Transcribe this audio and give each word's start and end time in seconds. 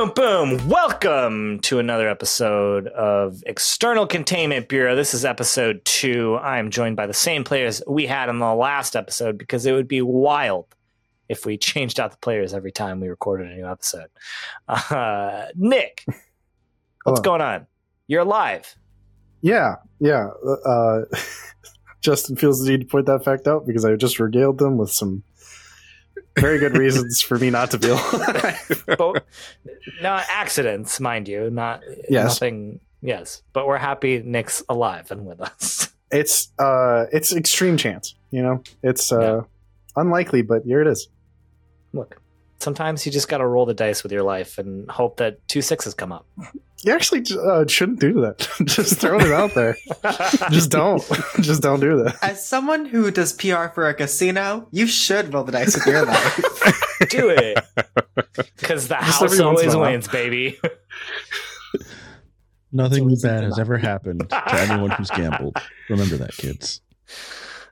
boom, 0.00 0.12
boom. 0.14 0.68
Welcome 0.68 1.60
to 1.60 1.78
another 1.78 2.08
episode 2.08 2.86
of 2.86 3.42
External 3.44 4.06
Containment 4.06 4.66
Bureau. 4.66 4.96
This 4.96 5.12
is 5.12 5.26
episode 5.26 5.84
two. 5.84 6.38
I'm 6.38 6.70
joined 6.70 6.96
by 6.96 7.06
the 7.06 7.12
same 7.12 7.44
players 7.44 7.82
we 7.86 8.06
had 8.06 8.30
in 8.30 8.38
the 8.38 8.54
last 8.54 8.96
episode 8.96 9.36
because 9.36 9.66
it 9.66 9.72
would 9.72 9.88
be 9.88 10.00
wild 10.00 10.74
if 11.28 11.44
we 11.44 11.58
changed 11.58 12.00
out 12.00 12.12
the 12.12 12.16
players 12.16 12.54
every 12.54 12.72
time 12.72 12.98
we 13.00 13.08
recorded 13.08 13.50
a 13.50 13.54
new 13.54 13.66
episode. 13.66 14.08
Uh, 14.68 15.48
Nick, 15.54 16.04
what's 16.06 17.20
Hello. 17.20 17.20
going 17.20 17.42
on? 17.42 17.66
You're 18.06 18.22
alive. 18.22 18.74
Yeah, 19.42 19.76
yeah. 19.98 20.28
Uh, 20.64 21.00
Justin 22.00 22.36
feels 22.36 22.64
the 22.64 22.70
need 22.70 22.80
to 22.80 22.86
point 22.86 23.04
that 23.04 23.22
fact 23.22 23.46
out 23.46 23.66
because 23.66 23.84
I 23.84 23.96
just 23.96 24.18
regaled 24.18 24.56
them 24.56 24.78
with 24.78 24.90
some 24.90 25.24
very 26.38 26.58
good 26.58 26.76
reasons 26.76 27.20
for 27.20 27.38
me 27.38 27.50
not 27.50 27.70
to 27.72 27.78
be 27.78 27.88
alive. 27.88 28.84
But 28.98 29.24
not 30.02 30.24
accidents, 30.30 31.00
mind 31.00 31.28
you. 31.28 31.50
Not 31.50 31.82
Yes. 32.08 32.24
nothing. 32.40 32.80
Yes, 33.02 33.42
but 33.52 33.66
we're 33.66 33.78
happy 33.78 34.22
Nick's 34.22 34.62
alive 34.68 35.10
and 35.10 35.24
with 35.26 35.40
us. 35.40 35.92
it's 36.10 36.52
uh, 36.58 37.06
it's 37.12 37.32
extreme 37.34 37.76
chance. 37.76 38.14
You 38.30 38.42
know, 38.42 38.62
it's 38.82 39.10
uh, 39.12 39.20
Yeah. 39.20 39.40
unlikely, 39.96 40.42
but 40.42 40.62
here 40.64 40.80
it 40.82 40.86
is. 40.86 41.08
Look, 41.92 42.19
sometimes 42.60 43.04
you 43.04 43.12
just 43.12 43.28
got 43.28 43.38
to 43.38 43.46
roll 43.46 43.66
the 43.66 43.74
dice 43.74 44.02
with 44.02 44.12
your 44.12 44.22
life 44.22 44.58
and 44.58 44.88
hope 44.90 45.16
that 45.16 45.46
two 45.48 45.62
sixes 45.62 45.94
come 45.94 46.12
up. 46.12 46.26
You 46.82 46.92
actually 46.92 47.24
uh, 47.38 47.66
shouldn't 47.66 48.00
do 48.00 48.20
that. 48.22 48.48
just 48.64 48.98
throwing 48.98 49.26
it 49.26 49.32
out 49.32 49.54
there. 49.54 49.76
Just 50.50 50.70
don't. 50.70 51.02
just 51.40 51.60
don't 51.60 51.80
do 51.80 52.02
that. 52.02 52.16
As 52.22 52.46
someone 52.46 52.86
who 52.86 53.10
does 53.10 53.34
PR 53.34 53.66
for 53.66 53.86
a 53.86 53.92
casino, 53.92 54.66
you 54.70 54.86
should 54.86 55.34
roll 55.34 55.44
the 55.44 55.52
dice 55.52 55.74
with 55.74 55.86
your 55.86 56.06
life. 56.06 56.40
do 57.10 57.28
it 57.28 57.58
because 58.56 58.88
the 58.88 58.94
Just 58.94 59.20
house 59.20 59.22
every 59.22 59.44
once 59.44 59.62
in 59.62 59.68
always 59.68 59.76
wins, 59.76 60.08
baby. 60.08 60.58
Nothing 62.72 63.14
bad 63.20 63.44
has 63.44 63.58
ever 63.58 63.76
happened 63.76 64.30
to 64.30 64.54
anyone 64.54 64.90
who's 64.90 65.10
gambled. 65.10 65.56
Remember 65.90 66.16
that, 66.16 66.32
kids. 66.32 66.80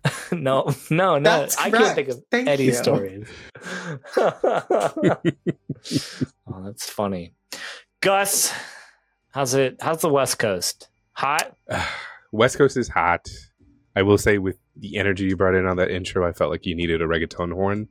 no, 0.32 0.72
no, 0.90 1.18
no. 1.18 1.20
That's 1.20 1.56
I 1.56 1.70
correct. 1.70 1.84
can't 1.84 1.94
think 1.94 2.08
of 2.08 2.24
Thank 2.30 2.48
any 2.48 2.64
you. 2.64 2.72
stories. 2.72 3.28
oh, 4.16 5.18
that's 6.64 6.88
funny. 6.90 7.34
Gus, 8.00 8.52
how's 9.30 9.54
it? 9.54 9.76
How's 9.80 10.00
the 10.00 10.08
West 10.08 10.38
Coast? 10.38 10.88
Hot? 11.12 11.54
West 12.32 12.58
Coast 12.58 12.76
is 12.76 12.88
hot. 12.88 13.28
I 13.96 14.02
will 14.02 14.18
say, 14.18 14.38
with 14.38 14.58
the 14.76 14.96
energy 14.96 15.24
you 15.24 15.36
brought 15.36 15.54
in 15.54 15.66
on 15.66 15.76
that 15.78 15.90
intro, 15.90 16.26
I 16.28 16.32
felt 16.32 16.50
like 16.50 16.66
you 16.66 16.74
needed 16.74 17.02
a 17.02 17.06
reggaeton 17.06 17.52
horn. 17.52 17.88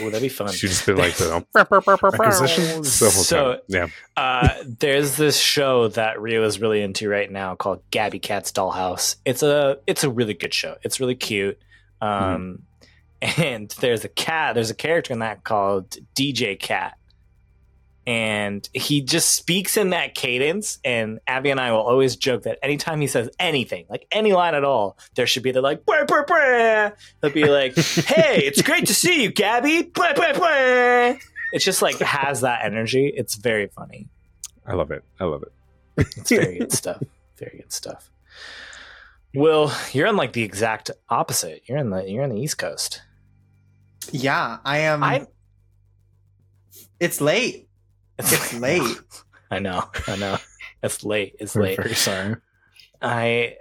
Oh, 0.00 0.04
that'd 0.10 0.22
be 0.22 0.28
fun. 0.28 0.48
You 0.48 0.52
just 0.68 0.86
been 0.86 0.96
like 0.96 1.14
the 1.16 1.44
Acquisition? 1.56 2.82
the 2.82 2.84
So- 2.88 3.60
Yeah, 3.68 3.88
Uh, 4.16 4.48
there's 4.66 5.16
this 5.16 5.38
show 5.38 5.88
that 5.88 6.20
Rio 6.20 6.42
is 6.44 6.60
really 6.60 6.82
into 6.82 7.08
right 7.08 7.30
now 7.30 7.54
called 7.54 7.82
Gabby 7.90 8.18
Cat's 8.18 8.50
Dollhouse. 8.52 9.16
It's 9.24 9.42
a 9.42 9.78
it's 9.86 10.04
a 10.04 10.10
really 10.10 10.34
good 10.34 10.52
show. 10.54 10.76
It's 10.82 11.00
really 11.00 11.14
cute. 11.14 11.58
Um, 12.00 12.62
and 13.20 13.74
there's 13.80 14.04
a 14.04 14.08
cat. 14.08 14.54
There's 14.54 14.70
a 14.70 14.74
character 14.74 15.12
in 15.12 15.18
that 15.20 15.42
called 15.44 15.96
DJ 16.14 16.58
Cat, 16.58 16.96
and 18.08 18.66
he 18.72 19.02
just 19.02 19.34
speaks 19.34 19.76
in 19.76 19.90
that 19.90 20.14
cadence. 20.14 20.78
And 20.82 21.20
Abby 21.26 21.50
and 21.50 21.60
I 21.60 21.72
will 21.72 21.82
always 21.82 22.16
joke 22.16 22.44
that 22.44 22.58
anytime 22.62 23.02
he 23.02 23.06
says 23.06 23.28
anything, 23.38 23.84
like 23.90 24.06
any 24.10 24.32
line 24.32 24.54
at 24.54 24.64
all, 24.64 24.96
there 25.14 25.26
should 25.26 25.42
be 25.42 25.52
the 25.52 25.60
like. 25.60 25.84
Brr, 25.84 26.06
brr, 26.06 26.24
brr. 26.24 26.96
He'll 27.20 27.30
be 27.30 27.44
like, 27.44 27.76
"Hey, 27.76 28.38
it's 28.46 28.62
great 28.62 28.86
to 28.86 28.94
see 28.94 29.22
you, 29.22 29.30
Gabby." 29.30 29.82
Brr, 29.82 30.14
brr, 30.14 30.32
brr. 30.32 31.18
It 31.52 31.58
just 31.58 31.82
like 31.82 31.98
has 31.98 32.40
that 32.40 32.64
energy. 32.64 33.12
It's 33.14 33.34
very 33.34 33.66
funny. 33.66 34.08
I 34.66 34.72
love 34.72 34.90
it. 34.90 35.04
I 35.20 35.24
love 35.24 35.42
it. 35.42 35.52
It's 36.16 36.30
very 36.30 36.60
good 36.60 36.72
stuff. 36.72 37.02
Very 37.36 37.58
good 37.58 37.72
stuff. 37.72 38.10
Will, 39.34 39.70
you're 39.92 40.06
on 40.06 40.16
like 40.16 40.32
the 40.32 40.44
exact 40.44 40.90
opposite. 41.10 41.62
You're 41.66 41.76
in 41.76 41.90
the 41.90 42.08
you're 42.08 42.24
in 42.24 42.30
the 42.30 42.40
East 42.40 42.56
Coast. 42.56 43.02
yeah, 44.12 44.60
I 44.64 44.78
am. 44.78 45.04
I 45.04 45.26
It's 46.98 47.20
late. 47.20 47.67
It's 48.18 48.54
late. 48.60 49.00
I 49.50 49.58
know. 49.60 49.84
I 50.06 50.16
know. 50.16 50.38
It's 50.82 51.04
late. 51.04 51.36
It's 51.38 51.54
We're 51.54 51.62
late. 51.62 51.76
very 51.76 51.94
sorry. 51.94 52.36
I 53.00 53.56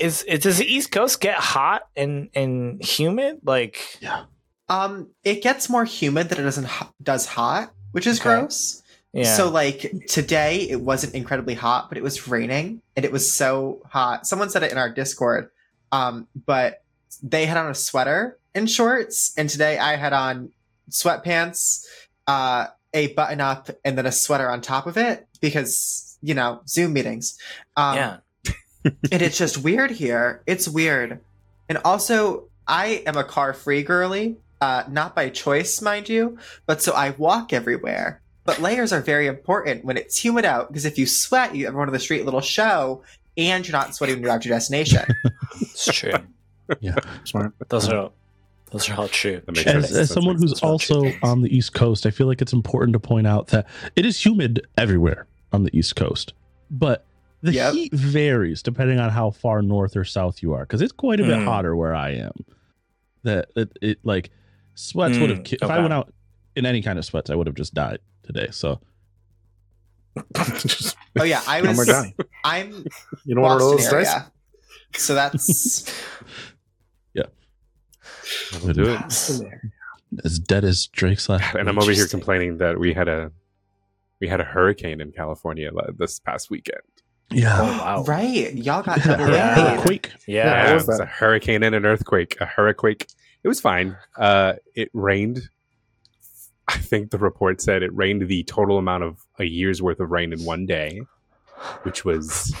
is 0.00 0.24
it 0.26 0.42
does 0.42 0.58
the 0.58 0.64
East 0.66 0.90
Coast 0.90 1.20
get 1.20 1.36
hot 1.38 1.82
and 1.96 2.30
and 2.34 2.82
humid? 2.84 3.40
Like 3.44 3.98
yeah. 4.00 4.24
Um, 4.68 5.08
it 5.24 5.42
gets 5.42 5.70
more 5.70 5.84
humid 5.84 6.28
than 6.28 6.38
it 6.38 6.42
doesn't 6.42 6.66
ho- 6.66 6.92
does 7.02 7.26
hot, 7.26 7.72
which 7.92 8.06
is 8.06 8.20
Okay. 8.20 8.28
gross. 8.40 8.82
yeah. 9.14 9.24
So 9.36 9.48
like 9.50 9.92
today, 10.08 10.68
it 10.68 10.80
wasn't 10.82 11.14
incredibly 11.14 11.54
hot, 11.54 11.88
but 11.88 11.96
it 11.96 12.02
was 12.04 12.28
raining, 12.28 12.82
and 12.96 13.04
it 13.06 13.12
was 13.12 13.30
so 13.32 13.80
hot. 13.90 14.26
Someone 14.26 14.50
said 14.50 14.62
it 14.62 14.72
in 14.72 14.76
our 14.78 14.90
Discord. 14.90 15.50
Um, 15.90 16.28
but 16.46 16.82
they 17.22 17.46
had 17.46 17.56
on 17.56 17.70
a 17.70 17.74
sweater 17.74 18.38
and 18.54 18.68
shorts, 18.70 19.32
and 19.38 19.48
today 19.48 19.78
I 19.78 19.96
had 19.96 20.12
on 20.12 20.52
sweatpants, 20.90 21.84
uh, 22.26 22.66
a 22.94 23.08
button 23.14 23.40
up, 23.40 23.70
and 23.84 23.96
then 23.98 24.06
a 24.06 24.12
sweater 24.12 24.50
on 24.50 24.60
top 24.60 24.86
of 24.86 24.96
it 24.96 25.26
because 25.40 26.18
you 26.22 26.34
know 26.34 26.60
Zoom 26.68 26.92
meetings. 26.92 27.38
Um, 27.76 27.96
yeah. 27.96 28.16
and 28.84 29.22
it's 29.22 29.38
just 29.38 29.58
weird 29.58 29.90
here. 29.90 30.42
It's 30.46 30.68
weird. 30.68 31.20
And 31.68 31.78
also, 31.84 32.44
I 32.66 33.02
am 33.06 33.16
a 33.16 33.24
car 33.24 33.52
free 33.52 33.82
girly, 33.82 34.36
uh, 34.60 34.84
not 34.88 35.14
by 35.14 35.28
choice, 35.30 35.82
mind 35.82 36.08
you, 36.08 36.38
but 36.66 36.82
so 36.82 36.92
I 36.92 37.10
walk 37.10 37.52
everywhere. 37.52 38.22
But 38.44 38.60
layers 38.60 38.92
are 38.92 39.02
very 39.02 39.26
important 39.26 39.84
when 39.84 39.98
it's 39.98 40.24
humid 40.24 40.46
out 40.46 40.68
because 40.68 40.86
if 40.86 40.96
you 40.96 41.06
sweat, 41.06 41.54
you 41.54 41.66
everyone 41.66 41.88
on 41.88 41.92
the 41.92 42.00
street 42.00 42.24
little 42.24 42.40
show, 42.40 43.02
and 43.36 43.66
you're 43.66 43.72
not 43.72 43.94
sweating 43.94 44.16
when 44.16 44.22
you're 44.22 44.32
at 44.32 44.44
your 44.44 44.54
destination. 44.54 45.02
It's 45.60 45.86
true. 45.92 46.12
Yeah, 46.80 46.96
smart. 47.24 47.54
Those 47.70 47.88
are 47.88 48.10
those 48.70 48.88
are 48.90 48.94
all 48.94 49.08
true. 49.08 49.40
That 49.44 49.52
makes 49.52 49.62
True. 49.64 49.72
sense. 49.72 49.90
As, 49.92 49.96
as 49.96 50.10
someone 50.10 50.36
who's 50.36 50.60
also 50.62 51.12
on 51.22 51.42
the 51.42 51.54
East 51.56 51.72
Coast, 51.74 52.06
I 52.06 52.10
feel 52.10 52.26
like 52.26 52.42
it's 52.42 52.52
important 52.52 52.92
to 52.94 53.00
point 53.00 53.26
out 53.26 53.48
that 53.48 53.66
it 53.96 54.04
is 54.06 54.24
humid 54.24 54.66
everywhere 54.76 55.26
on 55.52 55.64
the 55.64 55.76
East 55.76 55.96
Coast, 55.96 56.34
but 56.70 57.04
the 57.42 57.52
Yep. 57.52 57.72
heat 57.74 57.92
varies 57.94 58.62
depending 58.62 58.98
on 58.98 59.10
how 59.10 59.30
far 59.30 59.62
north 59.62 59.96
or 59.96 60.04
south 60.04 60.42
you 60.42 60.52
are, 60.52 60.60
because 60.60 60.82
it's 60.82 60.92
quite 60.92 61.20
a 61.20 61.24
bit 61.24 61.38
Mm. 61.38 61.44
hotter 61.44 61.74
where 61.76 61.94
I 61.94 62.10
am. 62.10 62.32
That 63.22 63.48
it, 63.56 63.72
it 63.80 63.98
like 64.04 64.30
sweats 64.74 65.18
would 65.18 65.30
have 65.30 65.40
Mm, 65.40 65.44
ki- 65.44 65.58
if 65.62 65.70
I 65.70 65.78
went 65.80 65.92
out 65.92 66.12
in 66.56 66.66
any 66.66 66.82
kind 66.82 66.98
of 66.98 67.04
sweats, 67.04 67.30
I 67.30 67.34
would 67.36 67.46
have 67.46 67.56
just 67.56 67.74
died 67.74 67.98
today. 68.24 68.48
So 68.50 68.80
Just 70.36 70.96
oh 71.20 71.24
yeah, 71.24 71.42
I 71.46 71.60
no 71.60 71.72
more 71.72 71.84
was. 71.86 72.06
I'm 72.44 72.84
You 73.24 73.34
don't 73.34 73.42
want 73.42 73.60
to 73.60 73.64
roll 73.64 73.76
Boston 73.76 73.98
those 73.98 74.06
dice? 74.06 74.22
so 74.96 75.14
that's 75.14 75.92
We'll 78.62 78.72
do 78.74 78.84
it. 78.88 79.02
as 80.24 80.38
dead 80.38 80.64
as 80.64 80.86
Drake's 80.88 81.28
last. 81.28 81.54
And 81.58 81.68
I'm 81.68 81.78
over 81.78 81.92
here 81.92 82.06
complaining 82.06 82.58
that 82.58 82.78
we 82.78 82.92
had 82.94 83.08
a 83.08 83.30
we 84.20 84.28
had 84.28 84.40
a 84.40 84.44
hurricane 84.44 85.00
in 85.00 85.12
California 85.12 85.70
this 85.96 86.18
past 86.20 86.50
weekend. 86.50 86.80
Yeah. 87.30 87.56
Oh 87.60 87.64
wow. 87.64 88.04
right. 88.04 88.54
Y'all 88.54 88.82
got 88.82 88.98
Yeah, 88.98 89.16
double 89.16 89.32
Yeah. 89.32 89.72
raid. 89.76 89.80
Quake. 89.82 90.12
Yeah. 90.26 90.44
Yeah, 90.46 90.70
it 90.70 90.74
was 90.74 90.86
was 90.86 91.00
a 91.00 91.06
hurricane 91.06 91.62
and 91.62 91.74
an 91.74 91.84
earthquake. 91.86 92.36
A 92.40 92.46
hurricane. 92.46 92.96
It 93.44 93.48
was 93.48 93.60
fine. 93.60 93.96
Uh, 94.16 94.54
it 94.74 94.90
rained. 94.94 95.48
I 96.66 96.78
think 96.78 97.10
the 97.10 97.18
report 97.18 97.60
said 97.62 97.82
it 97.82 97.94
rained 97.94 98.28
the 98.28 98.42
total 98.44 98.76
amount 98.78 99.02
of 99.04 99.24
a 99.38 99.44
year's 99.44 99.80
worth 99.80 100.00
of 100.00 100.10
rain 100.10 100.32
in 100.32 100.44
one 100.44 100.66
day, 100.66 101.00
which 101.82 102.04
was 102.04 102.54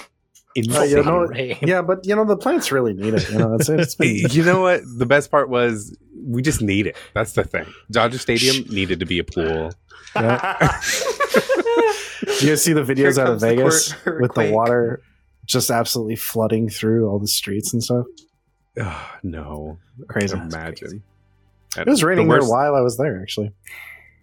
Uh, 0.70 0.82
you 0.82 1.02
know, 1.02 1.18
Rain. 1.26 1.56
yeah, 1.62 1.82
but 1.82 2.06
you 2.06 2.14
know 2.16 2.24
the 2.24 2.36
plants 2.36 2.72
really 2.72 2.94
need 2.94 3.14
it. 3.14 3.30
You 3.30 3.38
know, 3.38 3.54
it's, 3.54 3.68
it's 3.70 3.94
been 3.94 4.16
you 4.30 4.44
know 4.44 4.62
what? 4.62 4.80
The 4.96 5.06
best 5.06 5.30
part 5.30 5.48
was 5.48 5.96
we 6.24 6.42
just 6.42 6.60
need 6.62 6.86
it. 6.86 6.96
That's 7.14 7.32
the 7.32 7.44
thing. 7.44 7.66
Dodger 7.90 8.18
Stadium 8.18 8.64
needed 8.72 9.00
to 9.00 9.06
be 9.06 9.18
a 9.18 9.24
pool. 9.24 9.72
you 10.14 10.22
guys 12.48 12.62
see 12.62 12.72
the 12.72 12.82
videos 12.84 13.18
out 13.18 13.26
of 13.32 13.40
comes 13.40 13.42
the 13.42 13.46
Vegas 13.56 13.94
with 14.20 14.34
the 14.34 14.50
water 14.50 15.02
just 15.44 15.70
absolutely 15.70 16.16
flooding 16.16 16.68
through 16.68 17.08
all 17.08 17.18
the 17.18 17.26
streets 17.26 17.72
and 17.72 17.82
stuff. 17.82 18.06
Ugh, 18.80 19.06
no, 19.22 19.78
Crazy. 20.08 20.36
imagine. 20.36 21.02
It 21.76 21.86
was 21.86 22.02
raining 22.04 22.28
The 22.28 22.34
there 22.40 22.48
while 22.48 22.74
I 22.74 22.80
was 22.80 22.96
there, 22.96 23.20
actually. 23.20 23.52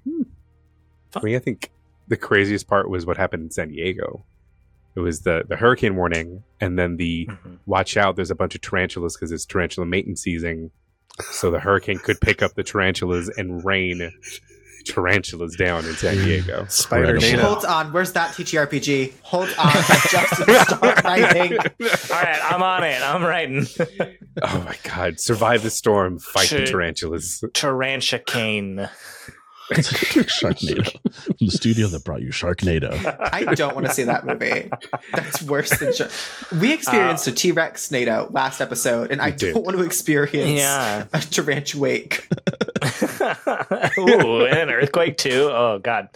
I 0.08 1.22
mean, 1.24 1.36
I 1.36 1.40
think 1.40 1.72
the 2.08 2.18
craziest 2.18 2.68
part 2.68 2.90
was 2.90 3.06
what 3.06 3.18
happened 3.18 3.44
in 3.44 3.52
San 3.52 3.70
Diego. 3.70 4.26
It 4.96 5.00
was 5.02 5.22
the 5.22 5.44
the 5.48 5.56
hurricane 5.58 5.96
warning, 5.96 6.44
and 6.62 6.80
then 6.80 6.98
the 6.98 7.28
Mhm. 7.28 7.58
watch 7.66 7.98
out. 7.98 8.16
There's 8.16 8.32
a 8.32 8.36
bunch 8.36 8.56
of 8.56 8.62
tarantulas 8.62 9.16
because 9.16 9.32
it's 9.32 9.46
tarantula 9.46 9.86
mating 9.86 10.16
season. 10.16 10.72
So 11.32 11.52
the 11.52 11.60
hurricane 11.60 11.98
could 12.00 12.20
pick 12.22 12.42
up 12.42 12.56
the 12.56 12.64
tarantulas 12.64 13.30
and 13.38 13.64
rain 13.66 14.12
tarantulas 14.86 15.56
down 15.56 15.84
in 15.86 15.94
San 15.96 16.16
Diego. 16.24 16.66
Spider 16.70 17.16
Incredible. 17.16 17.38
data. 17.38 17.42
Hold 17.48 17.66
on. 17.66 17.92
Where's 17.94 18.12
that 18.14 18.34
TTRPG? 18.36 19.14
Hold 19.24 19.50
on. 19.58 19.72
Justin, 20.12 20.46
start 20.66 21.04
writing. 21.04 21.58
All 21.58 21.68
right, 22.12 22.40
I'm 22.52 22.62
on 22.62 22.84
it. 22.84 23.02
I'm 23.02 23.24
writing. 23.24 23.66
Oh 24.44 24.62
my 24.64 24.76
god! 24.84 25.20
Survive 25.20 25.64
the 25.64 25.70
storm, 25.72 26.20
fight 26.20 26.50
the 26.50 26.58
Shit. 26.58 26.68
tarantulas. 26.68 27.44
Tarantia 29.72 30.14
cane. 30.14 30.24
Sharknado. 30.26 31.14
From 31.24 31.36
the 31.48 31.52
studio 31.52 31.88
that 31.88 32.04
brought 32.04 32.22
you 32.22 32.30
Sharknado. 32.30 32.94
I 33.34 33.54
don't 33.56 33.76
want 33.76 33.88
to 33.88 33.94
see 33.94 34.04
that 34.04 34.26
movie. 34.26 34.70
That's 35.14 35.42
worse 35.44 35.78
than 35.78 35.94
Shark. 35.94 36.12
We 36.60 36.74
experienced 36.74 37.28
a 37.28 37.32
T 37.32 37.52
Rex 37.52 37.92
NATO 37.92 38.28
last 38.32 38.62
episode, 38.62 39.12
and 39.12 39.22
I 39.22 39.32
did. 39.32 39.54
don't 39.54 39.66
want 39.66 39.78
to 39.78 39.84
experience 39.84 40.60
Yeah. 40.60 41.06
a 41.14 41.20
tarantula 41.20 41.82
wake. 41.82 42.28
Ooh, 43.98 44.46
and 44.46 44.58
an 44.58 44.70
earthquake 44.70 45.18
too. 45.18 45.50
Oh 45.52 45.80
god. 45.82 46.10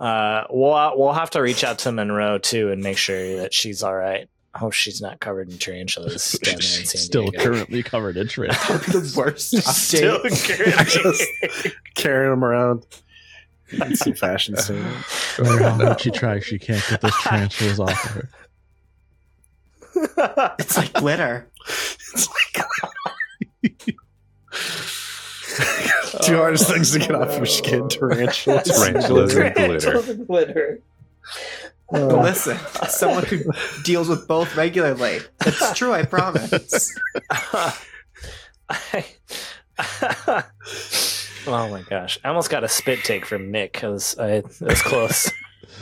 Uh, 0.00 0.44
we'll 0.50 0.98
we'll 0.98 1.12
have 1.12 1.30
to 1.30 1.40
reach 1.42 1.64
out 1.64 1.78
to 1.80 1.92
Monroe 1.92 2.38
too 2.38 2.70
and 2.70 2.82
make 2.82 2.98
sure 2.98 3.36
that 3.38 3.52
she's 3.52 3.82
all 3.82 3.94
right. 3.94 4.28
I 4.58 4.60
hope 4.60 4.72
she's 4.72 5.00
not 5.00 5.20
covered 5.20 5.52
in 5.52 5.58
tarantulas. 5.58 6.32
down 6.42 6.54
there 6.54 6.56
in 6.56 6.60
She's 6.60 7.00
still 7.00 7.30
currently 7.30 7.84
covered 7.84 8.16
in 8.16 8.26
tarantulas. 8.26 8.66
That 8.66 8.86
would 8.88 8.92
be 8.92 8.98
the 9.08 9.14
worst 9.16 9.56
Still 9.56 10.18
update. 10.18 10.92
currently- 10.92 11.72
carrying 11.94 12.30
them 12.30 12.44
around. 12.44 12.84
It's 13.68 14.04
a 14.04 14.14
fashion 14.14 14.56
scene. 14.56 14.82
No 15.38 15.44
matter 15.44 15.62
how 15.62 15.70
hard 15.84 16.00
she 16.00 16.10
tries, 16.10 16.44
she 16.44 16.58
can't 16.58 16.84
get 16.90 17.00
those 17.02 17.14
tarantulas 17.22 17.78
off 17.78 18.04
of 18.04 18.10
her. 18.10 18.28
It's 20.58 20.76
like 20.76 20.92
glitter. 20.94 21.48
It's 21.68 22.28
like 22.28 22.66
glitter. 23.62 23.94
two 26.22 26.36
hardest 26.36 26.68
things 26.68 26.90
to 26.92 26.98
get 26.98 27.14
off 27.14 27.36
your 27.36 27.46
skin: 27.46 27.82
oh. 27.82 27.86
tarantulas. 27.88 28.66
Tarantulas 28.66 29.34
and 29.36 29.54
glitter. 29.54 29.78
Tarantulas 29.78 30.08
and 30.08 30.26
glitter. 30.26 30.80
Uh, 31.92 32.06
Listen, 32.22 32.58
as 32.82 32.98
someone 32.98 33.24
who 33.24 33.40
deals 33.82 34.08
with 34.08 34.26
both 34.28 34.56
regularly. 34.56 35.20
It's 35.46 35.72
true, 35.78 35.92
I 35.92 36.04
promise. 36.04 36.92
I- 37.30 39.06
oh 41.46 41.68
my 41.70 41.82
gosh! 41.88 42.18
I 42.24 42.28
almost 42.28 42.50
got 42.50 42.64
a 42.64 42.68
spit 42.68 43.04
take 43.04 43.24
from 43.24 43.50
Nick. 43.50 43.72
because 43.72 44.18
I, 44.18 44.28
it 44.32 44.60
was 44.60 44.82
close. 44.82 45.32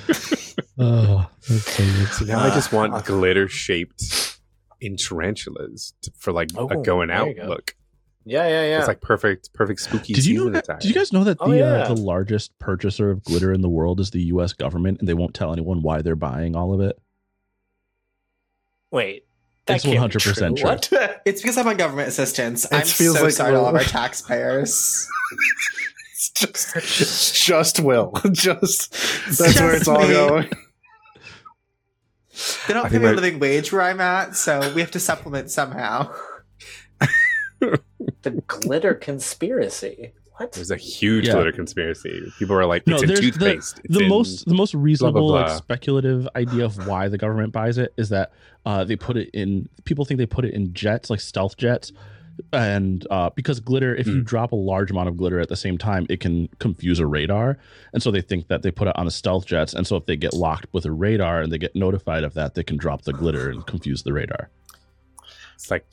Oh, 0.78 1.30
that's 1.48 1.72
so 1.74 1.84
good. 1.84 2.08
So 2.08 2.24
now 2.26 2.40
I 2.40 2.50
just 2.50 2.72
Uh, 2.72 2.76
want 2.76 3.04
glitter 3.06 3.48
shaped 3.48 4.38
in 4.80 4.96
tarantulas 4.96 5.94
to, 6.02 6.10
for 6.18 6.32
like 6.32 6.50
Oh, 6.54 6.68
a 6.68 6.76
going 6.82 7.10
out 7.10 7.28
you 7.28 7.34
go. 7.36 7.44
look. 7.46 7.74
Yeah, 8.28 8.48
yeah, 8.48 8.64
yeah. 8.64 8.78
It's 8.80 8.88
like 8.88 9.00
perfect, 9.00 9.52
perfect 9.54 9.80
spooky 9.80 10.12
Did 10.12 10.26
you 10.26 10.46
know 10.46 10.50
that? 10.50 10.64
attire. 10.64 10.78
Did 10.80 10.88
you 10.88 10.94
guys 10.94 11.12
know 11.12 11.22
that 11.22 11.38
the 11.38 11.44
Oh, 11.44 11.52
yeah. 11.52 11.64
uh, 11.84 11.94
the 11.94 12.00
largest 12.00 12.58
purchaser 12.58 13.08
of 13.10 13.22
glitter 13.22 13.52
in 13.52 13.60
the 13.60 13.68
world 13.68 14.00
is 14.00 14.10
the 14.10 14.20
U.S. 14.24 14.52
government, 14.52 14.98
and 14.98 15.08
they 15.08 15.14
won't 15.14 15.32
tell 15.32 15.52
anyone 15.52 15.80
why 15.80 16.02
they're 16.02 16.16
buying 16.16 16.56
all 16.56 16.74
of 16.74 16.80
it? 16.80 17.00
Wait, 18.90 19.26
that's 19.66 19.84
100% 19.84 20.56
true. 20.56 20.64
What? 20.68 20.90
It's 21.24 21.40
because 21.40 21.56
I'm 21.56 21.68
on 21.68 21.76
government 21.76 22.08
assistance. 22.08 22.66
I'm 22.72 22.82
feels 22.84 23.16
so 23.18 23.24
like 23.24 23.32
sorry 23.32 23.52
to 23.52 23.58
all 23.60 23.66
of 23.66 23.72
Will. 23.74 23.80
our 23.80 23.84
taxpayers. 23.86 25.08
It's 26.18 26.30
just, 26.30 26.76
it's 26.76 27.44
just 27.44 27.80
will. 27.80 28.10
Just 28.32 28.90
that's 28.92 29.36
Just 29.38 29.60
where 29.60 29.76
it's 29.76 29.86
all 29.86 30.00
me. 30.00 30.08
going. 30.14 30.48
They 32.66 32.74
don't 32.74 32.86
I 32.86 32.88
pay 32.88 32.98
me 32.98 33.06
a 33.08 33.12
living 33.12 33.38
wage 33.38 33.70
where 33.72 33.82
I'm 33.82 34.00
at, 34.00 34.34
so 34.34 34.72
we 34.74 34.80
have 34.80 34.90
to 34.92 35.00
supplement 35.00 35.50
somehow. 35.50 36.12
The 37.60 38.42
glitter 38.46 38.94
conspiracy. 38.94 40.12
What? 40.36 40.52
There's 40.52 40.70
a 40.70 40.76
huge 40.76 41.26
Yeah. 41.28 41.34
glitter 41.34 41.52
conspiracy. 41.52 42.30
People 42.38 42.56
are 42.56 42.66
like, 42.66 42.86
No, 42.86 42.94
it's 42.94 43.02
in 43.04 43.08
there's 43.08 43.20
the- 43.38 43.54
It's 43.56 43.72
the 43.88 44.06
most 44.06 44.44
the 44.46 44.54
most 44.54 44.74
reasonable 44.74 45.22
blah, 45.28 45.36
like 45.40 45.46
blah. 45.46 45.56
speculative 45.56 46.28
idea 46.36 46.64
of 46.66 46.86
why 46.86 47.08
the 47.08 47.16
government 47.16 47.52
buys 47.52 47.78
it 47.78 47.94
is 47.96 48.10
that 48.10 48.32
uh, 48.66 48.84
they 48.84 48.96
put 48.96 49.16
it 49.16 49.30
in 49.32 49.68
people 49.84 50.04
think 50.04 50.18
they 50.18 50.26
put 50.26 50.44
it 50.44 50.52
in 50.52 50.74
jets 50.74 51.08
like 51.08 51.20
stealth 51.20 51.56
jets 51.56 51.90
and 52.52 53.06
uh, 53.10 53.30
because 53.34 53.60
glitter 53.60 53.94
if 53.96 54.06
you 54.06 54.16
Hmm. 54.16 54.22
drop 54.24 54.52
a 54.52 54.56
large 54.56 54.90
amount 54.90 55.08
of 55.08 55.16
glitter 55.16 55.40
at 55.40 55.48
the 55.48 55.56
same 55.56 55.78
time 55.78 56.04
it 56.10 56.20
can 56.20 56.48
confuse 56.58 56.98
a 56.98 57.06
radar 57.06 57.56
and 57.94 58.02
so 58.02 58.10
they 58.10 58.20
think 58.20 58.48
that 58.48 58.60
they 58.62 58.70
put 58.70 58.88
it 58.88 58.96
on 58.98 59.06
the 59.06 59.10
stealth 59.10 59.46
jets 59.46 59.72
and 59.72 59.86
so 59.86 59.96
if 59.96 60.04
they 60.04 60.16
get 60.16 60.34
locked 60.34 60.66
with 60.72 60.84
a 60.84 60.92
radar 60.92 61.40
and 61.40 61.50
they 61.50 61.56
get 61.56 61.74
notified 61.74 62.24
of 62.24 62.34
that 62.34 62.54
they 62.54 62.62
can 62.62 62.76
drop 62.76 63.02
the 63.02 63.12
glitter 63.14 63.48
and 63.48 63.66
confuse 63.66 64.02
the 64.02 64.12
radar 64.12 64.50
It's 65.56 65.70
like, 65.70 65.86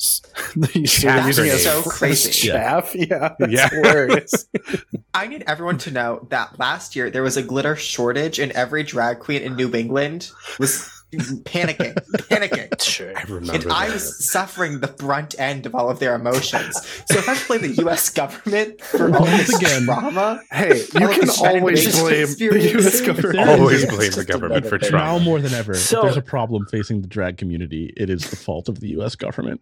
You're 0.76 1.26
using 1.26 1.46
it 1.46 1.54
as 1.54 1.64
so 1.64 1.82
crazy. 1.84 2.32
chaff. 2.50 2.94
Yeah, 2.94 3.34
that's 3.40 3.52
Yeah. 3.52 3.70
hilarious. 3.70 4.46
I 5.14 5.28
need 5.28 5.44
everyone 5.48 5.78
to 5.80 5.92
know 5.92 6.28
that 6.30 6.60
last 6.60 6.96
year 6.96 7.10
there 7.10 7.24
was 7.24 7.38
a 7.38 7.42
glitter 7.44 7.76
shortage, 7.76 8.40
and 8.40 8.52
every 8.52 8.84
drag 8.84 9.20
queen 9.20 9.42
in 9.42 9.56
New 9.56 9.74
England 9.74 10.30
was 10.60 10.93
panicking, 11.20 11.94
panicking. 12.30 12.70
Sure. 12.84 13.18
I 13.18 13.22
remember 13.24 13.54
And 13.54 13.72
I 13.72 13.88
that. 13.88 13.94
was 13.94 14.26
suffering 14.30 14.80
the 14.82 14.88
brunt 14.88 15.36
end 15.40 15.66
of 15.66 15.74
all 15.74 15.90
of 15.90 16.00
their 16.00 16.14
emotions. 16.16 16.76
So 17.10 17.18
if 17.20 17.28
I 17.30 17.38
blame 17.48 17.62
the 17.62 17.82
U.S. 17.84 18.10
government 18.10 18.82
for 18.82 19.06
all 19.16 19.22
Once 19.22 19.48
this 19.48 19.56
again- 19.62 19.86
trauma, 19.86 20.42
Hey, 20.52 20.80
you 20.94 21.08
can 21.08 21.30
always 21.30 21.40
blame 21.40 21.64
the 21.66 22.26
conspiracy. 22.28 22.70
U.S. 22.72 23.02
government. 23.02 23.50
Always 23.50 23.86
blame 23.86 24.12
the 24.12 24.26
government 24.26 24.66
for 24.68 24.76
another 24.76 24.90
thing. 24.90 24.92
now 25.00 25.18
more 25.20 25.40
than 25.40 25.54
ever 25.54 25.74
So- 25.74 26.00
if 26.00 26.04
there's 26.04 26.18
a 26.18 26.22
problem 26.22 26.66
facing 26.68 27.02
the 27.02 27.08
drag 27.08 27.38
community 27.38 27.94
it 27.98 28.10
is 28.10 28.30
the 28.30 28.36
fault 28.36 28.68
of 28.70 28.80
the 28.80 28.90
us 28.98 29.16
government 29.16 29.62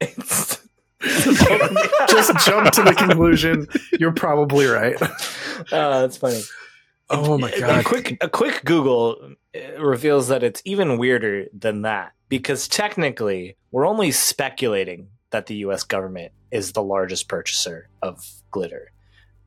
It's- 0.00 0.60
Just 2.08 2.46
jump 2.46 2.70
to 2.72 2.82
the 2.82 2.94
conclusion. 2.96 3.66
You're 3.98 4.12
probably 4.12 4.64
right. 4.66 4.96
Oh, 5.00 6.00
that's 6.00 6.16
funny. 6.16 6.40
Oh 7.10 7.38
my 7.38 7.50
A 7.50 7.60
God. 7.60 7.84
quick, 7.84 8.16
a 8.20 8.28
quick 8.28 8.62
Google 8.64 9.34
uh, 9.54 9.80
reveals 9.82 10.28
that 10.28 10.42
it's 10.42 10.62
even 10.64 10.98
weirder 10.98 11.46
than 11.52 11.82
that 11.82 12.12
because 12.28 12.66
technically 12.66 13.56
we're 13.70 13.86
only 13.86 14.10
speculating 14.10 15.08
that 15.30 15.46
the 15.46 15.56
U.S. 15.56 15.82
government 15.82 16.32
is 16.50 16.72
the 16.72 16.82
largest 16.82 17.28
purchaser 17.28 17.88
of 18.02 18.24
glitter. 18.50 18.90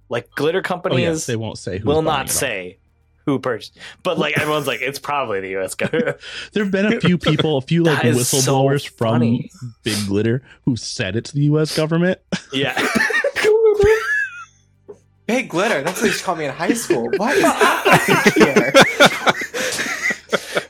Like 0.09 0.29
glitter 0.31 0.59
oh 0.59 0.61
companies 0.61 0.99
yes 0.99 1.25
they 1.25 1.35
won't 1.35 1.57
say 1.57 1.79
will 1.83 2.01
not 2.01 2.29
say 2.29 2.77
who 3.25 3.39
purchased, 3.39 3.77
but 4.03 4.17
like 4.17 4.37
everyone's 4.37 4.67
like 4.67 4.81
it's 4.81 4.99
probably 4.99 5.41
the 5.41 5.49
U.S. 5.49 5.75
government. 5.75 6.17
There 6.53 6.63
have 6.63 6.71
been 6.71 6.85
a 6.93 7.01
few 7.01 7.17
people, 7.17 7.57
a 7.57 7.61
few 7.61 7.83
like 7.83 8.05
is 8.05 8.29
so 8.29 8.37
whistleblowers 8.37 8.87
from. 8.87 9.19
Big 9.83 10.07
Glitter 10.07 10.43
who 10.63 10.77
said 10.77 11.15
it's 11.17 11.31
the 11.31 11.41
U.S. 11.41 11.75
government. 11.75 12.19
yeah. 12.53 12.73
big 15.27 15.49
glitter. 15.49 15.83
That's 15.83 15.97
what 15.97 16.01
they 16.03 16.07
used 16.07 16.19
to 16.19 16.25
call 16.25 16.35
me 16.35 16.45
in 16.45 16.51
high 16.51 16.73
school. 16.73 17.09
What 17.17 17.37
is 17.37 17.43
happening 17.45 18.43
here? 18.45 18.71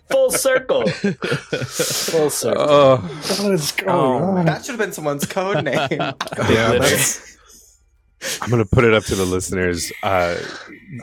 Full 0.10 0.32
circle. 0.32 0.88
Full 0.88 2.30
circle. 2.30 2.66
Oh, 2.68 2.98
What 3.42 3.54
is 3.54 3.72
going 3.72 3.90
Oh, 3.90 4.24
on? 4.38 4.46
That 4.46 4.64
should 4.66 4.72
have 4.74 4.80
been 4.80 4.94
someone's 4.94 5.26
code 5.26 5.64
name. 5.64 5.76
yeah, 5.90 6.14
glitter. 6.22 6.80
that's- 6.80 7.24
I'm 8.42 8.50
gonna 8.50 8.66
put 8.66 8.84
it 8.84 8.94
up 8.96 9.04
to 9.06 9.16
the 9.16 9.26
listeners. 9.26 9.92
Uh, 10.02 10.36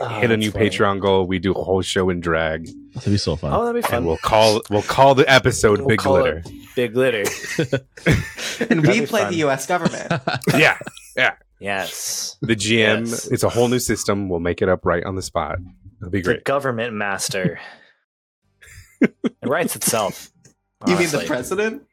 Oh, 0.01 0.07
hit 0.19 0.25
a 0.25 0.27
that's 0.29 0.39
new 0.39 0.49
funny. 0.51 0.69
Patreon 0.69 0.99
goal. 0.99 1.27
We 1.27 1.37
do 1.39 1.53
a 1.53 1.63
whole 1.63 1.81
show 1.83 2.09
in 2.09 2.19
drag, 2.19 2.67
That'd 2.95 3.13
be 3.13 3.17
so 3.17 3.35
fun. 3.35 3.53
Oh, 3.53 3.65
that'd 3.65 3.81
be 3.83 3.87
fun. 3.87 3.97
and 3.99 4.07
we'll 4.07 4.17
call 4.17 4.61
we'll 4.71 4.81
call 4.81 5.13
the 5.15 5.29
episode 5.31 5.77
We'll 5.79 5.87
"Big 5.89 5.99
call 5.99 6.17
Glitter." 6.17 6.41
it 6.43 6.51
Big 6.75 6.93
glitter. 6.93 7.19
and 7.57 8.81
That'd 8.81 8.87
we 8.87 8.99
be 9.01 9.05
play 9.05 9.21
fun. 9.21 9.31
the 9.31 9.37
U.S. 9.39 9.65
government. 9.67 10.11
Yeah, 10.55 10.77
yeah, 11.15 11.33
Yes. 11.59 12.37
the 12.41 12.55
GM. 12.55 13.07
Yes. 13.07 13.27
It's 13.27 13.43
a 13.43 13.49
whole 13.49 13.67
new 13.67 13.79
system. 13.79 14.29
We'll 14.29 14.39
make 14.39 14.61
it 14.61 14.69
up 14.69 14.85
right 14.85 15.03
on 15.03 15.15
the 15.15 15.21
spot. 15.21 15.57
It'll 16.01 16.11
be 16.11 16.19
The 16.19 16.23
great. 16.23 16.43
government 16.43 16.93
master. 16.93 17.59
it 19.01 19.13
writes 19.43 19.75
itself. 19.75 20.31
You 20.87 20.97
mean 20.97 21.09
the 21.09 21.23
president? 21.25 21.83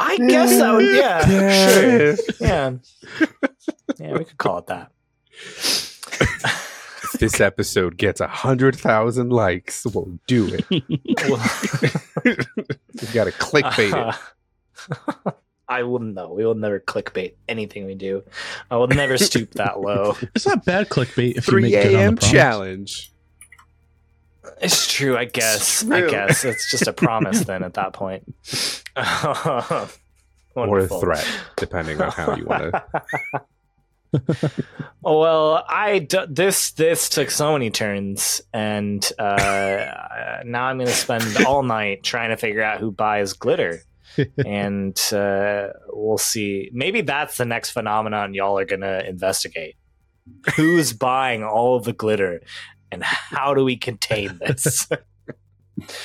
I 0.00 0.16
guess 0.18 0.50
so. 0.56 0.78
yeah, 0.78 1.28
Yeah. 1.30 2.14
sure. 2.16 2.16
Yeah. 2.40 2.72
Yeah, 3.98 4.12
we 4.16 4.24
could 4.24 4.38
call 4.38 4.58
it 4.58 4.66
that. 4.68 4.92
If 5.32 7.12
this 7.18 7.40
episode 7.40 7.96
gets 7.96 8.20
a 8.20 8.28
hundred 8.28 8.76
thousand 8.76 9.30
likes, 9.30 9.84
we'll 9.86 10.18
do 10.28 10.46
it. 10.54 10.64
We've 10.70 10.86
got 13.12 13.24
to 13.24 13.32
clickbait 13.32 14.14
it. 14.14 15.34
I 15.68 15.82
will 15.82 15.98
no. 15.98 16.32
We 16.32 16.46
will 16.46 16.54
never 16.54 16.80
clickbait 16.80 17.34
anything 17.48 17.84
we 17.84 17.94
do. 17.94 18.22
I 18.70 18.76
will 18.76 18.88
never 18.88 19.18
stoop 19.18 19.52
that 19.52 19.80
low. 19.80 20.16
It's 20.34 20.46
not 20.46 20.64
bad 20.64 20.88
clickbait 20.88 21.36
if 21.36 21.48
you 21.48 21.60
make 21.60 21.72
good 21.72 21.94
on 21.94 22.00
a.m. 22.00 22.14
the 22.14 22.20
prompts. 22.20 22.30
challenge. 22.30 23.12
It's 24.60 24.92
true, 24.92 25.16
I 25.16 25.26
guess. 25.26 25.82
It's 25.82 25.90
I 25.90 26.08
guess 26.08 26.44
it's 26.44 26.70
just 26.70 26.86
a 26.86 26.92
promise 26.92 27.40
then 27.40 27.62
at 27.62 27.74
that 27.74 27.92
point. 27.92 28.34
or 30.54 30.78
a 30.78 30.88
threat, 30.88 31.26
depending 31.56 32.00
on 32.00 32.10
how 32.10 32.34
you 32.34 32.46
want 32.46 32.72
to. 32.72 33.42
well, 35.02 35.64
I 35.68 36.00
d- 36.00 36.26
this 36.28 36.72
this 36.72 37.08
took 37.08 37.30
so 37.30 37.52
many 37.52 37.70
turns, 37.70 38.40
and 38.52 39.04
uh, 39.18 40.40
now 40.44 40.64
I'm 40.64 40.78
going 40.78 40.88
to 40.88 40.94
spend 40.94 41.44
all 41.46 41.62
night 41.62 42.02
trying 42.02 42.30
to 42.30 42.36
figure 42.36 42.62
out 42.62 42.80
who 42.80 42.90
buys 42.90 43.34
glitter, 43.34 43.82
and 44.46 44.98
uh, 45.12 45.68
we'll 45.88 46.18
see. 46.18 46.70
Maybe 46.72 47.00
that's 47.00 47.36
the 47.36 47.44
next 47.44 47.70
phenomenon 47.70 48.34
y'all 48.34 48.58
are 48.58 48.64
to 48.80 49.08
investigate. 49.08 49.76
Who's 50.56 50.92
buying 50.92 51.42
all 51.42 51.80
the 51.80 51.92
glitter, 51.92 52.42
and 52.92 53.02
how 53.02 53.54
do 53.54 53.64
we 53.64 53.76
contain 53.76 54.38
this? 54.38 54.88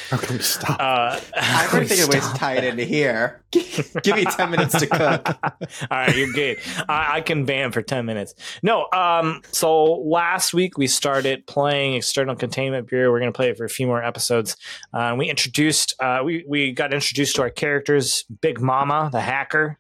How 0.10 0.18
can 0.18 0.38
we 0.38 0.42
stop? 0.42 0.80
Uh, 0.80 1.20
I'm 1.36 1.70
trying 1.70 1.84
to 1.84 1.88
think 1.88 2.04
of 2.04 2.10
ways 2.10 2.28
to 2.28 2.34
tie 2.36 2.56
it 2.56 2.64
into 2.64 2.84
here. 2.84 3.44
Give 3.52 4.16
me 4.16 4.26
10 4.26 4.52
minutes 4.52 4.78
to 4.80 4.88
cook. 4.88 5.28
All 5.44 5.60
right, 5.92 6.16
you're 6.16 6.32
good. 6.32 6.58
I, 6.90 7.18
I 7.18 7.22
can 7.22 7.46
ban 7.46 7.72
for 7.72 7.82
10 7.82 8.06
minutes. 8.06 8.36
No, 8.62 8.88
um, 8.94 9.42
so 9.52 9.84
last 9.84 10.54
week 10.54 10.78
we 10.78 10.88
started 10.88 11.46
playing 11.48 11.96
External 11.96 12.36
Containment 12.36 12.88
Bureau. 12.88 13.12
We're 13.12 13.20
going 13.20 13.34
to 13.34 13.36
play 13.36 13.50
it 13.50 13.58
for 13.58 13.66
a 13.66 13.70
few 13.70 13.88
more 13.88 14.04
episodes. 14.04 14.58
Uh, 14.94 15.16
we 15.18 15.30
introduced, 15.30 15.96
uh, 16.00 16.22
we, 16.24 16.46
we 16.48 16.72
got 16.72 16.94
introduced 16.94 17.36
to 17.38 17.42
our 17.42 17.50
characters 17.50 18.26
Big 18.42 18.60
Mama, 18.60 19.10
the 19.12 19.22
hacker, 19.22 19.78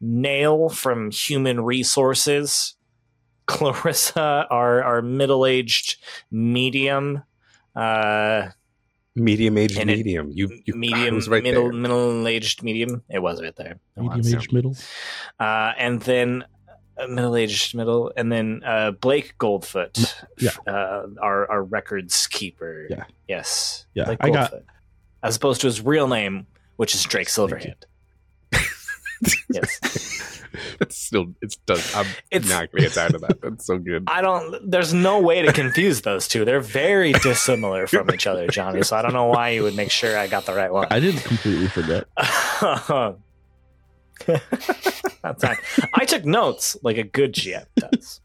Nail 0.00 0.68
from 0.68 1.10
Human 1.10 1.62
Resources, 1.62 2.74
Clarissa, 3.46 4.46
our, 4.50 4.82
our 4.82 5.02
middle 5.02 5.46
aged 5.46 5.96
medium. 6.30 7.22
Uh, 7.74 8.48
Medium 9.16 9.56
aged 9.58 9.78
And 9.78 9.90
it- 9.90 9.96
medium. 9.96 10.30
You, 10.32 10.50
you 10.66 10.74
medium, 10.74 11.06
it 11.06 11.12
was 11.14 11.28
right 11.28 11.42
middle, 11.42 11.64
there. 11.64 11.72
middle 11.72 12.28
aged 12.28 12.62
medium. 12.62 13.02
It 13.08 13.18
was 13.20 13.40
right 13.42 13.56
there. 13.56 13.78
Medium 13.96 14.38
aged 14.38 14.52
middle. 14.52 14.76
uh, 15.40 15.72
and 15.78 16.00
then 16.02 16.44
uh, 16.98 17.06
middle-aged 17.08 17.74
middle, 17.74 18.10
and 18.16 18.30
then 18.32 18.62
uh, 18.64 18.90
Blake 18.92 19.34
Goldfoot, 19.38 20.14
Yeah. 20.38 20.50
uh, 20.66 21.06
our 21.20 21.50
our 21.50 21.62
records 21.62 22.26
keeper. 22.26 22.86
Yeah. 22.88 23.04
yes, 23.28 23.84
Yeah, 23.94 24.04
Blake 24.04 24.18
I 24.22 24.30
got- 24.30 24.54
as 25.22 25.36
opposed 25.36 25.60
to 25.62 25.66
his 25.66 25.80
real 25.82 26.08
name, 26.08 26.46
which 26.76 26.94
is 26.94 27.02
Drake 27.04 27.28
Silverhand. 27.28 27.82
yes, 29.50 30.35
It's 30.80 30.96
still 30.98 31.26
it's 31.42 31.56
does 31.56 31.94
I'm 31.94 32.06
It's- 32.30 32.48
not 32.50 32.70
gonna 32.72 32.82
get 32.84 32.92
tired 32.92 33.14
of 33.14 33.20
that. 33.22 33.40
That's 33.40 33.66
so 33.66 33.78
good. 33.78 34.04
I 34.08 34.20
don't. 34.20 34.70
There's 34.70 34.92
no 34.94 35.20
way 35.20 35.42
to 35.42 35.52
confuse 35.52 36.02
those 36.02 36.28
two. 36.28 36.44
They're 36.44 36.60
very 36.60 37.12
dissimilar 37.12 37.86
from 37.86 38.10
each 38.12 38.26
other, 38.26 38.46
Johnny. 38.48 38.82
So 38.82 38.96
I 38.96 39.02
don't 39.02 39.12
know 39.12 39.26
why 39.26 39.50
you 39.50 39.62
would 39.62 39.74
make 39.76 39.90
sure 39.90 40.16
I 40.18 40.26
got 40.26 40.44
the 40.46 40.54
right 40.54 40.72
one. 40.72 40.86
I 40.90 41.00
didn't 41.00 41.22
completely 41.22 41.68
forget. 41.68 42.04
That's 44.26 45.44
fine. 45.44 45.56
I 45.94 46.04
took 46.04 46.24
notes 46.24 46.76
like 46.82 46.96
a 46.98 47.02
good 47.04 47.32
GM 47.34 47.66
does. 47.76 48.20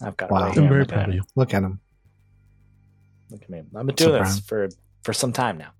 I've 0.00 0.16
got. 0.16 0.30
it 0.30 0.32
Wow. 0.32 0.46
right 0.48 0.58
I'm 0.58 0.68
very 0.68 0.86
proud 0.86 1.08
of 1.08 1.14
you. 1.14 1.22
Look 1.36 1.54
at 1.54 1.62
him. 1.62 1.80
Look 3.30 3.42
at 3.42 3.50
me. 3.50 3.58
I've 3.74 3.86
been 3.86 3.94
doing 3.94 3.96
So 3.96 4.18
this 4.30 4.40
for 4.40 4.68
for 5.02 5.12
some 5.12 5.32
time 5.32 5.58
now. 5.58 5.70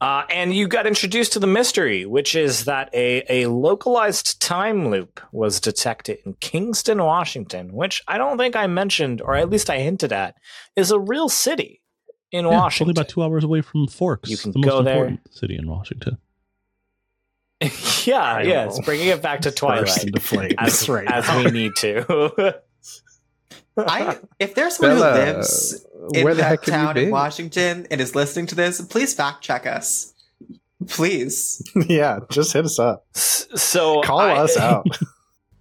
Uh, 0.00 0.24
and 0.30 0.54
you 0.54 0.68
got 0.68 0.86
introduced 0.86 1.32
to 1.32 1.38
the 1.38 1.46
mystery, 1.46 2.04
which 2.04 2.34
is 2.34 2.64
that 2.66 2.90
a, 2.94 3.24
a 3.28 3.46
localized 3.48 4.40
time 4.40 4.88
loop 4.90 5.20
was 5.32 5.58
detected 5.60 6.18
in 6.26 6.34
Kingston, 6.34 7.02
Washington, 7.02 7.72
which 7.72 8.02
I 8.06 8.18
don't 8.18 8.36
think 8.38 8.56
I 8.56 8.66
mentioned, 8.66 9.20
or 9.22 9.34
at 9.34 9.48
least 9.50 9.70
I 9.70 9.78
hinted 9.78 10.12
at, 10.12 10.34
is 10.76 10.90
a 10.90 10.98
real 10.98 11.28
city 11.28 11.80
in 12.32 12.44
Yeah, 12.44 12.50
Washington. 12.58 12.90
only 12.90 13.00
about 13.00 13.08
two 13.08 13.22
hours 13.22 13.44
away 13.44 13.62
from 13.62 13.86
Forks, 13.86 14.28
You 14.30 14.36
can 14.36 14.52
the 14.52 14.58
most 14.58 14.68
go 14.68 14.82
there. 14.82 14.94
important 14.94 15.34
city 15.34 15.56
in 15.56 15.68
Washington. 15.68 16.18
yeah, 18.04 18.18
I 18.20 18.42
yeah, 18.42 18.66
will 18.66 18.76
it's 18.76 18.84
bringing 18.84 19.08
it 19.08 19.22
back 19.22 19.40
to 19.42 19.48
Burst 19.50 19.58
Twilight 19.58 20.04
into 20.04 20.20
flames 20.20 20.54
as, 20.58 20.88
right 20.88 21.10
as 21.10 21.26
we 21.36 21.50
need 21.50 21.72
to. 21.78 22.60
I, 23.78 24.18
if 24.38 24.54
there's 24.54 24.76
someone 24.76 24.98
Bella, 24.98 25.12
who 25.12 25.32
lives 25.32 25.86
in 26.14 26.24
where 26.24 26.34
the 26.34 26.42
that 26.42 26.48
heck 26.48 26.64
have 26.64 26.66
you 26.66 26.72
town 26.72 26.96
in 26.96 27.04
been? 27.04 27.10
Washington 27.10 27.86
and 27.90 28.00
is 28.00 28.14
listening 28.14 28.46
to 28.46 28.54
this, 28.54 28.80
please 28.80 29.14
fact 29.14 29.42
check 29.42 29.66
us. 29.66 30.14
Please. 30.88 31.62
yeah, 31.88 32.20
just 32.30 32.52
hit 32.52 32.64
us 32.64 32.78
up. 32.78 33.04
So 33.14 34.02
Call 34.02 34.20
I- 34.20 34.36
us 34.36 34.56
out. 34.58 34.86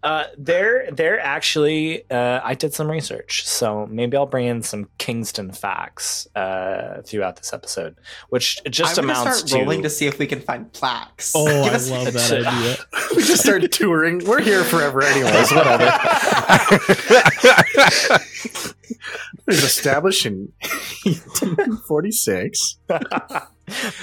Uh, 0.06 0.26
they're 0.38 0.92
they're 0.92 1.20
actually. 1.20 2.08
Uh, 2.12 2.40
I 2.44 2.54
did 2.54 2.76
some 2.76 2.90
research, 2.92 3.44
so 3.48 3.88
maybe 3.90 4.16
I'll 4.16 4.28
bring 4.28 4.46
in 4.46 4.62
some 4.62 4.88
Kingston 5.00 5.52
facts 5.52 6.28
uh, 6.36 7.02
throughout 7.04 7.38
this 7.38 7.52
episode, 7.54 7.96
which 8.30 8.62
just 8.70 9.00
I'm 9.00 9.08
gonna 9.08 9.20
amounts 9.20 9.40
start 9.40 9.50
to. 9.50 9.58
rolling 9.58 9.82
to 9.82 9.90
see 9.90 10.06
if 10.06 10.20
we 10.20 10.28
can 10.28 10.42
find 10.42 10.72
plaques. 10.74 11.34
Oh, 11.36 11.46
Give 11.64 11.74
I 11.74 11.76
us- 11.76 11.90
love 11.90 12.14
that 12.14 12.32
idea. 12.32 12.78
we 13.16 13.24
just 13.24 13.42
started 13.42 13.72
touring. 13.72 14.24
We're 14.26 14.42
here 14.42 14.64
forever, 14.64 15.02
anyways. 15.02 15.52
Whatever. 15.52 15.86
it 18.14 19.46
was 19.48 19.64
established 19.64 20.28
in 20.28 20.54
1846. 21.06 22.78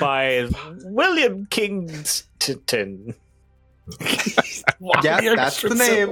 by 0.01 0.49
William 0.85 1.47
Kingston. 1.49 3.15
Yeah, 5.03 5.35
that's 5.37 5.63
the 5.63 5.75
name. 5.75 6.09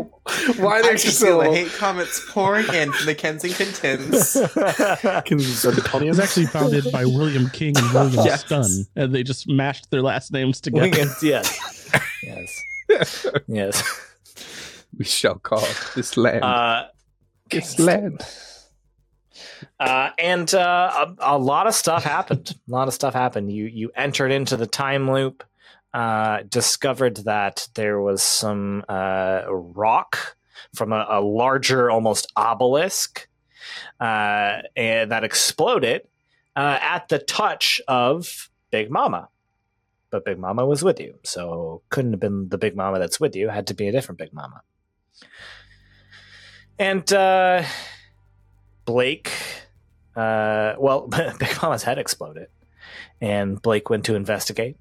Why 0.62 0.78
I 0.78 0.82
the 0.82 0.88
can 0.88 0.94
extra 0.94 1.12
feel 1.26 1.38
the 1.40 1.50
hate 1.50 1.72
comments 1.72 2.20
pouring 2.30 2.66
in 2.72 2.92
from 2.92 3.06
the 3.06 3.14
Kensington 3.14 3.72
Tins. 3.72 4.34
Kensingtonians? 4.34 6.02
It 6.04 6.08
was 6.08 6.20
actually 6.20 6.46
founded 6.46 6.90
by 6.92 7.04
William 7.04 7.48
King 7.50 7.76
and 7.76 7.92
William 7.92 8.24
Yes. 8.24 8.44
Stunn, 8.44 8.86
and 8.96 9.14
they 9.14 9.22
just 9.22 9.48
mashed 9.48 9.90
their 9.90 10.02
last 10.02 10.32
names 10.32 10.60
together. 10.60 10.82
Wiggins, 10.82 11.16
yes, 11.22 11.90
yes, 12.22 13.26
yes. 13.48 13.82
we 14.96 15.04
shall 15.04 15.36
call 15.36 15.66
this 15.94 16.16
land. 16.16 16.44
Uh, 16.44 16.86
this 17.50 17.78
land. 17.78 18.20
Uh, 19.78 20.10
and 20.18 20.54
uh, 20.54 21.14
a, 21.20 21.36
a 21.36 21.38
lot 21.38 21.66
of 21.66 21.74
stuff 21.74 22.04
happened. 22.04 22.54
A 22.68 22.70
lot 22.70 22.88
of 22.88 22.94
stuff 22.94 23.14
happened. 23.14 23.52
You 23.52 23.64
you 23.66 23.90
entered 23.96 24.30
into 24.32 24.56
the 24.56 24.66
time 24.66 25.10
loop, 25.10 25.42
uh, 25.92 26.42
discovered 26.48 27.16
that 27.18 27.68
there 27.74 28.00
was 28.00 28.22
some 28.22 28.84
uh, 28.88 29.42
rock 29.48 30.36
from 30.74 30.92
a, 30.92 31.06
a 31.08 31.20
larger, 31.20 31.90
almost 31.90 32.32
obelisk, 32.36 33.28
uh, 33.98 34.58
and 34.76 35.10
that 35.10 35.24
exploded 35.24 36.02
uh, 36.54 36.78
at 36.80 37.08
the 37.08 37.18
touch 37.18 37.80
of 37.88 38.50
Big 38.70 38.90
Mama. 38.90 39.28
But 40.10 40.24
Big 40.24 40.38
Mama 40.38 40.66
was 40.66 40.82
with 40.82 41.00
you, 41.00 41.18
so 41.24 41.82
couldn't 41.88 42.12
have 42.12 42.20
been 42.20 42.48
the 42.48 42.58
Big 42.58 42.76
Mama 42.76 42.98
that's 42.98 43.20
with 43.20 43.34
you. 43.36 43.48
Had 43.48 43.68
to 43.68 43.74
be 43.74 43.88
a 43.88 43.92
different 43.92 44.18
Big 44.18 44.32
Mama. 44.32 44.62
And 46.78 47.12
uh, 47.12 47.64
Blake, 48.84 49.32
well, 50.14 51.08
Big 51.38 51.62
Mama's 51.62 51.82
head 51.82 51.98
exploded, 51.98 52.48
and 53.20 53.60
Blake 53.60 53.90
went 53.90 54.04
to 54.04 54.14
investigate 54.14 54.76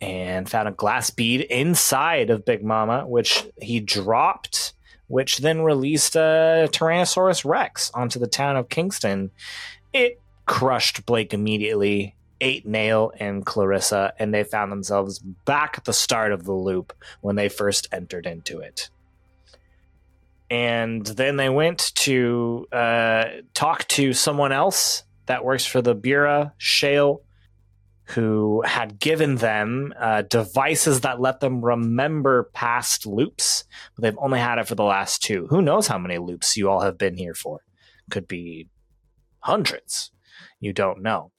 and 0.00 0.48
found 0.48 0.68
a 0.68 0.72
glass 0.72 1.10
bead 1.10 1.42
inside 1.42 2.30
of 2.30 2.44
Big 2.44 2.62
Mama, 2.64 3.06
which 3.06 3.46
he 3.60 3.80
dropped, 3.80 4.74
which 5.08 5.38
then 5.38 5.62
released 5.62 6.16
a 6.16 6.68
Tyrannosaurus 6.72 7.44
Rex 7.44 7.90
onto 7.94 8.18
the 8.18 8.26
town 8.26 8.56
of 8.56 8.68
Kingston. 8.68 9.30
It 9.92 10.20
crushed 10.44 11.06
Blake 11.06 11.32
immediately, 11.32 12.14
ate 12.40 12.66
Nail 12.66 13.12
and 13.18 13.44
Clarissa, 13.44 14.12
and 14.18 14.32
they 14.32 14.44
found 14.44 14.70
themselves 14.70 15.18
back 15.18 15.74
at 15.78 15.84
the 15.84 15.92
start 15.92 16.32
of 16.32 16.44
the 16.44 16.52
loop 16.52 16.92
when 17.20 17.36
they 17.36 17.48
first 17.48 17.88
entered 17.92 18.26
into 18.26 18.58
it 18.60 18.90
and 20.50 21.04
then 21.04 21.36
they 21.36 21.48
went 21.48 21.92
to 21.96 22.66
uh, 22.72 23.24
talk 23.54 23.86
to 23.88 24.12
someone 24.12 24.52
else 24.52 25.02
that 25.26 25.44
works 25.44 25.66
for 25.66 25.82
the 25.82 25.94
bureau, 25.94 26.52
Shale, 26.56 27.22
who 28.08 28.62
had 28.64 28.98
given 28.98 29.36
them 29.36 29.92
uh, 29.98 30.22
devices 30.22 31.00
that 31.00 31.20
let 31.20 31.40
them 31.40 31.64
remember 31.64 32.50
past 32.54 33.04
loops, 33.06 33.64
but 33.94 34.02
they've 34.02 34.18
only 34.18 34.38
had 34.38 34.58
it 34.58 34.68
for 34.68 34.76
the 34.76 34.84
last 34.84 35.22
two. 35.22 35.46
Who 35.48 35.60
knows 35.60 35.88
how 35.88 35.98
many 35.98 36.18
loops 36.18 36.56
you 36.56 36.70
all 36.70 36.80
have 36.80 36.98
been 36.98 37.16
here 37.16 37.34
for? 37.34 37.60
Could 38.10 38.28
be 38.28 38.68
hundreds. 39.40 40.12
You 40.60 40.72
don't 40.72 41.02
know. 41.02 41.32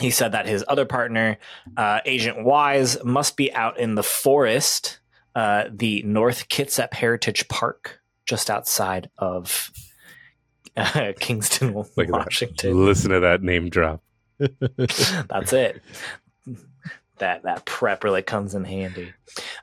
He 0.00 0.10
said 0.10 0.32
that 0.32 0.46
his 0.46 0.64
other 0.66 0.86
partner, 0.86 1.38
uh, 1.76 2.00
Agent 2.06 2.44
Wise, 2.44 3.02
must 3.04 3.36
be 3.36 3.52
out 3.52 3.78
in 3.78 3.96
the 3.96 4.02
forest 4.02 5.00
uh, 5.34 5.64
the 5.70 6.02
North 6.02 6.48
Kitsap 6.48 6.94
Heritage 6.94 7.48
Park, 7.48 8.00
just 8.26 8.50
outside 8.50 9.10
of 9.18 9.70
uh, 10.76 11.12
Kingston, 11.20 11.74
Look. 11.74 12.08
Washington. 12.08 12.86
Listen 12.86 13.10
to 13.10 13.20
that 13.20 13.42
name 13.42 13.68
drop. 13.68 14.02
That's 15.28 15.52
it. 15.52 15.82
That 17.18 17.42
that 17.42 17.66
prep 17.66 18.02
really 18.02 18.22
comes 18.22 18.54
in 18.54 18.64
handy. 18.64 19.12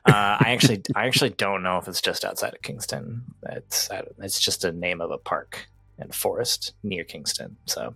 Uh, 0.06 0.38
I 0.40 0.52
actually 0.52 0.82
I 0.94 1.06
actually 1.06 1.30
don't 1.30 1.62
know 1.62 1.78
if 1.78 1.88
it's 1.88 2.00
just 2.00 2.24
outside 2.24 2.54
of 2.54 2.62
Kingston. 2.62 3.22
It's 3.50 3.88
it's 4.18 4.40
just 4.40 4.64
a 4.64 4.72
name 4.72 5.00
of 5.00 5.10
a 5.10 5.18
park 5.18 5.68
and 5.98 6.14
forest 6.14 6.74
near 6.82 7.02
Kingston. 7.04 7.56
So 7.66 7.94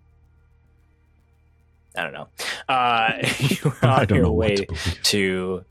I 1.97 2.03
don't 2.03 2.12
know. 2.12 2.29
Uh, 2.69 3.23
you're 3.39 3.77
on 3.83 4.09
your 4.09 4.33
way 4.33 4.57
to 4.57 4.67
to 5.03 5.65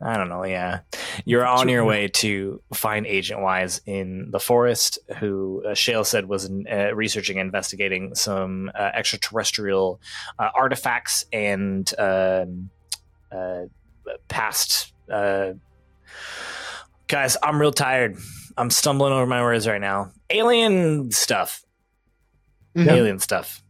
I 0.00 0.16
don't 0.16 0.28
know, 0.28 0.44
yeah. 0.44 0.80
You're 1.24 1.44
on 1.46 1.68
your 1.68 1.84
way 1.84 2.06
to 2.08 2.62
find 2.72 3.04
Agent 3.06 3.40
Wise 3.40 3.80
in 3.84 4.30
the 4.30 4.38
forest, 4.38 4.98
who 5.18 5.64
uh, 5.68 5.74
Shale 5.74 6.04
said 6.04 6.28
was 6.28 6.48
uh, 6.70 6.94
researching 6.94 7.38
and 7.40 7.46
investigating 7.48 8.14
some 8.14 8.70
uh, 8.78 8.90
extraterrestrial 8.94 10.00
uh, 10.38 10.50
artifacts 10.54 11.24
and 11.32 11.92
um, 11.98 12.70
uh, 13.32 13.62
past. 14.28 14.92
Uh, 15.10 15.54
guys, 17.08 17.36
I'm 17.42 17.60
real 17.60 17.72
tired. 17.72 18.16
I'm 18.56 18.70
stumbling 18.70 19.12
over 19.12 19.26
my 19.26 19.42
words 19.42 19.66
right 19.66 19.80
now. 19.80 20.12
Alien 20.30 21.10
stuff. 21.10 21.64
Mhm. 22.76 22.88
Alien 22.88 23.18
stuff. 23.18 23.62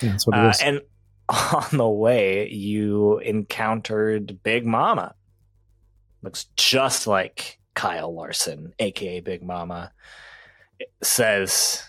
Yeah, 0.00 0.10
that's 0.12 0.26
what 0.26 0.38
it 0.38 0.44
Uh, 0.44 0.48
is. 0.50 0.60
and 0.62 0.80
on 1.28 1.76
the 1.76 1.88
way, 1.88 2.48
you 2.48 3.18
encountered 3.18 4.42
Big 4.42 4.64
Mama. 4.64 5.14
Looks 6.22 6.46
just 6.56 7.06
like 7.06 7.58
Kyle 7.74 8.14
Larson, 8.14 8.74
aka 8.78 9.20
Big 9.20 9.42
Mama. 9.42 9.92
Says, 11.02 11.82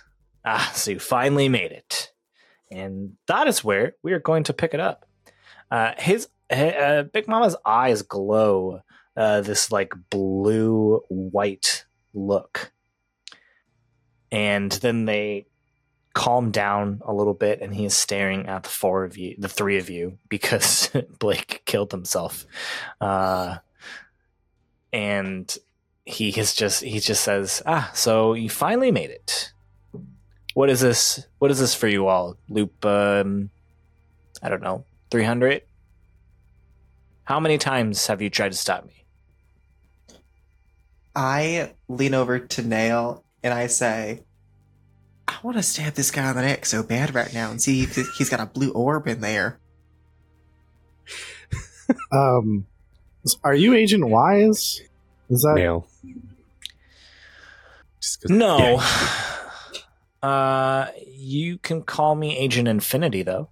"Ah, 0.45 0.71
so 0.73 0.91
you 0.91 0.99
finally 0.99 1.49
made 1.49 1.71
it," 1.71 2.11
and 2.71 3.17
that 3.27 3.47
is 3.47 3.63
where 3.63 3.95
we 4.03 4.13
are 4.13 4.19
going 4.19 4.43
to 4.45 4.53
pick 4.53 4.73
it 4.73 4.79
up. 4.79 5.07
Uh, 5.71 5.93
his 5.97 6.27
uh, 6.51 7.03
Big 7.03 7.27
Mama's 7.27 7.55
eyes 7.65 8.01
glow 8.01 8.81
uh, 9.17 9.41
this 9.41 9.71
like 9.71 9.93
blue 10.09 11.01
white 11.09 11.85
look, 12.13 12.71
and 14.31 14.71
then 14.71 15.05
they 15.05 15.45
calm 16.13 16.51
down 16.51 17.01
a 17.05 17.13
little 17.13 17.35
bit 17.35 17.61
and 17.61 17.73
he 17.73 17.85
is 17.85 17.93
staring 17.93 18.47
at 18.47 18.63
the 18.63 18.69
four 18.69 19.05
of 19.05 19.15
you 19.17 19.35
the 19.37 19.47
three 19.47 19.77
of 19.77 19.89
you 19.89 20.17
because 20.27 20.89
blake 21.19 21.61
killed 21.65 21.91
himself 21.91 22.45
uh 22.99 23.57
and 24.91 25.57
he 26.05 26.31
has 26.31 26.53
just 26.53 26.83
he 26.83 26.99
just 26.99 27.23
says 27.23 27.61
ah 27.65 27.91
so 27.93 28.33
you 28.33 28.49
finally 28.49 28.91
made 28.91 29.09
it. 29.09 29.51
What 30.53 30.69
is 30.69 30.81
this 30.81 31.25
what 31.37 31.51
is 31.51 31.59
this 31.59 31.75
for 31.75 31.87
you 31.87 32.07
all 32.07 32.37
loop 32.49 32.83
um 32.85 33.49
i 34.41 34.49
don't 34.49 34.63
know 34.63 34.83
300 35.11 35.61
how 37.29 37.39
many 37.39 37.59
times 37.59 38.07
have 38.07 38.23
you 38.23 38.31
tried 38.31 38.53
to 38.53 38.57
stop 38.57 38.87
me? 38.87 39.05
I 41.15 41.73
lean 41.87 42.15
over 42.15 42.39
to 42.39 42.63
Nail 42.63 43.23
and 43.43 43.53
I 43.53 43.67
say, 43.67 44.23
I 45.27 45.35
want 45.43 45.57
to 45.57 45.61
stab 45.61 45.93
this 45.93 46.09
guy 46.09 46.27
on 46.27 46.35
the 46.35 46.41
neck 46.41 46.65
so 46.65 46.81
bad 46.81 47.13
right 47.13 47.31
now 47.31 47.51
and 47.51 47.61
see 47.61 47.83
if 47.83 47.93
he's 48.17 48.31
got 48.31 48.39
a 48.39 48.47
blue 48.47 48.71
orb 48.71 49.07
in 49.07 49.21
there. 49.21 49.59
Um, 52.11 52.67
are 53.43 53.53
you 53.55 53.73
Agent 53.73 54.07
Wise? 54.07 54.81
Is 55.29 55.41
that 55.43 55.53
Nail. 55.55 55.87
Just 58.01 58.21
'cause- 58.21 58.31
no 58.31 58.57
Yeah. 60.23 60.27
uh 60.27 60.91
you 61.07 61.57
can 61.59 61.83
call 61.83 62.15
me 62.15 62.37
agent 62.37 62.67
infinity 62.67 63.23
though 63.23 63.49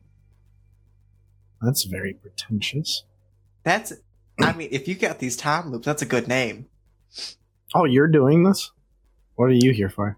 that's 1.61 1.83
very 1.85 2.13
pretentious? 2.13 3.03
That's, 3.63 3.91
I 4.39 4.53
mean, 4.53 4.69
if 4.71 4.87
you 4.87 4.93
got 4.95 5.17
these 5.19 5.35
time 5.35 5.71
loops, 5.71 5.85
that's 5.85 6.01
a 6.03 6.05
good 6.05 6.27
name. 6.27 6.67
Oh, 7.73 7.85
you're 7.85 8.07
doing 8.07 8.43
this? 8.43 8.71
What 9.35 9.45
are 9.45 9.53
you 9.59 9.71
here 9.73 9.89
for? 9.89 10.17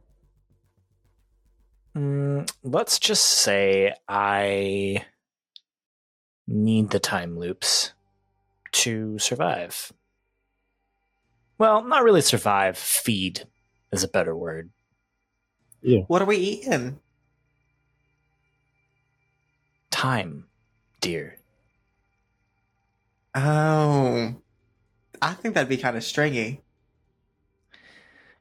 Mm, 1.95 2.51
let's 2.61 2.99
just 2.99 3.23
say 3.23 3.93
I 4.07 5.05
need 6.45 6.89
the 6.91 6.99
time 6.99 7.39
loops 7.39 7.93
to 8.71 9.17
survive. 9.19 9.91
Well, 11.57 11.83
not 11.83 12.03
really 12.03 12.21
survive. 12.21 12.77
Feed 12.77 13.45
is 13.91 14.03
a 14.03 14.07
better 14.07 14.35
word. 14.35 14.69
What 16.07 16.21
are 16.21 16.25
we 16.25 16.37
eating? 16.37 16.99
Time, 19.91 20.45
dear. 21.01 21.37
Oh, 23.35 24.35
I 25.21 25.33
think 25.33 25.53
that'd 25.53 25.69
be 25.69 25.77
kind 25.77 25.97
of 25.97 26.03
stringy. 26.03 26.61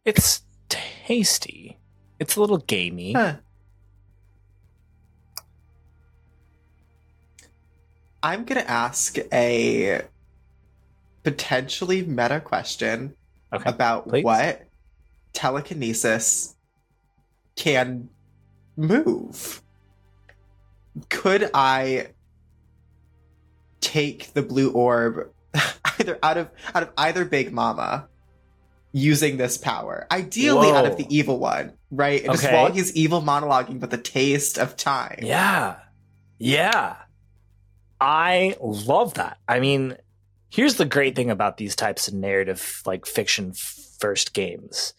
It's 0.04 0.42
tasty. 0.68 1.78
It's 2.18 2.36
a 2.36 2.40
little 2.40 2.58
gamey. 2.58 3.12
Huh. 3.12 3.36
I'm 8.22 8.44
gonna 8.44 8.60
ask 8.60 9.16
a 9.32 10.02
potentially 11.28 12.00
meta 12.06 12.40
question 12.40 13.14
Okay. 13.52 13.68
about 13.68 14.08
please. 14.08 14.24
what 14.24 14.62
telekinesis 15.34 16.54
can 17.56 18.08
move. 18.76 19.62
Could 21.10 21.50
I 21.54 22.08
take 23.80 24.32
the 24.32 24.42
blue 24.42 24.70
orb 24.72 25.30
either 25.98 26.18
out 26.22 26.36
of 26.38 26.50
out 26.74 26.82
of 26.82 26.90
either 26.96 27.24
Big 27.24 27.52
Mama 27.52 28.08
using 28.92 29.36
this 29.36 29.56
power? 29.58 30.06
Ideally 30.10 30.70
out 30.70 30.86
of 30.86 30.96
the 30.96 31.06
evil 31.14 31.38
one, 31.38 31.72
right? 31.90 32.22
And 32.22 32.32
just 32.32 32.44
Okay. 32.44 32.54
while 32.54 32.72
he's 32.72 32.94
evil 32.96 33.20
monologuing 33.22 33.80
but 33.80 33.90
the 33.90 33.98
taste 33.98 34.58
of 34.58 34.76
time. 34.76 35.18
Yeah. 35.22 35.76
Yeah. 36.38 36.96
I 38.00 38.56
love 38.60 39.14
that. 39.14 39.38
I 39.48 39.58
mean, 39.60 39.96
here's 40.50 40.76
the 40.76 40.84
great 40.84 41.16
thing 41.16 41.30
about 41.30 41.56
these 41.56 41.76
types 41.76 42.08
of 42.08 42.14
narrative, 42.14 42.82
like 42.86 43.06
fiction 43.06 43.52
first 43.98 44.32
games. 44.32 44.94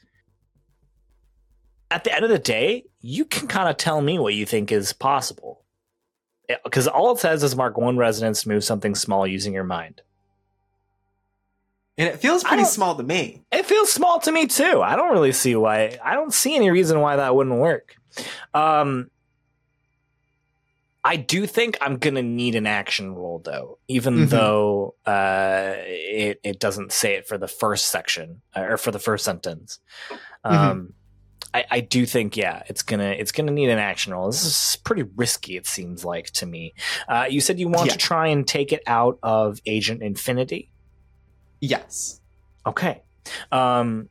At 1.91 2.03
the 2.03 2.13
end 2.13 2.23
of 2.23 2.29
the 2.29 2.39
day, 2.39 2.85
you 3.01 3.25
can 3.25 3.47
kind 3.47 3.69
of 3.69 3.77
tell 3.77 4.01
me 4.01 4.19
what 4.19 4.35
you 4.35 4.45
think 4.45 4.71
is 4.71 4.93
possible. 4.93 5.63
Because 6.63 6.87
all 6.87 7.11
it 7.11 7.19
says 7.19 7.43
is 7.43 7.55
mark 7.55 7.77
one 7.77 7.97
resonance 7.97 8.45
move 8.45 8.63
something 8.63 8.95
small 8.95 9.25
using 9.25 9.53
your 9.53 9.63
mind. 9.63 10.01
And 11.97 12.07
it 12.07 12.19
feels 12.19 12.43
pretty 12.43 12.63
small 12.63 12.95
to 12.95 13.03
me. 13.03 13.43
It 13.51 13.65
feels 13.65 13.91
small 13.91 14.19
to 14.21 14.31
me 14.31 14.47
too. 14.47 14.81
I 14.81 14.95
don't 14.95 15.11
really 15.11 15.33
see 15.33 15.55
why. 15.55 15.99
I 16.03 16.15
don't 16.15 16.33
see 16.33 16.55
any 16.55 16.69
reason 16.69 17.01
why 17.01 17.17
that 17.17 17.35
wouldn't 17.35 17.59
work. 17.59 17.95
Um, 18.53 19.11
I 21.03 21.15
do 21.15 21.47
think 21.47 21.77
I'm 21.81 21.97
gonna 21.97 22.21
need 22.21 22.55
an 22.55 22.67
action 22.67 23.15
roll 23.15 23.39
though, 23.43 23.79
even 23.87 24.15
Mhm. 24.15 24.29
though 24.29 24.95
uh, 25.05 25.73
it 25.77 26.39
it 26.43 26.59
doesn't 26.59 26.91
say 26.91 27.15
it 27.15 27.27
for 27.27 27.37
the 27.37 27.47
first 27.47 27.87
section 27.89 28.41
uh, 28.55 28.61
or 28.61 28.77
for 28.77 28.91
the 28.91 28.99
first 28.99 29.23
sentence. 29.23 29.79
Um, 30.43 30.93
I, 31.53 31.65
I 31.71 31.79
do 31.79 32.05
think 32.05 32.35
yeah, 32.35 32.63
it's 32.67 32.81
gonna 32.81 33.11
it's 33.11 33.31
gonna 33.31 33.51
need 33.53 33.69
an 33.69 33.79
action 33.79 34.13
roll. 34.13 34.27
This 34.27 34.43
is 34.45 34.75
pretty 34.83 35.03
risky. 35.15 35.55
It 35.55 35.65
seems 35.67 36.03
like 36.03 36.27
to 36.33 36.45
me. 36.45 36.73
Uh, 37.07 37.27
you 37.29 37.39
said 37.41 37.59
you 37.59 37.69
want 37.69 37.87
Yeah. 37.87 37.93
to 37.93 37.97
try 37.97 38.27
and 38.27 38.45
take 38.47 38.73
it 38.73 38.83
out 38.85 39.17
of 39.23 39.59
Agent 39.65 40.03
Infinity. 40.03 40.69
Yes. 41.61 42.19
Okay. 42.65 43.03
Um 43.51 44.09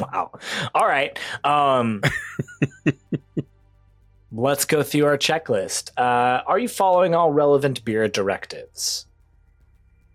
Wow. 0.00 0.32
All 0.74 0.86
right. 0.86 1.18
Um 1.44 2.02
Let's 4.32 4.64
go 4.64 4.82
through 4.82 5.06
our 5.06 5.18
checklist. 5.18 5.90
Uh 5.96 6.42
are 6.46 6.58
you 6.58 6.68
following 6.68 7.14
all 7.14 7.32
relevant 7.32 7.84
bureau 7.84 8.08
directives? 8.08 9.06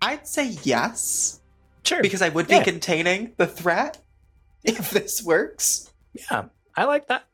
I'd 0.02 0.28
say 0.28 0.56
yes, 0.64 1.42
Sure. 1.84 2.02
because 2.02 2.22
I 2.22 2.30
would 2.30 2.48
be 2.48 2.56
Yeah. 2.56 2.64
containing 2.64 3.34
the 3.38 3.48
threat 3.48 3.98
if 4.64 4.90
this 4.92 5.24
works. 5.24 5.92
yeah, 6.14 6.46
I 6.76 6.86
like 6.86 7.08
that. 7.08 7.26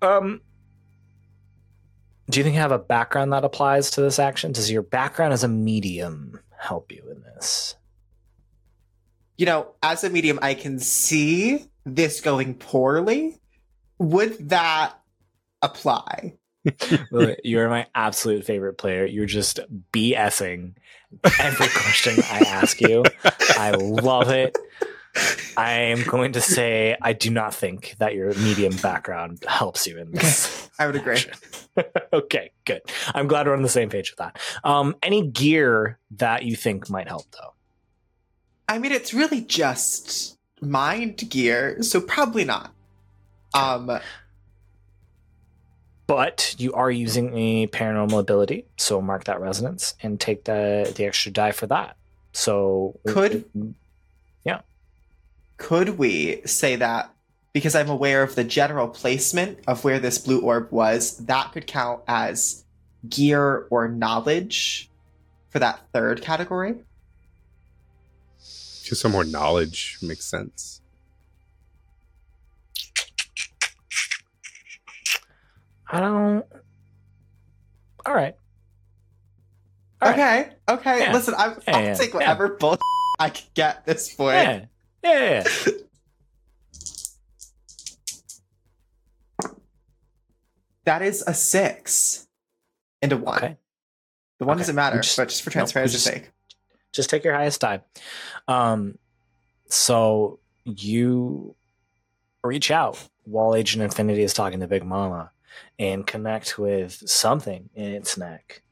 Um 0.00 0.40
Do 2.28 2.38
you 2.38 2.44
think 2.44 2.54
you 2.54 2.60
have 2.60 2.70
a 2.72 2.78
background 2.78 3.32
that 3.32 3.44
applies 3.44 3.90
to 3.92 4.00
this 4.00 4.18
action? 4.20 4.52
Does 4.52 4.70
your 4.70 4.82
background 4.82 5.32
as 5.32 5.42
a 5.44 5.48
medium 5.48 6.38
help 6.56 6.92
you 6.92 7.02
in 7.10 7.22
this? 7.22 7.74
You 9.40 9.46
know, 9.46 9.68
as 9.82 10.04
a 10.04 10.10
medium, 10.10 10.38
I 10.42 10.52
can 10.52 10.78
see 10.78 11.64
this 11.86 12.20
going 12.20 12.52
poorly. 12.52 13.40
Would 13.98 14.50
that 14.50 14.92
apply? 15.62 16.34
You're 17.42 17.70
my 17.70 17.86
absolute 17.94 18.44
favorite 18.44 18.74
player. 18.74 19.06
You're 19.06 19.24
just 19.24 19.60
BSing 19.94 20.74
every 21.40 21.68
question 21.68 22.22
I 22.30 22.40
ask 22.48 22.82
you. 22.82 23.02
I 23.56 23.70
love 23.70 24.28
it. 24.28 24.58
I 25.56 25.72
am 25.72 26.02
going 26.02 26.32
to 26.32 26.42
say 26.42 26.98
I 27.00 27.14
do 27.14 27.30
not 27.30 27.54
think 27.54 27.94
that 27.98 28.14
your 28.14 28.34
medium 28.34 28.76
background 28.76 29.42
helps 29.48 29.86
you 29.86 29.96
in 29.96 30.10
this. 30.10 30.68
I 30.78 30.84
would 30.84 30.96
agree. 30.96 31.24
okay, 32.12 32.50
good. 32.66 32.82
I'm 33.14 33.26
glad 33.26 33.46
we're 33.46 33.56
on 33.56 33.62
the 33.62 33.70
same 33.70 33.88
page 33.88 34.10
with 34.10 34.18
that. 34.18 34.38
Um, 34.64 34.96
any 35.02 35.26
gear 35.26 35.98
that 36.18 36.42
you 36.42 36.56
think 36.56 36.90
might 36.90 37.08
help, 37.08 37.24
though? 37.30 37.54
I 38.70 38.78
mean, 38.78 38.92
it's 38.92 39.12
really 39.12 39.40
just 39.40 40.38
mind 40.60 41.28
gear, 41.28 41.82
so 41.82 42.00
probably 42.00 42.44
not. 42.44 42.72
Um, 43.52 43.98
But 46.06 46.54
you 46.58 46.72
are 46.72 46.90
using 46.90 47.36
a 47.36 47.66
paranormal 47.68 48.18
ability, 48.20 48.66
so 48.78 49.00
mark 49.00 49.24
that 49.24 49.40
resonance 49.40 49.94
and 50.02 50.18
take 50.20 50.44
the 50.44 50.92
the 50.96 51.04
extra 51.04 51.32
die 51.32 51.50
for 51.52 51.66
that. 51.66 51.96
So 52.32 52.98
Could- 53.06 53.74
Yeah. 54.44 54.60
could 55.56 55.98
we 55.98 56.42
say 56.46 56.76
that 56.76 57.12
because 57.52 57.74
I'm 57.74 57.90
aware 57.90 58.22
of 58.22 58.36
the 58.36 58.44
general 58.44 58.86
placement 58.88 59.58
of 59.66 59.82
where 59.82 59.98
this 59.98 60.18
blue 60.18 60.40
orb 60.40 60.68
was, 60.70 61.16
that 61.26 61.50
could 61.52 61.66
count 61.66 62.02
as 62.06 62.64
gear 63.08 63.66
or 63.70 63.88
knowledge 63.88 64.88
for 65.48 65.58
that 65.58 65.80
third 65.92 66.22
category? 66.22 66.76
Just 68.90 69.02
some 69.02 69.12
more 69.12 69.22
knowledge 69.22 69.98
makes 70.02 70.24
sense. 70.24 70.80
I 75.88 76.00
don't. 76.00 76.44
All 78.04 78.12
right. 78.12 78.34
All 80.02 80.10
right. 80.10 80.18
okay, 80.18 80.50
okay. 80.68 80.98
Yeah. 81.04 81.12
Listen, 81.12 81.34
I'm, 81.38 81.50
Yeah, 81.68 81.76
I'll 81.76 81.84
yeah, 81.84 81.94
take 81.94 82.14
whatever 82.14 82.48
bullshit 82.48 82.80
I 83.20 83.30
can 83.30 83.46
get 83.54 83.86
this 83.86 84.12
point. 84.12 84.34
Yeah. 84.34 84.64
Yeah. 85.04 85.44
yeah. 85.66 85.72
That 90.84 91.02
is 91.02 91.22
a 91.26 91.34
six 91.34 92.26
and 93.02 93.12
a 93.12 93.16
one. 93.16 93.36
Okay. 93.36 93.56
The 94.38 94.46
one 94.46 94.54
Okay. 94.56 94.62
doesn't 94.62 94.74
matter, 94.74 94.98
just- 95.00 95.16
but 95.16 95.28
just 95.28 95.42
for 95.42 95.50
transparency's 95.50 96.02
just- 96.02 96.12
sake. 96.12 96.32
Just 96.92 97.10
take 97.10 97.24
your 97.24 97.34
highest 97.34 97.60
die. 97.60 97.80
Um, 98.48 98.98
so 99.68 100.38
you 100.64 101.54
reach 102.42 102.70
out 102.70 103.08
while 103.24 103.54
Agent 103.54 103.82
Infinity 103.82 104.22
is 104.22 104.34
talking 104.34 104.60
to 104.60 104.66
Big 104.66 104.84
Mama 104.84 105.30
and 105.78 106.06
connect 106.06 106.58
with 106.58 106.92
something 107.08 107.70
in 107.74 107.92
its 107.92 108.16
neck. 108.16 108.62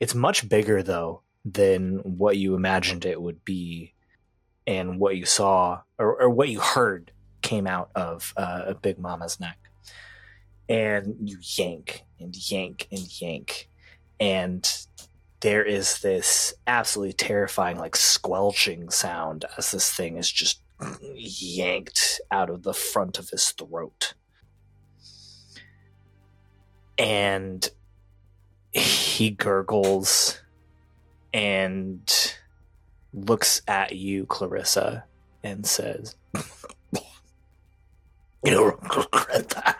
It's 0.00 0.14
much 0.14 0.48
bigger 0.48 0.82
though 0.82 1.22
than 1.44 1.98
what 1.98 2.36
you 2.36 2.54
imagined 2.54 3.04
it 3.04 3.20
would 3.20 3.44
be, 3.44 3.94
and 4.66 5.00
what 5.00 5.16
you 5.16 5.24
saw 5.24 5.80
or, 5.98 6.22
or 6.22 6.30
what 6.30 6.50
you 6.50 6.60
heard 6.60 7.10
came 7.40 7.66
out 7.66 7.90
of 7.94 8.34
uh, 8.36 8.74
Big 8.74 8.98
Mama's 8.98 9.40
neck. 9.40 9.58
And 10.68 11.16
you 11.24 11.38
yank 11.40 12.04
and 12.20 12.36
yank 12.50 12.86
and 12.92 13.20
yank, 13.20 13.70
and 14.20 14.86
there 15.40 15.64
is 15.64 16.00
this 16.00 16.54
absolutely 16.66 17.12
terrifying, 17.12 17.78
like 17.78 17.94
squelching 17.94 18.90
sound 18.90 19.44
as 19.56 19.70
this 19.70 19.92
thing 19.92 20.16
is 20.16 20.30
just 20.30 20.60
yanked 21.14 22.20
out 22.30 22.50
of 22.50 22.62
the 22.62 22.74
front 22.74 23.18
of 23.18 23.30
his 23.30 23.50
throat. 23.50 24.14
And 26.98 27.68
he 28.72 29.30
gurgles 29.30 30.40
and 31.32 32.34
looks 33.12 33.62
at 33.68 33.94
you, 33.94 34.26
Clarissa, 34.26 35.04
and 35.44 35.64
says, 35.64 36.16
You'll 38.44 38.64
regret 38.66 39.48
that. 39.50 39.78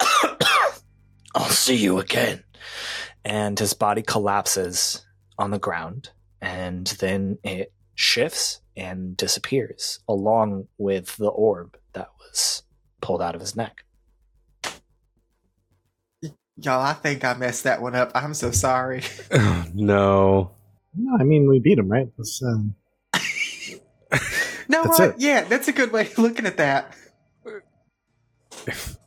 I'll 1.34 1.48
see 1.48 1.76
you 1.76 1.98
again 1.98 2.44
and 3.24 3.58
his 3.58 3.74
body 3.74 4.02
collapses 4.02 5.04
on 5.38 5.50
the 5.50 5.58
ground 5.58 6.10
and 6.40 6.86
then 7.00 7.38
it 7.42 7.72
shifts 7.94 8.60
and 8.76 9.16
disappears 9.16 10.00
along 10.08 10.66
with 10.78 11.16
the 11.16 11.28
orb 11.28 11.76
that 11.92 12.08
was 12.18 12.62
pulled 13.00 13.22
out 13.22 13.34
of 13.34 13.40
his 13.40 13.56
neck. 13.56 13.84
Y'all, 16.56 16.80
I 16.80 16.92
think 16.92 17.24
I 17.24 17.34
messed 17.34 17.64
that 17.64 17.82
one 17.82 17.96
up. 17.96 18.12
I'm 18.14 18.34
so 18.34 18.52
sorry. 18.52 19.02
no. 19.74 20.52
No, 20.96 21.16
I 21.18 21.24
mean 21.24 21.48
we 21.48 21.58
beat 21.58 21.78
him, 21.78 21.88
right? 21.88 22.08
That's, 22.16 22.42
um, 22.42 22.76
No, 24.68 24.84
That's 24.84 24.98
what? 24.98 25.20
Yeah, 25.20 25.44
that's 25.44 25.68
a 25.68 25.72
good 25.72 25.92
way 25.92 26.02
of 26.02 26.18
looking 26.18 26.46
at 26.46 26.56
that. 26.58 26.96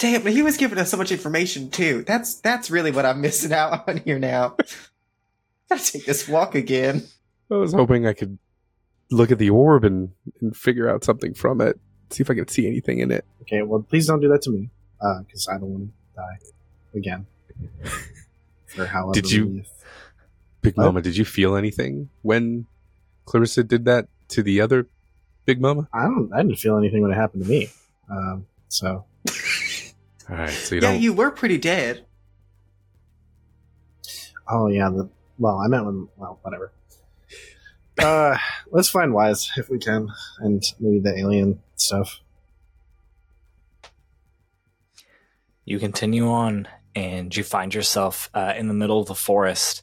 Damn, 0.00 0.22
but 0.22 0.32
he 0.32 0.42
was 0.42 0.56
giving 0.56 0.78
us 0.78 0.90
so 0.90 0.96
much 0.96 1.12
information 1.12 1.70
too. 1.70 2.02
That's 2.06 2.36
that's 2.40 2.70
really 2.70 2.90
what 2.90 3.04
I'm 3.06 3.20
missing 3.20 3.52
out 3.52 3.86
on 3.88 3.98
here 3.98 4.18
now. 4.18 4.56
Gotta 5.68 5.84
take 5.92 6.06
this 6.06 6.26
walk 6.26 6.54
again. 6.56 7.04
I 7.50 7.54
was 7.56 7.72
hoping 7.72 8.06
I 8.06 8.12
could 8.14 8.38
look 9.10 9.30
at 9.30 9.38
the 9.38 9.50
orb 9.50 9.84
and, 9.84 10.10
and 10.40 10.56
figure 10.56 10.88
out 10.88 11.04
something 11.04 11.34
from 11.34 11.60
it. 11.60 11.78
See 12.10 12.22
if 12.22 12.30
I 12.30 12.34
can 12.34 12.48
see 12.48 12.66
anything 12.66 12.98
in 12.98 13.12
it. 13.12 13.24
okay, 13.42 13.62
well, 13.62 13.82
please 13.88 14.06
don't 14.06 14.20
do 14.20 14.28
that 14.28 14.42
to 14.42 14.50
me, 14.50 14.70
because 14.98 15.48
I 15.48 15.58
don't 15.58 15.70
want 15.70 15.84
to 15.88 15.92
die 16.16 16.38
again. 16.94 17.26
For 18.66 18.86
however 18.86 19.12
Did 19.12 19.30
you- 19.30 19.44
many- 19.46 19.66
Big 20.62 20.76
What? 20.76 20.84
Mama, 20.84 21.00
did 21.02 21.16
you 21.16 21.24
feel 21.24 21.56
anything 21.56 22.10
when 22.20 22.66
Clarissa 23.24 23.64
did 23.64 23.86
that 23.86 24.08
to 24.28 24.42
the 24.42 24.60
other 24.60 24.86
Big 25.46 25.58
Mama? 25.60 25.88
I 25.92 26.02
don't. 26.02 26.30
I 26.34 26.42
didn't 26.42 26.58
feel 26.58 26.76
anything 26.76 27.00
when 27.00 27.10
it 27.10 27.14
happened 27.14 27.44
to 27.44 27.48
me. 27.48 27.70
Um, 28.10 28.46
so 28.68 29.06
All 30.30 30.36
right, 30.36 30.50
so 30.50 30.76
you 30.76 30.80
yeah, 30.80 30.92
don't. 30.92 31.02
you 31.02 31.12
were 31.12 31.30
pretty 31.30 31.58
dead. 31.58 32.06
Oh 34.48 34.68
yeah, 34.68 34.88
the 34.90 35.08
well, 35.38 35.58
I 35.58 35.66
meant 35.68 35.86
when 35.86 36.08
well, 36.16 36.38
whatever. 36.42 36.72
Uh, 37.98 38.36
let's 38.70 38.88
find 38.88 39.12
Wise 39.12 39.50
if 39.56 39.68
we 39.68 39.78
can, 39.78 40.08
and 40.38 40.62
maybe 40.78 41.00
the 41.00 41.18
alien 41.18 41.60
stuff. 41.74 42.20
You 45.64 45.78
continue 45.78 46.28
on 46.28 46.68
and 46.94 47.36
you 47.36 47.44
find 47.44 47.74
yourself 47.74 48.30
uh, 48.34 48.54
in 48.56 48.68
the 48.68 48.74
middle 48.74 49.00
of 49.00 49.06
the 49.06 49.14
forest 49.14 49.82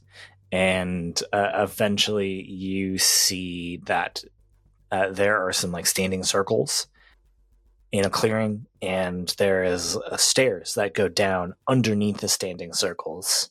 and 0.52 1.22
uh, 1.34 1.52
eventually 1.56 2.42
you 2.44 2.98
see 2.98 3.78
that 3.86 4.24
uh, 4.92 5.10
there 5.10 5.46
are 5.46 5.52
some 5.52 5.72
like 5.72 5.86
standing 5.86 6.24
circles 6.24 6.88
in 7.92 8.06
a 8.06 8.10
clearing 8.10 8.66
and 8.82 9.34
there 9.38 9.64
is 9.64 9.96
uh, 9.98 10.18
stairs 10.18 10.74
that 10.76 10.94
go 10.94 11.08
down 11.08 11.54
underneath 11.68 12.18
the 12.18 12.28
standing 12.28 12.74
circles 12.74 13.50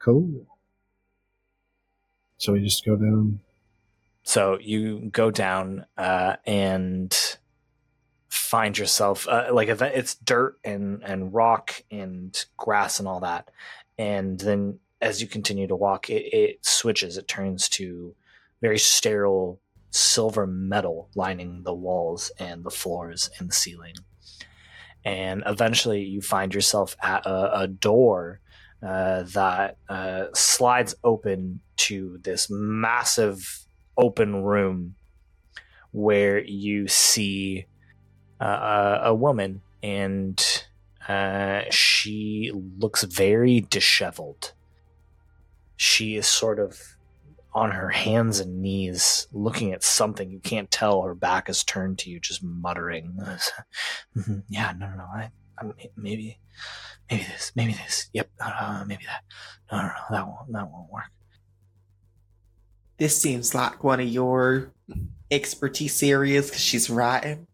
Cool. 0.00 0.46
So 2.38 2.54
we 2.54 2.64
just 2.64 2.84
go 2.84 2.96
down. 2.96 3.40
so 4.22 4.58
you 4.58 5.10
go 5.12 5.30
down 5.30 5.84
uh, 5.96 6.36
and 6.46 7.14
find 8.28 8.76
yourself 8.78 9.28
uh, 9.28 9.48
like 9.52 9.68
if 9.68 9.82
it's 9.82 10.14
dirt 10.14 10.58
and 10.64 11.02
and 11.04 11.34
rock 11.34 11.82
and 11.90 12.44
grass 12.56 12.98
and 12.98 13.06
all 13.06 13.20
that 13.20 13.50
and 13.98 14.38
then 14.40 14.78
as 15.00 15.20
you 15.20 15.28
continue 15.28 15.66
to 15.66 15.76
walk 15.76 16.08
it, 16.08 16.22
it 16.32 16.64
switches 16.64 17.16
it 17.18 17.28
turns 17.28 17.68
to 17.68 18.14
very 18.62 18.78
sterile 18.78 19.60
silver 19.90 20.46
metal 20.46 21.08
lining 21.14 21.62
the 21.64 21.74
walls 21.74 22.30
and 22.38 22.64
the 22.64 22.70
floors 22.70 23.30
and 23.38 23.48
the 23.50 23.54
ceiling 23.54 23.94
and 25.04 25.42
eventually 25.46 26.02
you 26.02 26.20
find 26.20 26.54
yourself 26.54 26.96
at 27.02 27.24
a, 27.26 27.60
a 27.60 27.66
door 27.66 28.40
uh, 28.82 29.22
that 29.22 29.76
uh, 29.88 30.26
slides 30.34 30.94
open 31.04 31.60
to 31.76 32.18
this 32.22 32.48
massive 32.50 33.66
open 33.96 34.42
room 34.42 34.94
where 35.92 36.38
you 36.42 36.86
see 36.88 37.66
uh, 38.40 39.00
a 39.02 39.14
woman 39.14 39.60
and 39.82 40.64
uh, 41.08 41.62
she 41.70 42.52
looks 42.78 43.02
very 43.02 43.60
disheveled. 43.60 44.52
She 45.76 46.16
is 46.16 46.26
sort 46.26 46.58
of 46.58 46.96
on 47.52 47.70
her 47.72 47.88
hands 47.88 48.38
and 48.40 48.62
knees 48.62 49.26
looking 49.32 49.72
at 49.72 49.82
something. 49.82 50.30
You 50.30 50.40
can't 50.40 50.70
tell 50.70 51.02
her 51.02 51.14
back 51.14 51.48
is 51.48 51.64
turned 51.64 51.98
to 52.00 52.10
you, 52.10 52.20
just 52.20 52.42
muttering. 52.42 53.18
"Mhm, 54.16 54.44
yeah, 54.48 54.72
no, 54.78 54.88
no, 54.90 54.96
no. 54.96 55.04
I, 55.04 55.30
I, 55.58 55.64
maybe, 55.96 56.38
maybe 57.10 57.24
this, 57.24 57.52
maybe 57.56 57.72
this. 57.72 58.08
Yep, 58.12 58.30
uh, 58.40 58.84
maybe 58.86 59.04
that. 59.06 59.22
No, 59.72 59.82
no, 59.82 59.88
no, 59.88 59.94
that 60.10 60.26
won't, 60.26 60.52
that 60.52 60.70
won't 60.70 60.92
work. 60.92 61.10
This 62.98 63.20
seems 63.20 63.54
like 63.54 63.82
one 63.82 64.00
of 64.00 64.08
your 64.08 64.72
expertise 65.30 66.02
areas 66.02 66.46
because 66.46 66.62
she's 66.62 66.90
writing. 66.90 67.46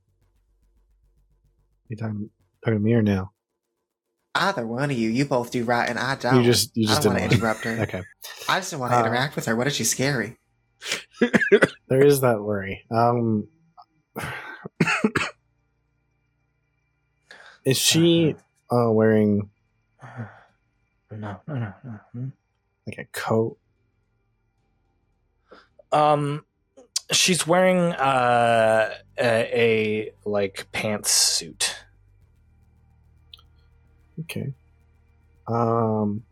You 1.88 1.96
talking, 1.96 2.30
talking 2.64 2.78
to 2.78 2.84
me 2.84 2.94
or 2.94 3.02
now? 3.02 3.30
Either 4.40 4.66
one 4.66 4.90
of 4.90 4.96
you, 4.98 5.08
you 5.10 5.24
both 5.24 5.50
do 5.50 5.64
right, 5.64 5.88
and 5.88 5.98
I 5.98 6.14
don't. 6.16 6.36
You 6.36 6.42
just 6.44 6.76
you 6.76 6.86
I 6.86 6.90
just 6.90 7.02
don't 7.02 7.14
didn't 7.14 7.22
want 7.22 7.32
to 7.32 7.36
interrupt 7.38 7.64
her. 7.64 7.76
Okay. 7.82 8.02
I 8.48 8.58
just 8.58 8.70
didn't 8.70 8.80
want 8.80 8.92
to 8.92 8.98
Uh, 8.98 9.04
interact 9.04 9.36
with 9.36 9.46
her. 9.46 9.56
What 9.56 9.66
is 9.66 9.74
she 9.74 9.84
scary? 9.84 10.36
There 11.88 12.04
is 12.04 12.20
that 12.22 12.40
worry. 12.42 12.84
Um, 12.90 13.48
is 17.64 17.78
she 17.78 18.34
uh, 18.70 18.90
wearing 18.90 19.50
No, 21.10 21.40
no, 21.46 21.54
no, 21.54 21.72
no. 21.84 22.00
Hmm? 22.12 22.28
like 22.86 22.98
a 22.98 23.04
coat? 23.12 23.56
Um, 25.92 26.44
she's 27.12 27.46
wearing 27.46 27.78
uh, 27.94 28.92
a, 29.18 29.24
a 29.24 30.12
like 30.28 30.66
pantsuit. 30.72 31.72
Okay. 34.20 34.52
Um, 35.46 36.24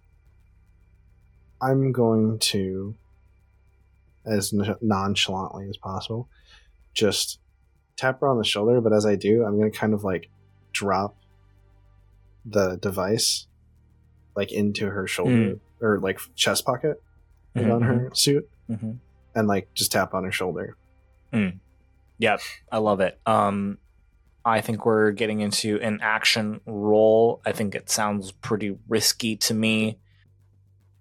I'm 1.60 1.92
going 1.92 2.38
to, 2.40 2.94
as 4.26 4.52
nonchalantly 4.80 5.68
as 5.68 5.76
possible, 5.76 6.28
just 6.94 7.38
tap 7.96 8.20
her 8.20 8.28
on 8.28 8.38
the 8.38 8.44
shoulder. 8.44 8.80
But 8.80 8.92
as 8.92 9.06
I 9.06 9.14
do, 9.16 9.44
I'm 9.44 9.58
going 9.58 9.70
to 9.70 9.76
kind 9.78 9.94
of 9.94 10.04
like 10.04 10.28
drop 10.72 11.16
the 12.44 12.76
device 12.76 13.46
like 14.36 14.52
into 14.52 14.90
her 14.90 15.06
shoulder 15.06 15.58
or 15.80 15.98
like 16.00 16.18
chest 16.34 16.66
pocket 16.66 17.00
like, 17.54 17.66
on 17.66 17.82
her 17.82 18.10
suit 18.14 18.48
Mhm. 18.70 18.98
and 19.34 19.48
like 19.48 19.72
just 19.74 19.92
tap 19.92 20.12
on 20.12 20.24
her 20.24 20.32
shoulder. 20.32 20.76
Yep, 22.18 22.40
I 22.70 22.78
love 22.78 23.00
it. 23.00 23.18
Um, 23.26 23.78
I 24.44 24.60
think 24.60 24.84
we're 24.84 25.12
getting 25.12 25.40
into 25.40 25.80
an 25.80 26.00
action 26.02 26.60
role. 26.66 27.40
I 27.46 27.52
think 27.52 27.74
it 27.74 27.88
sounds 27.88 28.30
pretty 28.30 28.76
risky 28.88 29.36
to 29.36 29.54
me. 29.54 29.98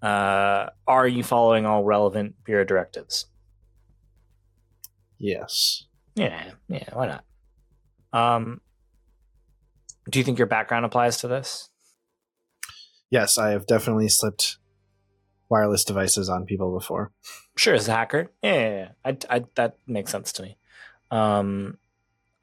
Uh, 0.00 0.70
are 0.86 1.06
you 1.06 1.22
following 1.22 1.66
all 1.66 1.84
relevant 1.84 2.36
bureau 2.44 2.64
directives? 2.64 3.26
Yes. 5.18 5.84
Yeah, 6.14 6.50
yeah, 6.68 6.88
why 6.92 7.06
not? 7.06 7.24
Um, 8.12 8.60
do 10.10 10.18
you 10.18 10.24
think 10.24 10.38
your 10.38 10.46
background 10.46 10.84
applies 10.84 11.18
to 11.18 11.28
this? 11.28 11.70
Yes, 13.10 13.38
I 13.38 13.50
have 13.50 13.66
definitely 13.66 14.08
slipped 14.08 14.58
wireless 15.48 15.84
devices 15.84 16.28
on 16.28 16.46
people 16.46 16.76
before. 16.76 17.12
Sure, 17.56 17.74
as 17.74 17.88
a 17.88 17.92
hacker, 17.92 18.32
yeah, 18.42 18.52
yeah, 18.52 18.76
yeah. 18.76 18.88
I, 19.04 19.36
I, 19.36 19.44
that 19.54 19.78
makes 19.86 20.10
sense 20.10 20.32
to 20.32 20.42
me. 20.42 20.56
Um, 21.10 21.78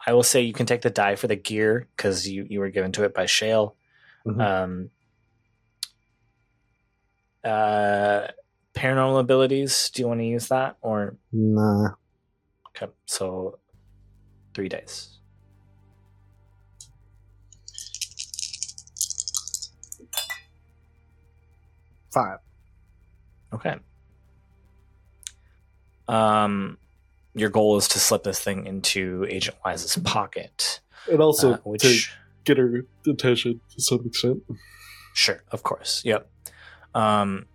I 0.06 0.14
will 0.14 0.24
say 0.24 0.42
you 0.42 0.54
can 0.54 0.66
take 0.66 0.82
the 0.82 0.90
die 0.90 1.16
for 1.16 1.28
the 1.28 1.36
gear 1.36 1.88
because 1.96 2.28
you 2.28 2.46
you 2.50 2.60
were 2.60 2.70
given 2.70 2.92
to 2.94 3.04
it 3.04 3.14
by 3.14 3.26
Shale. 3.26 3.76
Mhm. 4.26 4.42
Um, 4.42 4.90
uh, 7.44 8.28
paranormal 8.76 9.20
abilities. 9.20 9.90
Do 9.94 10.02
you 10.02 10.08
want 10.08 10.20
to 10.22 10.26
use 10.26 10.48
that 10.50 10.78
or 10.82 11.18
Nah. 11.32 11.90
okay? 12.70 12.92
So 13.06 13.60
three 14.54 14.70
days. 14.70 15.18
Five. 22.14 22.40
Okay. 23.54 23.76
Um, 26.08 26.78
your 27.34 27.50
goal 27.50 27.78
is 27.78 27.88
to 27.90 28.00
slip 28.00 28.24
this 28.24 28.40
thing 28.40 28.66
into 28.66 29.26
Agent 29.30 29.58
Wise's 29.64 29.96
pocket, 30.04 30.82
And 31.10 31.22
also 31.22 31.54
uh, 31.54 31.58
which 31.64 32.14
get 32.44 32.58
her 32.58 32.86
attention 33.08 33.62
to 33.74 33.82
some 33.82 34.06
extent. 34.06 34.44
Sure, 35.14 35.44
of 35.52 35.64
course. 35.64 36.02
Yep. 36.06 36.30
Um, 36.94 37.46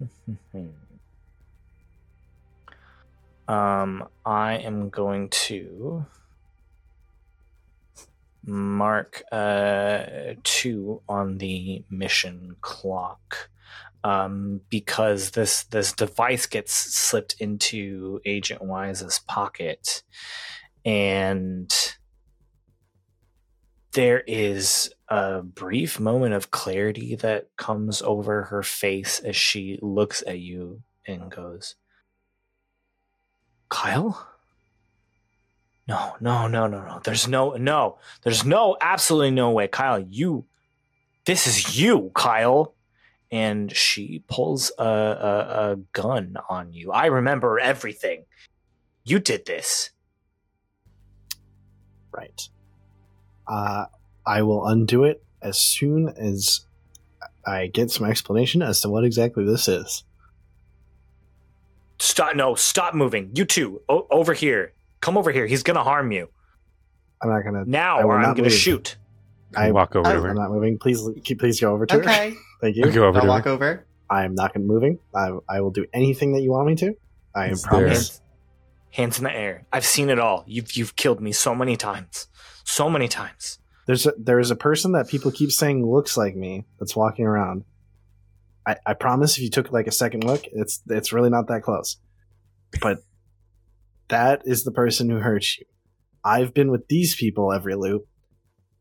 um, 3.48 4.08
I 4.24 4.54
am 4.54 4.88
going 4.88 5.28
to 5.30 6.06
mark 8.46 9.22
uh, 9.30 10.04
two 10.42 11.02
on 11.08 11.38
the 11.38 11.84
mission 11.90 12.56
clock 12.60 13.50
um, 14.04 14.60
because 14.70 15.32
this 15.32 15.64
this 15.64 15.92
device 15.92 16.46
gets 16.46 16.72
slipped 16.72 17.36
into 17.38 18.20
Agent 18.24 18.62
Wise's 18.62 19.20
pocket, 19.26 20.02
and 20.84 21.72
there 23.92 24.20
is 24.26 24.92
a 25.08 25.42
brief 25.42 25.98
moment 25.98 26.34
of 26.34 26.50
clarity 26.50 27.16
that 27.16 27.48
comes 27.56 28.00
over 28.02 28.44
her 28.44 28.62
face 28.62 29.18
as 29.20 29.34
she 29.36 29.78
looks 29.82 30.22
at 30.26 30.38
you 30.38 30.82
and 31.06 31.30
goes, 31.30 31.74
Kyle? 33.68 34.28
No, 35.88 36.14
no, 36.20 36.46
no, 36.46 36.68
no, 36.68 36.84
no. 36.84 37.00
There's 37.02 37.26
no, 37.26 37.56
no, 37.56 37.98
there's 38.22 38.44
no, 38.44 38.76
absolutely 38.80 39.32
no 39.32 39.50
way. 39.50 39.66
Kyle, 39.66 39.98
you, 39.98 40.44
this 41.24 41.48
is 41.48 41.76
you, 41.76 42.12
Kyle. 42.14 42.74
And 43.32 43.74
she 43.74 44.22
pulls 44.28 44.72
a, 44.78 44.82
a, 44.84 45.70
a 45.72 45.76
gun 45.92 46.36
on 46.48 46.72
you. 46.72 46.90
I 46.90 47.06
remember 47.06 47.58
everything. 47.60 48.24
You 49.04 49.18
did 49.20 49.46
this. 49.46 49.90
Right. 52.12 52.48
Uh, 53.46 53.86
I 54.26 54.42
will 54.42 54.66
undo 54.66 55.04
it 55.04 55.22
as 55.42 55.58
soon 55.58 56.08
as 56.08 56.66
I 57.46 57.68
get 57.68 57.90
some 57.90 58.06
explanation 58.08 58.62
as 58.62 58.80
to 58.82 58.88
what 58.88 59.04
exactly 59.04 59.44
this 59.44 59.68
is. 59.68 60.04
Stop! 61.98 62.34
No, 62.34 62.54
stop 62.54 62.94
moving. 62.94 63.30
You 63.34 63.44
two, 63.44 63.80
o- 63.88 64.06
over 64.10 64.32
here. 64.34 64.72
Come 65.00 65.16
over 65.16 65.30
here. 65.30 65.46
He's 65.46 65.62
gonna 65.62 65.84
harm 65.84 66.12
you 66.12 66.28
I'm 67.22 67.30
not 67.30 67.44
gonna. 67.44 67.64
now, 67.66 67.98
I 67.98 68.04
will 68.04 68.10
or 68.12 68.16
I'm 68.16 68.22
not 68.22 68.36
gonna 68.36 68.48
move. 68.48 68.52
shoot. 68.58 68.96
I, 69.56 69.70
walk 69.70 69.94
over 69.96 70.04
to 70.04 70.10
I- 70.18 70.20
her. 70.20 70.28
I'm 70.30 70.36
not 70.36 70.50
moving. 70.50 70.78
Please, 70.78 71.00
please 71.38 71.60
go 71.60 71.72
over 71.72 71.86
to 71.86 71.94
her. 71.94 72.00
Okay. 72.02 72.34
Thank 72.60 72.76
you. 72.76 72.84
I'll 72.84 72.92
go 72.92 73.04
over 73.06 73.20
I'll 73.20 73.26
walk 73.26 73.44
her. 73.44 73.50
over. 73.50 73.86
I 74.08 74.24
am 74.24 74.34
not 74.34 74.52
going 74.54 74.66
moving. 74.66 74.98
I, 75.14 75.30
I 75.48 75.60
will 75.60 75.70
do 75.70 75.86
anything 75.94 76.32
that 76.32 76.40
you 76.42 76.50
want 76.50 76.66
me 76.66 76.74
to. 76.76 76.94
I 77.34 77.46
Is 77.50 77.62
there- 77.62 77.70
promise. 77.70 77.88
Hands, 77.90 78.20
hands 78.90 79.18
in 79.18 79.24
the 79.24 79.32
air. 79.34 79.66
I've 79.72 79.84
seen 79.86 80.10
it 80.10 80.18
all. 80.18 80.44
You've 80.46 80.72
you've 80.72 80.96
killed 80.96 81.20
me 81.20 81.32
so 81.32 81.54
many 81.54 81.76
times, 81.76 82.26
so 82.64 82.90
many 82.90 83.06
times. 83.08 83.58
There's 83.86 84.06
a, 84.06 84.12
there 84.18 84.38
is 84.40 84.50
a 84.50 84.56
person 84.56 84.92
that 84.92 85.08
people 85.08 85.30
keep 85.30 85.50
saying 85.52 85.86
looks 85.86 86.16
like 86.16 86.34
me 86.36 86.64
that's 86.78 86.94
walking 86.96 87.24
around. 87.24 87.64
I, 88.66 88.76
I 88.86 88.94
promise 88.94 89.36
if 89.36 89.42
you 89.42 89.50
took 89.50 89.72
like 89.72 89.86
a 89.86 89.92
second 89.92 90.24
look, 90.24 90.44
it's 90.52 90.82
it's 90.88 91.12
really 91.12 91.30
not 91.30 91.46
that 91.48 91.62
close. 91.62 91.96
But 92.82 92.98
that 94.08 94.42
is 94.44 94.64
the 94.64 94.72
person 94.72 95.08
who 95.08 95.16
hurt 95.18 95.46
you. 95.58 95.66
I've 96.24 96.52
been 96.52 96.70
with 96.70 96.86
these 96.88 97.14
people 97.14 97.52
every 97.52 97.74
loop, 97.76 98.06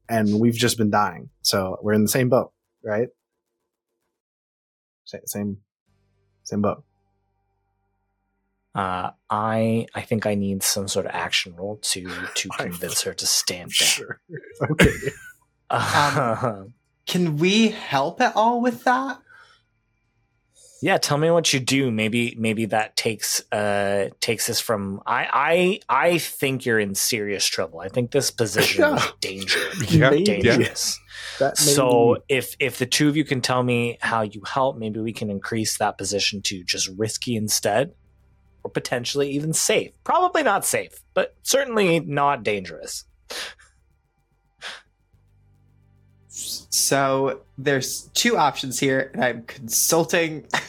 and 0.09 0.39
we've 0.39 0.53
just 0.55 0.77
been 0.77 0.89
dying. 0.91 1.29
So 1.41 1.77
we're 1.81 1.93
in 1.93 2.01
the 2.03 2.09
same 2.09 2.29
boat, 2.29 2.51
right? 2.83 3.07
Sa- 5.09 5.17
Same, 5.25 5.57
same 6.43 6.61
boat. 6.61 6.83
Uh, 8.75 9.09
I 9.29 9.87
I 9.95 10.01
think 10.01 10.27
I 10.27 10.35
need 10.35 10.61
some 10.61 10.87
sort 10.87 11.07
of 11.07 11.11
action 11.13 11.55
roll 11.55 11.77
to 11.77 12.07
to 12.35 12.49
convince 12.59 13.01
her 13.01 13.13
to 13.15 13.25
stand 13.25 13.71
down. 13.79 13.87
Sure. 13.87 14.19
Okay. 14.71 14.91
Um, 15.71 16.73
Can 17.05 17.37
we 17.37 17.67
help 17.69 18.19
at 18.21 18.35
all 18.35 18.59
with 18.59 18.83
that? 18.85 19.19
Yeah, 20.81 20.97
tell 20.97 21.17
me 21.17 21.29
what 21.31 21.53
you 21.53 21.59
do. 21.59 21.91
Maybe 21.91 22.35
maybe 22.37 22.65
that 22.67 22.95
takes 22.95 23.41
uh 23.51 24.09
takes 24.21 24.49
us 24.49 24.59
from. 24.59 25.01
I 25.05 25.79
I 25.89 26.05
I 26.11 26.17
think 26.19 26.65
you're 26.65 26.79
in 26.79 26.95
serious 26.95 27.45
trouble. 27.45 27.79
I 27.81 27.89
think 27.89 28.11
this 28.11 28.31
position 28.31 28.83
is 28.83 29.03
dangerous. 29.21 29.91
Yeah, 29.91 30.11
dangerous. 30.11 30.99
That 31.39 31.59
may 31.59 31.71
So 31.73 32.15
be- 32.27 32.35
if 32.35 32.55
if 32.59 32.77
the 32.77 32.85
two 32.85 33.09
of 33.09 33.17
you 33.17 33.25
can 33.25 33.41
tell 33.41 33.63
me 33.63 33.97
how 34.01 34.21
you 34.21 34.41
help, 34.45 34.77
maybe 34.77 34.99
we 34.99 35.13
can 35.13 35.29
increase 35.29 35.77
that 35.77 35.97
position 35.97 36.41
to 36.43 36.63
just 36.63 36.87
risky 36.97 37.35
instead, 37.35 37.93
or 38.63 38.71
potentially 38.71 39.29
even 39.31 39.53
safe. 39.53 39.91
Probably 40.03 40.43
not 40.43 40.65
safe, 40.65 41.01
but 41.13 41.35
certainly 41.43 41.99
not 41.99 42.43
dangerous. 42.43 43.05
So 46.71 47.41
there's 47.57 48.03
two 48.13 48.37
options 48.37 48.79
here, 48.79 49.11
and 49.13 49.23
I'm 49.23 49.43
consulting 49.43 50.45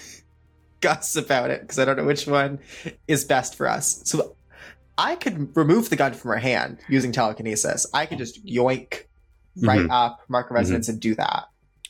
Gus 0.80 1.16
about 1.16 1.50
it 1.50 1.60
because 1.62 1.78
I 1.78 1.84
don't 1.84 1.96
know 1.96 2.04
which 2.04 2.26
one 2.26 2.58
is 3.06 3.24
best 3.24 3.54
for 3.54 3.68
us. 3.68 4.02
So 4.04 4.36
I 4.98 5.16
could 5.16 5.56
remove 5.56 5.90
the 5.90 5.96
gun 5.96 6.12
from 6.14 6.30
her 6.30 6.36
hand 6.38 6.78
using 6.88 7.12
telekinesis. 7.12 7.86
I 7.94 8.06
could 8.06 8.18
just 8.18 8.44
yoink 8.44 9.04
right 9.62 9.80
Mhm. 9.80 9.90
up, 9.90 10.20
mark 10.28 10.50
a 10.50 10.54
resonance, 10.54 10.88
and 10.88 11.00
do 11.00 11.14
that. 11.14 11.44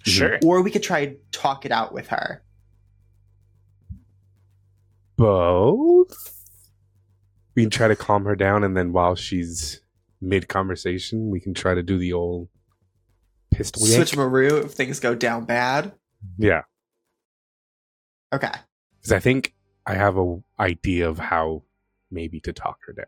Mhm. 0.05 0.11
Sure. 0.11 0.39
Or 0.45 0.63
we 0.63 0.71
could 0.71 0.83
try 0.83 1.01
and 1.01 1.17
talk 1.33 1.65
it 1.67 1.73
out 1.73 1.93
with 1.93 2.09
her. 2.09 2.43
Both. 5.17 6.51
We 7.55 7.63
can 7.65 7.71
try 7.71 7.89
to 7.89 7.97
calm 7.97 8.25
her 8.25 8.37
down, 8.37 8.65
and 8.65 8.77
then 8.77 8.93
while 8.93 9.15
she's 9.17 9.81
mid 10.21 10.49
conversation, 10.49 11.31
we 11.31 11.41
can 11.41 11.53
try 11.55 11.75
to 11.75 11.83
do 11.83 11.99
the 11.99 12.13
old 12.13 12.49
pistol 13.51 13.83
yank. 13.87 13.97
Switch 13.97 14.17
Maru 14.17 14.59
if 14.65 14.73
things 14.73 15.01
go 15.01 15.15
down 15.15 15.45
bad. 15.45 15.93
Yeah, 16.39 16.63
Okay. 18.33 18.53
Because 19.01 19.13
I 19.13 19.19
think 19.19 19.55
I 19.87 19.95
have 19.95 20.17
a 20.19 20.41
idea 20.59 21.09
of 21.09 21.19
how 21.19 21.63
maybe 22.11 22.41
to 22.41 22.53
talk 22.53 22.79
her 22.87 22.93
down. 22.93 23.07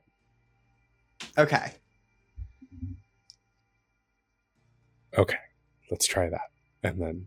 Okay. 1.39 1.73
Okay, 5.17 5.37
let's 5.91 6.07
try 6.07 6.31
that, 6.31 6.51
and 6.83 7.01
then 7.01 7.27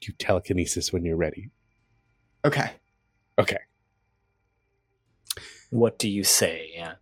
do 0.00 0.12
telekinesis 0.18 0.92
when 0.92 1.04
you're 1.04 1.16
ready. 1.16 1.50
Okay. 2.44 2.72
Okay. 3.38 3.58
What 5.70 5.98
do 5.98 6.08
you 6.08 6.24
say? 6.24 6.70
Yeah. 6.74 6.94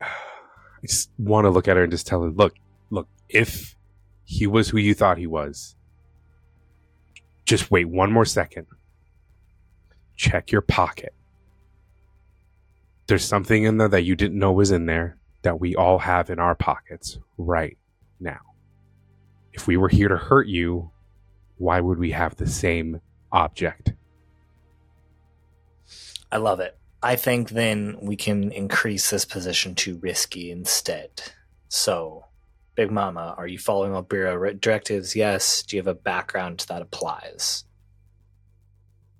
I 0.00 0.86
just 0.86 1.10
want 1.16 1.46
to 1.46 1.50
look 1.50 1.66
at 1.66 1.78
her 1.78 1.84
and 1.84 1.92
just 1.92 2.06
tell 2.06 2.22
her, 2.22 2.28
look, 2.28 2.54
look, 2.90 3.08
if 3.30 3.74
he 4.24 4.46
was 4.46 4.68
who 4.68 4.78
you 4.78 4.92
thought 4.92 5.16
he 5.16 5.26
was, 5.26 5.76
just 7.44 7.70
wait 7.70 7.86
one 7.86 8.12
more 8.12 8.24
second. 8.24 8.66
Check 10.16 10.50
your 10.50 10.62
pocket. 10.62 11.14
There's 13.06 13.24
something 13.24 13.64
in 13.64 13.76
there 13.76 13.88
that 13.88 14.04
you 14.04 14.16
didn't 14.16 14.38
know 14.38 14.52
was 14.52 14.70
in 14.70 14.86
there 14.86 15.18
that 15.42 15.60
we 15.60 15.76
all 15.76 15.98
have 15.98 16.30
in 16.30 16.38
our 16.38 16.54
pockets 16.54 17.18
right 17.36 17.76
now. 18.18 18.40
If 19.52 19.66
we 19.66 19.76
were 19.76 19.88
here 19.88 20.08
to 20.08 20.16
hurt 20.16 20.46
you, 20.46 20.90
why 21.56 21.80
would 21.80 21.98
we 21.98 22.12
have 22.12 22.36
the 22.36 22.46
same 22.46 23.00
object? 23.30 23.92
I 26.32 26.38
love 26.38 26.60
it. 26.60 26.78
I 27.02 27.16
think 27.16 27.50
then 27.50 27.98
we 28.00 28.16
can 28.16 28.50
increase 28.50 29.10
this 29.10 29.26
position 29.26 29.74
to 29.76 29.98
risky 29.98 30.50
instead. 30.50 31.10
So, 31.68 32.24
Big 32.74 32.90
Mama, 32.90 33.34
are 33.38 33.46
you 33.46 33.58
following 33.58 33.94
all 33.94 34.02
Bureau 34.02 34.52
directives? 34.52 35.14
Yes. 35.14 35.62
Do 35.62 35.76
you 35.76 35.80
have 35.80 35.86
a 35.86 35.94
background 35.94 36.66
that 36.68 36.82
applies? 36.82 37.64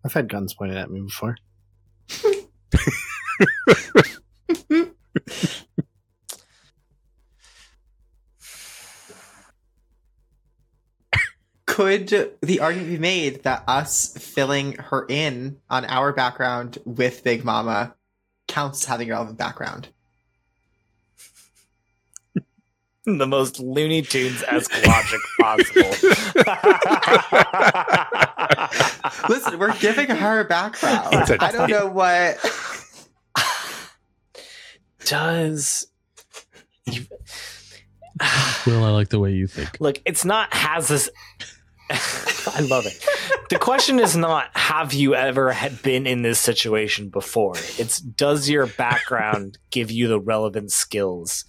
I've 0.05 0.13
had 0.13 0.29
guns 0.29 0.55
pointed 0.55 0.77
at 0.77 0.91
me 0.91 1.01
before. 1.03 1.37
Could 11.67 12.37
the 12.41 12.61
argument 12.61 12.91
be 12.91 12.99
made 12.99 13.43
that 13.43 13.65
us 13.67 14.17
filling 14.17 14.75
her 14.75 15.07
in 15.09 15.59
on 15.69 15.85
our 15.87 16.13
background 16.13 16.79
with 16.85 17.25
Big 17.25 17.45
Mama 17.45 17.97
counts 18.47 18.83
as 18.83 18.89
having 18.89 19.09
a 19.11 19.13
relevant 19.13 19.39
background? 19.39 19.89
the 23.19 23.27
most 23.27 23.61
Looney 23.61 24.01
Tunes 24.03 24.43
esque 24.49 24.73
logic 24.87 25.21
possible. 25.41 25.91
Listen, 29.29 29.59
we're 29.59 29.77
giving 29.79 30.09
her 30.09 30.41
a 30.41 30.45
background. 30.45 31.09
It's 31.13 31.31
a 31.31 31.45
I 31.45 31.53
don't 31.53 31.71
know 31.71 31.87
what. 31.87 32.39
Does 35.05 35.87
you, 36.87 37.05
Will, 38.67 38.85
I 38.85 38.91
like 38.91 39.11
the 39.11 39.19
way 39.19 39.33
you 39.33 39.47
think. 39.47 39.77
look? 39.81 40.01
It's 40.07 40.25
not 40.25 40.55
has 40.55 40.89
this. 40.89 41.11
I 41.91 42.61
love 42.61 42.87
it. 42.87 43.05
The 43.51 43.59
question 43.59 44.01
is 44.01 44.17
not 44.17 44.49
have 44.57 44.95
you 44.95 45.15
ever 45.15 45.53
had 45.53 45.83
been 45.83 46.07
in 46.07 46.23
this 46.23 46.41
situation 46.41 47.11
before. 47.11 47.57
It's 47.79 47.99
does 47.99 48.49
your 48.49 48.67
background 48.67 49.59
give 49.71 49.91
you 49.91 50.09
the 50.09 50.19
relevant 50.19 50.73
skills 50.73 51.45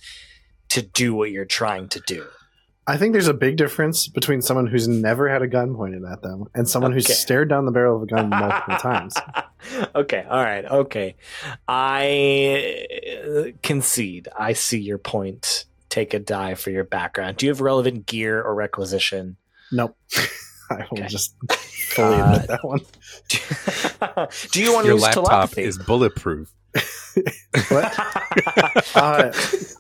to 0.75 0.81
do 0.81 1.13
what 1.13 1.31
you're 1.31 1.45
trying 1.45 1.89
to 1.89 1.99
do. 2.01 2.25
I 2.87 2.97
think 2.97 3.13
there's 3.13 3.27
a 3.27 3.33
big 3.33 3.57
difference 3.57 4.07
between 4.07 4.43
someone 4.43 4.67
who's 4.67 4.87
never 4.87 5.27
had 5.27 5.41
a 5.41 5.47
gun 5.47 5.73
pointed 5.75 6.03
at 6.05 6.21
them 6.21 6.45
and 6.53 6.69
someone 6.69 6.91
Okay. 6.91 6.97
who's 7.07 7.17
stared 7.17 7.49
down 7.49 7.65
the 7.65 7.71
barrel 7.71 7.95
of 7.97 8.03
a 8.03 8.05
gun 8.05 8.29
multiple 8.29 8.75
times. 8.77 9.15
okay, 9.95 10.23
all 10.29 10.43
right, 10.43 10.63
okay. 10.65 11.15
I 11.67 12.85
uh, 13.27 13.43
concede. 13.63 14.27
I 14.37 14.53
see 14.53 14.79
your 14.79 14.99
point. 14.99 15.65
Take 15.89 16.13
a 16.13 16.19
die 16.19 16.53
for 16.55 16.69
your 16.69 16.83
background. 16.83 17.37
Do 17.37 17.45
you 17.47 17.51
have 17.51 17.61
relevant 17.61 18.05
gear 18.05 18.41
or 18.41 18.53
requisition? 18.53 19.37
Nope. 19.71 19.97
I 20.69 20.85
will 20.91 20.99
Okay. 20.99 21.07
just 21.07 21.35
fully 21.93 22.19
Uh, 22.21 22.33
admit 22.33 22.47
that 22.49 22.63
one. 22.63 22.79
Do 24.51 24.61
you 24.61 24.73
want 24.73 24.83
to 24.85 24.89
Your 24.89 24.95
use 24.97 25.03
laptop 25.03 25.25
telepathy? 25.29 25.63
is 25.63 25.77
bulletproof. 25.79 26.51
What? 27.69 27.97
Uh, 28.95 29.31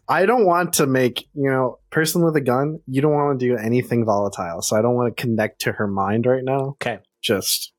I 0.09 0.25
don't 0.25 0.45
want 0.45 0.73
to 0.73 0.85
make, 0.85 1.29
you 1.33 1.49
know, 1.49 1.79
person 1.89 2.23
with 2.23 2.35
a 2.35 2.41
gun, 2.41 2.79
you 2.85 3.01
don't 3.01 3.13
want 3.13 3.39
to 3.39 3.45
do 3.45 3.55
anything 3.55 4.03
volatile. 4.03 4.61
So 4.61 4.75
I 4.75 4.81
don't 4.81 4.95
want 4.95 5.15
to 5.15 5.21
connect 5.21 5.61
to 5.61 5.71
her 5.73 5.87
mind 5.87 6.25
right 6.25 6.43
now. 6.43 6.69
Okay. 6.71 6.99
Just 7.21 7.71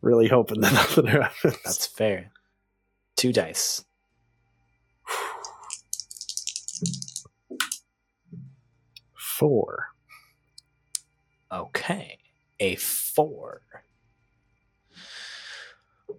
really 0.00 0.28
hoping 0.28 0.60
that 0.62 0.72
nothing 0.72 1.06
happens. 1.06 1.58
That's 1.64 1.86
fair. 1.86 2.30
Two 3.16 3.32
dice. 3.32 3.84
four. 9.36 9.88
Okay. 11.52 12.18
A 12.58 12.76
four. 12.76 13.62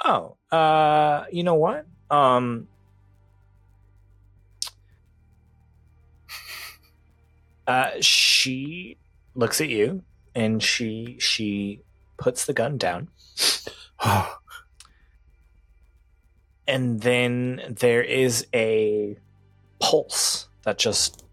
Oh, 0.08 0.36
uh, 0.52 1.24
you 1.32 1.42
know 1.42 1.54
what? 1.54 1.84
Um, 2.12 2.68
uh, 7.66 7.90
she 8.00 8.98
looks 9.34 9.60
at 9.60 9.68
you 9.68 10.04
and 10.32 10.62
she 10.62 11.16
she 11.18 11.80
puts 12.18 12.46
the 12.46 12.52
gun 12.52 12.78
down. 12.78 13.08
and 16.68 17.00
then 17.00 17.74
there 17.80 18.02
is 18.02 18.46
a 18.54 19.16
pulse 19.80 20.46
that 20.62 20.78
just 20.78 21.24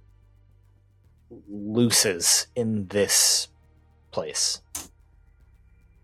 looses 1.47 2.47
in 2.55 2.87
this 2.87 3.49
place. 4.13 4.61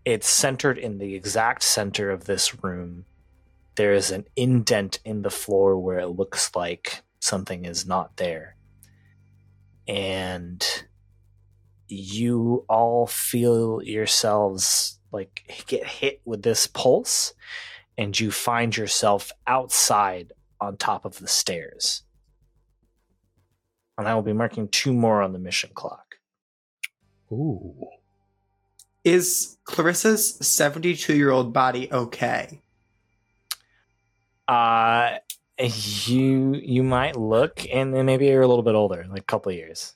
It's 0.04 0.28
centered 0.28 0.76
in 0.76 0.98
the 0.98 1.14
exact 1.14 1.62
center 1.62 2.10
of 2.10 2.24
this 2.24 2.62
room. 2.62 3.06
There 3.76 3.94
is 3.94 4.10
an 4.10 4.24
indent 4.36 4.98
in 5.04 5.22
the 5.22 5.30
floor 5.30 5.78
where 5.78 6.00
it 6.00 6.08
looks 6.08 6.54
like 6.54 7.02
something 7.20 7.64
is 7.64 7.86
not 7.86 8.16
there. 8.16 8.56
And 9.86 10.64
you 11.88 12.64
all 12.68 13.06
feel 13.06 13.82
yourselves 13.82 14.98
like 15.12 15.42
get 15.66 15.86
hit 15.86 16.20
with 16.24 16.42
this 16.42 16.66
pulse 16.66 17.34
and 17.98 18.18
you 18.18 18.30
find 18.30 18.76
yourself 18.76 19.32
outside 19.46 20.32
on 20.60 20.76
top 20.76 21.04
of 21.04 21.18
the 21.18 21.28
stairs. 21.28 22.02
And 23.98 24.08
I 24.08 24.14
will 24.14 24.22
be 24.22 24.32
marking 24.32 24.68
two 24.68 24.92
more 24.92 25.20
on 25.20 25.32
the 25.32 25.38
mission 25.38 25.70
clock. 25.74 26.14
Ooh. 27.32 27.76
Is 29.04 29.56
Clarissa's 29.64 30.34
72 30.46 31.14
year 31.16 31.30
old 31.30 31.52
body 31.52 31.90
okay? 31.92 32.60
Uh 34.48 35.16
you 35.58 36.54
you 36.54 36.82
might 36.82 37.16
look 37.16 37.64
and 37.72 37.94
then 37.94 38.06
maybe 38.06 38.26
you're 38.26 38.42
a 38.42 38.46
little 38.48 38.62
bit 38.62 38.74
older, 38.74 39.06
like 39.10 39.20
a 39.20 39.24
couple 39.24 39.50
of 39.50 39.56
years. 39.56 39.94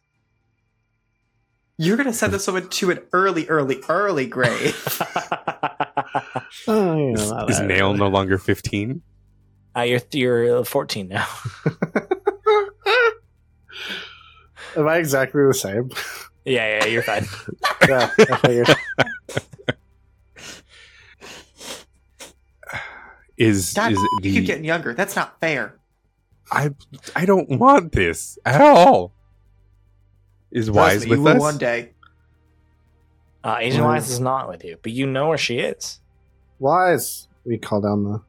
You're 1.77 1.97
going 1.97 2.07
to 2.07 2.13
send 2.13 2.33
this 2.33 2.47
woman 2.47 2.69
to 2.69 2.91
an 2.93 3.01
early, 3.13 3.49
early, 3.49 3.81
early 3.89 4.27
grave. 4.27 5.03
Oh, 6.69 6.97
you 6.97 7.13
know, 7.13 7.47
Is, 7.49 7.57
is 7.59 7.61
Nail 7.61 7.89
really. 7.89 7.99
no 7.99 8.09
longer 8.09 8.39
15? 8.39 9.03
uh, 9.77 9.81
you're 9.81 10.01
you're 10.13 10.65
14 10.65 11.09
now. 11.09 11.27
Am 14.77 14.89
I 14.89 14.97
exactly 14.99 15.43
the 15.47 15.55
same? 15.55 15.91
Yeah, 16.45 16.79
yeah, 16.79 16.85
you're 16.87 17.03
fine. 17.03 17.25
yeah, 17.89 18.11
I 18.19 18.37
figured. 18.39 18.69
Is 23.37 23.73
God, 23.75 23.91
is 23.93 23.99
you 23.99 24.09
the 24.23 24.31
keep 24.33 24.47
getting 24.47 24.65
younger. 24.65 24.95
That's 24.95 25.17
not 25.17 25.41
fair. 25.41 25.75
I 26.53 26.71
I 27.17 27.27
don't 27.27 27.59
want 27.59 27.91
this 27.93 28.39
at 28.45 28.61
all. 28.61 29.13
Is 30.53 30.67
Trust 30.67 30.77
Wise 30.77 31.05
me, 31.05 31.11
with 31.11 31.19
you 31.19 31.25
will 31.25 31.33
us? 31.37 31.41
one 31.41 31.59
day. 31.59 31.95
Uh, 33.43 33.57
Agent 33.61 33.83
Well- 33.83 33.93
Wise 33.95 34.09
is 34.09 34.21
not 34.21 34.49
with 34.49 34.65
you, 34.65 34.77
but 34.81 34.93
you 34.93 35.07
know 35.07 35.29
where 35.29 35.39
she 35.39 35.59
is. 35.59 36.01
Wise. 36.61 37.27
We 37.45 37.59
call 37.59 37.81
down 37.81 38.23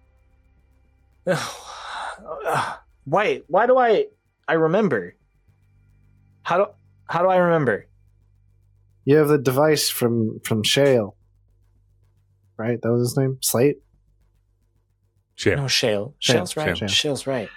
the. 1.25 1.39
Wait, 3.05 3.45
why 3.47 3.67
do 3.67 3.77
I 3.77 4.07
I 4.47 4.53
remember? 4.53 5.13
How 6.41 6.57
do 6.57 6.65
how 7.07 7.21
do 7.21 7.29
I 7.29 7.37
remember? 7.37 7.85
You 9.05 9.17
have 9.17 9.27
the 9.27 9.37
device 9.37 9.89
from 9.89 10.39
from 10.43 10.63
Shale, 10.63 11.15
right? 12.57 12.81
That 12.81 12.91
was 12.91 13.09
his 13.09 13.17
name. 13.17 13.37
Slate. 13.41 13.77
Shit. 15.35 15.57
No, 15.57 15.67
Shale. 15.67 16.15
Shale, 16.19 16.45
Shale's 16.45 16.57
right. 16.57 16.77
Shale. 16.77 16.87
Shale's 16.87 17.27
right. 17.27 17.49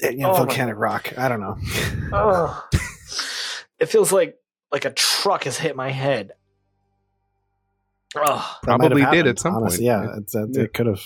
Yeah, 0.00 0.10
Oh 0.28 0.32
my- 0.32 0.38
volcanic 0.38 0.76
rock. 0.76 1.12
I 1.18 1.28
don't 1.28 1.40
know. 1.40 1.56
Oh, 2.12 2.68
it 3.80 3.86
feels 3.86 4.12
like 4.12 4.36
like 4.70 4.84
a 4.84 4.90
truck 4.90 5.44
has 5.44 5.58
hit 5.58 5.74
my 5.74 5.90
head. 5.90 6.32
Oh, 8.16 8.58
That 8.64 8.78
might 8.78 8.90
have 8.90 8.98
Probably 9.00 9.16
did 9.22 9.26
at 9.26 9.38
some 9.38 9.54
honestly. 9.56 9.86
point. 9.88 10.04
Yeah, 10.04 10.16
it's, 10.18 10.34
it's, 10.34 10.56
Yeah. 10.56 10.64
it 10.64 10.72
could 10.74 10.86
have. 10.86 11.00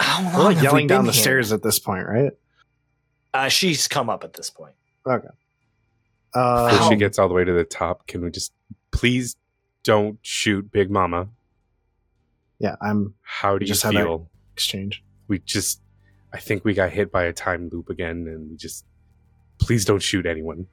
how 0.00 0.22
long 0.22 0.32
We're 0.34 0.42
like 0.44 0.54
have 0.56 0.62
we 0.62 0.62
yelling 0.68 0.86
down 0.86 1.00
been 1.00 1.06
the 1.06 1.12
here? 1.12 1.22
stairs 1.22 1.52
at 1.52 1.62
this 1.62 1.78
point, 1.78 2.06
right? 2.06 2.32
Uh, 3.34 3.48
she's 3.48 3.88
come 3.88 4.08
up 4.08 4.24
at 4.24 4.32
this 4.34 4.50
point. 4.50 4.74
Uh, 6.34 6.70
Before 6.70 6.86
Ow. 6.86 6.88
she 6.90 6.96
gets 6.96 7.18
all 7.18 7.28
the 7.28 7.34
way 7.34 7.44
to 7.44 7.52
the 7.52 7.64
top, 7.64 8.06
can 8.06 8.22
we 8.22 8.30
just 8.30 8.52
please 8.90 9.36
don't 9.82 10.18
shoot 10.22 10.70
Big 10.70 10.90
Mama? 10.90 11.28
yeah, 12.60 12.74
I'm 12.82 13.14
How 13.22 13.56
do 13.56 13.64
you 13.64 13.68
Just 13.68 13.82
have 13.84 13.92
that- 13.94 14.02
feel? 14.04 14.28
exchange. 14.52 15.04
We 15.28 15.38
just 15.38 15.80
I 16.32 16.38
think 16.40 16.64
we 16.64 16.74
got 16.74 16.90
hit 16.90 17.10
by 17.12 17.24
a 17.24 17.32
time 17.32 17.68
loop 17.72 17.88
again 17.88 18.26
and 18.26 18.50
we 18.50 18.56
just 18.56 18.84
please 19.58 19.84
don't 19.84 20.02
shoot 20.02 20.26
anyone. 20.26 20.66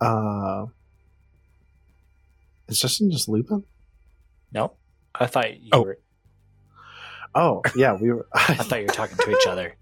Uh, 0.00 0.66
is 2.68 2.80
Justin 2.80 3.10
just 3.10 3.28
looping? 3.28 3.64
No, 4.52 4.72
I 5.14 5.26
thought 5.26 5.58
you 5.60 5.70
Oh. 5.72 5.82
were. 5.82 5.98
Oh, 7.34 7.62
yeah, 7.74 7.94
we 7.94 8.12
were. 8.12 8.26
I 8.34 8.54
thought 8.54 8.78
you 8.80 8.86
were 8.86 8.92
talking 8.92 9.16
to 9.16 9.30
each 9.30 9.46
other. 9.46 9.76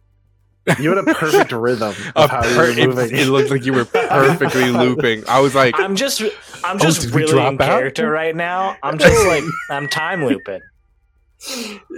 You 0.78 0.90
had 0.94 0.98
a 0.98 1.14
perfect 1.14 1.50
rhythm 1.52 1.92
A 2.14 2.20
of 2.20 2.30
how 2.30 2.44
you 2.46 2.56
were 2.56 2.64
it, 2.70 2.86
moving. 2.88 3.16
it 3.16 3.26
looked 3.26 3.50
like 3.50 3.64
you 3.64 3.72
were 3.72 3.84
perfectly 3.84 4.70
looping. 4.70 5.24
I 5.28 5.40
was 5.40 5.54
like, 5.54 5.78
I'm 5.78 5.96
just 5.96 6.20
I'm 6.64 6.76
Oh, 6.76 6.78
just 6.78 7.00
did 7.02 7.14
we 7.14 7.22
really 7.22 7.32
drop 7.32 7.52
in 7.54 7.62
out? 7.62 7.66
character 7.66 8.08
right 8.10 8.34
now. 8.36 8.76
I'm 8.82 8.98
just 8.98 9.26
like 9.26 9.42
I'm 9.70 9.88
time 9.88 10.24
looping. 10.24 10.60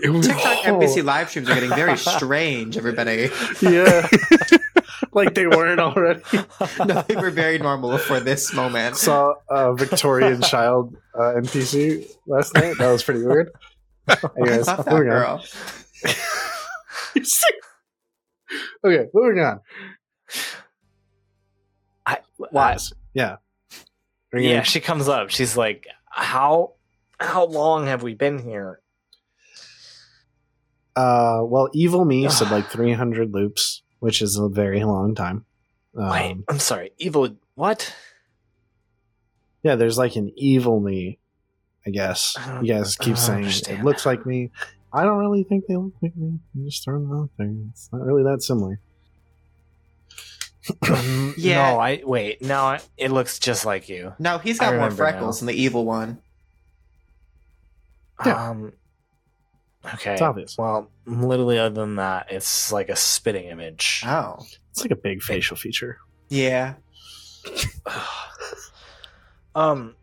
it 0.03 0.11
was, 0.11 0.27
TikTok 0.27 0.67
Oh. 0.67 0.79
NPC 0.81 1.05
live 1.05 1.29
streams 1.29 1.51
are 1.51 1.55
getting 1.55 1.69
very 1.71 1.99
strange, 1.99 2.79
everybody. 2.79 3.29
yeah. 3.61 4.09
like 5.13 5.35
they 5.35 5.47
weren't 5.47 5.81
already. 5.81 6.23
No, 6.87 7.03
they 7.03 7.17
were 7.17 7.31
very 7.31 7.59
normal 7.59 7.91
before 7.91 8.21
this 8.21 8.55
moment. 8.55 8.97
Saw 8.97 9.35
a 9.51 9.75
Victorian 9.75 10.41
child 10.41 10.97
uh, 11.15 11.35
NPC 11.37 12.09
last 12.27 12.55
night. 12.55 12.77
That 12.79 12.91
was 12.91 13.03
pretty 13.03 13.23
weird. 13.23 13.51
I 14.09 14.17
Anyways, 14.39 14.67
love 14.67 14.85
that 14.87 14.93
moving 14.95 15.11
on. 15.13 15.21
girl. 15.21 15.45
Okay, 18.85 19.09
moving 19.15 19.41
on. 19.43 19.61
I, 22.07 22.19
Wise. 22.39 22.93
yeah. 23.15 23.37
Are 24.33 24.39
you 24.39 24.49
yeah, 24.49 24.55
gonna- 24.57 24.65
she 24.65 24.81
comes 24.81 25.09
up. 25.09 25.31
She's 25.31 25.57
like, 25.57 25.87
"How 26.11 26.73
how 27.21 27.47
long 27.47 27.87
have 27.87 28.03
we 28.03 28.15
been 28.15 28.39
here?" 28.39 28.81
Uh, 30.97 31.41
well, 31.45 31.69
evil 31.73 32.05
me 32.05 32.29
said 32.31 32.51
like 32.51 32.69
300 32.69 33.33
loops, 33.33 33.83
which 34.01 34.21
is 34.23 34.37
a 34.37 34.49
very 34.49 34.85
long 34.85 35.15
time. 35.15 35.45
Wait, 35.93 36.33
Um, 36.33 36.45
I'm 36.49 36.59
sorry. 36.59 36.93
Evil. 36.99 37.37
What? 37.55 37.95
yeah, 39.63 39.77
there's 39.77 39.97
like 39.97 40.17
an 40.17 40.33
evil 40.37 40.81
me, 40.81 41.19
I 41.87 41.91
guess. 41.91 42.37
I 42.39 42.61
You 42.61 42.75
guys 42.75 42.97
keep 42.97 43.17
saying 43.17 43.47
it 43.47 43.83
looks 43.85 44.05
like 44.05 44.27
me. 44.27 44.51
I 44.95 45.03
don't 45.03 45.19
really 45.19 45.43
think 45.43 45.67
they 45.67 45.77
look 45.77 45.93
like 46.01 46.17
me. 46.17 46.39
I'm 46.55 46.65
just 46.65 46.85
throwing 46.85 47.09
them 47.09 47.19
out 47.19 47.31
there. 47.37 47.53
It's 47.71 47.91
not 47.93 48.03
really 48.03 48.23
that 48.23 48.43
similar. 48.43 48.81
Yeah. 51.37 51.73
No, 51.73 51.81
I 51.81 52.03
wait. 52.05 52.41
No, 52.41 52.79
it 52.97 53.11
looks 53.11 53.39
just 53.39 53.67
like 53.67 53.89
you. 53.89 54.15
No, 54.19 54.39
he's 54.39 54.59
got 54.59 54.67
more 54.67 54.75
remember 54.85 54.97
freckles 54.97 55.41
than 55.41 55.49
the 55.49 55.53
evil 55.53 55.85
one. 55.85 56.19
Yeah. 58.25 58.51
Um. 58.51 58.73
Okay. 59.95 60.13
It's 60.13 60.23
obvious. 60.23 60.57
Well, 60.57 60.91
literally, 61.05 61.59
other 61.59 61.75
than 61.75 61.97
that, 61.97 62.29
it's 62.31 62.73
like 62.73 62.89
a 62.89 62.97
spitting 62.97 63.47
image. 63.49 64.03
Oh. 64.07 64.39
It's 64.71 64.81
like 64.81 64.93
a 64.93 64.97
big 64.97 65.23
facial 65.23 65.57
feature. 65.57 65.99
Yeah. 66.31 66.75
um. 69.55 69.95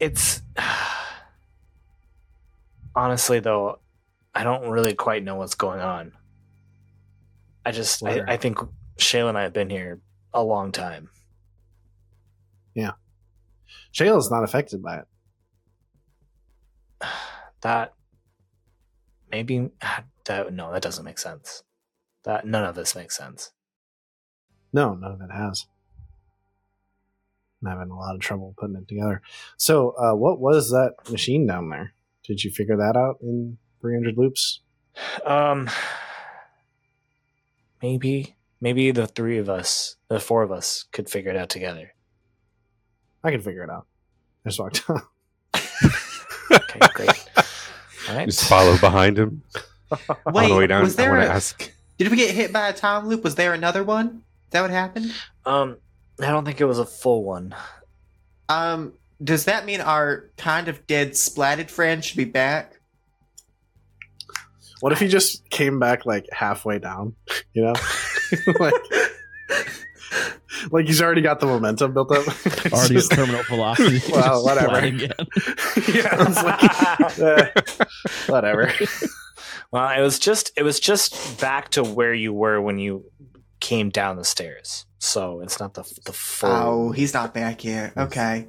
It's 0.00 0.42
honestly 2.98 3.40
though, 3.40 3.78
I 4.34 4.44
don't 4.44 4.68
really 4.68 4.94
quite 4.94 5.24
know 5.24 5.36
what's 5.36 5.54
going 5.54 5.80
on. 5.80 6.12
I 7.64 7.70
just, 7.70 8.04
I, 8.04 8.22
I 8.26 8.36
think 8.36 8.58
Shayla 8.98 9.28
and 9.30 9.38
I 9.38 9.42
have 9.42 9.52
been 9.52 9.70
here 9.70 10.00
a 10.32 10.42
long 10.42 10.72
time. 10.72 11.10
Yeah. 12.74 12.92
Shayla's 13.92 14.30
not 14.30 14.44
affected 14.44 14.82
by 14.82 14.98
it. 14.98 15.04
that 17.60 17.94
maybe 19.30 19.70
that 20.24 20.52
no 20.52 20.72
that 20.72 20.82
doesn't 20.82 21.04
make 21.04 21.18
sense 21.18 21.62
that 22.24 22.46
none 22.46 22.64
of 22.64 22.74
this 22.74 22.94
makes 22.94 23.16
sense 23.16 23.52
No, 24.72 24.94
none 24.94 25.12
of 25.12 25.20
it 25.20 25.32
has. 25.32 25.66
I'm 27.62 27.70
having 27.70 27.90
a 27.90 27.96
lot 27.96 28.14
of 28.14 28.20
trouble 28.20 28.54
putting 28.56 28.76
it 28.76 28.86
together. 28.86 29.20
So, 29.56 29.90
uh, 29.98 30.14
what 30.14 30.38
was 30.38 30.70
that 30.70 30.94
machine 31.10 31.46
down 31.46 31.70
there? 31.70 31.92
Did 32.28 32.44
you 32.44 32.50
figure 32.52 32.76
that 32.76 32.94
out 32.96 33.16
in 33.22 33.58
300 33.80 34.16
loops? 34.16 34.60
um 35.26 35.68
maybe 37.82 38.36
maybe 38.60 38.90
the 38.90 39.06
three 39.06 39.38
of 39.38 39.48
us 39.48 39.96
the 40.08 40.18
four 40.20 40.42
of 40.42 40.50
us 40.52 40.84
could 40.92 41.08
figure 41.08 41.30
it 41.30 41.36
out 41.36 41.48
together 41.48 41.94
I 43.22 43.32
can 43.32 43.40
figure 43.40 43.64
it 43.64 43.70
out. 43.70 43.86
I 44.44 44.48
just 44.50 44.60
walked 44.60 44.84
out. 44.88 45.02
okay 46.52 46.80
great 46.94 47.28
all 48.08 48.16
right 48.16 48.26
just 48.28 48.48
follow 48.48 48.76
behind 48.78 49.18
him 49.18 49.42
Wait, 50.26 50.48
the 50.48 50.54
way 50.56 50.66
down. 50.66 50.82
was 50.82 50.96
there 50.96 51.10
want 51.10 51.22
to 51.22 51.28
a- 51.28 51.32
ask. 51.34 51.72
Did 51.96 52.08
we 52.10 52.16
get 52.16 52.30
hit 52.34 52.52
by 52.52 52.68
a 52.68 52.72
time 52.72 53.08
loop? 53.08 53.24
Was 53.24 53.34
there 53.36 53.54
another 53.54 53.82
one? 53.82 54.08
Is 54.46 54.50
that 54.50 54.60
what 54.62 54.70
happened? 54.70 55.12
um 55.46 55.76
i 56.20 56.26
don't 56.26 56.44
think 56.44 56.60
it 56.60 56.64
was 56.64 56.78
a 56.78 56.86
full 56.86 57.22
one 57.24 57.54
Um, 58.48 58.94
does 59.22 59.44
that 59.46 59.64
mean 59.66 59.80
our 59.80 60.30
kind 60.36 60.68
of 60.68 60.86
dead 60.86 61.12
splatted 61.12 61.70
friend 61.70 62.04
should 62.04 62.16
be 62.16 62.24
back? 62.24 62.80
What 64.80 64.92
if 64.92 65.00
he 65.00 65.08
just 65.08 65.48
came 65.50 65.78
back 65.80 66.06
like 66.06 66.26
halfway 66.32 66.78
down? 66.78 67.14
You 67.54 67.62
know, 67.64 67.72
like 68.60 68.74
like 70.70 70.86
he's 70.86 71.00
already 71.02 71.22
got 71.22 71.40
the 71.40 71.46
momentum 71.46 71.92
built 71.94 72.12
up. 72.12 72.24
It's 72.28 72.72
Already 72.72 72.94
just- 72.94 73.10
terminal 73.10 73.42
velocity. 73.44 74.00
Well, 74.12 74.44
whatever. 74.44 74.86
yeah, 74.86 75.12
it's 75.16 76.42
like, 76.42 77.18
eh, 77.18 77.50
whatever. 78.28 78.70
well 79.72 79.88
it 79.98 80.02
was 80.02 80.18
just 80.18 80.52
it 80.56 80.62
was 80.62 80.78
just 80.78 81.40
back 81.40 81.70
to 81.70 81.82
where 81.82 82.14
you 82.14 82.32
were 82.32 82.60
when 82.60 82.78
you 82.78 83.04
came 83.60 83.88
down 83.90 84.16
the 84.16 84.24
stairs 84.24 84.86
so 84.98 85.40
it's 85.40 85.58
not 85.58 85.74
the 85.74 85.82
the 86.04 86.12
full 86.12 86.50
Oh, 86.50 86.92
he's 86.92 87.12
not 87.14 87.34
back 87.34 87.64
yet. 87.64 87.96
Okay. 87.96 88.48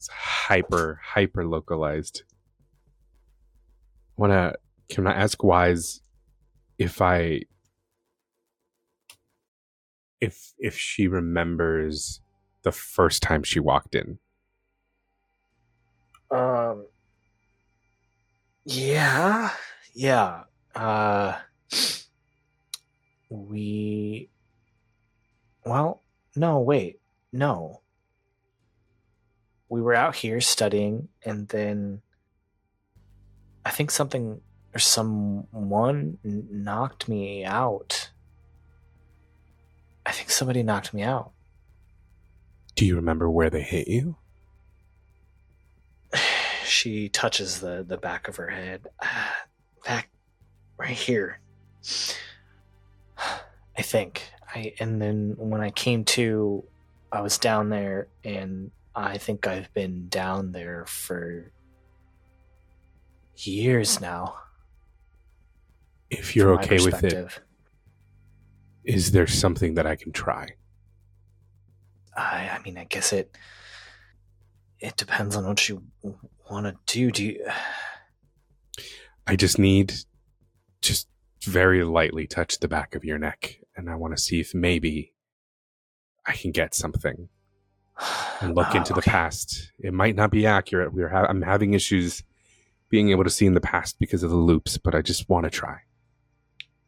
It's 0.00 0.08
hyper, 0.08 0.98
hyper 1.04 1.44
localized. 1.44 2.22
Wanna 4.16 4.54
can 4.88 5.06
I 5.06 5.12
ask 5.12 5.44
Wise 5.44 6.00
if 6.78 7.02
I 7.02 7.42
if 10.18 10.54
if 10.58 10.74
she 10.78 11.06
remembers 11.06 12.22
the 12.62 12.72
first 12.72 13.22
time 13.22 13.42
she 13.42 13.60
walked 13.60 13.94
in? 13.94 14.20
Um. 16.30 16.86
Yeah. 18.64 19.50
Yeah. 19.92 20.44
Uh. 20.74 21.36
We. 23.28 24.30
Well, 25.66 26.00
no. 26.34 26.60
Wait. 26.60 27.00
No. 27.34 27.82
We 29.70 29.80
were 29.80 29.94
out 29.94 30.16
here 30.16 30.40
studying, 30.40 31.08
and 31.24 31.48
then 31.48 32.02
I 33.64 33.70
think 33.70 33.90
something 33.90 34.40
or 34.74 34.78
someone 34.78 36.18
knocked 36.22 37.08
me 37.08 37.44
out. 37.44 38.10
I 40.04 40.12
think 40.12 40.30
somebody 40.30 40.62
knocked 40.62 40.92
me 40.92 41.02
out. 41.02 41.30
Do 42.74 42.84
you 42.84 42.96
remember 42.96 43.30
where 43.30 43.48
they 43.48 43.62
hit 43.62 43.86
you? 43.86 44.16
she 46.64 47.08
touches 47.08 47.60
the 47.60 47.84
the 47.86 47.96
back 47.96 48.26
of 48.26 48.36
her 48.36 48.48
head 48.48 48.86
Ah, 49.02 49.36
back 49.84 50.10
right 50.78 50.88
here 50.88 51.40
i 53.76 53.82
think 53.82 54.22
i 54.54 54.72
and 54.80 55.00
then 55.00 55.34
when 55.36 55.60
i 55.60 55.70
came 55.70 56.04
to 56.04 56.64
i 57.12 57.20
was 57.20 57.38
down 57.38 57.68
there 57.70 58.08
and 58.24 58.70
i 58.94 59.18
think 59.18 59.46
i've 59.46 59.72
been 59.74 60.08
down 60.08 60.52
there 60.52 60.84
for 60.86 61.52
years 63.46 64.00
now. 64.00 64.36
If 66.10 66.34
you're 66.34 66.54
okay 66.54 66.82
with 66.84 67.04
it, 67.04 67.40
is 68.84 69.12
there 69.12 69.26
something 69.26 69.74
that 69.74 69.86
I 69.86 69.96
can 69.96 70.12
try? 70.12 70.48
I, 72.16 72.50
I 72.50 72.58
mean 72.64 72.76
i 72.76 72.84
guess 72.84 73.12
it 73.12 73.38
it 74.80 74.96
depends 74.96 75.36
on 75.36 75.46
what 75.46 75.68
you 75.68 75.84
want 76.50 76.66
to 76.66 76.74
do. 76.86 77.12
Do 77.12 77.24
you 77.24 77.46
I 79.26 79.36
just 79.36 79.58
need 79.58 79.94
just 80.82 81.08
very 81.44 81.84
lightly 81.84 82.26
touch 82.26 82.58
the 82.58 82.66
back 82.66 82.96
of 82.96 83.04
your 83.04 83.18
neck, 83.18 83.60
and 83.76 83.88
I 83.88 83.94
want 83.94 84.16
to 84.16 84.22
see 84.22 84.40
if 84.40 84.54
maybe 84.54 85.12
I 86.26 86.32
can 86.32 86.50
get 86.50 86.74
something 86.74 87.28
and 88.40 88.54
look 88.54 88.68
Ah, 88.70 88.76
into 88.78 88.92
the 88.92 89.02
past. 89.02 89.72
It 89.78 89.92
might 89.92 90.16
not 90.16 90.30
be 90.30 90.46
accurate. 90.46 90.92
We're 90.92 91.08
ha- 91.08 91.26
I'm 91.28 91.42
having 91.42 91.74
issues 91.74 92.22
being 92.88 93.10
able 93.10 93.24
to 93.24 93.30
see 93.30 93.46
in 93.46 93.54
the 93.54 93.60
past 93.60 93.98
because 93.98 94.22
of 94.22 94.30
the 94.30 94.36
loops, 94.36 94.76
but 94.78 94.94
I 94.94 95.02
just 95.02 95.28
want 95.28 95.44
to 95.44 95.50
try. 95.50 95.78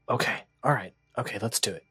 okay 0.08 0.42
all 0.64 0.72
right 0.72 0.92
okay 1.18 1.38
let's 1.40 1.60
do 1.60 1.70
it 1.70 1.84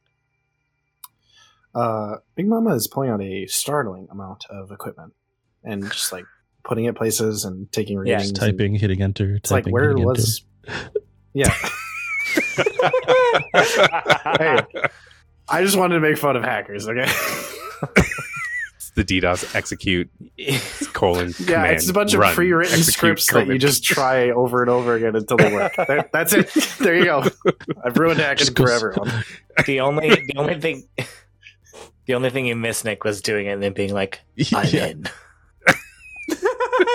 Uh, 1.74 2.18
Big 2.36 2.48
Mama 2.48 2.74
is 2.76 2.88
pulling 2.88 3.10
out 3.10 3.22
a 3.22 3.46
startling 3.48 4.08
amount 4.12 4.44
of 4.50 4.72
equipment 4.72 5.14
and 5.64 5.84
just 5.90 6.12
like 6.12 6.26
putting 6.64 6.86
it 6.86 6.96
places 6.96 7.46
and 7.46 7.72
taking 7.72 7.96
Yeah, 7.98 8.16
readings. 8.16 8.32
Just 8.32 8.42
and- 8.44 8.52
typing, 8.58 8.76
hitting 8.76 9.02
enter. 9.02 9.36
It's 9.36 9.50
like 9.52 9.66
where 9.68 9.90
hitting 9.92 10.04
enter. 10.04 10.10
was? 10.10 10.44
Yeah, 11.34 11.50
Hey. 13.54 14.60
I 15.50 15.64
just 15.64 15.78
wanted 15.78 15.96
to 15.96 16.02
make 16.02 16.18
fun 16.18 16.36
of 16.36 16.44
hackers. 16.44 16.88
Okay. 16.90 17.06
It's 18.96 19.10
the 19.10 19.22
DDoS 19.22 19.56
execute 19.56 20.10
It's 20.38 20.88
colon. 20.88 21.34
Yeah, 21.40 21.46
command, 21.46 21.74
it's 21.76 21.90
a 21.90 21.94
bunch 21.94 22.14
of 22.14 22.20
run, 22.20 22.36
pre-written 22.36 22.74
execute, 22.74 22.94
scripts 22.94 23.32
that 23.34 23.48
you 23.48 23.58
just 23.58 23.84
try 23.84 24.32
over 24.32 24.62
and 24.62 24.70
over 24.70 24.96
again 24.96 25.16
until 25.16 25.38
they 25.38 25.54
work. 25.54 25.74
There- 25.88 26.10
That's 26.12 26.34
it. 26.34 26.50
There 26.80 26.96
you 26.98 27.06
go. 27.06 27.24
I've 27.84 27.98
ruined 27.98 28.20
hacking 28.20 28.38
Just 28.38 28.54
go- 28.56 28.66
for 28.66 28.72
everyone. 28.72 29.24
The 29.66 29.80
only 29.82 30.10
the 30.10 30.34
only 30.38 30.60
thing 30.60 30.88
the 32.06 32.14
only 32.16 32.30
thing 32.30 32.46
you 32.48 32.56
missed 32.56 32.84
Nick 32.86 33.04
was 33.04 33.22
doing 33.22 33.48
it 33.48 33.52
and 33.52 33.64
then 33.64 33.74
being 33.74 33.94
like, 33.94 34.22
I'm 34.54 34.68
Yeah. 34.70 34.88
in. 34.88 35.06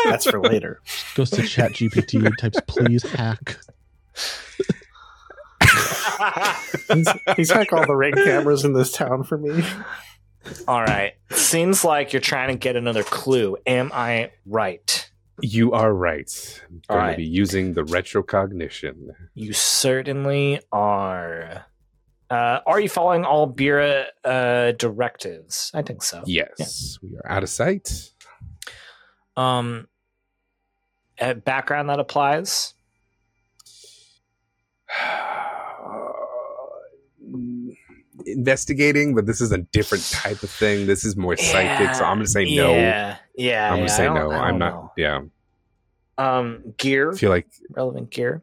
That's 0.04 0.28
for 0.28 0.40
later. 0.40 0.80
Goes 1.14 1.30
to 1.30 1.42
Chat 1.46 1.72
GPT, 1.72 2.36
types 2.38 2.60
please 2.66 3.02
hack. 3.04 3.58
He's, 6.92 7.08
he's 7.36 7.50
hack 7.50 7.72
all 7.72 7.86
the 7.86 7.94
ring 7.94 8.14
cameras 8.14 8.64
in 8.64 8.72
this 8.72 8.92
town 8.92 9.24
for 9.24 9.36
me. 9.38 9.64
All 10.68 10.82
right. 10.82 11.14
Seems 11.30 11.84
like 11.84 12.12
you're 12.12 12.20
trying 12.20 12.48
to 12.48 12.56
get 12.56 12.76
another 12.76 13.02
clue. 13.02 13.56
Am 13.66 13.90
I 13.92 14.30
right? 14.44 15.10
You 15.42 15.72
are 15.72 15.92
right. 15.92 16.62
I'm 16.68 16.82
All 16.88 16.96
going 16.96 17.06
right. 17.06 17.12
to 17.12 17.16
be 17.18 17.26
using 17.26 17.74
the 17.74 17.82
retrocognition. 17.82 19.10
You 19.34 19.52
certainly 19.52 20.60
are. 20.72 21.66
Uh, 22.30 22.60
are 22.66 22.80
you 22.80 22.88
following 22.88 23.24
all 23.24 23.46
Bureau 23.46 24.06
uh, 24.24 24.72
directives? 24.72 25.70
I 25.74 25.82
think 25.82 26.02
so. 26.02 26.22
Yes, 26.26 26.98
we 27.02 27.16
are 27.16 27.30
out 27.30 27.42
of 27.42 27.48
sight. 27.48 28.12
Um, 29.36 29.86
uh, 31.20 31.34
background 31.34 31.88
that 31.90 32.00
applies. 32.00 32.74
Investigating, 38.26 39.14
but 39.14 39.26
this 39.26 39.40
is 39.40 39.52
a 39.52 39.58
different 39.58 40.04
type 40.10 40.42
of 40.42 40.50
thing. 40.50 40.86
This 40.86 41.04
is 41.04 41.16
more 41.16 41.36
psychic, 41.36 41.94
so 41.94 42.04
I'm 42.04 42.20
to 42.20 42.26
say 42.26 42.44
no. 42.56 42.72
Yeah, 42.72 43.16
yeah. 43.36 43.72
I'm 43.72 43.78
yeah, 43.78 43.84
I 43.84 43.86
say 43.86 44.06
no. 44.06 44.30
I'm 44.32 44.58
not. 44.58 44.72
know. 44.72 44.92
Yeah, 44.96 45.20
Um, 46.18 46.74
gear, 46.76 47.12
I 47.12 47.16
feel 47.16 47.30
like 47.30 47.46
relevant 47.70 48.10
gear. 48.10 48.42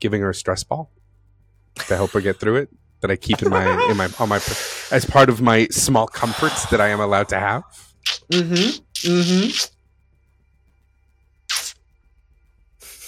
giving 0.00 0.20
her 0.22 0.30
a 0.30 0.34
stress 0.34 0.64
ball 0.64 0.90
to 1.88 1.96
help 1.96 2.10
her 2.12 2.20
get 2.20 2.40
through 2.40 2.56
it. 2.56 2.70
That 3.00 3.10
I 3.10 3.16
keep 3.16 3.42
in 3.42 3.50
my 3.50 3.64
in 3.90 3.96
my 3.98 4.08
on 4.18 4.30
my 4.30 4.40
as 4.90 5.04
part 5.04 5.28
of 5.28 5.42
my 5.42 5.66
small 5.68 6.06
comforts 6.06 6.64
that 6.70 6.80
I 6.80 6.88
am 6.88 7.00
allowed 7.00 7.28
to 7.28 7.38
have. 7.38 7.62
Mm-hmm. 8.32 9.10
Mm-hmm. 9.10 9.75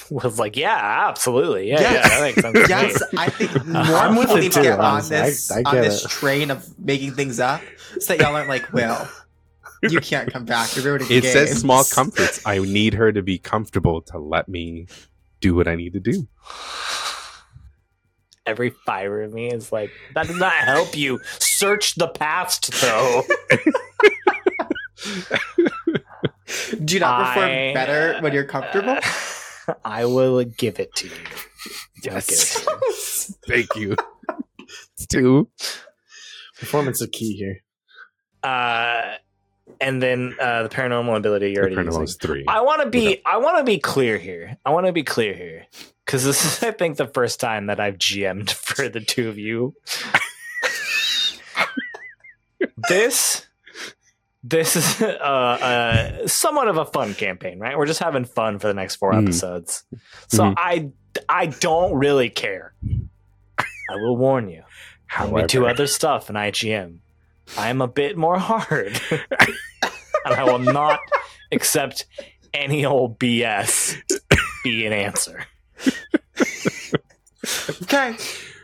Was 0.25 0.39
like, 0.39 0.57
yeah, 0.57 1.07
absolutely, 1.09 1.69
yeah, 1.69 1.81
Yes. 1.81 1.93
yeah. 1.95 2.09
That 2.09 2.23
makes 2.23 2.41
sense. 2.41 2.69
Yes, 2.69 3.03
I 3.17 3.29
think 3.31 3.67
more 3.67 3.83
I'm 3.83 4.17
with 4.17 4.27
people 4.29 4.37
it 4.37 4.41
need 4.41 4.53
to 4.53 4.63
get 4.63 4.79
on 4.79 4.85
honestly. 4.85 5.17
I- 5.17 5.23
this 5.27 5.51
I 5.51 5.63
on 5.65 5.75
this 5.77 6.05
it. 6.05 6.09
train 6.11 6.51
of 6.51 6.79
making 6.79 7.13
things 7.15 7.39
up, 7.41 7.61
so 8.01 8.17
that 8.17 8.23
y'all 8.23 8.35
aren't 8.35 8.49
like, 8.49 8.73
well, 8.73 9.11
you 9.83 10.01
can't 10.01 10.33
come 10.33 10.45
back. 10.45 10.75
You're 10.75 10.85
ruining 10.87 11.09
It 11.11 11.25
says 11.25 11.49
games." 11.51 11.61
small 11.61 11.85
comforts. 11.85 12.41
I 12.47 12.59
need 12.59 12.95
her 12.95 13.13
to 13.13 13.23
be 13.23 13.39
comfortable 13.39 14.01
to 14.03 14.19
let 14.19 14.49
me 14.49 14.87
do 15.41 15.55
what 15.55 15.69
I 15.69 15.75
need 15.77 15.93
to 15.93 16.01
do. 16.01 16.27
Every 18.47 18.71
fiber 18.71 19.23
of 19.23 19.33
me 19.35 19.51
is 19.51 19.71
like, 19.73 19.91
that 20.15 20.27
does 20.27 20.37
not 20.39 20.53
help 20.55 20.97
you. 20.97 21.21
Search 21.39 21.97
the 21.97 22.09
past, 22.09 22.73
though. 22.81 23.23
Do 26.83 26.95
you 26.95 27.01
not 27.01 27.27
perform 27.35 27.51
I- 27.51 27.73
better 27.75 28.19
when 28.21 28.33
you're 28.33 28.45
comfortable? 28.45 28.97
I 29.85 30.05
will 30.07 30.43
give 30.45 30.81
it 30.81 30.95
to 30.97 31.09
you. 31.09 31.15
I'll 32.11 32.19
it 32.19 32.31
Yes. 32.31 32.65
to 32.65 32.71
you. 32.71 32.79
Thank 33.49 33.77
you. 33.77 33.97
Two. 35.09 35.49
Performance 36.59 37.01
is 37.01 37.09
key 37.13 37.37
here. 37.37 37.63
Uh, 38.43 39.15
and 39.81 40.03
then 40.03 40.35
uh, 40.41 40.65
the 40.65 40.69
paranormal 40.69 41.17
ability 41.17 41.53
you're 41.53 41.69
The 41.69 41.75
already 41.77 41.89
paranormal 41.91 42.01
using. 42.01 42.03
is 42.05 42.17
three. 42.17 42.45
I 42.49 42.61
want 42.63 42.83
to 42.83 42.89
be. 42.89 43.21
I 43.25 43.37
want 43.39 43.59
to 43.59 43.65
be 43.65 43.79
clear 43.79 44.19
here. 44.19 44.57
I 44.65 44.71
want 44.71 44.87
to 44.87 44.93
be 44.93 45.03
clear 45.03 45.35
here 45.35 45.67
because 46.05 46.25
this 46.25 46.45
is, 46.45 46.63
I 46.63 46.71
think, 46.73 46.97
the 46.97 47.07
first 47.07 47.41
time 47.41 47.67
that 47.67 47.81
I've 47.81 47.99
GM'd 47.99 48.51
for 48.67 48.89
the 48.89 49.01
two 49.01 49.29
of 49.29 49.39
you. 49.39 49.75
this, 52.89 53.47
this 54.49 54.77
is 54.77 55.03
uh, 55.03 55.07
uh, 55.07 56.27
somewhat 56.27 56.69
of 56.69 56.77
a 56.77 56.85
fun 56.85 57.15
campaign, 57.15 57.59
right? 57.59 57.77
We're 57.77 57.87
just 57.87 58.01
having 58.01 58.25
fun 58.25 58.59
for 58.59 58.69
the 58.69 58.75
next 58.75 58.97
four 58.97 59.13
Mhm. 59.13 59.23
episodes, 59.25 59.85
so 60.29 60.45
Mhm. 60.45 60.55
I, 60.57 60.91
I 61.29 61.47
don't 61.47 61.95
really 61.95 62.31
care. 62.31 62.75
I 63.91 63.95
will 63.97 64.17
warn 64.17 64.49
you. 64.49 64.63
When 65.19 65.33
we 65.33 65.43
do 65.45 65.67
other 65.67 65.87
stuff 65.87 66.29
in 66.31 66.37
IGM, 66.37 66.99
I 67.57 67.69
am 67.71 67.81
a 67.81 67.89
bit 67.89 68.17
more 68.17 68.39
hard. 68.39 69.01
and 70.25 70.35
I 70.35 70.45
will 70.45 70.59
not 70.59 71.01
accept 71.51 72.05
any 72.53 72.85
old 72.85 73.19
BS 73.19 73.97
be 74.65 74.85
an 74.87 74.93
answer. 74.93 75.45
Okay. 77.83 78.17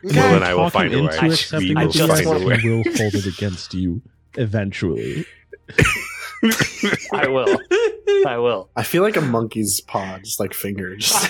Will 0.02 0.10
Okay. 0.10 0.34
and 0.34 0.44
I 0.44 0.54
will 0.54 0.68
find 0.68 0.92
a 0.92 0.98
way. 0.98 1.04
into 1.04 1.24
accepting 1.26 1.76
I 1.78 1.86
the 1.86 1.92
just 1.92 2.12
BS, 2.22 2.26
want- 2.26 2.60
he 2.60 2.68
will 2.68 2.82
hold 2.96 3.14
it 3.14 3.26
against 3.26 3.72
you 3.72 4.02
eventually. 4.36 5.24
I 7.12 7.26
will. 7.28 7.58
I 8.26 8.36
will. 8.38 8.70
I 8.76 8.82
feel 8.82 9.02
like 9.02 9.16
a 9.16 9.20
monkey's 9.22 9.80
paw, 9.80 10.18
just 10.18 10.40
like 10.40 10.52
fingers. 10.54 11.12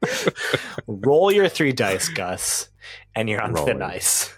Roll 0.86 1.32
your 1.32 1.48
three 1.48 1.72
dice, 1.72 2.08
Gus, 2.08 2.68
and 3.14 3.28
you're 3.28 3.40
on 3.40 3.54
thin 3.54 3.78
Rolling. 3.78 3.82
ice. 3.82 4.32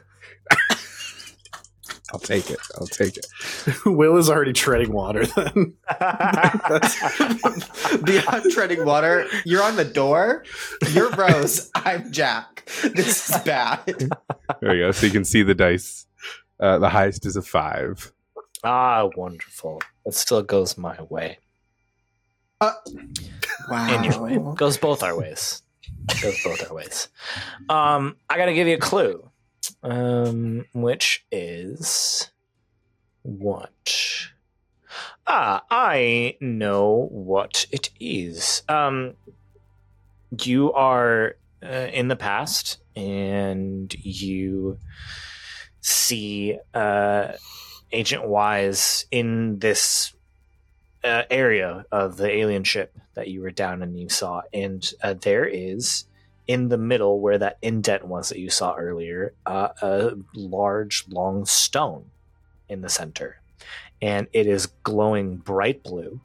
I'll 2.12 2.18
take 2.20 2.50
it. 2.50 2.58
I'll 2.78 2.86
take 2.86 3.16
it. 3.16 3.26
Will 3.86 4.16
is 4.18 4.28
already 4.28 4.52
treading 4.52 4.92
water. 4.92 5.24
Then 5.26 5.74
Beyond 8.04 8.52
treading 8.52 8.84
water, 8.84 9.26
you're 9.44 9.62
on 9.62 9.76
the 9.76 9.84
door. 9.84 10.44
You're 10.90 11.10
Rose. 11.10 11.70
I'm 11.74 12.12
Jack. 12.12 12.68
This 12.94 13.30
is 13.30 13.38
bad. 13.42 13.84
There 14.60 14.76
you 14.76 14.82
go. 14.84 14.90
So 14.92 15.06
you 15.06 15.12
can 15.12 15.24
see 15.24 15.42
the 15.42 15.54
dice. 15.54 16.06
Uh, 16.60 16.78
the 16.78 16.88
highest 16.90 17.24
is 17.26 17.36
a 17.36 17.42
five. 17.42 18.12
ah, 18.62 19.08
wonderful. 19.16 19.80
It 20.04 20.14
still 20.14 20.42
goes 20.42 20.76
my 20.76 21.00
way. 21.02 21.38
Wow. 22.60 23.94
In 23.94 24.04
your 24.04 24.22
way. 24.22 24.38
Goes 24.56 24.76
both 24.76 25.02
our 25.02 25.16
ways. 25.18 25.62
Goes 26.22 26.42
both 26.44 26.68
our 26.68 26.74
ways. 26.76 27.08
Um, 27.68 28.16
I 28.28 28.36
gotta 28.36 28.54
give 28.54 28.68
you 28.68 28.74
a 28.74 28.78
clue. 28.78 29.28
Um, 29.82 30.66
which 30.72 31.26
is 31.32 32.30
what? 33.22 33.70
Ah, 35.26 35.64
I 35.70 36.36
know 36.40 37.08
what 37.10 37.66
it 37.70 37.90
is. 37.98 38.62
Um, 38.68 39.14
you 40.40 40.72
are 40.72 41.36
uh, 41.62 41.88
in 41.92 42.08
the 42.08 42.16
past, 42.16 42.78
and 42.94 43.92
you 44.04 44.78
see 45.80 46.58
uh, 46.74 47.32
Agent 47.90 48.26
Wise 48.26 49.06
in 49.10 49.58
this 49.58 50.14
uh, 51.04 51.22
area 51.30 51.84
of 51.90 52.16
the 52.16 52.30
alien 52.30 52.64
ship 52.64 52.96
that 53.14 53.28
you 53.28 53.42
were 53.42 53.50
down 53.50 53.82
and 53.82 53.98
you 53.98 54.08
saw, 54.08 54.42
and 54.52 54.92
uh, 55.02 55.14
there 55.14 55.44
is 55.44 56.04
in 56.46 56.68
the 56.68 56.78
middle 56.78 57.20
where 57.20 57.38
that 57.38 57.58
indent 57.62 58.06
was 58.06 58.28
that 58.28 58.38
you 58.38 58.50
saw 58.50 58.74
earlier, 58.74 59.34
uh, 59.46 59.68
a 59.80 60.12
large, 60.34 61.04
long 61.08 61.44
stone 61.44 62.10
in 62.68 62.80
the 62.80 62.88
center, 62.88 63.40
and 64.00 64.26
it 64.32 64.46
is 64.46 64.66
glowing 64.66 65.36
bright 65.36 65.82
blue. 65.82 66.20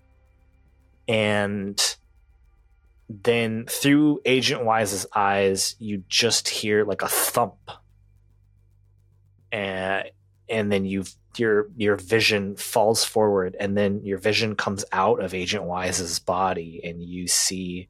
And 1.08 1.80
then 3.10 3.66
through 3.70 4.22
Agent 4.26 4.66
Wise's 4.66 5.06
eyes, 5.16 5.76
you 5.80 6.04
just 6.10 6.50
hear 6.50 6.84
like 6.84 7.02
a 7.02 7.08
thump, 7.08 7.72
and 9.52 10.10
and 10.50 10.72
then 10.72 10.86
you 10.86 11.06
your 11.38 11.68
your 11.78 11.96
vision 11.96 12.56
falls 12.56 13.04
forward, 13.06 13.56
and 13.60 13.78
then 13.78 14.04
your 14.04 14.18
vision 14.18 14.56
comes 14.56 14.84
out 14.92 15.22
of 15.24 15.34
Agent 15.34 15.64
Wise's 15.64 16.20
body, 16.20 16.82
and 16.84 17.02
you 17.02 17.28
see 17.28 17.88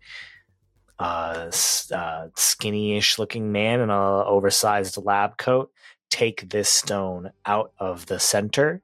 a 1.00 1.46
s- 1.48 1.92
uh, 1.92 2.30
skinny-ish 2.36 3.20
looking 3.20 3.52
man 3.52 3.80
in 3.80 3.90
a 3.90 4.26
oversized 4.26 4.98
lab 5.04 5.38
coat 5.38 5.72
take 6.10 6.50
this 6.50 6.70
stone 6.70 7.32
out 7.46 7.72
of 7.80 8.06
the 8.06 8.20
center, 8.20 8.82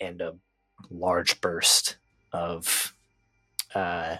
and 0.00 0.20
a 0.20 0.34
large 0.90 1.40
burst 1.40 1.96
of 2.32 2.94
uh, 3.74 4.16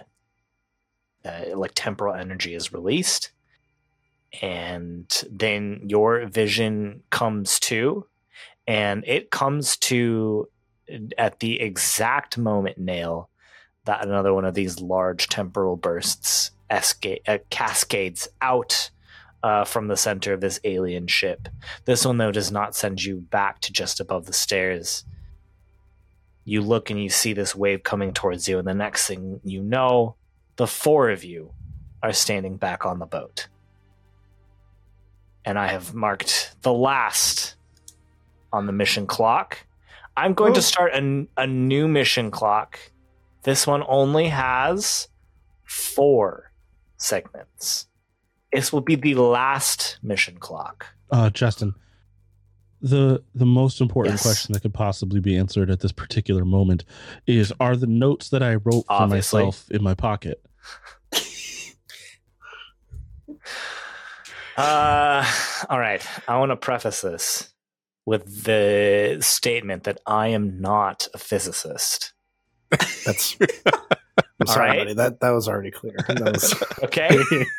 uh, 1.23 1.41
like 1.55 1.71
temporal 1.73 2.13
energy 2.13 2.53
is 2.53 2.73
released, 2.73 3.31
and 4.41 5.23
then 5.31 5.81
your 5.87 6.25
vision 6.27 7.01
comes 7.09 7.59
to, 7.61 8.05
and 8.67 9.03
it 9.07 9.31
comes 9.31 9.77
to 9.77 10.47
at 11.17 11.39
the 11.39 11.61
exact 11.61 12.37
moment, 12.37 12.77
Nail, 12.77 13.29
that 13.85 14.05
another 14.05 14.33
one 14.33 14.45
of 14.45 14.53
these 14.53 14.79
large 14.81 15.27
temporal 15.27 15.77
bursts 15.77 16.51
esca- 16.69 17.21
uh, 17.27 17.37
cascades 17.49 18.27
out 18.41 18.89
uh, 19.43 19.63
from 19.63 19.87
the 19.87 19.97
center 19.97 20.33
of 20.33 20.41
this 20.41 20.59
alien 20.63 21.07
ship. 21.07 21.47
This 21.85 22.05
one, 22.05 22.17
though, 22.17 22.31
does 22.31 22.51
not 22.51 22.75
send 22.75 23.03
you 23.03 23.17
back 23.17 23.59
to 23.61 23.71
just 23.71 23.99
above 23.99 24.25
the 24.25 24.33
stairs. 24.33 25.05
You 26.43 26.61
look 26.61 26.89
and 26.89 27.01
you 27.01 27.09
see 27.09 27.33
this 27.33 27.55
wave 27.55 27.83
coming 27.83 28.13
towards 28.13 28.47
you, 28.47 28.57
and 28.57 28.67
the 28.67 28.73
next 28.73 29.07
thing 29.07 29.39
you 29.43 29.61
know, 29.61 30.15
the 30.55 30.67
four 30.67 31.09
of 31.09 31.23
you 31.23 31.51
are 32.01 32.13
standing 32.13 32.57
back 32.57 32.85
on 32.85 32.99
the 32.99 33.05
boat. 33.05 33.47
And 35.43 35.59
I 35.59 35.67
have 35.67 35.93
marked 35.93 36.55
the 36.63 36.73
last 36.73 37.55
on 38.51 38.65
the 38.65 38.71
mission 38.71 39.05
clock. 39.05 39.65
I'm 40.17 40.33
going 40.33 40.53
to 40.53 40.61
start 40.61 40.93
a, 40.93 41.27
a 41.37 41.45
new 41.45 41.87
mission 41.87 42.31
clock. 42.31 42.79
This 43.43 43.67
one 43.67 43.83
only 43.87 44.29
has 44.29 45.07
four 45.65 46.44
segments. 46.97 47.87
This 48.53 48.71
will 48.71 48.81
be 48.81 48.95
the 48.95 49.15
last 49.15 49.97
mission 50.01 50.37
clock. 50.37 50.87
Uh, 51.11 51.29
Justin, 51.29 51.75
the 52.81 53.23
the 53.33 53.45
most 53.45 53.81
important 53.81 54.13
Yes. 54.13 54.21
question 54.23 54.53
that 54.53 54.61
could 54.61 54.73
possibly 54.73 55.19
be 55.19 55.35
answered 55.37 55.69
at 55.69 55.79
this 55.81 55.91
particular 55.91 56.45
moment 56.45 56.85
is: 57.27 57.51
Are 57.59 57.75
the 57.75 57.87
notes 57.87 58.29
that 58.29 58.41
I 58.43 58.55
wrote 58.55 58.85
for 58.85 58.93
Obviously. 58.93 59.43
myself 59.45 59.69
in 59.71 59.83
my 59.83 59.93
pocket? 59.93 60.41
Uh, 64.57 65.29
all 65.69 65.79
right. 65.79 66.05
I 66.29 66.37
want 66.37 66.51
to 66.51 66.55
preface 66.55 67.01
this 67.01 67.53
with 68.05 68.45
the 68.45 69.17
statement 69.19 69.83
that 69.83 69.99
I 70.05 70.29
am 70.29 70.61
not 70.61 71.07
a 71.13 71.17
physicist. 71.17 72.13
That's. 73.05 73.37
I'm 74.39 74.47
sorry, 74.47 74.69
right. 74.69 74.79
buddy. 74.79 74.93
That 74.95 75.21
that 75.21 75.29
was 75.29 75.47
already 75.47 75.71
clear. 75.71 75.95
That 76.07 76.19
was, 76.33 76.53
Okay. 76.83 77.09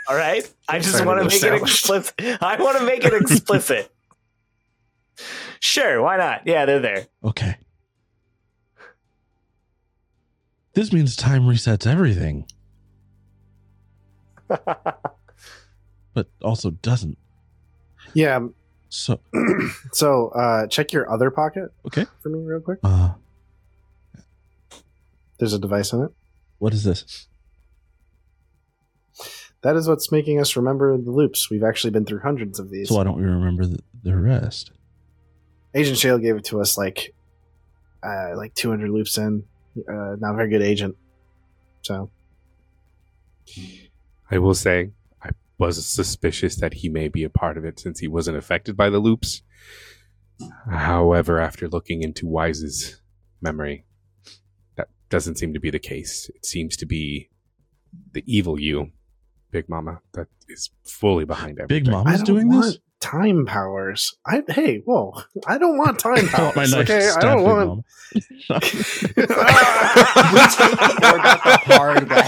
All 0.09 0.17
right. 0.17 0.47
I 0.69 0.79
just 0.79 1.05
want 1.05 1.23
to 1.23 1.29
to 1.39 1.47
make 1.47 1.55
it 1.55 1.63
explicit. 1.63 2.15
I 2.43 2.57
want 2.63 2.79
to 2.79 2.85
make 2.85 3.05
it 3.05 3.15
explicit. 3.15 3.91
sure. 5.61 6.03
Why 6.03 6.17
not? 6.19 6.43
Yeah, 6.47 6.67
they're 6.67 6.81
there. 6.81 7.07
Okay. 7.25 7.57
This 10.75 10.93
means 10.93 11.17
time 11.17 11.45
resets 11.45 11.87
everything, 11.87 12.45
but 14.49 16.29
also 16.43 16.71
doesn't. 16.71 17.17
yeah. 18.15 18.41
So, 18.89 19.19
So 19.93 20.29
uh, 20.29 20.67
check 20.69 20.93
your 20.93 21.11
other 21.11 21.31
pocket. 21.31 21.73
Okay. 21.87 22.07
For 22.23 22.29
me, 22.29 22.39
real 22.45 22.61
quick. 22.61 22.79
uh, 22.85 23.15
There's 25.39 25.53
a 25.55 25.59
device 25.59 25.93
in 25.95 26.03
it. 26.05 26.11
What 26.59 26.73
is 26.75 26.85
this? 26.85 27.29
That 29.63 29.77
is 29.77 29.89
what's 29.89 30.13
making 30.13 30.41
us 30.41 30.57
remember 30.57 30.97
the 30.97 31.11
loops. 31.11 31.51
We've 31.51 31.65
actually 31.65 31.91
been 31.91 32.05
through 32.05 32.21
hundreds 32.21 32.59
of 32.59 32.71
these. 32.71 32.89
So 32.89 32.97
why 32.97 33.05
don't 33.05 33.17
we 33.17 33.25
remember 33.25 33.67
the, 33.67 33.81
the 34.03 34.17
rest? 34.17 34.71
Agent 35.75 35.99
Shale 35.99 36.19
gave 36.19 36.37
it 36.37 36.45
to 36.47 36.61
us 36.61 36.79
like 36.79 37.15
uh, 38.03 38.37
like 38.37 38.55
200 38.55 38.91
loops 38.91 39.19
in. 39.19 39.45
Uh, 39.77 40.17
not 40.19 40.33
a 40.33 40.37
very 40.37 40.51
good 40.51 40.63
agent. 40.63 40.97
So 41.83 42.11
I 44.31 44.39
will 44.39 44.55
say, 44.55 44.91
I 45.23 45.31
was 45.59 45.85
suspicious 45.87 46.57
that 46.57 46.75
he 46.75 46.89
may 46.89 47.09
be 47.09 47.25
a 47.25 47.31
part 47.31 47.57
of 47.57 47.65
it 47.65 47.79
since 47.79 48.01
he 48.01 48.09
wasn't 48.09 48.37
affected 48.37 48.77
by 48.77 48.91
the 48.91 48.99
loops. 48.99 49.43
However, 50.71 51.41
after 51.41 51.69
looking 51.69 52.03
into 52.03 52.27
Wise's 52.27 53.01
memory, 53.41 53.85
that 53.85 53.86
doesn't 55.09 55.37
seem 55.39 55.53
to 55.55 55.61
be 55.61 55.71
the 55.71 55.79
case. 55.79 56.29
It 56.35 56.45
seems 56.47 56.77
to 56.79 56.87
be 56.87 57.29
the 58.13 58.23
evil 58.27 58.59
you, 58.61 58.91
Big 59.51 59.69
Mama, 59.69 60.01
that 60.13 60.29
is 60.49 60.71
fully 60.85 61.25
behind 61.25 61.59
everything. 61.59 61.85
Big 61.85 61.89
I 61.89 61.93
Mama's 61.93 62.19
don't 62.23 62.27
doing 62.27 62.49
want 62.49 62.65
this? 62.67 62.79
time 63.01 63.47
powers. 63.47 64.15
I 64.27 64.43
hey, 64.49 64.79
whoa! 64.85 65.15
I 65.47 65.59
don't 65.59 65.77
want 65.79 65.99
time 65.99 66.29
oh, 66.35 66.39
I 66.39 66.43
want 66.43 66.55
powers. 66.55 66.71
my 66.73 66.79
knife 66.79 66.91
okay, 66.91 67.11
I 67.11 67.21
don't 67.21 67.43
want. 67.43 67.69
Mama. 67.69 67.83
we 68.15 68.21
take 68.61 68.77
the 70.77 71.11
orb 71.13 71.25
out 71.25 71.45
the 71.45 71.57
hard 71.67 72.09
way. 72.11 72.21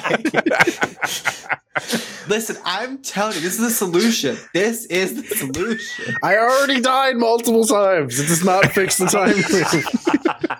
Listen, 2.28 2.56
I'm 2.64 2.98
telling 2.98 3.36
you, 3.36 3.40
this 3.40 3.54
is 3.54 3.60
the 3.60 3.70
solution. 3.70 4.36
This 4.52 4.84
is 4.86 5.14
the 5.14 5.22
solution. 5.36 6.16
I 6.22 6.36
already 6.36 6.80
died 6.80 7.16
multiple 7.16 7.64
times. 7.64 8.18
It 8.18 8.26
does 8.26 8.44
not 8.44 8.66
fix 8.72 8.98
the 8.98 9.06
time 9.06 9.36
loop. 10.50 10.58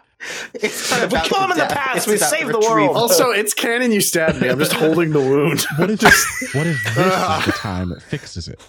It's 0.54 0.90
not 0.90 1.00
We 1.00 1.06
about 1.06 1.24
kill 1.26 1.40
him 1.42 1.52
in 1.52 1.58
the 1.58 1.66
past, 1.66 1.96
it's 1.98 2.06
we 2.06 2.16
about 2.16 2.30
save 2.30 2.48
the 2.48 2.58
world. 2.58 2.96
Also, 2.96 3.30
it's 3.30 3.54
canon. 3.54 3.92
You 3.92 4.00
stabbed 4.00 4.40
me. 4.40 4.48
I'm 4.48 4.58
just 4.58 4.72
holding 4.72 5.10
the 5.10 5.20
wound. 5.20 5.64
What 5.78 5.90
if 5.90 6.02
what 6.54 6.66
if 6.66 6.82
this 6.94 6.96
is 6.96 7.46
the 7.46 7.52
time 7.56 7.92
it 7.92 8.02
fixes 8.02 8.48
it? 8.48 8.60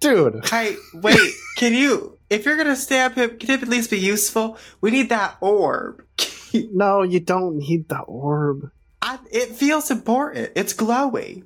Dude, 0.00 0.44
Hey, 0.46 0.76
wait, 0.92 1.32
can 1.56 1.72
you, 1.72 2.18
if 2.28 2.44
you're 2.44 2.58
gonna 2.58 2.76
stab 2.76 3.14
him, 3.14 3.38
can 3.38 3.50
it 3.52 3.62
at 3.62 3.68
least 3.68 3.90
be 3.90 3.98
useful? 3.98 4.58
We 4.82 4.90
need 4.90 5.08
that 5.08 5.36
orb. 5.40 6.04
no, 6.72 7.02
you 7.02 7.20
don't 7.20 7.56
need 7.56 7.88
the 7.88 8.00
orb. 8.00 8.70
I, 9.00 9.18
it 9.30 9.50
feels 9.50 9.90
important. 9.90 10.50
It's 10.56 10.74
glowy. 10.74 11.44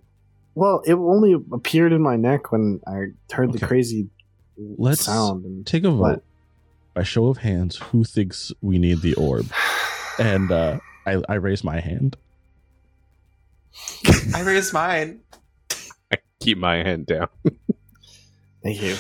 Well, 0.57 0.83
it 0.87 0.95
only 0.95 1.35
appeared 1.53 1.93
in 1.93 2.03
my 2.03 2.17
neck 2.17 2.51
when 2.51 2.81
I 2.85 3.13
heard 3.33 3.53
the 3.53 3.65
crazy 3.65 4.09
Let's 4.57 5.05
sound. 5.05 5.45
And 5.45 5.65
take 5.65 5.85
a 5.85 5.91
vote 5.91 5.99
What? 5.99 6.23
By 6.99 7.05
show 7.05 7.29
of 7.29 7.39
hands. 7.39 7.77
Who 7.77 8.03
thinks 8.03 8.51
we 8.61 8.77
need 8.77 9.03
the 9.03 9.15
orb? 9.15 9.47
And 10.19 10.51
uh, 10.51 10.81
I, 11.07 11.23
I 11.29 11.35
raise 11.35 11.63
my 11.63 11.79
hand. 11.79 12.17
I 14.35 14.41
raised 14.41 14.73
mine. 14.73 15.21
I 16.13 16.17
keep 16.41 16.59
my 16.59 16.79
hand 16.79 17.07
down. 17.07 17.29
thank 18.65 18.83
you. 18.83 18.97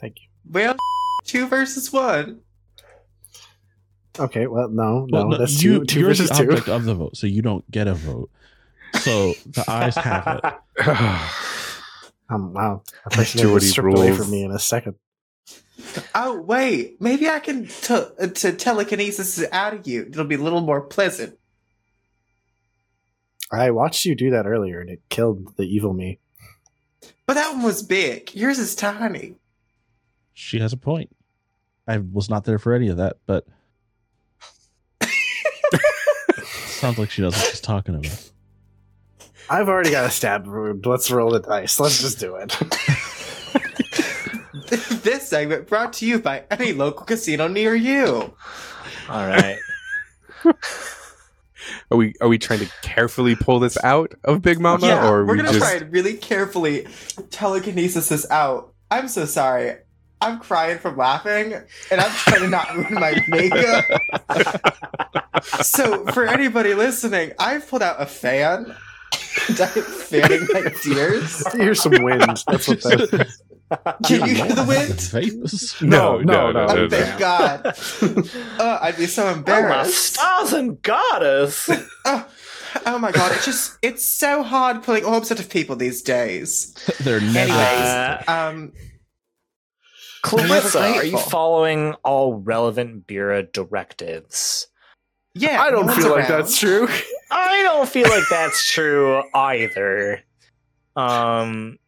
Thank 0.00 0.16
you. 0.16 0.28
Well, 0.50 0.74
two 1.24 1.46
versus 1.46 1.92
one. 1.92 2.40
Okay, 4.18 4.48
well, 4.48 4.68
no, 4.68 5.06
no, 5.06 5.18
Well, 5.18 5.28
no, 5.28 5.38
that's 5.38 5.62
you, 5.62 5.78
two, 5.78 5.84
two 5.84 6.00
you're 6.00 6.08
versus 6.08 6.30
the 6.30 6.34
two. 6.34 6.50
object 6.50 6.68
of 6.68 6.84
the 6.84 6.96
vote, 6.96 7.16
so 7.16 7.28
you 7.28 7.42
don't 7.42 7.70
get 7.70 7.86
a 7.86 7.94
vote. 7.94 8.28
So 8.94 9.34
the 9.46 9.64
eyes 9.68 9.94
have 9.94 10.40
it. 10.42 11.24
Um, 12.30 12.52
wow, 12.52 12.82
a 13.06 13.08
person 13.08 13.38
Majority 13.38 13.54
was 13.54 13.70
stripped 13.70 13.96
away 13.96 14.12
from 14.14 14.30
me 14.30 14.42
in 14.44 14.50
a 14.50 14.58
second. 14.58 14.96
Oh 16.14 16.40
wait, 16.40 17.00
maybe 17.00 17.28
I 17.28 17.38
can 17.38 17.66
t- 17.66 17.94
uh, 17.94 18.26
to 18.26 18.52
telekinesis 18.52 19.44
out 19.52 19.74
of 19.74 19.86
you. 19.86 20.06
It'll 20.08 20.24
be 20.24 20.34
a 20.34 20.42
little 20.42 20.60
more 20.60 20.80
pleasant. 20.80 21.38
I 23.50 23.70
watched 23.70 24.04
you 24.04 24.14
do 24.14 24.30
that 24.30 24.46
earlier, 24.46 24.80
and 24.80 24.90
it 24.90 25.00
killed 25.08 25.56
the 25.56 25.64
evil 25.64 25.92
me. 25.92 26.18
But 27.26 27.34
that 27.34 27.52
one 27.52 27.62
was 27.62 27.82
big. 27.82 28.34
Yours 28.34 28.58
is 28.58 28.74
tiny. 28.74 29.36
She 30.34 30.58
has 30.60 30.72
a 30.72 30.76
point. 30.76 31.14
I 31.86 31.98
was 31.98 32.28
not 32.28 32.44
there 32.44 32.58
for 32.58 32.74
any 32.74 32.88
of 32.88 32.98
that, 32.98 33.16
but 33.26 33.46
sounds 36.44 36.98
like 36.98 37.10
she 37.10 37.22
knows 37.22 37.34
what 37.34 37.46
she's 37.46 37.60
talking 37.60 37.94
about. 37.94 38.30
I've 39.50 39.68
already 39.68 39.90
got 39.90 40.04
a 40.04 40.10
stab 40.10 40.46
wound. 40.46 40.84
Let's 40.84 41.10
roll 41.10 41.30
the 41.30 41.40
dice. 41.40 41.80
Let's 41.80 42.02
just 42.02 42.20
do 42.20 42.36
it. 42.36 42.54
this 45.02 45.28
segment 45.28 45.66
brought 45.66 45.92
to 45.94 46.06
you 46.06 46.18
by 46.18 46.44
any 46.50 46.72
local 46.72 47.04
casino 47.06 47.48
near 47.48 47.74
you. 47.74 48.34
All 49.08 49.26
right. 49.26 49.58
Are 51.90 51.98
we 51.98 52.14
are 52.20 52.28
we 52.28 52.38
trying 52.38 52.60
to 52.60 52.70
carefully 52.82 53.34
pull 53.34 53.60
this 53.60 53.76
out 53.82 54.14
of 54.24 54.40
Big 54.40 54.58
Mama, 54.60 54.86
yeah, 54.86 55.06
or 55.06 55.20
are 55.20 55.26
we're 55.26 55.32
we 55.32 55.38
gonna 55.38 55.52
just 55.52 55.60
try 55.60 55.74
and 55.74 55.92
really 55.92 56.14
carefully 56.14 56.86
telekinesis 57.30 58.08
this 58.08 58.30
out. 58.30 58.72
I'm 58.90 59.08
so 59.08 59.26
sorry. 59.26 59.76
I'm 60.20 60.40
crying 60.40 60.78
from 60.78 60.96
laughing, 60.96 61.52
and 61.52 62.00
I'm 62.00 62.10
trying 62.10 62.40
to 62.40 62.48
not 62.48 62.74
ruin 62.74 62.94
my 62.94 63.22
makeup. 63.28 63.84
so, 65.62 66.06
for 66.06 66.26
anybody 66.26 66.74
listening, 66.74 67.32
I've 67.38 67.68
pulled 67.68 67.82
out 67.82 68.00
a 68.00 68.06
fan. 68.06 68.74
and 69.48 69.60
I'm 69.60 69.68
fanning 69.68 70.46
my 70.52 70.70
tears. 70.82 71.46
Here's 71.52 71.82
some 71.82 72.02
wind. 72.02 72.42
That's 72.46 72.68
what 72.68 72.82
that 72.82 73.08
is. 73.12 73.42
Can 74.06 74.26
you 74.26 74.34
hear 74.34 74.46
the 74.54 74.64
wind? 74.64 75.00
Vapors? 75.00 75.76
no, 75.82 76.18
no, 76.18 76.50
no, 76.50 76.52
no, 76.52 76.66
no. 76.66 76.66
no, 76.66 76.72
Oh, 76.72 76.86
no. 76.86 76.88
thank 76.88 77.18
God. 77.18 77.76
Uh, 78.60 78.78
I'd 78.82 78.96
be 78.96 79.06
so 79.06 79.22
Oh, 79.24 79.26
my 79.32 79.32
embarrassed. 79.38 80.14
stars 80.14 80.52
and 80.52 80.80
goddess. 80.82 81.68
Oh, 82.04 82.28
oh 82.86 82.98
my 82.98 83.12
God. 83.12 83.32
It's 83.32 83.44
just, 83.44 83.78
it's 83.82 84.04
so 84.04 84.42
hard 84.42 84.82
pulling 84.82 85.04
orbs 85.04 85.30
out 85.30 85.38
of 85.40 85.48
people 85.48 85.76
these 85.76 86.02
days. 86.02 86.74
They're 87.00 87.20
never. 87.20 87.38
Anyways. 87.38 87.56
Uh, 87.56 88.22
Um, 88.26 88.72
Clarissa, 90.22 90.80
are 90.80 91.04
you 91.04 91.18
following 91.18 91.94
all 92.04 92.34
relevant 92.34 93.06
bureau 93.06 93.42
directives? 93.42 94.66
yeah. 95.34 95.60
I 95.62 95.70
don't 95.70 95.86
no 95.86 95.92
one's 95.92 96.02
feel 96.04 96.10
like 96.12 96.28
around. 96.28 96.40
that's 96.40 96.58
true. 96.58 96.88
I 97.30 97.62
don't 97.62 97.88
feel 97.88 98.08
like 98.08 98.24
that's 98.28 98.70
true 98.72 99.22
either. 99.34 100.22
Um, 100.96 101.78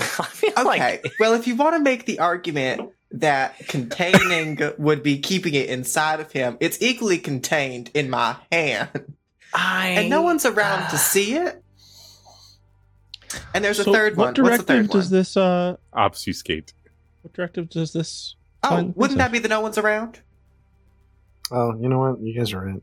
Okay. 0.58 0.64
like 0.64 1.12
well, 1.20 1.34
if 1.34 1.46
you 1.46 1.54
want 1.54 1.76
to 1.76 1.80
make 1.80 2.04
the 2.06 2.18
argument 2.18 2.90
that 3.12 3.58
containing 3.68 4.58
would 4.78 5.02
be 5.02 5.18
keeping 5.18 5.54
it 5.54 5.68
inside 5.68 6.20
of 6.20 6.32
him, 6.32 6.56
it's 6.60 6.80
equally 6.82 7.18
contained 7.18 7.90
in 7.94 8.10
my 8.10 8.36
hand. 8.50 9.14
I 9.52 9.88
And 9.90 10.10
no 10.10 10.22
one's 10.22 10.46
around 10.46 10.90
to 10.90 10.98
see 10.98 11.34
it. 11.34 11.62
And 13.54 13.64
there's 13.64 13.78
a 13.78 13.84
third 13.84 14.16
what 14.16 14.36
one. 14.38 14.44
What's 14.44 14.58
the 14.58 14.64
directive 14.64 14.66
third 14.66 14.90
does 14.90 15.10
one? 15.10 15.18
this? 15.18 15.36
Uh, 15.36 15.76
Obfuscate. 15.92 16.72
what 17.22 17.32
directive 17.32 17.68
does 17.68 17.92
this? 17.92 18.34
Oh, 18.62 18.92
wouldn't 18.94 19.18
that 19.18 19.32
be 19.32 19.38
the 19.38 19.48
no 19.48 19.60
one's 19.60 19.78
around? 19.78 20.20
Oh, 21.50 21.74
you 21.80 21.88
know 21.88 21.98
what? 21.98 22.20
You 22.20 22.34
guys 22.34 22.52
are 22.52 22.64
right. 22.64 22.82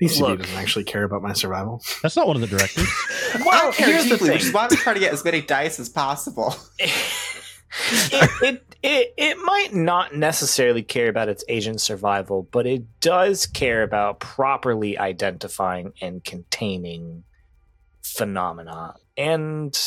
ECB 0.00 0.20
Look. 0.20 0.38
doesn't 0.40 0.56
actually 0.56 0.84
care 0.84 1.04
about 1.04 1.22
my 1.22 1.32
survival. 1.32 1.82
That's 2.02 2.16
not 2.16 2.26
one 2.26 2.36
of 2.36 2.40
the 2.42 2.48
directives. 2.48 2.88
I 3.34 3.42
Well, 3.44 3.72
care 3.72 3.86
here's 3.88 4.04
the 4.04 4.10
deeply, 4.16 4.30
which 4.30 4.40
thing. 4.42 4.48
is 4.48 4.54
why 4.54 4.68
we 4.70 4.76
try 4.76 4.94
to 4.94 5.00
get 5.00 5.12
as 5.12 5.24
many 5.24 5.40
dice 5.42 5.78
as 5.78 5.88
possible. 5.88 6.54
it, 6.78 8.30
it 8.42 8.74
it 8.82 9.14
it 9.16 9.38
might 9.44 9.74
not 9.74 10.14
necessarily 10.14 10.82
care 10.82 11.08
about 11.08 11.28
its 11.28 11.44
agent 11.48 11.80
survival, 11.80 12.48
but 12.50 12.66
it 12.66 12.82
does 13.00 13.46
care 13.46 13.82
about 13.82 14.20
properly 14.20 14.98
identifying 14.98 15.92
and 16.00 16.24
containing 16.24 17.24
phenomena. 18.02 18.94
And 19.16 19.78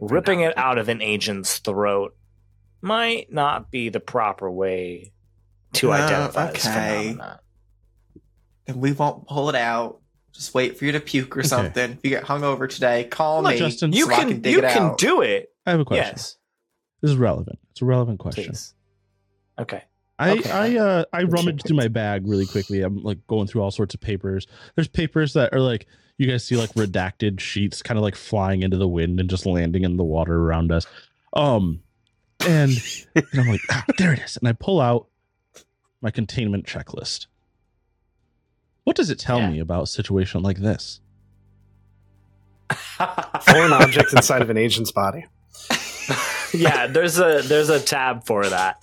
ripping 0.00 0.40
it 0.40 0.56
out 0.58 0.78
of 0.78 0.88
an 0.88 1.00
agent's 1.02 1.58
throat 1.58 2.16
might 2.80 3.32
not 3.32 3.70
be 3.70 3.88
the 3.88 4.00
proper 4.00 4.50
way 4.50 5.12
to 5.74 5.92
Uh, 5.92 5.96
identify 5.96 6.50
this 6.52 6.62
phenomena. 6.64 7.40
And 8.68 8.80
we 8.80 8.92
won't 8.92 9.26
pull 9.26 9.48
it 9.48 9.54
out. 9.56 10.00
Just 10.32 10.54
wait 10.54 10.78
for 10.78 10.84
you 10.84 10.92
to 10.92 11.00
puke 11.00 11.36
or 11.36 11.40
Okay. 11.40 11.48
something. 11.48 11.92
If 11.92 11.98
you 12.04 12.10
get 12.10 12.24
hungover 12.24 12.68
today, 12.70 13.04
call 13.04 13.42
Well, 13.42 13.52
me. 13.52 13.58
Justin, 13.58 13.92
You 13.92 14.04
so 14.04 14.12
I 14.12 14.16
can, 14.20 14.28
can 14.28 14.40
dig 14.42 14.52
you 14.52 14.58
it 14.60 14.70
can 14.72 14.82
out. 14.90 14.98
do 14.98 15.22
it. 15.22 15.50
I 15.66 15.72
have 15.72 15.80
a 15.80 15.84
question. 15.84 16.06
Yes. 16.06 16.36
This 17.00 17.10
is 17.12 17.16
relevant. 17.16 17.58
It's 17.72 17.82
a 17.82 17.84
relevant 17.84 18.18
question. 18.20 18.44
Please. 18.44 18.74
Okay. 19.58 19.82
I 20.18 20.30
Okay. 20.32 20.50
I 20.50 20.76
uh 20.76 21.04
I 21.12 21.22
rummaged 21.24 21.64
through 21.66 21.76
my 21.76 21.88
bag 21.88 22.26
really 22.26 22.46
quickly. 22.46 22.82
I'm 22.82 23.02
like 23.02 23.24
going 23.26 23.46
through 23.46 23.62
all 23.62 23.70
sorts 23.70 23.94
of 23.94 24.00
papers. 24.00 24.46
There's 24.74 24.88
papers 24.88 25.32
that 25.34 25.52
are 25.54 25.60
like 25.60 25.86
you 26.18 26.26
guys 26.28 26.44
see 26.44 26.56
like 26.56 26.70
redacted 26.74 27.38
sheets 27.40 27.82
kind 27.82 27.96
of 27.98 28.02
like 28.02 28.16
flying 28.16 28.62
into 28.62 28.76
the 28.76 28.88
wind 28.88 29.20
and 29.20 29.30
just 29.30 29.46
landing 29.46 29.84
in 29.84 29.96
the 29.96 30.04
water 30.04 30.36
around 30.36 30.72
us. 30.72 30.86
Um 31.34 31.80
and, 32.46 32.72
and 33.14 33.26
I'm 33.40 33.48
like, 33.48 33.60
ah, 33.70 33.84
there 33.98 34.12
it 34.12 34.20
is. 34.20 34.36
And 34.36 34.48
I 34.48 34.52
pull 34.52 34.80
out 34.80 35.08
my 36.00 36.10
containment 36.10 36.66
checklist. 36.66 37.26
What 38.88 38.96
does 38.96 39.10
it 39.10 39.18
tell 39.18 39.38
Yeah. 39.38 39.50
me 39.50 39.58
about 39.60 39.82
a 39.82 39.86
situation 39.86 40.42
like 40.42 40.56
this? 40.60 41.00
Foreign 42.70 43.74
object 43.74 44.14
inside 44.14 44.40
of 44.40 44.48
an 44.48 44.56
agent's 44.56 44.90
body. 44.92 45.26
yeah, 46.54 46.86
there's 46.86 47.18
a 47.18 47.42
there's 47.44 47.68
a 47.68 47.80
tab 47.80 48.24
for 48.24 48.46
that. 48.48 48.82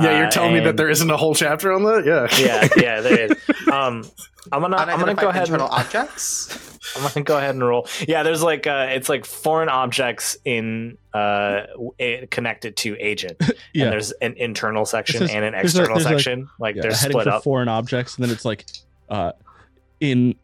Yeah, 0.00 0.16
you're 0.16 0.26
Uh, 0.28 0.30
telling 0.30 0.54
me 0.54 0.60
that 0.60 0.78
there 0.78 0.88
isn't 0.88 1.10
a 1.10 1.18
whole 1.18 1.34
chapter 1.34 1.70
on 1.70 1.82
that? 1.84 2.06
Yeah. 2.06 2.28
yeah, 2.42 2.68
yeah, 2.82 3.00
there 3.02 3.20
is. 3.26 3.32
Um, 3.72 4.04
I'm 4.50 4.60
gonna 4.62 4.76
I'm 4.78 4.98
gonna 4.98 5.14
go 5.14 5.28
ahead. 5.28 5.42
And, 5.48 5.54
internal 5.54 5.68
objects. 5.68 6.78
I'm 6.96 7.02
gonna 7.12 7.24
go 7.24 7.36
ahead 7.36 7.50
and 7.54 7.62
roll. 7.62 7.86
Yeah, 8.08 8.22
there's 8.22 8.42
like 8.42 8.66
uh, 8.66 8.86
it's 8.90 9.08
like 9.10 9.26
foreign 9.26 9.68
objects 9.68 10.36
in 10.46 10.96
uh 11.12 11.62
connected 12.30 12.76
to 12.78 12.96
agent. 12.98 13.36
Yeah. 13.74 13.84
And 13.84 13.92
there's 13.92 14.12
an 14.12 14.34
internal 14.38 14.84
section 14.86 15.20
says- 15.20 15.30
and 15.30 15.44
an 15.44 15.52
there's 15.52 15.76
a- 15.76 15.82
external 15.82 15.94
there's 15.96 16.04
like- 16.06 16.14
section. 16.14 16.48
Like 16.58 16.76
Yeah, 16.76 16.82
they're 16.82 16.90
split 16.94 17.24
for 17.24 17.30
up. 17.30 17.44
foreign 17.44 17.68
objects, 17.68 18.16
and 18.16 18.24
then 18.24 18.32
it's 18.32 18.44
like 18.46 18.64
uh 19.12 19.32
in 20.00 20.34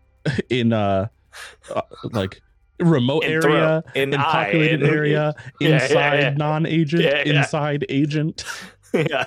in 0.51 0.73
uh, 0.73 1.09
uh 1.75 1.83
like 2.13 2.41
remote 2.79 3.25
In 3.25 3.33
area 3.33 3.41
throat, 3.83 3.97
in 3.97 4.15
in 4.15 4.21
eye, 4.21 4.23
populated 4.45 4.83
in- 4.83 4.89
area 4.91 5.35
Yeah, 5.61 5.69
yeah, 5.69 5.83
inside 5.83 6.21
yeah. 6.21 6.31
non-agent 6.37 7.03
Yeah, 7.03 7.23
yeah. 7.27 7.39
inside 7.41 7.87
agent 7.89 8.45
yeah, 8.95 9.27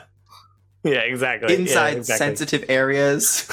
yeah, 0.83 1.01
exactly. 1.05 1.53
Yeah, 1.53 1.59
Inside 1.59 1.97
exactly. 1.97 2.25
sensitive 2.25 2.65
areas. 2.69 3.47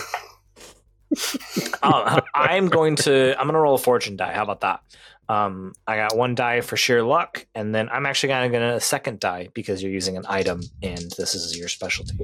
um, 1.83 2.21
I'm 2.35 2.69
going 2.69 2.97
to 2.97 3.35
I'm 3.39 3.47
gonna 3.47 3.61
roll 3.61 3.75
a 3.75 3.79
fortune 3.79 4.17
die. 4.17 4.33
How 4.33 4.43
about 4.43 4.61
that? 4.61 4.81
Um, 5.29 5.75
I 5.87 5.97
got 5.97 6.17
one 6.17 6.35
die 6.35 6.63
for 6.63 6.77
sheer 6.79 7.03
luck, 7.03 7.47
and 7.55 7.75
then 7.75 7.91
I'm 7.91 8.07
actually 8.07 8.31
gonna 8.31 8.49
get 8.49 8.63
a 8.63 8.81
second 8.81 9.21
die 9.21 9.49
because 9.53 9.83
you're 9.83 9.93
using 9.93 10.17
an 10.17 10.25
item, 10.29 10.63
and 10.83 11.11
this 11.19 11.35
is 11.35 11.59
your 11.59 11.69
specialty. 11.69 12.15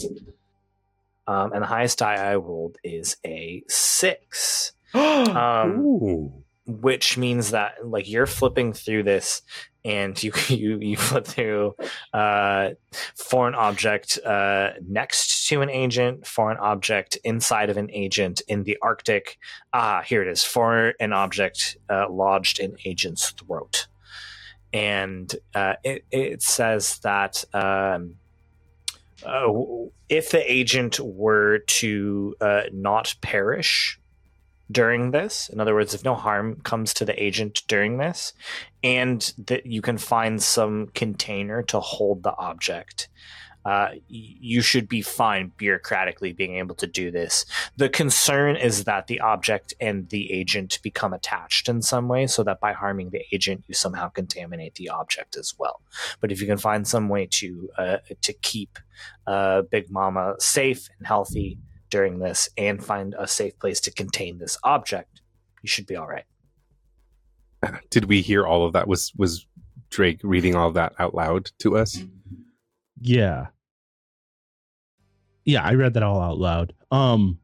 Um, 1.26 1.52
and 1.52 1.62
the 1.62 1.66
highest 1.66 1.98
die 1.98 2.14
I 2.14 2.36
rolled 2.36 2.76
is 2.84 3.16
a 3.24 3.62
six, 3.68 4.72
um, 4.94 6.32
which 6.66 7.16
means 7.16 7.50
that 7.50 7.86
like 7.86 8.08
you're 8.08 8.26
flipping 8.26 8.72
through 8.72 9.04
this, 9.04 9.42
and 9.84 10.20
you 10.22 10.32
you 10.48 10.78
you 10.80 10.96
flip 10.96 11.26
through 11.26 11.74
uh, 12.12 12.70
foreign 13.16 13.54
object 13.54 14.18
uh, 14.24 14.70
next 14.86 15.48
to 15.48 15.62
an 15.62 15.70
agent, 15.70 16.26
foreign 16.26 16.58
object 16.58 17.18
inside 17.24 17.70
of 17.70 17.76
an 17.76 17.90
agent 17.90 18.42
in 18.48 18.64
the 18.64 18.78
Arctic. 18.82 19.38
Ah, 19.72 20.02
here 20.02 20.22
it 20.22 20.28
is. 20.28 20.42
Foreign 20.44 20.94
an 21.00 21.12
object 21.12 21.76
uh, 21.88 22.08
lodged 22.10 22.58
in 22.58 22.76
agent's 22.84 23.30
throat, 23.30 23.86
and 24.72 25.34
uh, 25.54 25.74
it 25.82 26.04
it 26.10 26.42
says 26.42 26.98
that. 26.98 27.44
Um, 27.54 28.16
uh, 29.24 29.88
if 30.08 30.30
the 30.30 30.52
agent 30.52 31.00
were 31.00 31.58
to 31.58 32.34
uh, 32.40 32.62
not 32.72 33.14
perish 33.20 33.98
during 34.70 35.10
this, 35.10 35.48
in 35.50 35.60
other 35.60 35.74
words, 35.74 35.94
if 35.94 36.04
no 36.04 36.14
harm 36.14 36.60
comes 36.62 36.94
to 36.94 37.04
the 37.04 37.22
agent 37.22 37.62
during 37.68 37.98
this, 37.98 38.32
and 38.82 39.32
that 39.46 39.66
you 39.66 39.82
can 39.82 39.98
find 39.98 40.42
some 40.42 40.88
container 40.94 41.62
to 41.64 41.80
hold 41.80 42.22
the 42.22 42.34
object, 42.38 43.08
uh, 43.64 43.90
you 44.08 44.60
should 44.60 44.88
be 44.88 45.02
fine 45.02 45.52
bureaucratically 45.58 46.36
being 46.36 46.56
able 46.56 46.74
to 46.74 46.86
do 46.86 47.10
this. 47.10 47.46
The 47.76 47.88
concern 47.88 48.56
is 48.56 48.84
that 48.84 49.06
the 49.06 49.20
object 49.20 49.74
and 49.80 50.08
the 50.10 50.32
agent 50.32 50.78
become 50.82 51.12
attached 51.12 51.68
in 51.68 51.82
some 51.82 52.08
way, 52.08 52.26
so 52.26 52.42
that 52.44 52.60
by 52.60 52.72
harming 52.72 53.10
the 53.10 53.22
agent, 53.32 53.64
you 53.66 53.74
somehow 53.74 54.08
contaminate 54.08 54.74
the 54.74 54.90
object 54.90 55.36
as 55.36 55.54
well. 55.58 55.80
But 56.20 56.30
if 56.30 56.40
you 56.40 56.46
can 56.46 56.58
find 56.58 56.86
some 56.86 57.08
way 57.08 57.26
to 57.32 57.68
uh, 57.78 57.96
to 58.22 58.32
keep 58.32 58.78
uh, 59.26 59.62
Big 59.62 59.90
Mama 59.90 60.34
safe 60.38 60.88
and 60.98 61.06
healthy 61.06 61.58
during 61.90 62.18
this, 62.18 62.48
and 62.58 62.84
find 62.84 63.14
a 63.18 63.26
safe 63.26 63.58
place 63.58 63.80
to 63.80 63.90
contain 63.90 64.38
this 64.38 64.58
object, 64.64 65.20
you 65.62 65.68
should 65.68 65.86
be 65.86 65.96
all 65.96 66.08
right. 66.08 66.24
Did 67.90 68.06
we 68.06 68.20
hear 68.20 68.46
all 68.46 68.66
of 68.66 68.74
that? 68.74 68.88
Was 68.88 69.12
was 69.16 69.46
Drake 69.88 70.20
reading 70.22 70.54
all 70.54 70.68
of 70.68 70.74
that 70.74 70.92
out 70.98 71.14
loud 71.14 71.50
to 71.60 71.78
us? 71.78 72.04
yeah 73.04 73.46
yeah 75.44 75.62
i 75.62 75.74
read 75.74 75.94
that 75.94 76.02
all 76.02 76.20
out 76.20 76.38
loud 76.38 76.72
um 76.90 77.38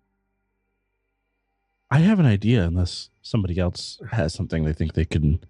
i 1.91 1.99
have 1.99 2.19
an 2.21 2.27
idea 2.27 2.63
unless 2.65 3.11
somebody 3.23 3.59
else 3.59 4.01
has 4.13 4.33
something 4.35 4.65
they 4.65 4.73
think 4.73 4.95
they 4.95 5.05
can 5.05 5.41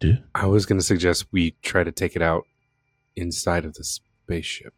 do 0.00 0.16
I 0.32 0.46
was 0.46 0.64
going 0.64 0.78
to 0.78 0.84
suggest 0.84 1.26
we 1.32 1.56
try 1.60 1.82
to 1.82 1.90
take 1.90 2.14
it 2.14 2.22
out 2.22 2.44
inside 3.16 3.64
of 3.64 3.74
the 3.74 3.82
spaceship 3.82 4.72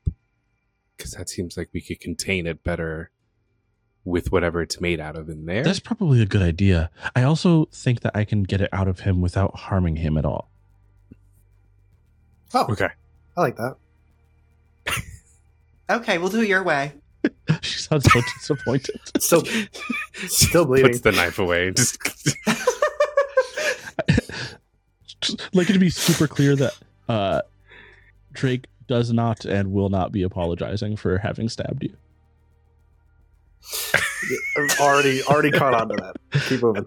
because 0.97 1.13
that 1.13 1.29
seems 1.29 1.59
like 1.59 1.69
we 1.75 1.83
could 1.83 2.01
contain 2.01 2.47
it 2.47 2.65
better 2.65 3.11
with 4.03 4.33
whatever 4.33 4.63
it's 4.63 4.81
made 4.81 4.99
out 4.99 5.17
of 5.17 5.29
in 5.29 5.45
there. 5.45 5.63
that's 5.63 5.79
probably 5.79 6.23
a 6.23 6.27
good 6.27 6.41
idea 6.41 6.91
i 7.15 7.23
also 7.23 7.67
think 7.67 8.01
that 8.01 8.17
i 8.17 8.25
can 8.25 8.43
get 8.45 8.63
it 8.63 8.71
out 8.73 8.89
of 8.89 9.01
him 9.01 9.21
without 9.21 9.55
harming 9.59 9.97
him 9.97 10.17
at 10.17 10.25
all 10.25 10.51
Oh, 12.53 12.67
okay. 12.71 12.89
I 13.37 13.41
like 13.41 13.57
that. 13.57 13.77
Okay, 15.91 16.19
we'll 16.19 16.31
do 16.31 16.41
it 16.41 16.49
your 16.49 16.63
way. 16.63 16.93
she 17.61 17.79
sounds 17.79 18.11
so 18.11 18.21
disappointed 18.39 18.99
Still, 19.21 19.45
still 20.27 20.65
bleeding. 20.65 20.93
Puts 20.93 21.03
the 21.03 21.13
knife 21.13 21.39
away. 21.39 21.71
Just 25.21 25.55
like 25.55 25.69
it 25.69 25.75
to 25.75 25.79
be 25.79 25.91
super 25.91 26.27
clear 26.27 26.57
that 26.57 26.73
uh 27.09 27.43
drake 28.33 28.65
does 28.87 29.13
not 29.13 29.45
and 29.45 29.71
will 29.71 29.91
not 29.91 30.13
be 30.13 30.23
apologizing 30.23 30.97
for 30.97 31.19
having 31.19 31.47
stabbed 31.49 31.83
you 31.83 31.95
I've 34.57 34.81
already, 34.81 35.23
already 35.25 35.51
caught 35.51 35.75
on 35.75 35.89
to 35.89 35.97
that. 35.97 36.17
Keep 36.49 36.63
moving. 36.63 36.87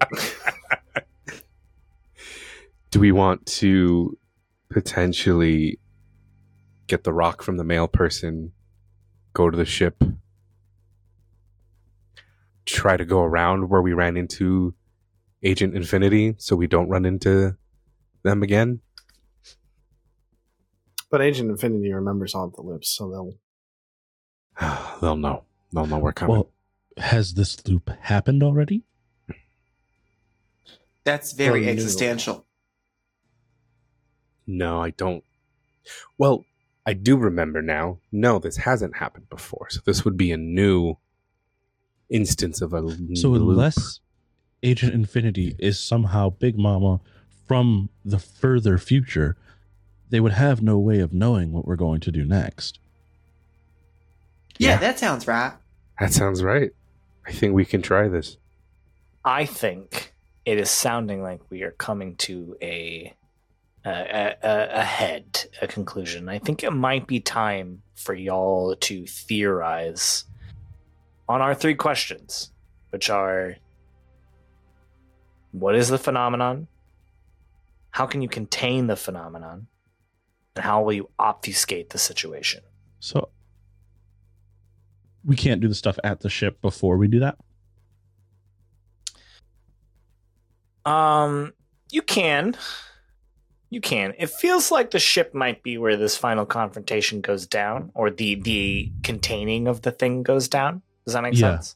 Do 2.92 3.00
we 3.00 3.12
want 3.12 3.46
to 3.46 4.18
potentially 4.70 5.80
get 6.88 7.04
the 7.04 7.14
rock 7.14 7.42
from 7.42 7.58
the 7.58 7.64
male 7.64 7.88
person, 7.88 8.52
go 9.34 9.50
to 9.50 9.58
the 9.58 9.66
ship, 9.66 10.04
try 12.66 12.98
to 12.98 13.06
go 13.06 13.22
around 13.22 13.70
where 13.70 13.82
we 13.82 13.94
ran 13.94 14.18
into 14.18 14.74
Agent 15.44 15.76
Infinity 15.76 16.36
so 16.38 16.56
we 16.56 16.68
don't 16.68 16.88
run 16.90 17.06
into 17.06 17.58
them 18.24 18.44
again? 18.44 18.80
But 21.10 21.22
Agent 21.22 21.50
Infinity 21.52 21.94
remembers 21.94 22.34
all 22.34 22.46
of 22.46 22.56
the 22.56 22.62
loops, 22.62 22.90
so 22.90 23.10
they'll. 23.10 23.34
They'll 25.02 25.18
know. 25.18 25.44
They'll 25.72 25.88
know 25.88 25.98
we're 26.00 26.14
coming. 26.14 26.36
well 26.36 26.50
has 26.98 27.34
this 27.34 27.68
loop 27.68 27.90
happened 28.02 28.44
already 28.44 28.84
That's 31.04 31.32
very 31.34 31.62
oh, 31.62 31.64
Well, 31.64 31.74
existential. 31.74 32.46
no, 34.46 34.82
I 34.82 34.92
don't. 34.92 35.24
Well, 36.18 36.46
I 36.86 36.94
do 36.94 37.16
remember 37.18 37.62
now. 37.62 38.00
No, 38.12 38.40
this 38.40 38.58
hasn't 38.58 38.98
happened 38.98 39.30
before. 39.30 39.70
So 39.70 39.80
this 39.86 40.04
would 40.04 40.18
be 40.18 40.32
a 40.32 40.38
new 40.38 40.96
instance 42.10 42.62
of 42.62 42.74
a 42.74 42.82
So 43.16 43.30
loop. 43.30 43.42
unless 43.50 44.00
Agent 44.62 44.94
Infinity 44.94 45.56
is 45.60 45.80
somehow 45.80 46.30
Big 46.30 46.58
Mama 46.58 47.00
from 47.48 47.90
the 48.04 48.20
further 48.20 48.78
future, 48.78 49.38
they 50.10 50.20
would 50.20 50.34
have 50.34 50.62
no 50.62 50.78
way 50.78 51.00
of 51.00 51.14
knowing 51.14 51.52
what 51.52 51.66
we're 51.66 51.76
going 51.78 52.00
to 52.02 52.12
do 52.12 52.26
next. 52.26 52.80
Yeah, 54.58 54.72
Yeah. 54.72 54.78
that 54.78 55.00
sounds 55.00 55.28
right. 55.28 55.54
That 56.00 56.14
sounds 56.14 56.44
right. 56.44 56.72
I 57.26 57.32
think 57.32 57.54
we 57.54 57.66
can 57.66 57.82
try 57.82 58.08
this. 58.08 58.38
I 59.26 59.46
think 59.46 60.14
it 60.46 60.58
is 60.58 60.70
sounding 60.70 61.24
like 61.24 61.40
we 61.50 61.64
are 61.64 61.72
coming 61.72 62.16
to 62.18 62.58
a 62.62 63.14
a, 63.86 63.90
a, 63.90 64.36
a 64.44 64.70
a 64.80 64.84
head, 64.84 65.46
a 65.62 65.68
conclusion. 65.68 66.30
I 66.30 66.40
think 66.40 66.64
it 66.64 66.72
might 66.72 67.08
be 67.08 67.20
time 67.20 67.82
for 67.96 68.14
y'all 68.14 68.76
to 68.76 69.06
theorize 69.06 70.26
on 71.28 71.42
our 71.42 71.54
three 71.54 71.76
questions, 71.76 72.52
which 72.92 73.10
are: 73.10 73.56
What 75.52 75.76
is 75.76 75.90
the 75.90 75.98
phenomenon? 75.98 76.68
How 77.92 78.08
can 78.08 78.22
you 78.22 78.30
contain 78.30 78.88
the 78.88 78.96
phenomenon? 78.96 79.68
And 80.56 80.66
how 80.66 80.84
will 80.84 80.94
you 80.94 81.10
obfuscate 81.20 81.90
the 81.90 81.98
situation? 81.98 82.62
So 83.00 83.30
we 85.24 85.36
can't 85.36 85.62
do 85.62 85.68
the 85.68 85.76
stuff 85.76 85.98
at 86.04 86.22
the 86.22 86.30
ship 86.30 86.62
before 86.62 86.98
we 86.98 87.08
do 87.08 87.20
that. 87.20 87.38
Um, 90.86 91.54
you 91.92 92.02
can. 92.02 92.56
You 93.74 93.82
can. 93.82 94.14
It 94.20 94.30
feels 94.30 94.70
like 94.70 94.92
the 94.92 95.00
ship 95.00 95.34
might 95.34 95.64
be 95.64 95.80
where 95.80 95.98
this 95.98 96.16
final 96.16 96.46
confrontation 96.46 97.22
goes 97.22 97.48
down, 97.48 97.90
or 97.96 98.12
the 98.12 98.36
the 98.36 98.92
containing 99.02 99.68
of 99.68 99.82
the 99.82 99.92
thing 99.92 100.22
goes 100.22 100.48
down. 100.48 100.84
Does 101.06 101.16
that 101.16 101.24
make 101.24 101.34
Yeah. 101.34 101.56
sense? 101.58 101.76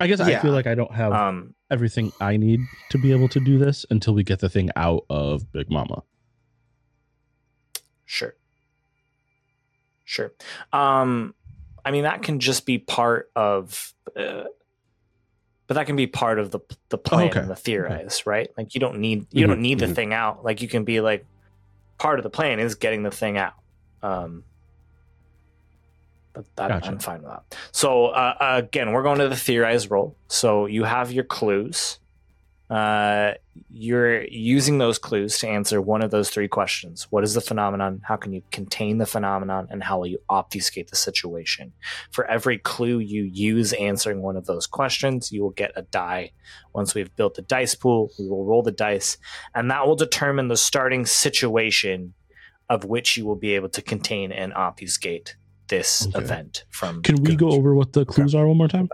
I 0.00 0.08
guess 0.08 0.18
I 0.18 0.34
feel 0.40 0.50
like 0.50 0.66
I 0.66 0.74
don't 0.74 0.90
have 0.92 1.12
Um, 1.12 1.54
everything 1.70 2.12
I 2.20 2.36
need 2.36 2.58
to 2.88 2.98
be 2.98 3.12
able 3.12 3.28
to 3.28 3.38
do 3.38 3.58
this 3.58 3.86
until 3.90 4.12
we 4.12 4.24
get 4.24 4.40
the 4.40 4.48
thing 4.48 4.70
out 4.74 5.04
of 5.08 5.52
Big 5.52 5.70
Mama. 5.70 6.02
sure. 8.04 8.34
Sure. 10.04 10.32
Um, 10.72 11.34
I 11.84 11.92
mean 11.92 12.02
that 12.02 12.22
can 12.22 12.40
just 12.40 12.66
be 12.66 12.78
part 12.78 13.30
of, 13.36 13.94
uh, 14.16 14.44
but 15.68 15.74
that 15.74 15.86
can 15.86 15.94
be 15.94 16.06
part 16.08 16.40
of 16.40 16.50
the 16.50 16.58
the 16.88 16.98
plan 16.98 17.28
okay. 17.28 17.42
the 17.46 17.54
theorize, 17.54 18.26
right? 18.26 18.50
Like 18.56 18.74
you 18.74 18.80
don't 18.80 18.98
need 18.98 19.26
you 19.30 19.46
don't 19.46 19.58
Mhm, 19.58 19.62
need 19.62 19.78
the 19.78 19.86
mhm. 19.86 19.94
thing 19.94 20.12
out. 20.14 20.44
Like 20.44 20.60
you 20.62 20.66
can 20.68 20.82
be 20.84 21.00
like, 21.00 21.24
part 21.98 22.18
of 22.18 22.22
the 22.24 22.30
plan 22.30 22.58
is 22.58 22.74
getting 22.74 23.02
the 23.04 23.10
thing 23.10 23.38
out. 23.38 23.52
Um, 24.02 24.44
but 26.32 26.44
that, 26.56 26.68
Gotcha. 26.68 26.88
I'm 26.90 26.98
fine 26.98 27.22
with 27.22 27.30
that. 27.32 27.56
So 27.72 28.06
uh, 28.06 28.34
again, 28.40 28.92
we're 28.92 29.02
going 29.02 29.18
to 29.18 29.28
the 29.28 29.36
theorize 29.36 29.90
roll. 29.90 30.16
So 30.28 30.66
you 30.66 30.84
have 30.84 31.12
your 31.12 31.24
clues. 31.24 31.98
Uh, 32.70 33.32
you're 33.70 34.24
using 34.24 34.76
those 34.78 34.98
clues 34.98 35.38
to 35.38 35.48
answer 35.48 35.80
one 35.80 36.02
of 36.02 36.10
those 36.10 36.28
three 36.28 36.48
questions. 36.48 37.06
What 37.10 37.24
is 37.24 37.32
the 37.32 37.40
phenomenon? 37.40 38.02
How 38.04 38.16
can 38.16 38.32
you 38.32 38.42
contain 38.50 38.98
the 38.98 39.06
phenomenon? 39.06 39.68
And 39.70 39.82
how 39.82 39.98
will 39.98 40.06
you 40.06 40.18
obfuscate 40.28 40.88
the 40.90 40.96
situation? 40.96 41.72
For 42.10 42.26
every 42.26 42.58
clue 42.58 42.98
you 42.98 43.22
use 43.22 43.72
answering 43.72 44.20
one 44.20 44.36
of 44.36 44.44
those 44.46 44.66
questions, 44.66 45.32
you 45.32 45.42
will 45.42 45.50
get 45.50 45.72
a 45.76 45.82
die. 45.82 46.32
Once 46.74 46.94
we've 46.94 47.14
built 47.16 47.34
the 47.36 47.42
dice 47.42 47.74
pool, 47.74 48.10
we 48.18 48.28
will 48.28 48.44
roll 48.44 48.62
the 48.62 48.70
dice, 48.70 49.16
and 49.54 49.70
that 49.70 49.86
will 49.86 49.96
determine 49.96 50.48
the 50.48 50.56
starting 50.56 51.06
situation 51.06 52.12
of 52.68 52.84
which 52.84 53.16
you 53.16 53.24
will 53.24 53.36
be 53.36 53.54
able 53.54 53.70
to 53.70 53.80
contain 53.80 54.30
and 54.30 54.52
obfuscate 54.52 55.36
this 55.68 56.06
Okay. 56.08 56.18
event 56.18 56.64
from 56.70 57.02
Can 57.02 57.22
we 57.22 57.34
go 57.34 57.50
over 57.50 57.74
what 57.74 57.94
the 57.94 58.04
clues 58.04 58.34
are 58.34 58.46
one 58.46 58.58
more 58.58 58.68
time? 58.68 58.88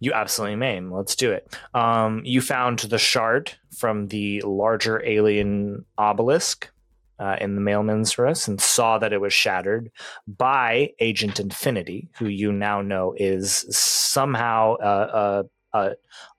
You 0.00 0.12
absolutely 0.12 0.56
may. 0.56 0.80
Let's 0.80 1.16
do 1.16 1.32
it. 1.32 1.56
Um, 1.74 2.22
you 2.24 2.40
found 2.40 2.80
the 2.80 2.98
shard 2.98 3.52
from 3.76 4.08
the 4.08 4.40
larger 4.42 5.04
alien 5.04 5.84
obelisk 5.98 6.70
uh, 7.18 7.36
in 7.40 7.54
the 7.54 7.60
mailman's 7.60 8.18
rest 8.18 8.48
and 8.48 8.60
saw 8.60 8.98
that 8.98 9.12
it 9.12 9.20
was 9.20 9.32
shattered 9.32 9.90
by 10.26 10.90
Agent 10.98 11.38
Infinity, 11.38 12.08
who 12.18 12.26
you 12.26 12.52
now 12.52 12.82
know 12.82 13.14
is 13.16 13.64
somehow 13.70 14.74
a, 14.80 14.88
a, 14.88 15.44
a 15.78 15.94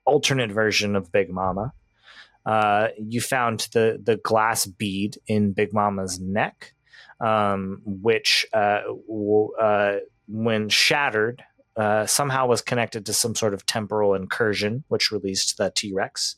alternate 0.06 0.52
version 0.52 0.96
of 0.96 1.12
Big 1.12 1.30
Mama. 1.30 1.74
Uh, 2.46 2.90
you 3.00 3.22
found 3.22 3.68
the 3.74 4.00
the 4.04 4.18
glass 4.18 4.66
bead 4.68 5.18
in 5.28 5.54
Big 5.54 5.74
Mama's 5.74 6.20
neck, 6.20 6.74
um, 7.20 7.82
which 7.86 8.46
uh, 8.54 8.82
w- 9.08 9.52
uh, 9.60 9.98
when 10.28 10.70
shattered 10.70 11.44
uh, 11.78 12.06
somehow 12.06 12.48
was 12.48 12.62
connected 12.62 13.06
to 13.06 13.14
some 13.14 13.36
sort 13.36 13.54
of 13.54 13.66
temporal 13.66 14.14
incursion, 14.14 14.84
which 14.88 15.12
released 15.12 15.58
the 15.58 15.72
T 15.76 15.94
Rex. 15.94 16.38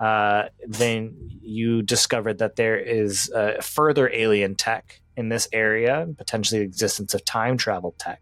Uh, 0.00 0.48
then 0.66 1.14
you 1.42 1.82
discovered 1.82 2.38
that 2.38 2.56
there 2.56 2.78
is 2.78 3.30
uh, 3.30 3.60
further 3.60 4.10
alien 4.12 4.54
tech 4.54 5.00
in 5.16 5.28
this 5.28 5.48
area, 5.52 6.08
potentially 6.16 6.60
the 6.60 6.64
existence 6.64 7.14
of 7.14 7.24
time 7.24 7.56
travel 7.56 7.94
tech. 7.98 8.20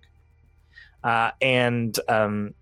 Uh, 1.03 1.31
and 1.41 1.99
um, 2.09 2.55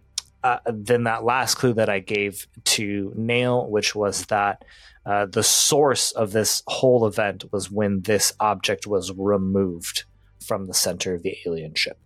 uh, 0.45 0.59
then 0.67 1.05
that 1.05 1.25
last 1.25 1.57
clue 1.57 1.73
that 1.73 1.89
I 1.89 1.99
gave 1.99 2.47
to 2.65 3.13
Nail, 3.17 3.69
which 3.69 3.95
was 3.95 4.27
that 4.27 4.65
the 5.05 5.43
source 5.43 6.13
of 6.13 6.33
this 6.33 6.63
whole 6.67 7.07
event 7.07 7.51
was 7.51 7.71
when 7.71 8.03
this 8.03 8.35
object 8.39 8.87
was 8.87 9.11
removed 9.13 10.05
from 10.47 10.67
the 10.67 10.75
center 10.75 11.15
of 11.15 11.23
the 11.23 11.37
alien 11.47 11.75
ship. 11.75 11.99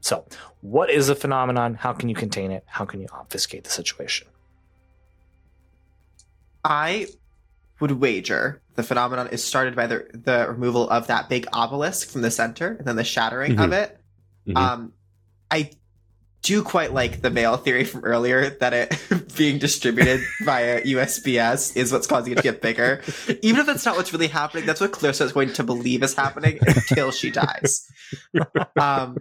So, 0.00 0.26
what 0.62 0.90
is 0.90 1.08
a 1.08 1.14
phenomenon? 1.14 1.74
How 1.74 1.92
can 1.92 2.08
you 2.08 2.14
contain 2.14 2.50
it? 2.50 2.64
How 2.66 2.84
can 2.84 3.00
you 3.00 3.06
obfuscate 3.12 3.64
the 3.64 3.70
situation? 3.70 4.26
I 6.64 7.06
would 7.80 7.92
wager 7.92 8.60
the 8.76 8.82
phenomenon 8.82 9.28
is 9.28 9.42
started 9.42 9.74
by 9.74 9.86
the 9.86 10.06
the 10.12 10.46
removal 10.48 10.88
of 10.90 11.06
that 11.08 11.28
big 11.28 11.46
obelisk 11.52 12.10
from 12.10 12.22
the 12.22 12.30
center 12.30 12.76
and 12.78 12.86
then 12.86 12.96
the 12.96 13.04
shattering 13.04 13.58
of 13.58 13.72
it. 13.72 13.98
Mhm. 14.46 14.56
Um, 14.56 14.92
I 15.50 15.70
do 16.42 16.62
quite 16.62 16.92
like 16.94 17.20
the 17.20 17.30
mail 17.30 17.56
theory 17.56 17.84
from 17.84 18.04
earlier 18.04 18.50
that 18.60 18.72
it 18.72 18.98
being 19.36 19.58
distributed 19.58 20.20
via 20.42 20.82
USPS 20.82 21.76
is 21.76 21.92
what's 21.92 22.06
causing 22.06 22.32
it 22.32 22.36
to 22.36 22.42
get 22.42 22.62
bigger. 22.62 23.02
Even 23.42 23.60
if 23.60 23.66
that's 23.66 23.84
not 23.84 23.96
what's 23.96 24.12
really 24.12 24.28
happening, 24.28 24.64
that's 24.64 24.80
what 24.80 24.92
Clarissa 24.92 25.24
is 25.24 25.32
going 25.32 25.52
to 25.52 25.62
believe 25.62 26.02
is 26.02 26.14
happening 26.14 26.58
until 26.66 27.10
she 27.10 27.30
dies. 27.30 27.86
Um, 28.80 29.18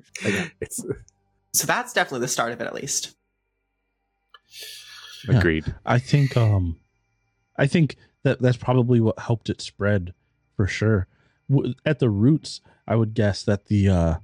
so 1.54 1.68
that's 1.68 1.94
definitely 1.94 2.22
the 2.22 2.28
start 2.28 2.54
of 2.54 2.62
it, 2.62 2.66
at 2.66 2.74
least. 2.74 3.16
Yeah. 5.28 5.38
agreed. 5.38 5.76
I 5.86 6.00
think 6.00 6.38
um 6.38 6.80
I 7.58 7.68
think 7.68 7.98
that 8.24 8.42
that's 8.42 8.58
probably 8.58 9.00
what 9.00 9.20
helped 9.20 9.50
it 9.50 9.62
spread 9.62 10.14
for 10.56 10.66
sure. 10.66 11.08
At 11.86 12.00
the 12.00 12.10
roots, 12.10 12.62
I 12.88 12.96
would 12.96 13.14
guess 13.14 13.44
that 13.44 13.66
the 13.66 13.90
uh 13.90 14.16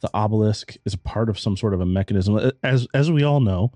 the 0.00 0.10
obelisk 0.14 0.76
is 0.84 0.94
a 0.94 0.98
part 0.98 1.28
of 1.28 1.38
some 1.38 1.56
sort 1.56 1.74
of 1.74 1.80
a 1.80 1.86
mechanism 1.86 2.50
as 2.62 2.86
as 2.94 3.10
we 3.10 3.22
all 3.22 3.40
know, 3.40 3.72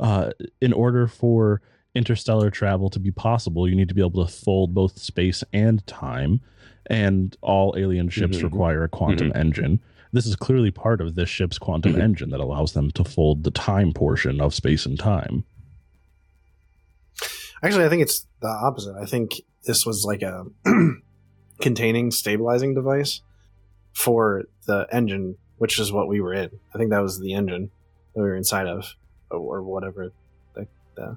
uh 0.00 0.30
in 0.60 0.72
order 0.72 1.06
for 1.06 1.60
interstellar 1.94 2.50
travel 2.50 2.90
to 2.90 2.98
be 3.00 3.10
possible, 3.10 3.68
you 3.68 3.74
need 3.74 3.88
to 3.88 3.94
be 3.94 4.02
able 4.04 4.24
to 4.26 4.30
fold 4.32 4.74
both 4.74 4.98
space 4.98 5.42
and 5.52 5.86
time 5.86 6.40
and 6.88 7.36
all 7.40 7.74
alien 7.76 8.08
ships 8.08 8.38
Mhm. 8.38 8.44
require 8.44 8.84
a 8.84 8.88
quantum 8.88 9.32
engine. 9.34 9.80
This 10.12 10.26
is 10.26 10.36
clearly 10.36 10.70
part 10.70 11.00
of 11.00 11.14
this 11.14 11.28
ship's 11.28 11.58
quantum 11.58 11.94
Mhm. 11.94 12.00
engine 12.02 12.30
that 12.30 12.40
allows 12.40 12.72
them 12.74 12.90
to 12.92 13.02
fold 13.04 13.44
the 13.44 13.50
time 13.50 13.92
portion 13.92 14.40
of 14.40 14.54
space 14.54 14.86
and 14.86 14.98
time. 14.98 15.44
Actually, 17.62 17.84
I 17.86 17.88
think 17.88 18.02
it's 18.02 18.26
the 18.40 18.48
opposite. 18.48 18.94
I 19.00 19.06
think 19.06 19.32
this 19.64 19.86
was 19.86 20.04
like 20.04 20.22
a 20.22 20.44
containing 21.60 22.10
stabilizing 22.10 22.74
device 22.74 23.22
for 23.94 24.44
the 24.66 24.86
engine, 24.92 25.36
which 25.58 25.78
is 25.78 25.92
what 25.92 26.08
we 26.08 26.20
were 26.20 26.34
in. 26.34 26.50
I 26.74 26.78
think 26.78 26.90
that 26.90 27.00
was 27.02 27.20
the 27.20 27.34
engine 27.34 27.70
that 28.14 28.20
we 28.22 28.28
were 28.28 28.36
inside 28.36 28.66
of, 28.66 28.94
or 29.30 29.62
whatever. 29.62 30.12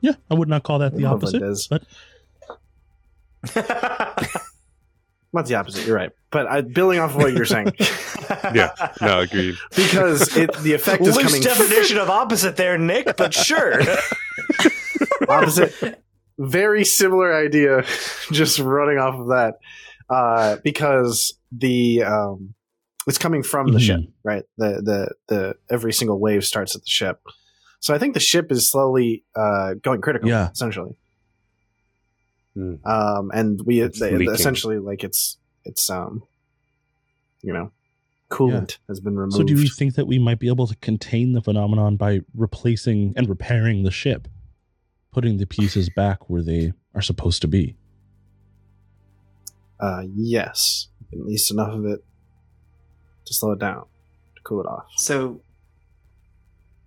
Yeah, 0.02 0.14
I 0.30 0.34
would 0.34 0.50
not 0.50 0.64
call 0.64 0.80
that 0.80 0.94
the 0.94 1.06
opposite, 1.06 1.42
is. 1.42 1.68
but 1.68 1.84
Not 5.32 5.46
the 5.46 5.56
opposite. 5.56 5.86
You're 5.86 5.96
right. 5.96 6.12
But 6.32 6.48
I, 6.48 6.62
building 6.62 7.00
off 7.00 7.12
of 7.12 7.18
what 7.18 7.34
you're 7.34 7.46
saying, 7.46 7.72
Yeah. 8.54 8.72
No, 9.02 9.20
agreed. 9.22 9.56
because 9.76 10.36
it 10.36 10.52
the 10.58 10.74
effect 10.74 11.02
is 11.04 11.16
Loose 11.16 11.26
coming 11.26 11.42
definition 11.42 11.98
of 11.98 12.10
opposite 12.10 12.58
there, 12.58 12.78
Nick, 12.78 13.16
but 13.16 13.34
sure. 13.34 13.80
opposite 15.30 16.04
very 16.38 16.86
similar 16.86 17.36
idea 17.36 17.84
just 18.32 18.60
running 18.60 18.98
off 18.98 19.16
of 19.16 19.28
that 19.28 19.56
uh 20.10 20.56
because 20.64 21.38
the 21.52 22.02
um 22.04 22.54
it's 23.10 23.18
coming 23.18 23.44
from 23.44 23.74
the 23.74 23.80
Mhm. 23.80 23.86
ship 23.88 24.00
right 24.24 24.44
the 24.58 24.70
the 24.90 25.16
the 25.28 25.56
every 25.70 25.92
single 25.92 26.20
wave 26.20 26.46
starts 26.46 26.76
at 26.76 26.82
the 26.82 26.88
ship 26.88 27.20
so 27.82 27.94
i 27.94 27.98
think 27.98 28.14
the 28.14 28.20
ship 28.20 28.52
is 28.52 28.70
slowly 28.72 29.24
uh 29.36 29.74
going 29.82 30.00
critical 30.02 30.30
Yeah. 30.30 30.50
essentially 30.52 30.96
Hmm. 32.56 32.76
um 32.86 33.32
and 33.34 33.62
we 33.66 33.82
It's 33.82 34.00
they, 34.00 34.14
essentially 34.26 34.80
like 34.80 35.04
it's 35.04 35.38
it's 35.66 35.90
um 35.90 36.24
you 37.42 37.54
know 37.54 37.72
coolant 38.30 38.78
has 38.88 39.00
been 39.00 39.16
removed. 39.18 39.38
So, 39.38 39.44
do 39.44 39.56
we 39.56 39.68
think 39.70 39.96
that 39.96 40.06
we 40.06 40.20
might 40.20 40.38
be 40.40 40.48
able 40.50 40.68
to 40.68 40.76
contain 40.78 41.34
the 41.34 41.42
phenomenon 41.42 41.96
by 41.96 42.22
replacing 42.36 43.14
and 43.18 43.28
repairing 43.28 43.82
the 43.84 43.92
ship, 43.92 44.28
putting 45.12 45.38
the 45.38 45.48
pieces 45.48 45.90
back 45.90 46.30
where 46.30 46.44
they 46.44 46.74
are 46.94 47.02
supposed 47.02 47.42
to 47.42 47.48
be? 47.48 47.76
uh, 49.80 50.04
yes, 50.14 50.90
at 51.14 51.20
least 51.20 51.52
enough 51.52 51.74
of 51.74 51.86
it 51.86 52.04
to 53.30 53.34
slow 53.34 53.52
it 53.54 53.60
down, 53.60 53.86
to 54.36 54.42
cool 54.44 54.60
it 54.60 54.68
off. 54.68 54.86
So, 54.98 55.40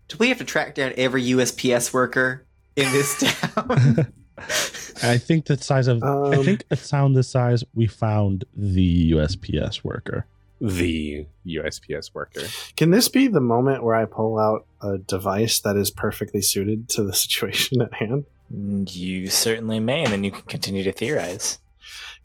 do 0.08 0.16
we 0.18 0.28
have 0.28 0.38
to 0.38 0.44
track 0.44 0.74
down 0.74 0.92
every 0.96 1.24
USPS 1.28 1.92
worker 1.92 2.44
in 2.76 2.90
this 2.92 3.18
town? 3.54 4.12
I 5.02 5.18
think 5.18 5.46
the 5.46 5.56
size 5.56 5.88
of, 5.88 6.02
I 6.02 6.36
Um, 6.36 6.44
think 6.44 6.64
a 6.70 6.76
sound 6.76 7.16
this 7.16 7.28
size, 7.28 7.64
we 7.74 7.86
found 7.86 8.44
the 8.56 9.12
USPS 9.12 9.82
worker. 9.82 10.26
The 10.60 11.26
USPS 11.46 12.14
worker. 12.14 12.42
Can 12.76 12.90
this 12.90 13.08
be 13.08 13.26
the 13.26 13.40
moment 13.40 13.82
where 13.82 13.94
I 13.96 14.04
pull 14.04 14.38
out 14.38 14.66
a 14.80 14.98
device 14.98 15.58
that 15.60 15.76
is 15.76 15.90
perfectly 15.90 16.40
suited 16.42 16.88
to 16.90 17.02
the 17.02 17.12
situation 17.24 17.80
at 17.80 17.92
hand? 17.94 18.26
You 18.50 19.28
certainly 19.28 19.80
may, 19.80 20.04
and 20.04 20.12
then 20.12 20.24
you 20.24 20.30
can 20.30 20.42
continue 20.42 20.82
to 20.84 20.92
theorize. 20.92 21.58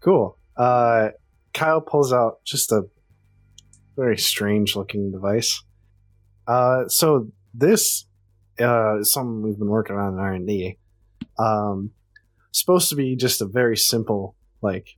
Cool. 0.02 0.38
Uh, 0.56 1.10
Kyle 1.54 1.82
pulls 1.82 2.12
out 2.14 2.44
just 2.44 2.72
a 2.72 2.84
very 3.98 4.18
strange 4.18 4.76
looking 4.76 5.12
device. 5.12 5.64
Uh, 6.48 6.88
so 6.88 7.30
this 7.54 8.06
uh, 8.60 9.00
is 9.00 9.12
something 9.12 9.42
we've 9.42 9.60
been 9.60 9.68
working 9.68 9.98
on 9.98 10.14
in 10.14 10.20
R 10.20 10.34
and 10.34 10.48
D. 10.48 10.78
Um, 11.38 11.92
supposed 12.52 12.90
to 12.90 12.96
be 12.96 13.16
just 13.16 13.42
a 13.42 13.46
very 13.46 13.76
simple 13.76 14.36
like 14.62 14.96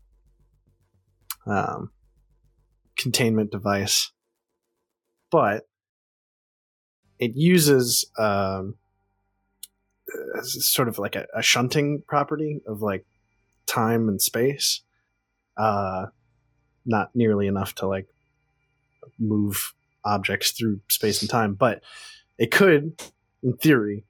um, 1.47 1.91
containment 2.97 3.51
device, 3.51 4.11
but 5.31 5.63
it 7.17 7.31
uses 7.35 8.09
um, 8.17 8.75
uh, 10.13 10.41
sort 10.41 10.87
of 10.87 10.99
like 10.99 11.15
a, 11.15 11.25
a 11.35 11.41
shunting 11.41 12.03
property 12.07 12.61
of 12.67 12.81
like 12.81 13.05
time 13.65 14.09
and 14.09 14.19
space 14.19 14.81
uh 15.57 16.07
not 16.85 17.09
nearly 17.13 17.45
enough 17.45 17.75
to 17.75 17.87
like 17.87 18.07
move 19.19 19.73
objects 20.05 20.51
through 20.51 20.79
space 20.87 21.21
and 21.21 21.29
time 21.29 21.53
but 21.53 21.81
it 22.37 22.51
could 22.51 22.99
in 23.43 23.53
theory 23.57 24.05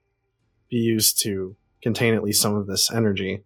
be 0.70 0.76
used 0.76 1.20
to 1.22 1.56
contain 1.82 2.14
at 2.14 2.22
least 2.22 2.40
some 2.40 2.54
of 2.54 2.66
this 2.66 2.90
energy 2.90 3.42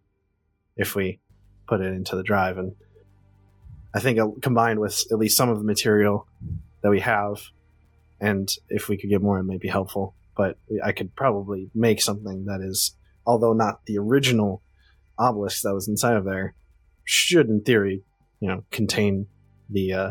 if 0.76 0.94
we 0.94 1.20
put 1.66 1.80
it 1.80 1.92
into 1.92 2.16
the 2.16 2.22
drive. 2.22 2.58
And 2.58 2.74
i 3.94 4.00
think 4.00 4.18
uh, 4.18 4.28
combined 4.42 4.80
with 4.80 5.04
at 5.10 5.18
least 5.18 5.36
some 5.36 5.48
of 5.48 5.58
the 5.58 5.64
material 5.64 6.26
that 6.82 6.90
we 6.90 7.00
have 7.00 7.40
and 8.20 8.48
if 8.68 8.88
we 8.88 8.96
could 8.96 9.10
get 9.10 9.22
more 9.22 9.38
it 9.38 9.44
might 9.44 9.60
be 9.60 9.68
helpful. 9.68 10.14
But 10.36 10.58
i 10.84 10.92
could 10.92 11.14
probably 11.14 11.70
make 11.74 12.02
something 12.02 12.44
that 12.46 12.60
is 12.60 12.96
although 13.26 13.52
not 13.52 13.86
the 13.86 13.98
original 13.98 14.62
obelisk 15.18 15.62
that 15.62 15.74
was 15.74 15.88
inside 15.88 16.16
of 16.16 16.24
there 16.24 16.54
should 17.04 17.48
in 17.48 17.62
theory 17.62 18.02
you 18.40 18.48
know 18.48 18.64
contain 18.70 19.26
the 19.70 19.92
uh, 19.92 20.10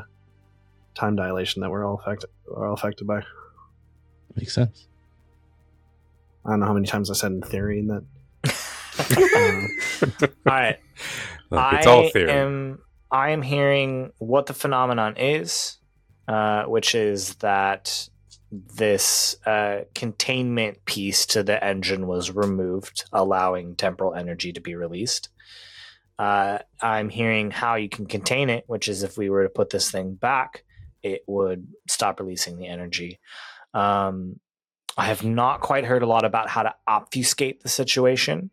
time 0.96 1.16
dilation 1.16 1.62
that 1.62 1.70
we're 1.70 1.86
all 1.86 2.00
affected 2.00 2.30
are 2.54 2.68
all 2.68 2.74
affected 2.74 3.08
by. 3.08 3.24
Makes 4.36 4.54
sense. 4.54 4.88
I 6.46 6.52
don't 6.52 6.60
know 6.60 6.66
how 6.66 6.74
many 6.74 6.88
times 6.88 7.10
I 7.10 7.14
said 7.14 7.32
in 7.32 7.42
theory 7.42 7.80
and 7.80 7.90
that. 7.90 8.04
All 10.46 10.54
right. 10.54 10.78
Look, 11.50 11.74
it's 11.74 11.88
all 11.88 12.06
I 12.06 12.10
theory. 12.10 12.32
am 12.32 12.80
I 13.12 13.30
am 13.30 13.42
hearing 13.42 14.12
what 14.18 14.48
the 14.48 14.54
phenomenon 14.54 15.16
is, 15.18 15.78
uh, 16.28 16.64
which 16.64 16.96
is 16.96 17.36
that 17.36 18.10
this 18.52 19.36
uh, 19.46 19.82
containment 19.96 20.84
piece 20.86 21.26
to 21.28 21.44
the 21.44 21.64
engine 21.64 22.08
was 22.08 22.32
removed, 22.32 23.06
allowing 23.14 23.76
temporal 23.76 24.14
energy 24.14 24.52
to 24.54 24.62
be 24.62 24.76
released. 24.76 25.30
Uh, 26.20 26.60
I'm 26.82 27.10
hearing 27.10 27.52
how 27.52 27.76
you 27.76 27.90
can 27.90 28.06
contain 28.06 28.50
it, 28.50 28.64
which 28.68 28.88
is 28.88 29.04
if 29.04 29.18
we 29.18 29.30
were 29.30 29.44
to 29.44 29.50
put 29.50 29.70
this 29.72 29.90
thing 29.90 30.14
back, 30.14 30.64
it 31.04 31.24
would 31.28 31.68
stop 31.88 32.20
releasing 32.20 32.58
the 32.58 32.68
energy. 32.68 33.20
Um, 33.74 34.40
I 34.98 35.06
have 35.06 35.24
not 35.24 35.62
quite 35.62 35.86
heard 35.86 36.04
a 36.04 36.08
lot 36.08 36.26
about 36.26 36.50
how 36.50 36.64
to 36.64 36.76
obfuscate 36.88 37.62
the 37.62 37.70
situation. 37.70 38.52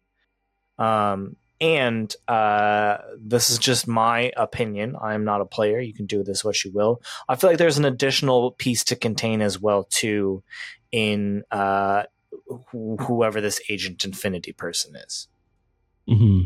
Um, 0.79 1.37
and 1.61 2.15
uh, 2.27 2.99
this 3.19 3.51
is 3.51 3.59
just 3.59 3.87
my 3.87 4.33
opinion. 4.37 4.97
I'm 5.01 5.25
not 5.25 5.43
a 5.43 5.47
player. 5.47 5.79
You 5.79 5.93
can 5.93 6.07
do 6.07 6.19
with 6.19 6.27
this 6.27 6.43
what 6.43 6.65
you 6.65 6.73
will. 6.73 7.03
I 7.29 7.37
feel 7.37 7.51
like 7.51 7.59
there's 7.59 7.79
an 7.79 7.85
additional 7.85 8.53
piece 8.53 8.83
to 8.85 8.97
contain 8.97 9.43
as 9.43 9.61
well 9.61 9.85
too, 9.85 10.43
in 10.91 11.45
uh, 11.51 12.05
wh- 12.51 12.97
whoever 13.01 13.43
this 13.43 13.61
Agent 13.69 14.05
Infinity 14.05 14.53
person 14.53 14.97
is. 14.97 15.29
hmm 16.09 16.43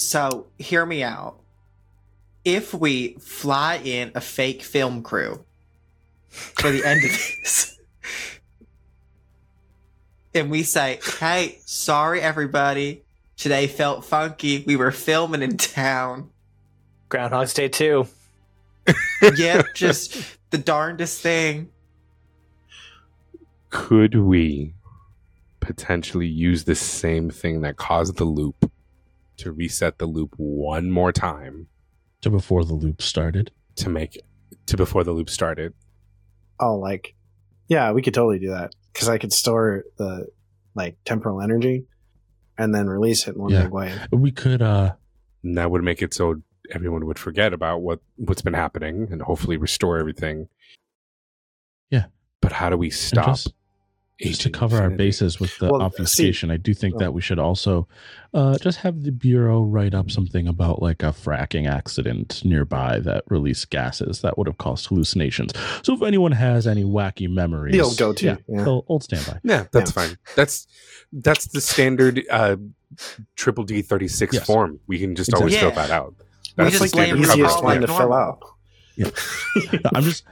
so, 0.00 0.46
hear 0.58 0.86
me 0.86 1.02
out. 1.02 1.40
If 2.44 2.72
we 2.72 3.16
fly 3.20 3.80
in 3.84 4.12
a 4.14 4.20
fake 4.20 4.62
film 4.62 5.02
crew 5.02 5.44
for 6.28 6.70
the 6.70 6.84
end 6.84 7.04
of 7.04 7.10
this, 7.10 7.78
and 10.34 10.50
we 10.50 10.62
say, 10.62 11.00
hey, 11.18 11.58
sorry 11.66 12.20
everybody, 12.20 13.02
today 13.36 13.66
felt 13.66 14.04
funky. 14.04 14.64
We 14.66 14.76
were 14.76 14.90
filming 14.90 15.42
in 15.42 15.56
town. 15.56 16.30
Groundhog's 17.08 17.54
Day 17.54 17.68
2. 17.68 18.06
Yep, 19.36 19.66
just 19.74 20.16
the 20.48 20.58
darndest 20.58 21.20
thing. 21.20 21.68
Could 23.68 24.14
we 24.14 24.74
potentially 25.60 26.26
use 26.26 26.64
the 26.64 26.74
same 26.74 27.30
thing 27.30 27.60
that 27.60 27.76
caused 27.76 28.16
the 28.16 28.24
loop 28.24 28.72
to 29.36 29.52
reset 29.52 29.98
the 29.98 30.06
loop 30.06 30.34
one 30.38 30.90
more 30.90 31.12
time 31.12 31.68
To 32.22 32.30
before 32.30 32.64
the 32.64 32.74
loop 32.74 33.00
started. 33.02 33.50
to 33.76 33.88
make 33.88 34.20
to 34.66 34.76
before 34.76 35.04
the 35.04 35.12
loop 35.12 35.30
started? 35.30 35.72
oh, 36.62 36.76
like, 36.76 37.14
yeah, 37.68 37.90
we 37.92 38.02
could 38.02 38.12
totally 38.12 38.38
do 38.38 38.50
that 38.50 38.74
because 38.92 39.08
I 39.08 39.16
could 39.16 39.32
store 39.32 39.84
the 39.96 40.26
like 40.74 40.98
temporal 41.06 41.40
energy 41.40 41.86
and 42.58 42.74
then 42.74 42.86
release 42.86 43.26
it 43.26 43.34
in 43.34 43.40
one 43.40 43.50
Yeah. 43.52 43.62
big 43.62 43.72
way. 43.72 43.98
We 44.12 44.30
could 44.30 44.60
uh 44.60 44.92
And 45.42 45.56
that 45.56 45.70
would 45.70 45.82
make 45.82 46.02
it 46.02 46.12
so 46.12 46.42
everyone 46.70 47.06
would 47.06 47.18
forget 47.18 47.52
about 47.54 47.80
what 47.80 48.00
what's 48.16 48.42
been 48.42 48.52
happening 48.54 49.08
and 49.10 49.22
hopefully 49.22 49.56
restore 49.56 49.98
everything. 49.98 50.48
Yeah. 51.90 52.06
But 52.42 52.52
how 52.52 52.68
do 52.70 52.76
we 52.76 52.90
stop? 52.90 53.26
just, 53.26 53.54
just 54.20 54.40
to 54.42 54.50
cover 54.50 54.80
our 54.80 54.90
bases 54.90 55.40
with 55.40 55.56
the 55.58 55.70
Well, 55.70 55.82
obfuscation, 55.82 56.50
I 56.50 56.56
do 56.56 56.74
think 56.74 56.96
oh. 56.96 56.98
that 56.98 57.14
we 57.14 57.20
should 57.20 57.38
also 57.38 57.88
uh, 58.34 58.58
just 58.58 58.78
have 58.78 59.02
the 59.02 59.10
bureau 59.12 59.62
write 59.62 59.94
up 59.94 60.10
something 60.10 60.46
about 60.46 60.82
like 60.82 61.02
a 61.02 61.06
fracking 61.06 61.68
accident 61.68 62.44
nearby 62.44 63.00
that 63.00 63.24
released 63.28 63.70
gases 63.70 64.20
that 64.20 64.36
would 64.38 64.46
have 64.46 64.58
caused 64.58 64.86
hallucinations. 64.86 65.52
So 65.82 65.94
if 65.94 66.02
anyone 66.02 66.32
has 66.32 66.66
any 66.66 66.84
wacky 66.84 67.28
memories, 67.28 67.72
The 67.72 67.80
old 67.80 67.96
go-to, 67.96 68.26
yeah, 68.26 68.36
yeah. 68.48 68.66
old, 68.66 68.84
old 68.88 69.02
standby. 69.04 69.40
Yeah, 69.42 69.64
that's 69.72 69.90
Yeah. 69.96 70.06
fine. 70.06 70.18
That's 70.36 70.66
that's 71.12 71.46
the 71.48 71.60
standard 71.60 72.22
uh, 72.30 72.56
triple 73.36 73.64
D 73.64 73.82
thirty 73.82 74.08
six 74.08 74.34
Yes. 74.34 74.46
form. 74.46 74.78
We 74.86 74.98
can 74.98 75.14
just 75.16 75.32
always 75.34 75.54
Exactly. 75.54 75.74
fill 75.76 75.88
that 75.88 75.92
out. 75.94 76.14
We 76.56 76.64
That's 76.64 76.70
just 76.78 76.82
like 76.82 76.92
blame 76.92 77.24
standard 77.24 77.30
Easiest 77.32 77.64
one 77.64 77.80
to 77.80 77.86
fill 77.86 77.98
normal. 77.98 78.14
out. 78.18 78.38
I'm 79.94 80.02
just 80.02 80.24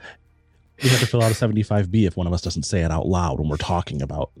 we 0.83 0.89
have 0.89 0.99
to 0.99 1.05
fill 1.07 1.21
out 1.23 1.31
a 1.31 1.35
75B 1.35 2.07
if 2.07 2.15
one 2.17 2.27
of 2.27 2.33
us 2.33 2.41
doesn't 2.41 2.63
say 2.63 2.81
it 2.81 2.91
out 2.91 3.07
loud 3.07 3.39
when 3.39 3.49
we're 3.49 3.57
talking 3.57 4.01
about. 4.01 4.31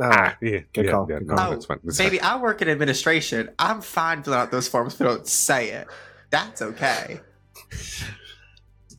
Ah, 0.00 0.08
Ah, 0.08 0.36
yeah, 0.42 0.58
Good 0.74 0.84
yeah, 0.86 0.90
call, 0.90 1.06
yeah, 1.08 1.18
good 1.20 1.28
no, 1.28 1.34
call. 1.36 1.50
that's 1.50 1.64
fine. 1.66 1.78
That's 1.82 1.96
Baby, 1.98 2.18
fine. 2.18 2.30
I 2.38 2.42
work 2.42 2.60
in 2.62 2.68
administration. 2.68 3.50
I'm 3.58 3.80
fine 3.80 4.22
filling 4.22 4.38
out 4.40 4.50
those 4.50 4.68
forms 4.68 4.94
if 4.94 5.00
we 5.00 5.06
don't 5.06 5.26
say 5.26 5.70
it. 5.70 5.88
That's 6.30 6.60
okay. 6.60 7.20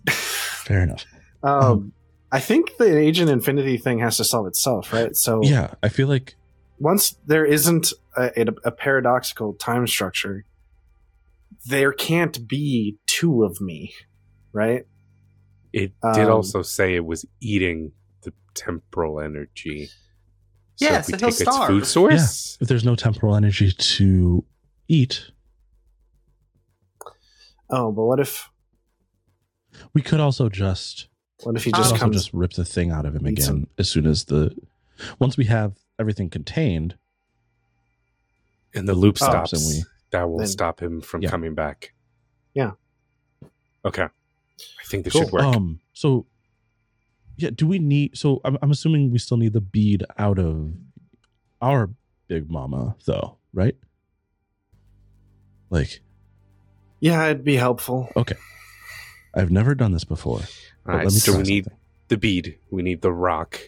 Fair 0.10 0.82
enough. 0.82 1.06
um, 1.44 1.94
I 2.32 2.40
think 2.40 2.76
the 2.78 2.98
Agent 2.98 3.30
Infinity 3.30 3.78
thing 3.78 4.00
has 4.00 4.18
to 4.18 4.24
solve 4.24 4.48
itself, 4.48 4.92
right? 4.92 5.16
So 5.16 5.42
Yeah, 5.44 5.76
I 5.82 5.90
feel 5.90 6.08
like 6.08 6.36
once 6.80 7.16
there 7.26 7.46
isn't 7.46 7.94
a, 8.18 8.32
a, 8.42 8.46
a 8.66 8.72
paradoxical 8.72 9.54
time 9.54 9.88
structure, 9.88 10.44
there 11.66 11.94
can't 11.94 12.48
be 12.48 12.98
two 13.06 13.44
of 13.44 13.62
me, 13.62 13.94
right? 14.52 14.86
It 15.78 15.94
did 16.14 16.26
Um, 16.26 16.32
also 16.32 16.62
say 16.64 16.96
it 16.96 17.06
was 17.06 17.26
eating 17.40 17.92
the 18.24 18.34
temporal 18.56 19.20
energy. 19.20 19.90
Yeah, 20.80 21.00
if 21.00 21.08
we 21.08 21.14
so 21.14 21.18
he'll 21.18 21.30
take 21.32 21.42
its 21.42 21.52
starve. 21.52 21.68
food 21.68 21.86
source. 21.86 22.58
if 22.62 22.68
there's 22.68 22.84
no 22.86 22.96
temporal 22.96 23.36
energy 23.36 23.72
to 23.72 24.44
eat, 24.88 25.32
Oh, 27.70 27.92
but 27.92 28.04
what 28.06 28.20
if 28.20 28.50
we 29.94 30.02
could 30.02 30.20
also 30.20 30.50
just 30.50 31.08
what 31.44 31.56
if 31.56 31.64
he 31.66 31.72
just 31.72 31.92
also 31.92 31.98
comes? 31.98 32.16
just 32.16 32.34
rip 32.34 32.54
the 32.54 32.66
thing 32.66 32.92
out 32.92 33.06
of 33.06 33.16
him 33.16 33.26
again 33.26 33.46
some- 33.46 33.68
as 33.78 33.90
soon 33.90 34.06
as 34.08 34.26
the 34.26 34.56
once 35.20 35.38
we 35.38 35.46
have 35.46 35.78
everything 36.00 36.30
contained. 36.30 36.98
And 38.74 38.88
the 38.88 38.94
loop 38.96 39.18
Oh, 39.22 39.26
stops. 39.26 39.54
and 39.54 39.62
we- 39.66 39.84
that 40.12 40.30
will 40.30 40.38
Then- 40.40 40.48
stop 40.48 40.82
him 40.82 41.02
from 41.02 41.22
Yeah. 41.22 41.30
coming 41.30 41.54
back. 41.56 41.94
Yeah. 42.54 42.72
Okay. 43.86 44.08
I 44.80 44.84
think 44.86 45.04
this 45.04 45.14
Cool. 45.14 45.24
should 45.24 45.32
work. 45.32 45.44
Um. 45.44 45.80
So, 45.94 46.26
yeah. 47.38 47.50
Do 47.54 47.68
we 47.68 47.80
need? 47.80 48.18
So 48.18 48.42
I'm, 48.46 48.58
I'm 48.62 48.72
assuming 48.72 49.12
we 49.12 49.20
still 49.20 49.38
need 49.38 49.54
the 49.54 49.62
bead 49.62 50.04
out 50.18 50.40
of 50.40 50.74
our 51.62 51.90
big 52.28 52.50
mama, 52.50 52.96
though, 53.06 53.38
right? 53.54 53.76
Like, 55.70 56.02
Yeah, 57.00 57.26
it'd 57.26 57.44
be 57.44 57.56
helpful. 57.56 58.10
Okay, 58.16 58.36
I've 59.34 59.52
never 59.52 59.76
done 59.76 59.92
this 59.92 60.04
before. 60.06 60.40
All 60.40 60.46
but 60.86 60.92
right. 60.94 61.04
let 61.06 61.14
me 61.14 61.20
So 61.20 61.32
try 61.34 61.42
we 61.42 61.48
need 61.48 61.68
the 62.08 62.18
bead. 62.18 62.58
We 62.72 62.82
need 62.84 63.02
the 63.02 63.12
rock. 63.12 63.60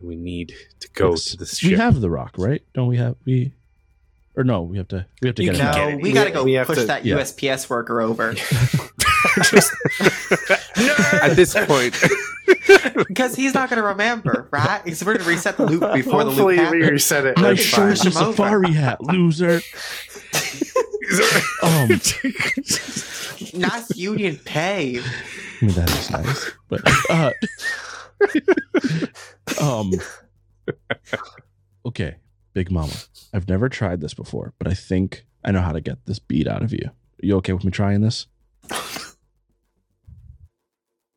We 0.00 0.16
need 0.16 0.54
to 0.80 0.88
go 0.92 1.10
Yes. 1.10 1.24
to 1.26 1.36
this 1.36 1.62
We 1.62 1.74
have 1.74 2.00
the 2.00 2.08
rock, 2.10 2.34
right? 2.38 2.62
Don't 2.72 2.86
we 2.88 2.96
have 2.96 3.16
we? 3.26 3.52
Or 4.36 4.44
no, 4.44 4.62
we 4.62 4.78
have 4.78 4.86
to. 4.88 5.04
We 5.20 5.26
have 5.28 5.34
to 5.36 5.42
You 5.42 5.50
get 5.50 5.58
can 5.58 5.66
back. 5.66 5.74
get 5.74 5.82
No, 5.82 5.88
it. 5.88 5.96
we 5.96 6.02
We- 6.04 6.12
gotta 6.12 6.30
go 6.30 6.44
we 6.44 6.52
have 6.54 6.66
push 6.68 6.78
to- 6.78 6.84
that 6.86 7.04
yeah. 7.04 7.16
USPS 7.16 7.68
worker 7.68 8.00
over 8.00 8.30
At 11.22 11.34
this 11.36 11.54
point, 11.54 11.94
because 13.08 13.34
he's 13.34 13.52
not 13.54 13.68
gonna 13.68 13.82
remember, 13.82 14.48
right? 14.50 14.80
Because 14.84 15.04
we're 15.04 15.16
gonna 15.18 15.28
reset 15.28 15.56
the 15.56 15.66
loop 15.66 15.92
before 15.92 16.24
the 16.24 16.30
Hopefully, 16.30 16.56
loop 16.58 16.70
we 16.70 16.82
reset 16.88 17.26
it. 17.26 17.36
My 17.36 17.48
That's 17.48 17.60
shirt's 17.62 18.02
a 18.02 18.04
Push 18.10 18.16
over. 18.16 18.30
safari 18.32 18.72
hat, 18.72 19.00
loser. 19.02 19.60
Um, 21.62 21.88
Nice 23.54 23.96
union 23.96 24.38
pay. 24.44 25.00
I 25.00 25.64
mean 25.64 25.74
that 25.74 25.90
is 25.90 26.10
nice, 26.10 26.50
but 26.68 26.80
uh, 27.10 27.32
um, 29.60 29.92
okay, 31.84 32.16
Big 32.52 32.70
Mama. 32.70 32.92
I've 33.32 33.48
never 33.48 33.68
tried 33.68 34.00
this 34.00 34.14
before, 34.14 34.54
but 34.58 34.66
I 34.68 34.74
think 34.74 35.24
I 35.44 35.52
know 35.52 35.60
how 35.60 35.72
to 35.72 35.80
get 35.80 36.04
this 36.06 36.18
beat 36.18 36.46
out 36.48 36.62
of 36.62 36.72
you. 36.72 36.84
Are 36.86 37.26
you 37.26 37.36
okay 37.36 37.52
with 37.52 37.64
me 37.64 37.70
trying 37.70 38.00
this? 38.00 38.26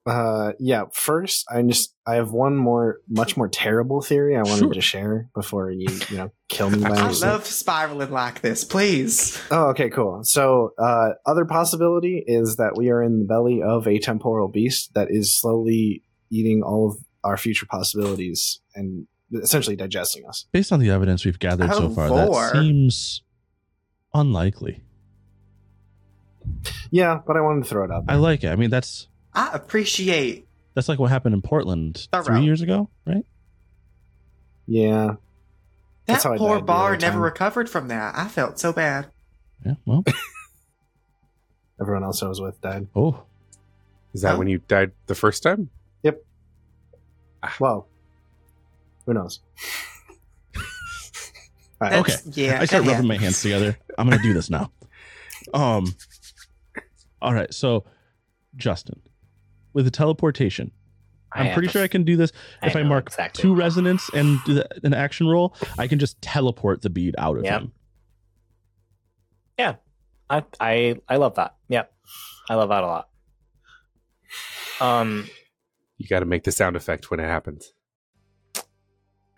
Uh, 0.05 0.51
yeah. 0.59 0.83
First, 0.91 1.45
I 1.49 1.61
just 1.61 1.95
I 2.05 2.15
have 2.15 2.31
one 2.31 2.57
more, 2.57 2.97
much 3.07 3.37
more 3.37 3.47
terrible 3.47 4.01
theory 4.01 4.35
I 4.35 4.41
wanted 4.41 4.57
Sure. 4.59 4.73
to 4.73 4.81
share 4.81 5.29
before 5.33 5.71
you, 5.71 5.87
you 6.09 6.17
know, 6.17 6.31
kill 6.49 6.69
me 6.69 6.79
by 6.79 6.89
I 6.89 7.05
accident. 7.05 7.21
love 7.21 7.45
spiraling 7.45 8.11
like 8.11 8.41
this. 8.41 8.65
Please. 8.65 9.41
Oh, 9.49 9.67
okay, 9.69 9.89
cool. 9.89 10.19
So, 10.25 10.71
uh, 10.77 11.11
other 11.25 11.45
possibility 11.45 12.21
is 12.27 12.57
that 12.57 12.73
we 12.75 12.89
are 12.89 13.01
in 13.01 13.19
the 13.19 13.25
belly 13.25 13.61
of 13.61 13.87
a 13.87 13.97
temporal 13.97 14.49
beast 14.49 14.93
that 14.93 15.07
is 15.09 15.33
slowly 15.33 16.03
eating 16.29 16.63
all 16.63 16.89
of 16.89 16.97
our 17.23 17.37
future 17.37 17.65
possibilities 17.65 18.59
and 18.75 19.07
essentially 19.33 19.75
digesting 19.75 20.25
us. 20.27 20.45
Based 20.51 20.71
on 20.71 20.79
the 20.79 20.89
evidence 20.89 21.25
we've 21.25 21.39
gathered 21.39 21.73
so 21.73 21.85
Oh, 21.85 21.89
far, 21.89 22.09
Lord. 22.09 22.53
that 22.55 22.61
seems 22.61 23.21
unlikely. 24.13 24.81
Yeah, 26.91 27.19
but 27.25 27.37
I 27.37 27.41
wanted 27.41 27.63
to 27.63 27.69
throw 27.69 27.85
it 27.85 27.91
out. 27.91 28.03
I 28.07 28.15
like 28.15 28.43
it. 28.43 28.49
I 28.49 28.55
mean, 28.55 28.69
that's 28.69 29.07
I 29.33 29.49
appreciate 29.53 30.47
that's 30.75 30.89
like 30.89 30.99
what 30.99 31.09
happened 31.09 31.33
in 31.35 31.41
Portland 31.41 32.07
Thorough. 32.11 32.23
three 32.23 32.43
years 32.43 32.61
ago, 32.61 32.89
right? 33.05 33.25
Yeah, 34.67 35.15
that 36.05 36.21
That's 36.23 36.25
poor 36.39 36.61
bar 36.61 36.97
never 36.97 37.19
recovered 37.19 37.69
from 37.69 37.87
that. 37.89 38.15
I 38.17 38.27
felt 38.27 38.59
so 38.59 38.71
bad. 38.73 39.07
Yeah. 39.65 39.75
Well, 39.85 40.03
everyone 41.81 42.03
else 42.03 42.21
I 42.23 42.27
was 42.27 42.39
with 42.41 42.59
died. 42.61 42.87
oh, 42.95 43.23
is 44.13 44.21
that 44.21 44.31
Huh? 44.31 44.37
when 44.37 44.47
you 44.47 44.59
died 44.67 44.91
the 45.07 45.15
first 45.15 45.43
time? 45.43 45.69
Yep. 46.03 46.21
Ah. 47.41 47.55
Well, 47.59 47.87
who 49.05 49.13
knows? 49.13 49.39
All 50.55 50.61
right. 51.81 51.91
That's- 51.91 52.25
Yeah. 52.37 52.59
I 52.61 52.65
start 52.65 52.85
it 52.85 52.89
rubbing 52.91 53.07
my 53.07 53.17
hands 53.17 53.41
together. 53.41 53.77
I'm 53.97 54.09
gonna 54.09 54.21
do 54.21 54.33
this 54.33 54.49
now. 54.49 54.71
Um. 55.53 55.93
All 57.21 57.33
right. 57.33 57.53
So, 57.53 57.85
Justin, 58.55 59.01
with 59.73 59.85
the 59.85 59.91
teleportation, 59.91 60.71
I'm 61.31 61.45
have 61.47 61.53
pretty 61.53 61.67
a 61.67 61.71
sure 61.71 61.83
I 61.83 61.87
can 61.87 62.03
do 62.03 62.15
this. 62.15 62.31
if 62.61 62.75
I 62.75 62.83
mark 62.83 63.07
exactly. 63.07 63.41
two 63.41 63.53
resonance 63.55 64.09
and 64.13 64.39
do 64.45 64.53
the, 64.55 64.67
an 64.83 64.93
action 64.93 65.27
roll, 65.27 65.55
I 65.77 65.87
can 65.87 65.99
just 65.99 66.21
teleport 66.21 66.81
the 66.81 66.89
bead 66.89 67.15
out 67.17 67.37
of 67.37 67.43
Yep. 67.43 67.61
him. 67.61 67.71
Yeah. 69.59 69.75
I, 70.29 70.43
I 70.59 70.95
I 71.09 71.17
love 71.17 71.35
that. 71.35 71.55
Yep. 71.69 71.91
I 72.49 72.55
love 72.55 72.69
that 72.69 72.83
a 72.83 72.87
lot. 72.87 73.09
Um 74.81 75.27
You 75.97 76.07
got 76.07 76.19
to 76.21 76.25
make 76.25 76.43
the 76.43 76.51
sound 76.51 76.75
effect 76.75 77.11
when 77.11 77.19
it 77.19 77.25
happens. 77.27 77.73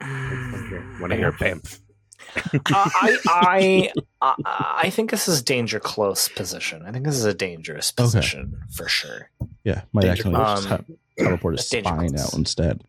When 1.00 1.12
I 1.12 1.16
hear 1.18 1.32
bamf. 1.32 1.80
I, 2.68 3.18
I 3.28 3.92
I 4.22 4.34
I 4.86 4.90
think 4.90 5.12
this 5.12 5.28
is 5.28 5.42
danger 5.44 5.80
close 5.80 6.28
position. 6.28 6.84
I 6.86 6.92
think 6.92 7.06
this 7.06 7.16
is 7.16 7.26
a 7.26 7.34
dangerous 7.34 7.94
Okay. 7.98 8.04
position 8.04 8.58
for 8.76 8.88
sure. 8.88 9.30
Yeah, 9.64 9.82
might 9.94 10.02
Danger 10.02 10.12
actually 10.30 10.34
just 10.36 10.68
close. 10.68 10.80
te- 10.88 11.24
teleport 11.24 11.58
his 11.58 11.70
Danger 11.70 11.88
spine 11.90 12.10
close. 12.10 12.34
out 12.34 12.38
instead. 12.38 12.84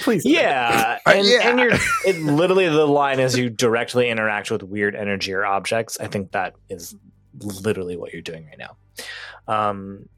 Please. 0.00 0.24
Yeah, 0.24 0.98
Uh, 1.04 1.10
and, 1.10 1.26
yeah. 1.26 1.48
and 1.48 1.58
you're 1.58 1.72
it 2.06 2.20
literally 2.22 2.68
the 2.68 2.86
line 2.86 3.18
is 3.18 3.36
you 3.36 3.50
directly 3.50 4.08
interact 4.08 4.50
with 4.50 4.62
weird 4.62 4.94
energy 4.94 5.32
or 5.32 5.44
objects. 5.44 5.98
I 6.00 6.06
think 6.06 6.30
that 6.32 6.54
is 6.68 6.94
literally 7.40 7.96
what 7.96 8.12
you're 8.12 8.22
doing 8.22 8.46
right 8.46 8.58
now. 8.58 8.76
Um, 9.52 10.08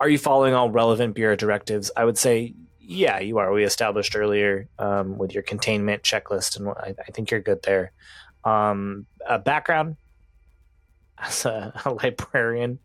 are 0.00 0.08
you 0.08 0.16
following 0.18 0.54
all 0.54 0.70
relevant 0.70 1.14
bureau 1.14 1.36
directives? 1.36 1.90
I 1.96 2.04
would 2.06 2.16
say, 2.16 2.54
yeah, 2.88 3.18
you 3.18 3.36
are. 3.36 3.52
We 3.52 3.64
established 3.64 4.16
earlier 4.16 4.66
um, 4.78 5.18
with 5.18 5.34
your 5.34 5.42
containment 5.42 6.02
checklist, 6.02 6.58
and 6.58 6.68
I, 6.68 6.94
I 6.98 7.10
think 7.12 7.30
you're 7.30 7.40
good 7.40 7.62
there. 7.62 7.92
Um, 8.44 9.04
a 9.28 9.38
background 9.38 9.96
as 11.18 11.44
a, 11.44 11.78
a 11.84 11.92
librarian. 11.92 12.78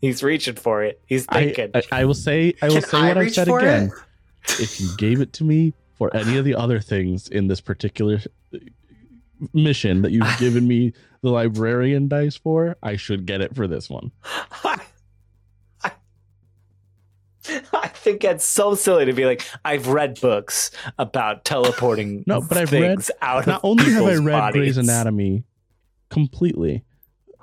He's 0.00 0.24
reaching 0.24 0.56
for 0.56 0.82
it. 0.82 1.00
He's 1.06 1.24
I, 1.28 1.44
thinking. 1.44 1.70
I, 1.72 1.82
I 1.92 2.04
will 2.04 2.14
say, 2.14 2.54
I 2.60 2.66
will 2.66 2.80
Can 2.80 2.82
say 2.82 2.98
I 2.98 3.08
what 3.08 3.18
I 3.18 3.20
reach 3.20 3.34
said 3.34 3.48
again. 3.48 3.84
it? 3.84 3.92
If 4.60 4.80
you 4.80 4.88
gave 4.96 5.20
it 5.20 5.34
to 5.34 5.44
me 5.44 5.74
for 5.98 6.14
any 6.16 6.38
of 6.38 6.44
the 6.44 6.54
other 6.54 6.80
things 6.80 7.28
in 7.28 7.48
this 7.48 7.60
particular 7.60 8.18
mission 9.52 10.02
that 10.02 10.10
you've 10.10 10.26
given 10.38 10.66
me 10.66 10.94
the 11.20 11.30
librarian 11.30 12.08
dice 12.08 12.36
for, 12.36 12.76
I 12.82 12.96
should 12.96 13.26
get 13.26 13.40
it 13.40 13.54
for 13.54 13.68
this 13.68 13.90
one. 13.90 14.10
I, 17.48 17.62
I, 17.72 17.78
I 17.84 17.88
think 17.88 18.24
it's 18.24 18.44
so 18.44 18.74
silly 18.74 19.04
to 19.06 19.12
be 19.12 19.24
like, 19.24 19.44
I've 19.64 19.88
read 19.88 20.20
books 20.20 20.70
about 20.98 21.44
teleporting 21.44 22.24
No, 22.26 22.40
but 22.40 22.58
I've 22.58 22.72
read 22.72 22.98
out 23.22 23.46
Not 23.46 23.56
of 23.56 23.64
only 23.64 23.84
have 23.92 24.04
I 24.04 24.14
read 24.16 24.32
bodies. 24.32 24.60
Grey's 24.60 24.76
Anatomy 24.78 25.44
completely 26.10 26.84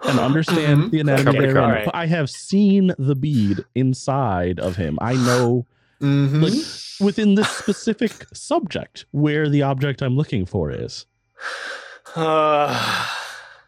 and 0.04 0.20
understand 0.30 0.84
Mhm. 0.86 0.92
the 0.92 1.00
anatomy 1.00 1.30
Okay, 1.30 1.40
therein, 1.40 1.58
alright. 1.64 1.86
but 1.86 1.96
I 1.96 2.06
have 2.08 2.30
seen 2.30 2.92
the 2.98 3.16
bead 3.16 3.64
inside 3.76 4.60
of 4.60 4.76
him. 4.76 4.98
I 5.02 5.14
know 5.14 5.66
Mhm. 6.02 6.42
like 6.42 7.06
within 7.06 7.36
this 7.36 7.50
specific 7.50 8.26
subject 8.34 9.06
where 9.12 9.48
the 9.50 9.62
object 9.62 10.02
I'm 10.02 10.16
looking 10.16 10.46
for 10.46 10.72
is. 10.72 11.06
Uh, 12.16 13.08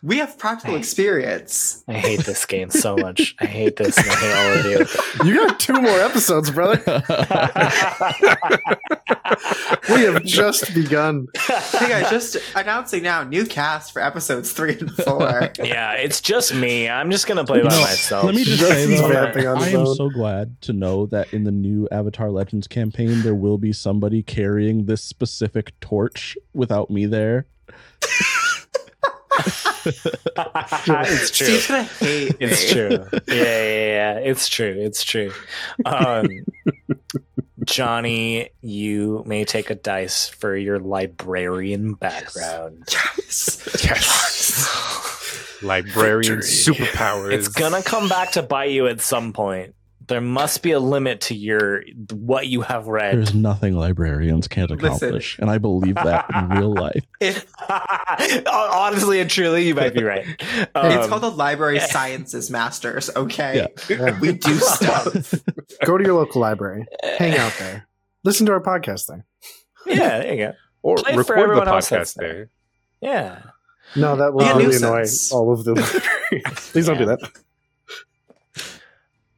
we 0.07 0.17
have 0.19 0.37
practical 0.37 0.75
I- 0.75 0.77
experience. 0.79 1.83
I 1.87 1.93
hate 1.93 2.21
this 2.21 2.45
game 2.45 2.69
so 2.69 2.95
much. 2.95 3.35
I 3.39 3.45
hate 3.45 3.75
this 3.75 3.97
and 3.97 4.07
I 4.09 4.15
hate 4.15 4.33
all 4.35 4.53
of 4.59 4.65
you. 5.25 5.29
You 5.29 5.47
got 5.47 5.59
two 5.59 5.73
more 5.73 5.99
episodes, 5.99 6.49
brother. 6.49 6.81
We 9.89 10.03
have 10.03 10.23
just 10.23 10.73
begun. 10.73 11.27
Hey 11.37 11.89
guys, 11.89 12.09
just 12.09 12.37
announcing 12.55 13.03
now 13.03 13.23
new 13.23 13.45
cast 13.45 13.91
for 13.93 14.01
episodes 14.01 14.51
three 14.51 14.77
and 14.79 14.91
four. 14.91 15.49
yeah, 15.63 15.93
it's 15.93 16.21
just 16.21 16.53
me. 16.53 16.87
I'm 16.89 17.09
just 17.11 17.25
gonna 17.27 17.45
play 17.45 17.61
by 17.61 17.69
No, 17.69 17.81
myself. 17.81 18.23
Let 18.25 18.35
me 18.35 18.43
just 18.43 18.59
Just 18.59 18.71
say 18.71 18.85
though, 18.97 19.07
vamping 19.07 19.47
I 19.47 19.69
am 19.69 19.75
own. 19.87 19.95
so 19.95 20.09
glad 20.09 20.61
to 20.63 20.73
know 20.73 21.05
that 21.07 21.33
in 21.33 21.43
the 21.45 21.51
new 21.51 21.87
Avatar 21.91 22.29
Legends 22.31 22.67
campaign 22.67 23.21
there 23.21 23.35
will 23.35 23.57
be 23.57 23.71
somebody 23.73 24.23
carrying 24.23 24.85
this 24.85 25.01
specific 25.03 25.77
torch 25.79 26.37
without 26.53 26.89
me 26.89 27.05
there. 27.05 27.47
It's 29.45 31.31
true. 31.31 31.47
Steve's 31.47 31.67
gonna 31.67 31.83
hate. 31.83 32.35
It's 32.39 32.71
true. 32.71 33.07
Yeah, 33.27 33.33
yeah, 33.35 34.13
yeah. 34.15 34.19
It's 34.19 34.47
true. 34.47 34.75
It's 34.77 35.03
true. 35.03 35.31
Um, 35.85 36.27
Johnny, 37.65 38.49
you 38.61 39.23
may 39.25 39.43
take 39.43 39.69
a 39.69 39.75
dice 39.75 40.29
for 40.29 40.55
your 40.55 40.79
librarian 40.79 41.93
background. 41.93 42.83
Yes. 42.91 43.83
Yes. 43.83 45.57
Librarian 45.61 46.41
Victory. 46.41 46.75
superpowers. 46.75 47.33
It's 47.33 47.47
gonna 47.47 47.83
come 47.83 48.07
back 48.07 48.31
to 48.33 48.43
bite 48.43 48.71
you 48.71 48.87
at 48.87 49.01
some 49.01 49.33
point. 49.33 49.75
There 50.07 50.21
must 50.21 50.63
be 50.63 50.71
a 50.71 50.79
limit 50.79 51.19
to 51.21 51.35
your 51.35 51.83
what 52.13 52.47
you 52.47 52.61
have 52.61 52.87
read. 52.87 53.15
There's 53.17 53.33
nothing 53.35 53.75
librarians 53.75 54.47
can't 54.47 54.69
Listen. 54.71 54.85
accomplish, 54.87 55.37
and 55.37 55.49
I 55.49 55.57
believe 55.57 55.95
that 55.95 56.25
in 56.33 56.49
real 56.57 56.73
life. 56.73 57.03
It, 57.19 57.45
Honestly 58.47 59.19
and 59.19 59.29
truly, 59.29 59.67
you 59.67 59.75
might 59.75 59.93
be 59.93 60.03
right. 60.03 60.25
it's 60.39 60.69
Um, 60.75 61.09
called 61.09 61.23
the 61.23 61.31
Library 61.31 61.79
Sciences 61.91 62.49
Masters. 62.49 63.09
Okay, 63.15 63.67
Yeah. 63.89 64.19
we 64.19 64.33
do 64.33 64.55
stuff. 64.55 65.33
Go 65.85 65.97
to 65.97 66.03
your 66.03 66.15
local 66.15 66.41
library. 66.41 66.85
Hang 67.17 67.37
out 67.37 67.53
there. 67.59 67.87
Listen 68.23 68.45
to 68.45 68.53
our 68.53 68.61
podcast 68.61 69.07
there. 69.07 69.25
yeah, 69.85 70.19
there 70.19 70.33
you 70.33 70.37
go. 70.47 70.53
or 70.83 70.97
play 70.97 71.13
for 71.13 71.17
record 71.19 71.37
the 71.37 71.41
everyone 71.43 71.67
else 71.67 71.89
that's 71.89 72.13
podcast 72.13 72.15
there. 72.19 72.33
there. 72.33 72.49
Yeah. 73.01 73.41
No, 73.95 74.15
that 74.17 74.33
will 74.33 74.39
Be 74.39 74.63
really 74.65 74.75
annoy 74.77 75.05
all 75.31 75.51
of 75.53 75.63
them. 75.63 75.75
Please 75.77 76.85
don't 76.87 76.97
do 76.97 77.05
that. 77.05 77.19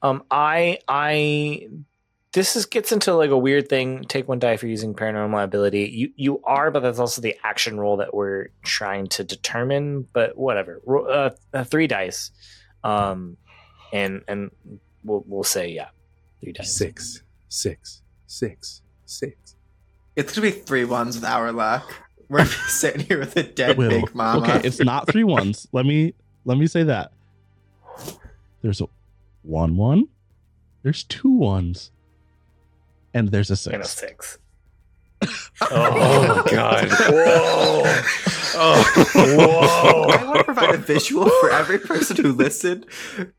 Um, 0.02 0.24
I 0.32 0.80
I 0.88 1.68
this 2.32 2.56
is 2.56 2.66
gets 2.66 2.92
into 2.92 3.14
like 3.16 3.32
a 3.32 3.38
weird 3.38 3.70
thing. 3.70 4.04
Take 4.04 4.28
one 4.28 4.40
die 4.40 4.58
for 4.58 4.68
using 4.68 4.94
paranormal 4.94 5.44
ability. 5.44 5.90
You 5.90 6.12
you 6.16 6.42
are, 6.44 6.70
but 6.72 6.82
that's 6.82 7.00
also 7.00 7.22
the 7.22 7.36
action 7.44 7.80
roll 7.80 7.98
that 7.98 8.14
we're 8.14 8.50
trying 8.64 9.08
to 9.08 9.24
determine. 9.24 10.08
But 10.14 10.38
whatever, 10.38 10.82
uh, 10.88 11.32
uh, 11.54 11.64
three 11.64 11.88
dice, 11.88 12.32
um, 12.84 13.38
and 13.92 14.22
and 14.28 14.52
we'll 15.04 15.24
we'll 15.28 15.44
say 15.44 15.70
yeah, 15.70 15.90
three 16.42 16.54
dice. 16.54 16.76
Six, 16.76 17.24
six, 17.48 18.02
six, 18.28 18.82
six. 19.06 19.56
It's 20.16 20.36
gonna 20.36 20.52
be 20.52 20.52
three 20.52 20.86
ones 20.86 21.16
with 21.16 21.26
our 21.26 21.52
luck. 21.52 21.92
We're 22.30 22.46
sitting 22.68 23.02
here 23.02 23.20
with 23.20 23.36
a 23.38 23.44
dead 23.44 23.78
Will. 23.78 23.90
big 23.90 24.14
mama. 24.14 24.44
Okay, 24.44 24.68
it's 24.68 24.80
not 24.80 25.08
three 25.12 25.24
ones. 25.24 25.68
Let 25.72 25.86
me 25.86 26.14
let 26.46 26.60
me 26.60 26.68
say 26.68 26.84
that. 26.84 27.12
There's 28.62 28.82
a 28.82 28.88
one 29.50 29.76
one. 29.78 30.08
There's 30.84 31.04
two 31.04 31.32
ones. 31.32 31.92
And 33.14 33.30
there's 33.30 33.50
a 33.50 33.72
and 33.74 33.82
a 33.84 33.86
six. 33.88 34.38
six. 35.22 35.50
Oh, 35.62 36.44
God. 36.50 36.88
Whoa! 36.90 37.84
Oh, 38.56 39.04
whoa! 39.14 40.08
I 40.14 40.24
want 40.24 40.38
to 40.38 40.44
provide 40.46 40.74
a 40.76 40.78
visual 40.78 41.28
for 41.42 41.52
every 41.52 41.80
person 41.80 42.16
who 42.18 42.32
listened. 42.32 42.86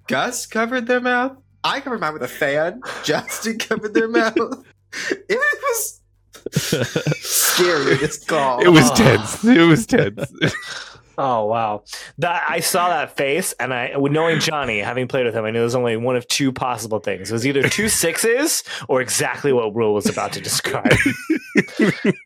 Gus 0.07 0.45
covered 0.45 0.87
their 0.87 1.01
mouth. 1.01 1.39
I 1.65 1.81
covered 1.81 2.01
mine 2.01 2.13
with 2.13 2.23
a 2.23 2.29
fan. 2.29 2.83
Justin 3.05 3.59
covered 3.59 3.95
their 3.95 4.09
mouth. 4.09 4.37
It 5.29 5.39
was 5.39 6.01
scary. 7.21 7.95
This 7.97 8.25
call. 8.25 8.61
It 8.61 8.69
was 8.69 8.91
Oh. 8.91 8.95
tense. 8.97 9.45
It 9.45 9.61
was 9.63 9.87
tense. 9.87 10.33
Oh 11.19 11.47
wow! 11.47 11.85
That 12.19 12.45
I 12.49 12.61
saw 12.61 12.89
that 12.89 13.17
face, 13.17 13.53
and 13.61 13.75
I, 13.75 13.95
knowing 13.97 14.41
Johnny, 14.41 14.79
having 14.79 15.09
played 15.09 15.27
with 15.27 15.35
him, 15.35 15.45
I 15.45 15.51
knew 15.51 15.59
there 15.59 15.65
was 15.65 15.75
only 15.75 15.97
one 15.97 16.17
of 16.17 16.27
two 16.29 16.53
possible 16.53 16.99
things. 16.99 17.31
It 17.31 17.35
was 17.35 17.47
either 17.47 17.69
two 17.69 17.89
sixes 17.91 18.65
or 18.89 19.01
exactly 19.01 19.53
what 19.53 19.75
Rule 19.75 19.93
was 19.95 20.09
about 20.09 20.33
to 20.35 20.41
describe. 20.41 20.93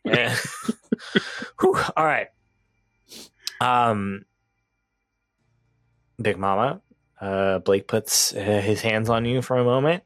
Yeah. 0.05 0.35
Whew, 1.59 1.75
all 1.97 2.05
right. 2.05 2.27
Um, 3.59 4.23
Big 6.21 6.37
Mama, 6.37 6.81
uh, 7.19 7.59
Blake 7.59 7.87
puts 7.87 8.33
uh, 8.33 8.61
his 8.63 8.81
hands 8.81 9.09
on 9.09 9.25
you 9.25 9.41
for 9.41 9.57
a 9.57 9.63
moment, 9.63 10.03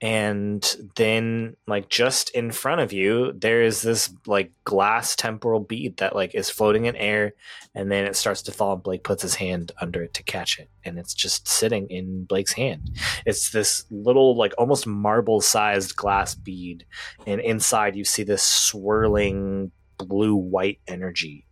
and 0.00 0.76
then, 0.96 1.56
like 1.66 1.88
just 1.88 2.30
in 2.30 2.50
front 2.50 2.80
of 2.82 2.92
you, 2.92 3.32
there 3.32 3.62
is 3.62 3.80
this 3.80 4.12
like 4.26 4.52
glass 4.64 5.16
temporal 5.16 5.60
bead 5.60 5.96
that 5.96 6.14
like 6.14 6.34
is 6.34 6.50
floating 6.50 6.84
in 6.84 6.96
air, 6.96 7.32
and 7.74 7.90
then 7.90 8.04
it 8.04 8.14
starts 8.16 8.42
to 8.42 8.52
fall. 8.52 8.74
And 8.74 8.82
Blake 8.82 9.04
puts 9.04 9.22
his 9.22 9.36
hand 9.36 9.72
under 9.80 10.02
it 10.02 10.12
to 10.14 10.22
catch 10.22 10.58
it, 10.58 10.68
and 10.84 10.98
it's 10.98 11.14
just 11.14 11.48
sitting 11.48 11.88
in 11.88 12.24
Blake's 12.24 12.52
hand. 12.52 12.90
It's 13.24 13.50
this 13.50 13.86
little, 13.90 14.36
like 14.36 14.52
almost 14.58 14.86
marble-sized 14.86 15.96
glass 15.96 16.34
bead, 16.34 16.84
and 17.26 17.40
inside 17.40 17.96
you 17.96 18.04
see 18.04 18.22
this 18.22 18.42
swirling 18.42 19.70
blue-white 19.96 20.78
energy. 20.86 21.46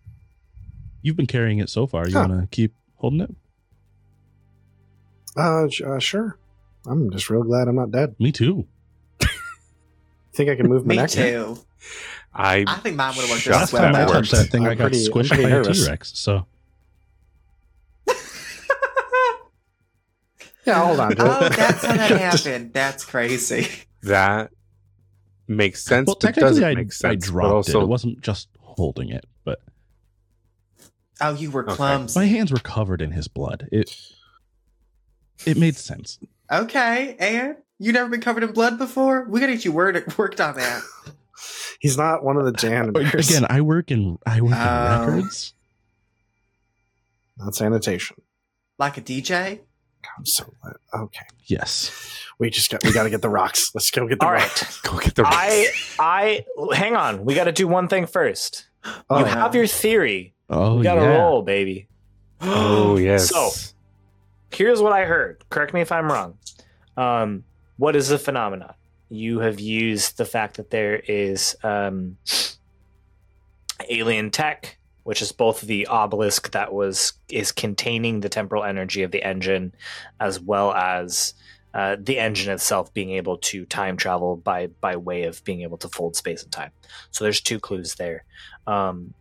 You've 1.00 1.16
been 1.16 1.26
carrying 1.26 1.58
it 1.60 1.70
so 1.70 1.86
far. 1.86 2.06
You 2.06 2.14
Huh. 2.14 2.26
want 2.28 2.42
to 2.42 2.46
keep 2.54 2.74
holding 2.96 3.20
it? 3.20 3.34
Uh, 5.36 5.66
uh, 5.86 5.98
sure. 5.98 6.38
I'm 6.86 7.10
just 7.10 7.30
real 7.30 7.42
glad 7.42 7.68
I'm 7.68 7.76
not 7.76 7.90
dead. 7.90 8.14
Me 8.18 8.30
too. 8.32 8.66
Think 10.34 10.50
I 10.50 10.56
can 10.56 10.68
move 10.68 10.84
my 10.84 10.90
Me 10.94 10.96
neck? 10.96 11.10
too. 11.10 11.58
I 12.34 12.64
I 12.66 12.76
think 12.80 12.96
mine 12.96 13.14
would 13.16 13.22
have 13.22 13.30
worked 13.30 13.42
just 13.44 13.50
Last 13.58 13.62
as 13.68 13.72
well. 13.72 13.82
time 13.82 13.92
that 13.92 14.08
I 14.08 14.12
touched 14.12 14.32
that 14.32 14.46
thing, 14.50 14.66
I 14.66 14.72
I'm 14.72 14.76
got 14.78 14.90
pretty- 14.90 15.08
squished 15.08 15.28
pretty 15.28 15.42
by 15.44 15.48
a 15.50 15.52
nervous. 15.52 15.84
T 15.84 15.90
Rex. 15.90 16.18
So 16.18 16.46
Yeah, 20.66 20.82
hold 20.86 20.98
on 20.98 21.14
to 21.16 21.22
oh, 21.22 21.48
that's 21.50 21.84
how 21.84 21.94
that 21.94 22.10
happened. 22.20 22.72
That's 22.72 23.04
crazy. 23.04 23.68
that 24.02 24.50
makes 25.46 25.84
sense, 25.84 26.06
well, 26.06 26.14
technically, 26.16 26.48
doesn't 26.48 26.64
I, 26.64 26.74
make 26.74 26.86
I 26.86 26.90
sense. 26.90 27.26
but 27.26 27.32
dropped 27.32 27.52
also, 27.52 27.80
it. 27.80 27.82
It 27.84 27.88
wasn't 27.88 28.20
just 28.22 28.48
holding 28.60 29.10
it, 29.10 29.26
but 29.44 29.60
Oh, 31.20 31.34
you 31.34 31.50
were 31.50 31.64
Okay. 31.64 31.74
clumsy. 31.76 32.18
my 32.18 32.24
hands 32.26 32.50
were 32.50 32.58
covered 32.58 33.02
in 33.02 33.10
his 33.12 33.28
blood. 33.28 33.68
It 33.70 33.94
it 35.44 35.58
made 35.58 35.76
sense. 35.76 36.18
Okay, 36.62 37.16
and 37.18 37.56
you 37.78 37.92
never 37.92 38.08
been 38.08 38.20
covered 38.20 38.42
in 38.44 38.52
blood 38.52 38.78
before? 38.78 39.24
We 39.28 39.40
gotta 39.40 39.52
get 39.54 39.64
you 39.64 39.72
word- 39.72 40.16
worked 40.16 40.40
on 40.40 40.54
that. 40.56 40.82
He's 41.80 41.98
not 41.98 42.24
one 42.24 42.36
of 42.36 42.44
the 42.44 42.52
janitors. 42.52 43.28
Again, 43.28 43.46
I 43.50 43.60
work 43.60 43.90
in 43.90 44.18
I 44.26 44.40
work 44.40 44.52
Oh. 44.54 45.02
in 45.02 45.08
records. 45.16 45.52
not 47.38 47.54
sanitation. 47.54 48.16
Like 48.78 48.96
a 48.96 49.00
DJ? 49.02 49.60
I'm 50.18 50.26
so 50.26 50.52
glad. 50.62 50.76
Okay, 50.94 51.24
Yes. 51.46 51.90
we 52.38 52.50
just 52.50 52.70
got 52.70 52.84
we 52.84 52.92
got 52.92 53.04
to 53.04 53.10
get 53.10 53.22
the 53.22 53.28
rocks. 53.28 53.70
Let's 53.74 53.90
go 53.90 54.06
get 54.06 54.20
the 54.20 54.26
All 54.26 54.32
rocks. 54.32 54.62
right, 54.62 54.80
go 54.92 54.98
get 55.00 55.14
the 55.14 55.22
rocks. 55.22 55.36
I 55.38 55.66
I 55.98 56.44
hang 56.74 56.94
on. 56.94 57.24
We 57.24 57.34
got 57.34 57.44
to 57.44 57.52
do 57.52 57.66
one 57.66 57.88
thing 57.88 58.06
first. 58.06 58.66
Oh, 59.10 59.18
you 59.18 59.24
yeah. 59.24 59.32
have 59.32 59.54
your 59.54 59.66
theory. 59.66 60.34
Oh 60.50 60.76
We 60.76 60.82
got 60.82 60.96
to 60.96 61.00
yeah. 61.02 61.16
roll, 61.18 61.42
baby. 61.42 61.88
Oh 62.40 62.96
yes. 62.98 63.28
So, 63.30 63.50
here's 64.54 64.80
what 64.80 64.92
I 64.92 65.04
heard. 65.04 65.44
Correct 65.50 65.74
me 65.74 65.80
if 65.80 65.92
I'm 65.92 66.10
wrong. 66.10 66.38
Um, 66.96 67.44
what 67.76 67.96
is 67.96 68.08
the 68.08 68.18
phenomenon? 68.18 68.74
You 69.08 69.40
have 69.40 69.60
used 69.60 70.16
the 70.16 70.24
fact 70.24 70.56
that 70.56 70.70
there 70.70 70.96
is 70.96 71.56
um, 71.62 72.16
alien 73.88 74.30
tech, 74.30 74.78
which 75.02 75.20
is 75.22 75.32
both 75.32 75.60
the 75.60 75.86
obelisk 75.86 76.52
that 76.52 76.72
was 76.72 77.12
is 77.28 77.52
containing 77.52 78.20
the 78.20 78.28
temporal 78.28 78.64
energy 78.64 79.02
of 79.02 79.10
the 79.10 79.22
engine, 79.22 79.74
as 80.20 80.40
well 80.40 80.72
as 80.72 81.34
uh, 81.74 81.96
the 81.98 82.18
engine 82.18 82.52
itself 82.52 82.94
being 82.94 83.10
able 83.10 83.36
to 83.38 83.66
time 83.66 83.96
travel 83.96 84.36
by 84.36 84.68
by 84.80 84.96
way 84.96 85.24
of 85.24 85.44
being 85.44 85.62
able 85.62 85.78
to 85.78 85.88
fold 85.88 86.16
space 86.16 86.42
and 86.42 86.52
time. 86.52 86.70
So 87.10 87.24
there's 87.24 87.40
two 87.40 87.60
clues 87.60 87.96
there. 87.96 88.24
Um, 88.66 89.14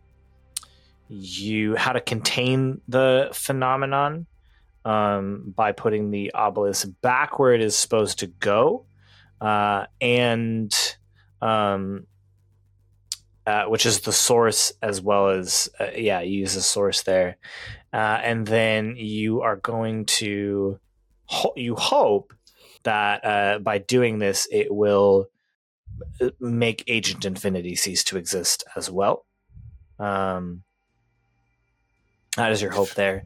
you 1.08 1.76
how 1.76 1.92
to 1.92 2.00
contain 2.00 2.80
the 2.88 3.28
phenomenon 3.32 4.26
um, 4.84 5.52
by 5.56 5.72
putting 5.72 6.10
the 6.10 6.32
obelisk 6.34 6.88
back 7.00 7.38
where 7.38 7.54
it 7.54 7.60
is 7.60 7.76
supposed 7.76 8.18
to 8.20 8.26
go, 8.26 8.86
uh, 9.40 9.86
and 10.00 10.74
um, 11.40 12.06
uh, 13.46 13.64
which 13.64 13.86
is 13.86 14.00
the 14.00 14.12
source 14.12 14.72
as 14.82 15.00
well 15.00 15.28
as 15.30 15.68
uh, 15.80 15.88
yeah, 15.96 16.20
you 16.20 16.40
use 16.40 16.54
the 16.54 16.62
source 16.62 17.02
there, 17.02 17.36
uh, 17.92 18.20
and 18.22 18.46
then 18.46 18.94
you 18.96 19.42
are 19.42 19.56
going 19.56 20.04
to 20.06 20.78
ho- 21.26 21.52
you 21.56 21.74
hope 21.74 22.32
that 22.84 23.24
uh, 23.24 23.58
by 23.58 23.78
doing 23.78 24.18
this 24.18 24.46
it 24.50 24.72
will 24.72 25.26
uh, 26.20 26.30
make 26.40 26.84
Agent 26.86 27.24
Infinity 27.24 27.74
cease 27.74 28.04
to 28.04 28.16
exist 28.18 28.64
as 28.76 28.90
well. 28.90 29.24
Um, 29.98 30.62
that 32.36 32.52
is 32.52 32.60
your 32.60 32.72
hope 32.72 32.94
there. 32.94 33.24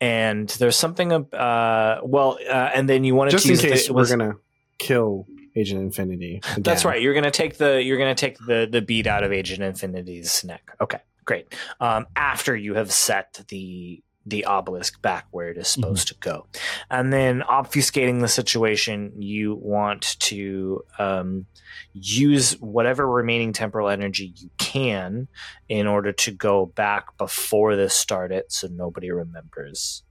And 0.00 0.48
there's 0.50 0.76
something, 0.76 1.10
uh, 1.12 2.00
well, 2.02 2.38
uh, 2.48 2.70
and 2.74 2.88
then 2.88 3.04
you 3.04 3.14
just 3.32 3.44
to 3.46 3.48
in 3.48 3.52
use 3.54 3.62
the- 3.62 3.68
case 3.70 3.90
we're 3.90 3.96
was- 3.96 4.10
gonna 4.10 4.34
kill 4.78 5.26
Agent 5.54 5.80
Infinity. 5.80 6.42
That's 6.58 6.84
right. 6.84 7.00
You're 7.00 7.14
gonna 7.14 7.30
take 7.30 7.56
the 7.56 7.82
you're 7.82 7.96
gonna 7.96 8.14
take 8.14 8.36
the 8.46 8.68
the 8.70 8.82
bead 8.82 9.06
out 9.06 9.22
of 9.24 9.32
Agent 9.32 9.62
Infinity's 9.62 10.44
neck. 10.44 10.70
Okay, 10.82 10.98
great. 11.24 11.54
Um, 11.80 12.06
after 12.14 12.54
you 12.54 12.74
have 12.74 12.92
set 12.92 13.42
the 13.48 14.02
the 14.26 14.44
obelisk 14.44 15.00
back 15.02 15.26
where 15.30 15.48
it 15.50 15.56
is 15.56 15.68
supposed 15.68 16.08
to 16.08 16.14
go, 16.20 16.46
and 16.90 17.12
then 17.12 17.42
obfuscating 17.42 18.20
the 18.20 18.28
situation, 18.28 19.12
you 19.16 19.54
want 19.54 20.16
to 20.18 20.82
um, 20.98 21.46
use 21.92 22.52
whatever 22.60 23.08
remaining 23.08 23.52
temporal 23.52 23.88
energy 23.88 24.32
you 24.36 24.50
can 24.58 25.28
in 25.68 25.86
order 25.86 26.12
to 26.12 26.32
go 26.32 26.66
back 26.66 27.16
before 27.18 27.76
this 27.76 27.94
started, 27.94 28.44
so 28.48 28.66
nobody 28.66 29.10
remembers 29.10 30.02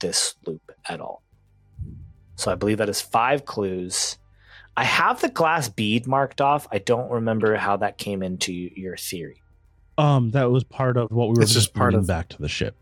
this 0.00 0.34
loop 0.46 0.72
at 0.88 1.00
all. 1.00 1.22
So 2.36 2.50
I 2.50 2.54
believe 2.54 2.78
that 2.78 2.88
is 2.88 3.00
five 3.00 3.44
clues. 3.44 4.16
I 4.76 4.84
have 4.84 5.20
the 5.20 5.28
glass 5.28 5.68
bead 5.68 6.06
marked 6.06 6.40
off. 6.40 6.68
I 6.70 6.78
don't 6.78 7.10
remember 7.10 7.56
how 7.56 7.76
that 7.78 7.98
came 7.98 8.22
into 8.22 8.52
your 8.52 8.96
theory. 8.96 9.42
Um, 9.98 10.30
that 10.30 10.52
was 10.52 10.62
part 10.62 10.96
of 10.96 11.10
what 11.10 11.30
we 11.30 11.34
were 11.34 11.42
It's 11.42 11.52
just 11.52 11.74
part 11.74 11.94
of- 11.94 12.06
back 12.06 12.28
to 12.28 12.40
the 12.40 12.48
ship. 12.48 12.76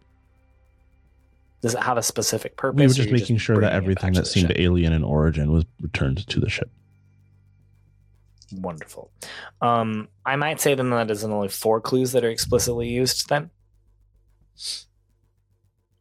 Does 1.62 1.74
it 1.74 1.82
have 1.82 1.96
a 1.98 2.02
specific 2.02 2.56
purpose? 2.56 2.78
We 2.78 2.84
were 2.86 2.92
just 2.94 3.08
you're 3.08 3.18
making 3.18 3.38
sure 3.38 3.60
that 3.60 3.72
everything 3.72 4.12
that 4.14 4.26
seemed 4.26 4.48
ship? 4.48 4.58
alien 4.58 4.92
in 4.92 5.02
origin 5.02 5.50
was 5.52 5.64
returned 5.80 6.26
to 6.28 6.38
the 6.40 6.48
ship. 6.48 6.70
wonderful. 8.52 9.10
Um, 9.60 10.08
I 10.24 10.36
might 10.36 10.60
say 10.60 10.74
then 10.74 10.90
that 10.90 11.10
is 11.10 11.24
only 11.24 11.48
four 11.48 11.80
clues 11.80 12.12
that 12.12 12.24
are 12.24 12.30
explicitly 12.30 12.88
used. 12.88 13.28
Then 13.28 13.50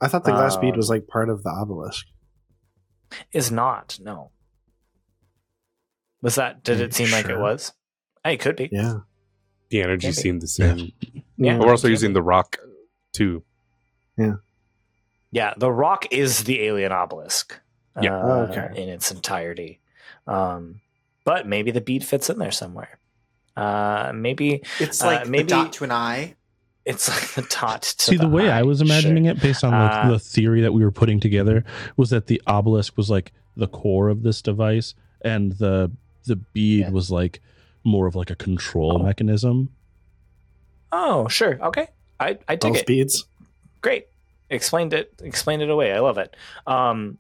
I 0.02 0.07
thought 0.07 0.23
the 0.26 0.32
glass 0.32 0.56
Uh, 0.57 0.61
bead 0.61 0.76
was 0.77 0.90
like 0.90 1.07
part 1.07 1.30
of 1.30 1.44
the 1.44 1.49
obelisk. 1.49 2.06
is 3.32 3.52
not 3.52 3.98
no. 4.02 4.32
Was 6.22 6.36
that? 6.36 6.64
Did 6.64 6.82
Are 6.82 6.86
it 6.86 6.94
seem 6.94 7.07
you 7.07 7.14
like 7.14 7.30
it 7.30 7.40
was? 7.40 7.72
Hey, 8.23 8.34
it 8.34 8.40
could 8.40 8.56
be. 8.56 8.69
Yeah. 8.72 8.99
the 9.69 9.82
energy 9.82 10.07
Maybe. 10.07 10.14
seemed 10.15 10.41
the 10.44 10.48
same. 10.48 10.91
Yeah. 11.38 11.57
We're 11.57 11.69
also 11.72 11.88
Okay. 11.88 11.91
using 11.94 12.14
the 12.14 12.22
rock 12.22 12.57
too. 13.14 13.44
Yeah, 14.18 14.36
the 15.57 15.72
rock 15.72 16.06
is 16.12 16.44
the 16.45 16.62
alien 16.64 16.91
obelisk. 16.91 17.60
Yeah. 18.02 18.18
uh, 18.18 18.22
Oh, 18.28 18.41
okay. 18.52 18.82
in 18.82 18.90
its 18.90 19.12
entirety. 19.12 19.80
Um, 20.28 20.82
but 21.24 21.48
maybe 21.48 21.72
the 21.72 21.82
bead 21.82 22.03
fits 22.03 22.30
in 22.30 22.40
there 22.40 22.52
somewhere. 22.52 22.98
Uh, 23.56 24.12
maybe 24.14 24.62
It's 24.80 25.02
Uh, 25.02 25.07
like 25.07 25.28
maybe- 25.28 25.44
the 25.44 25.49
dot 25.49 25.74
to 25.74 25.84
an 25.86 25.91
eye. 25.91 26.36
it's 26.86 27.07
like 27.14 27.34
the 27.36 27.41
dot. 27.56 27.82
To 27.84 28.06
See, 28.06 28.18
the, 28.18 28.28
way 28.28 28.49
I 28.52 28.64
was 28.64 28.82
imagining 28.82 29.26
it, 29.26 29.40
based 29.41 29.64
on 29.64 29.72
like 29.72 30.06
Uh, 30.06 30.10
the 30.12 30.20
theory 30.20 30.62
that 30.62 30.74
we 30.74 30.84
were 30.84 30.91
putting 30.91 31.20
together, 31.20 31.64
was 31.98 32.10
that 32.10 32.28
the 32.28 32.41
obelisk 32.48 32.98
was 32.98 33.10
like 33.10 33.32
the 33.56 33.68
core 33.68 34.10
of 34.10 34.24
this 34.24 34.41
device, 34.41 34.94
and 35.22 35.53
the 35.53 35.91
the 36.26 36.36
bead 36.36 36.82
Yeah. 36.82 36.90
was 36.90 37.10
like 37.12 37.40
more 37.84 38.07
of 38.07 38.16
like 38.16 38.30
a 38.32 38.36
control 38.36 38.98
Oh. 38.99 39.03
mechanism. 39.03 39.70
Oh, 40.91 41.28
sure. 41.28 41.60
Okay. 41.64 41.88
I, 42.20 42.38
I 42.48 42.56
dig 42.56 42.74
Both 42.74 42.82
it. 42.82 42.88
beads. 42.88 43.26
Great. 43.82 44.07
Explained 44.49 44.93
it. 44.93 45.13
Explained 45.22 45.61
it 45.61 45.69
away. 45.69 45.91
I 45.91 45.99
love 45.99 46.17
it. 46.17 46.35
Um, 46.67 47.17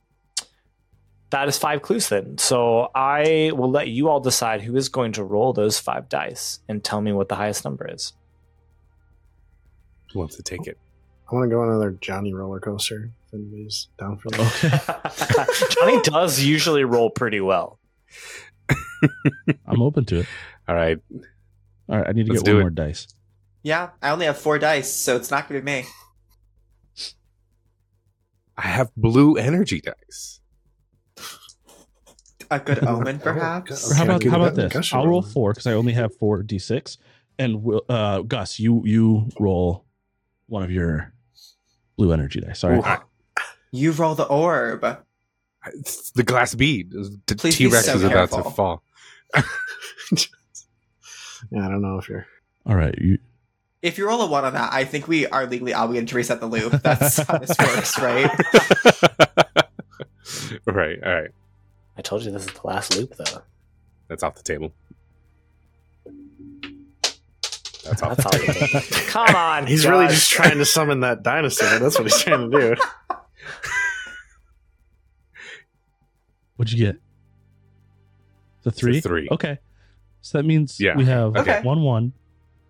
that 1.31 1.47
is 1.47 1.57
five 1.57 1.81
clues 1.81 2.09
then. 2.09 2.37
So 2.37 2.89
I 2.93 3.51
will 3.53 3.71
let 3.71 3.87
you 3.87 4.09
all 4.09 4.19
decide 4.19 4.61
who 4.61 4.75
is 4.75 4.89
going 4.89 5.13
to 5.13 5.23
roll 5.23 5.53
those 5.53 5.79
five 5.79 6.07
dice 6.07 6.59
and 6.69 6.83
tell 6.83 7.01
me 7.01 7.11
what 7.11 7.29
the 7.29 7.35
highest 7.35 7.65
number 7.65 7.87
is. 7.91 8.13
Who 10.13 10.19
wants 10.19 10.35
to 10.37 10.43
take 10.43 10.67
it? 10.67 10.77
I 11.29 11.35
want 11.35 11.49
to 11.49 11.55
go 11.55 11.61
on 11.61 11.69
another 11.69 11.91
Johnny 11.99 12.33
roller 12.33 12.59
coaster. 12.59 13.09
If 13.27 13.33
anybody's 13.33 13.87
down 13.97 14.17
for 14.17 14.29
that. 14.29 15.67
Johnny 15.79 16.01
does 16.03 16.39
usually 16.43 16.83
roll 16.83 17.09
pretty 17.09 17.41
well. 17.41 17.79
I'm 19.65 19.81
open 19.81 20.05
to 20.05 20.19
it. 20.19 20.27
All 20.67 20.75
right. 20.75 20.99
All 21.89 21.97
right, 21.97 22.07
I 22.07 22.11
need 22.11 22.27
to 22.27 22.33
Let's 22.33 22.43
get 22.43 22.51
one 22.53 22.59
it. 22.61 22.63
more 22.63 22.69
dice. 22.69 23.07
Yeah, 23.63 23.89
I 24.01 24.11
only 24.11 24.27
have 24.27 24.37
four 24.37 24.59
dice, 24.59 24.93
so 24.93 25.15
it's 25.15 25.31
not 25.31 25.49
going 25.49 25.59
to 25.59 25.65
be 25.65 25.71
me. 25.81 25.87
I 28.57 28.67
have 28.67 28.91
blue 28.95 29.35
energy 29.35 29.81
dice. 29.81 30.39
A 32.51 32.59
good 32.59 32.83
omen, 32.87 33.17
Oh, 33.21 33.23
perhaps. 33.23 33.91
Okay, 33.91 33.97
how 33.97 34.03
about 34.05 34.23
how 34.23 34.35
about 34.41 34.55
this? 34.55 34.93
I'll 34.93 35.07
roll 35.07 35.21
four 35.21 35.51
because 35.51 35.67
I 35.67 35.73
only 35.73 35.93
have 35.93 36.15
four 36.15 36.43
d6, 36.43 36.97
and 37.39 37.63
we'll, 37.63 37.81
uh, 37.89 38.21
Gus, 38.21 38.59
you 38.59 38.81
you 38.85 39.29
roll 39.39 39.85
one 40.47 40.61
of 40.63 40.71
your 40.71 41.11
blue 41.97 42.11
energy 42.13 42.39
dice. 42.41 42.59
Sorry, 42.59 42.77
Ooh. 42.77 42.83
You 43.71 43.91
roll 43.91 44.15
the 44.15 44.23
orb. 44.25 44.85
It's 45.73 46.11
the 46.11 46.23
glass 46.23 46.55
bead. 46.55 46.91
Please 47.27 47.57
be 47.57 47.65
T 47.65 47.67
Rex 47.67 47.85
so 47.87 47.95
is 47.95 48.03
about 48.03 48.31
to 48.31 48.43
fall. 48.43 48.83
Yeah, 51.51 51.65
I 51.65 51.69
don't 51.69 51.81
know 51.81 51.99
if 51.99 52.09
you're. 52.09 52.25
all 52.65 52.75
right. 52.75 52.95
You, 52.99 53.19
If 53.85 53.99
you 53.99 54.07
roll 54.07 54.19
a 54.23 54.25
one 54.25 54.43
on 54.45 54.53
that, 54.53 54.73
I 54.73 54.83
think 54.83 55.07
we 55.07 55.27
are 55.27 55.45
legally 55.45 55.71
obligated 55.71 56.09
to 56.09 56.15
reset 56.15 56.39
the 56.39 56.47
loop. 56.47 56.71
That's 56.83 57.17
how 57.17 57.37
this 57.37 57.55
works, 57.59 57.99
right? 57.99 58.31
right. 60.65 60.97
All 61.03 61.13
right. 61.13 61.29
I 61.95 62.01
told 62.01 62.23
you 62.23 62.31
this 62.31 62.47
is 62.47 62.53
the 62.53 62.65
last 62.65 62.97
loop, 62.97 63.15
though. 63.15 63.43
That's 64.07 64.23
off 64.23 64.33
the 64.35 64.41
table. 64.41 64.73
That's 67.83 68.01
off. 68.01 68.17
That's 68.17 68.25
all 68.25 68.41
you 68.41 68.47
need. 68.59 68.83
Come 69.07 69.35
on. 69.35 69.67
He's 69.67 69.85
really 69.85 70.07
just 70.07 70.31
trying 70.31 70.57
to 70.57 70.65
summon 70.65 71.01
that 71.01 71.21
dinosaur. 71.21 71.77
That's 71.77 71.99
what 71.99 72.05
he's 72.11 72.19
trying 72.23 72.49
to 72.49 72.59
do. 72.59 72.75
what'd 76.55 76.73
you 76.73 76.83
get? 76.85 76.95
The 78.63 78.71
three. 78.71 78.99
three. 78.99 79.27
Okay. 79.31 79.59
So 80.21 80.39
that 80.39 80.43
means 80.43 80.79
Yeah. 80.79 80.97
we 80.97 81.05
have 81.05 81.35
Okay. 81.35 81.61
one 81.61 81.81
one, 81.83 82.13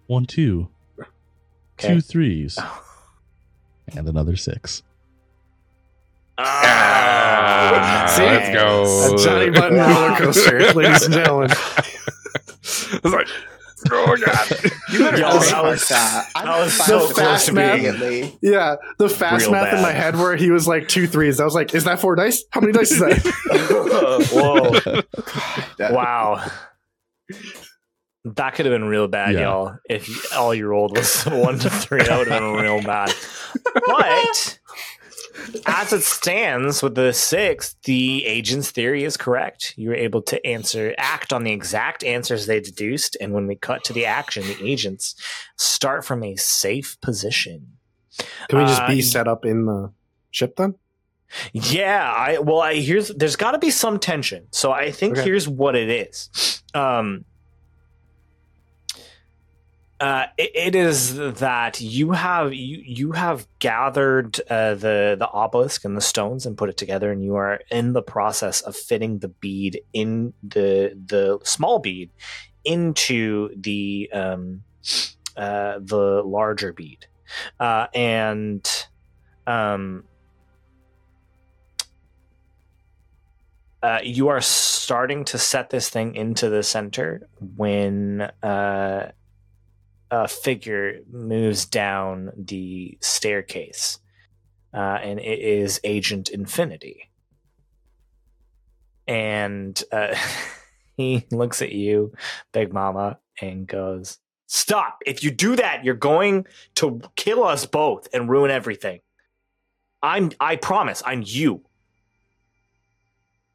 one 0.08 0.26
two, 0.26 0.68
Okay. 1.80 1.96
two 1.96 2.02
threes, 2.02 2.58
and 3.96 4.08
another 4.08 4.36
six. 4.36 4.82
Ah, 6.38 8.14
See? 8.16 8.24
let's 8.24 8.50
go. 8.54 9.14
A 9.14 9.18
Johnny 9.18 9.50
Button 9.52 9.78
roller 9.78 10.16
coaster, 10.18 10.60
ladies 10.74 11.04
and 11.04 11.14
gentlemen. 11.14 11.50
I 11.52 13.00
was 13.04 13.14
like, 13.14 13.28
oh 13.92 14.18
god. 14.26 14.72
You 14.92 15.00
better 15.00 15.18
Yo, 15.18 15.40
that 15.40 15.64
was- 15.64 15.88
that. 15.90 16.30
I'm 16.36 16.48
was 16.64 16.74
so 16.74 17.08
fast 17.08 17.48
to 17.48 17.54
being- 17.54 17.70
immediately. 17.86 18.38
Yeah, 18.42 18.76
the 18.98 19.10
fast 19.10 19.44
Real 19.44 19.52
math 19.52 19.74
in 19.74 19.82
my 19.82 19.92
head 19.92 20.16
where 20.18 20.36
he 20.36 20.52
was 20.52 20.68
like 20.68 20.88
two 20.88 21.08
threes. 21.08 21.40
I 21.40 21.46
was 21.46 21.56
like, 21.56 21.74
is 21.76 21.84
that 21.86 22.00
four 22.00 22.16
dice? 22.16 22.44
How 22.52 22.62
many 22.62 22.74
dice 22.74 22.92
is 22.92 23.00
that? 23.00 23.22
Whoa. 25.80 25.90
Wow. 25.96 26.46
That 28.26 28.56
could 28.56 28.66
have 28.66 28.74
been 28.74 28.86
real 28.86 29.08
bad, 29.08 29.36
Yeah. 29.36 29.42
y'all. 29.42 29.78
If 29.88 30.34
all 30.34 30.54
you 30.54 30.68
rolled 30.68 30.98
was 30.98 31.24
one 31.26 31.60
to 31.60 31.70
three, 31.70 32.02
that 32.04 32.18
would 32.18 32.28
have 32.28 32.42
been 32.42 32.54
real 32.56 32.82
bad. 32.82 33.14
But 33.86 34.60
as 35.68 35.94
it 35.94 36.02
stands 36.02 36.82
with 36.82 36.96
the 36.96 37.14
six, 37.14 37.76
the 37.84 38.26
agent's 38.26 38.72
theory 38.72 39.04
is 39.04 39.16
correct. 39.16 39.74
You 39.78 39.90
were 39.90 39.96
able 39.96 40.22
to 40.24 40.44
answer, 40.46 40.96
act 40.98 41.32
on 41.34 41.44
the 41.44 41.52
exact 41.52 42.04
answers 42.04 42.46
they 42.48 42.60
deduced, 42.60 43.16
and 43.22 43.32
when 43.34 43.46
we 43.48 43.56
cut 43.56 43.84
to 43.86 43.94
the 43.94 44.06
action, 44.06 44.44
the 44.48 44.58
agents 44.72 45.16
start 45.58 46.04
from 46.04 46.24
a 46.24 46.36
safe 46.36 46.98
position. 47.02 47.78
Can 48.50 48.58
we 48.60 48.66
just 48.66 48.82
Uh, 48.82 48.88
be 48.88 49.02
set 49.02 49.28
up 49.28 49.46
in 49.46 49.66
the 49.66 49.92
ship 50.32 50.56
then? 50.56 50.76
Yeah, 51.54 52.12
I 52.12 52.40
well, 52.40 52.62
I 52.62 52.76
here's 52.76 53.10
there's 53.10 53.36
got 53.36 53.52
to 53.52 53.60
be 53.60 53.70
some 53.72 54.00
tension. 54.00 54.48
So 54.52 54.72
I 54.72 54.90
think 54.92 55.14
Okay. 55.18 55.24
here's 55.26 55.48
what 55.50 55.76
it 55.76 55.90
is. 55.90 56.62
Um, 56.74 57.26
uh, 60.06 60.28
it, 60.38 60.52
it 60.54 60.76
is 60.76 61.16
that 61.16 61.82
you 61.82 62.12
have 62.12 62.54
you 62.54 62.78
you 62.86 63.12
have 63.14 63.48
gathered 63.58 64.40
uh, 64.52 64.76
the 64.76 65.16
the 65.18 65.28
obelisk 65.34 65.84
and 65.84 65.98
the 65.98 66.02
stones 66.02 66.46
and 66.46 66.56
put 66.56 66.70
it 66.70 66.78
together, 66.78 67.12
and 67.12 67.24
you 67.24 67.34
are 67.34 67.60
in 67.72 67.94
the 67.94 68.04
process 68.04 68.62
of 68.62 68.76
fitting 68.76 69.18
the 69.18 69.30
bead 69.30 69.82
in 69.94 70.32
the 70.44 70.96
the 71.08 71.40
small 71.44 71.80
bead 71.80 72.12
into 72.64 73.50
the 73.60 74.08
um, 74.14 74.62
uh, 75.38 75.80
the 75.82 76.22
larger 76.24 76.72
bead, 76.72 77.08
uh, 77.60 77.88
and 77.96 78.88
um, 79.48 80.04
uh, 83.82 84.02
you 84.04 84.28
are 84.28 84.42
starting 84.42 85.26
to 85.26 85.40
set 85.40 85.72
this 85.72 85.90
thing 85.90 86.14
into 86.14 86.48
the 86.48 86.62
center 86.62 87.28
when 87.56 88.30
uh, 90.12 90.24
a 90.24 90.28
figure 90.28 91.00
moves 91.12 91.66
down 91.66 92.32
the 92.38 92.98
staircase, 93.02 94.00
uh, 94.74 95.00
and 95.02 95.20
it 95.20 95.40
is 95.40 95.80
Agent 95.84 96.30
Infinity. 96.30 97.10
And 99.08 99.82
uh, 99.92 100.16
he 100.98 101.26
looks 101.32 101.62
at 101.62 101.72
you, 101.72 102.14
Big 102.52 102.74
Mama, 102.74 103.20
and 103.42 103.68
goes, 103.68 104.20
Stop! 104.48 105.00
If 105.06 105.24
you 105.24 105.32
do 105.32 105.56
that, 105.56 105.84
you're 105.84 105.96
going 105.96 106.46
to 106.76 107.02
kill 107.16 107.44
us 107.44 107.66
both 107.66 108.08
and 108.14 108.30
ruin 108.30 108.52
everything. 108.52 109.00
I'm 110.04 110.32
I 110.40 110.56
promise, 110.56 111.02
I'm 111.06 111.24
you. 111.26 111.62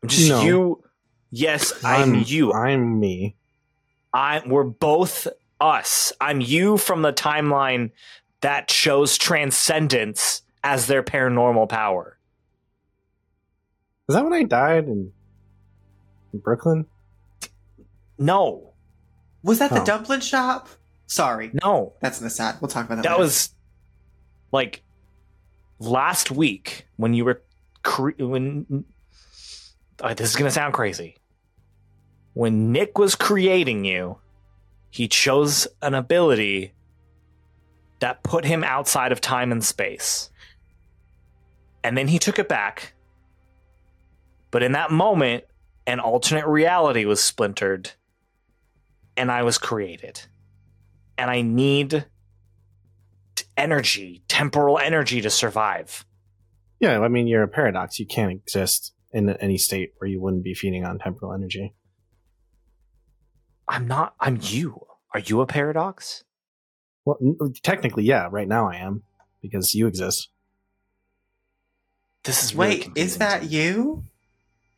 I'm 0.03 0.09
just 0.09 0.29
No. 0.29 0.43
you. 0.43 0.85
Yes, 1.31 1.73
I'm, 1.85 2.25
you. 2.27 2.53
I'm 2.53 2.99
me. 2.99 3.37
I 4.13 4.43
we're 4.45 4.65
both 4.65 5.29
us. 5.61 6.13
I'm 6.21 6.41
you 6.41 6.77
from 6.79 7.03
the 7.03 7.13
timeline 7.13 7.91
that 8.41 8.71
shows 8.71 9.19
transcendence 9.19 10.43
as 10.65 10.87
their 10.87 11.03
paranormal 11.03 11.69
power. 11.69 12.17
Is 14.09 14.15
that 14.15 14.25
when 14.25 14.33
I 14.33 14.43
died 14.43 14.85
in, 14.85 15.13
in 16.33 16.39
Brooklyn? 16.41 16.87
No, 18.19 18.73
Was 19.43 19.59
that 19.61 19.71
the 19.71 19.81
Oh. 19.81 19.85
dumpling 19.85 20.21
shop? 20.21 20.69
Sorry, 21.07 21.51
no, 21.65 21.95
that's 22.01 22.19
in 22.21 22.25
the 22.25 22.31
sad. 22.31 22.57
We'll 22.61 22.69
talk 22.69 22.85
about 22.87 22.97
that. 22.97 23.03
that 23.05 23.11
later. 23.13 23.23
was 23.23 23.55
like 24.53 24.83
last 25.79 26.31
week 26.31 26.87
when 26.97 27.15
you 27.15 27.25
were 27.25 27.43
cre- 27.83 28.11
when. 28.19 28.85
uh, 30.01 30.13
this 30.15 30.29
is 30.31 30.37
gonna 30.37 30.51
sound 30.51 30.75
crazy. 30.75 31.17
When 32.35 32.71
Nick 32.73 32.99
was 32.99 33.15
creating 33.15 33.85
you, 33.87 34.19
he 34.91 35.09
chose 35.09 35.67
an 35.83 35.95
ability 35.95 36.75
that 38.01 38.23
put 38.23 38.45
him 38.45 38.65
outside 38.65 39.13
of 39.13 39.21
time 39.21 39.53
and 39.53 39.65
space. 39.65 40.31
And 41.85 41.97
then 41.97 42.09
he 42.09 42.19
took 42.19 42.39
it 42.39 42.49
back. 42.49 42.95
But 44.51 44.63
in 44.63 44.73
that 44.73 44.91
moment, 44.91 45.45
an 45.87 46.01
alternate 46.01 46.47
reality 46.47 47.05
was 47.05 47.23
splintered, 47.23 47.93
and 49.17 49.31
I 49.31 49.43
was 49.43 49.59
created. 49.59 50.21
And 51.17 51.31
I 51.31 51.43
need 51.43 52.07
energy, 53.57 54.23
temporal 54.29 54.79
energy 54.79 55.21
to 55.21 55.31
survive. 55.31 56.05
Yeah, 56.81 57.01
I 57.01 57.09
mean, 57.09 57.27
you're 57.27 57.43
a 57.43 57.49
paradox. 57.49 57.99
You 57.99 58.07
can't 58.07 58.33
exist 58.33 58.95
in 59.13 59.29
any 59.29 59.59
state 59.59 59.93
where 59.99 60.09
you 60.09 60.21
wouldn't 60.21 60.45
be 60.45 60.55
feeding 60.55 60.85
on 60.85 60.99
temporal 60.99 61.33
energy. 61.33 61.75
I'm 63.71 63.87
not, 63.87 64.15
I'm 64.19 64.39
you. 64.43 64.85
Are 65.15 65.21
you 65.21 65.41
a 65.41 65.47
paradox? 65.47 66.25
Well, 67.05 67.17
n- 67.23 67.39
technically, 67.63 68.03
yeah. 68.03 68.29
Right 68.31 68.49
now, 68.49 68.69
I 68.69 68.77
am 68.77 69.05
because 69.41 69.75
you 69.75 69.87
exist. 69.87 70.29
This 72.25 72.43
is 72.45 72.55
really 72.55 72.71
Wait, 72.71 72.83
confusing 72.83 73.07
is 73.07 73.19
that 73.19 73.43
me. 73.43 73.49
you? 73.49 74.05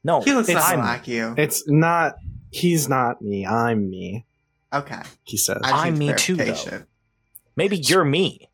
No, 0.05 0.21
He 0.21 0.33
looks 0.35 0.49
it's 0.49 0.57
nothing 0.57 0.81
like 0.81 1.09
you. 1.09 1.35
It's 1.39 1.67
not. 1.67 2.17
He's 2.51 2.89
not 2.89 3.23
me. 3.23 3.47
I'm 3.47 3.89
me. 3.89 4.27
Okay. 4.73 5.01
He 5.25 5.39
says. 5.39 5.59
I 5.65 5.71
just 5.71 5.85
I'm 5.87 5.99
me 5.99 6.13
too, 6.15 6.37
though. 6.37 6.83
Maybe 7.57 7.79
you're 7.79 8.05
me. 8.05 8.51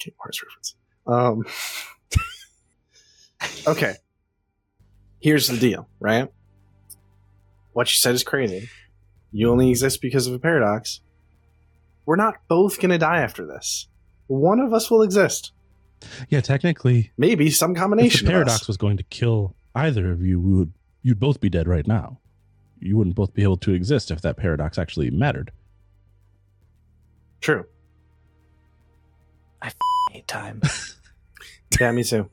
Kate 0.00 0.14
Morris 0.18 0.42
reference. 0.42 0.74
Um. 1.06 1.44
okay. 3.68 3.94
Here's 5.20 5.46
the 5.46 5.58
deal, 5.58 5.88
right? 6.00 6.28
What 7.74 7.88
you 7.90 7.96
said 7.96 8.14
is 8.14 8.22
crazy. 8.24 8.70
You 9.32 9.50
only 9.50 9.68
exist 9.70 10.00
because 10.00 10.26
of 10.26 10.32
a 10.34 10.38
paradox. 10.38 11.00
We're 12.06 12.16
not 12.16 12.36
both 12.48 12.80
gonna 12.80 12.98
die 12.98 13.20
after 13.20 13.44
this. 13.46 13.88
One 14.26 14.58
of 14.60 14.72
us 14.72 14.90
will 14.90 15.02
exist. 15.02 15.52
Yeah, 16.28 16.40
technically, 16.40 17.12
Maybe 17.18 17.50
some 17.50 17.74
combination. 17.74 17.76
if 17.76 17.80
combination 18.20 18.26
the 18.26 18.30
of 18.30 18.32
paradox 18.34 18.62
us. 18.62 18.68
was 18.68 18.76
going 18.76 18.96
to 18.96 19.02
kill 19.04 19.54
either 19.74 20.10
of 20.10 20.22
you, 20.22 20.40
we 20.40 20.52
would 20.54 20.72
you'd 21.02 21.20
both 21.20 21.40
be 21.40 21.48
dead 21.50 21.68
right 21.68 21.86
now. 21.86 22.20
You 22.80 22.96
wouldn't 22.96 23.16
both 23.16 23.32
be 23.34 23.42
able 23.42 23.56
to 23.58 23.72
exist 23.72 24.10
if 24.10 24.20
that 24.22 24.36
paradox 24.36 24.78
actually 24.78 25.10
mattered. 25.10 25.50
True. 27.40 27.64
Eight 30.14 30.26
time. 30.28 30.60
Yeah, 31.80 31.90
me 31.90 32.04
too. 32.04 32.30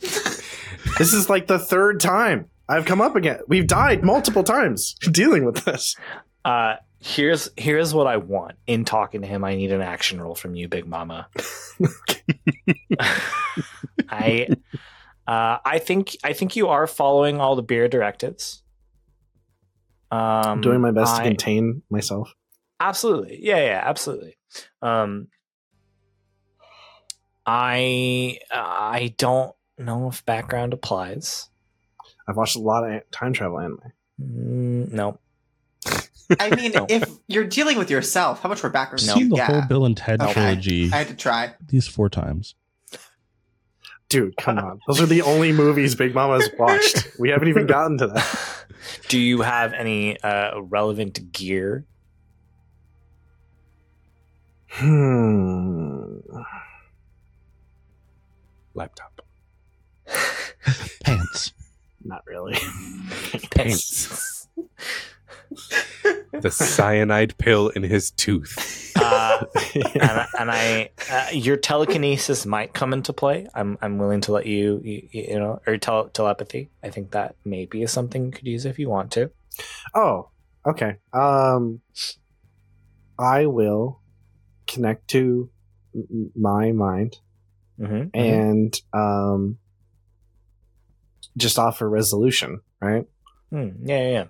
this 0.00 1.14
is 1.14 1.30
like 1.30 1.46
the 1.46 1.58
third 1.58 2.00
time 2.00 2.50
I've 2.68 2.84
come 2.84 3.00
up 3.00 3.16
again. 3.16 3.40
We've 3.46 3.66
died 3.66 4.02
multiple 4.02 4.42
times 4.42 4.94
dealing 5.10 5.44
with 5.44 5.64
this. 5.64 5.96
Uh, 6.44 6.76
here's 7.00 7.50
here's 7.56 7.92
what 7.94 8.06
I 8.06 8.16
want. 8.16 8.54
In 8.66 8.84
talking 8.84 9.20
to 9.22 9.26
him, 9.26 9.44
I 9.44 9.54
need 9.54 9.72
an 9.72 9.82
action 9.82 10.20
roll 10.20 10.34
from 10.34 10.54
you, 10.54 10.68
Big 10.68 10.86
Mama. 10.86 11.28
I 14.08 14.48
uh, 15.26 15.58
I 15.64 15.78
think 15.78 16.16
I 16.24 16.32
think 16.32 16.56
you 16.56 16.68
are 16.68 16.86
following 16.86 17.40
all 17.40 17.56
the 17.56 17.62
bureau 17.62 17.88
directives. 17.88 18.62
Um, 20.10 20.18
I'm 20.20 20.60
doing 20.60 20.80
my 20.80 20.90
best 20.92 21.14
I- 21.14 21.18
to 21.22 21.28
contain 21.28 21.82
myself. 21.90 22.34
Absolutely. 22.80 23.38
Yeah, 23.40 23.58
yeah, 23.64 23.80
absolutely. 23.84 24.36
Um 24.82 25.28
I 27.46 28.38
I 28.50 29.14
don't 29.16 29.54
know 29.78 30.08
if 30.08 30.24
background 30.24 30.72
applies. 30.72 31.48
I've 32.26 32.36
watched 32.36 32.56
a 32.56 32.60
lot 32.60 32.84
of 32.90 33.08
time 33.10 33.32
travel 33.32 33.60
anime. 33.60 33.80
Mm, 34.20 34.92
no. 34.92 35.18
I 36.40 36.54
mean, 36.54 36.72
No. 36.72 36.86
if 36.88 37.08
you're 37.26 37.44
dealing 37.44 37.76
with 37.78 37.90
yourself, 37.90 38.40
how 38.42 38.48
much 38.48 38.62
more 38.62 38.70
background 38.70 39.02
I've 39.02 39.06
do 39.08 39.12
seen 39.20 39.22
you 39.24 39.28
the 39.30 39.36
get? 39.36 39.46
whole 39.50 39.62
Bill 39.62 39.84
and 39.84 39.96
Ted 39.96 40.20
Okay. 40.22 40.32
trilogy 40.32 40.90
I 40.92 40.96
had 40.96 41.08
to 41.08 41.14
try. 41.14 41.54
these 41.68 41.86
four 41.86 42.08
times. 42.08 42.54
Dude, 44.08 44.36
come 44.36 44.58
on. 44.58 44.80
Those 44.86 45.00
are 45.00 45.06
the 45.06 45.22
only 45.22 45.50
movies 45.52 45.94
Big 45.94 46.14
Mama's 46.14 46.48
watched. 46.58 47.08
We 47.18 47.30
haven't 47.30 47.48
even 47.48 47.66
gotten 47.66 47.98
to 47.98 48.06
that. 48.08 48.64
Do 49.08 49.18
you 49.18 49.40
have 49.40 49.72
any 49.72 50.20
uh, 50.22 50.60
relevant 50.60 51.32
gear? 51.32 51.84
Hmm. 54.68 56.18
Laptop. 58.74 59.20
Pants. 61.04 61.52
Not 62.04 62.22
really. 62.26 62.54
Pants. 63.50 64.48
The 66.32 66.50
cyanide 66.50 67.36
pill 67.38 67.68
in 67.68 67.82
his 67.82 68.10
tooth. 68.10 68.92
Uh, 68.96 69.44
and, 69.74 70.26
and 70.38 70.50
I, 70.50 70.90
uh, 71.10 71.28
your 71.32 71.56
telekinesis 71.56 72.44
might 72.44 72.74
come 72.74 72.92
into 72.92 73.12
play. 73.12 73.46
I'm, 73.54 73.78
I'm 73.80 73.98
willing 73.98 74.20
to 74.22 74.32
let 74.32 74.46
you, 74.46 74.80
you, 74.84 75.08
you 75.12 75.38
know, 75.38 75.60
or 75.66 75.76
tel- 75.78 76.08
telepathy. 76.08 76.70
I 76.82 76.90
think 76.90 77.12
that 77.12 77.36
maybe 77.44 77.82
is 77.82 77.92
something 77.92 78.26
you 78.26 78.32
could 78.32 78.46
use 78.46 78.66
if 78.66 78.78
you 78.78 78.88
want 78.88 79.12
to. 79.12 79.30
Oh, 79.94 80.30
okay. 80.66 80.96
Um, 81.12 81.80
I 83.18 83.46
will 83.46 84.00
connect 84.66 85.08
to 85.08 85.50
m- 85.94 86.30
my 86.36 86.72
mind 86.72 87.18
Mm-hmm. 87.80 88.10
and 88.14 88.80
um, 88.92 89.58
just 91.36 91.58
offer 91.58 91.88
resolution, 91.88 92.60
right? 92.80 93.06
yeah, 93.52 93.70
yeah, 93.84 94.08
yeah. 94.10 94.24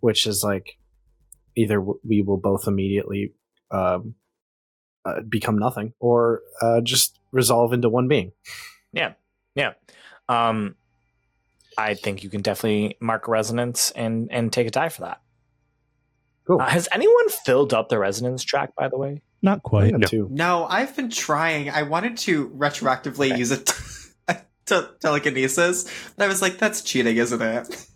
Which 0.00 0.26
is 0.26 0.42
like 0.42 0.78
either 1.56 1.80
we 1.80 2.22
will 2.22 2.36
both 2.36 2.66
immediately 2.66 3.32
um, 3.70 4.14
uh, 5.04 5.20
become 5.22 5.58
nothing, 5.58 5.94
or 6.00 6.42
uh, 6.60 6.80
just 6.80 7.18
resolve 7.32 7.72
into 7.72 7.88
one 7.88 8.08
being. 8.08 8.32
Yeah. 8.92 9.14
Yeah. 9.54 9.72
Um, 10.28 10.74
I 11.78 11.94
think 11.94 12.24
you 12.24 12.30
can 12.30 12.42
definitely 12.42 12.96
mark 13.00 13.28
resonance 13.28 13.90
and 13.92 14.28
and 14.30 14.52
take 14.52 14.66
a 14.66 14.70
die 14.70 14.88
for 14.88 15.02
that. 15.02 15.20
Cool. 16.46 16.60
Uh, 16.60 16.66
has 16.66 16.88
anyone 16.92 17.28
filled 17.28 17.74
up 17.74 17.88
the 17.88 17.98
resonance 17.98 18.42
track? 18.44 18.74
By 18.76 18.88
the 18.88 18.96
way, 18.96 19.22
Not 19.42 19.62
quite. 19.62 19.94
No. 19.94 20.28
No, 20.30 20.66
I've 20.66 20.94
been 20.96 21.10
trying. 21.10 21.70
I 21.70 21.82
wanted 21.82 22.16
to 22.18 22.48
retroactively 22.50 23.36
use 23.36 23.50
it 23.50 23.66
to 24.66 24.90
telekinesis, 25.00 25.84
And 26.14 26.24
I 26.24 26.26
was 26.28 26.42
like, 26.42 26.58
that's 26.58 26.82
cheating, 26.82 27.16
isn't 27.16 27.42
it? 27.42 27.86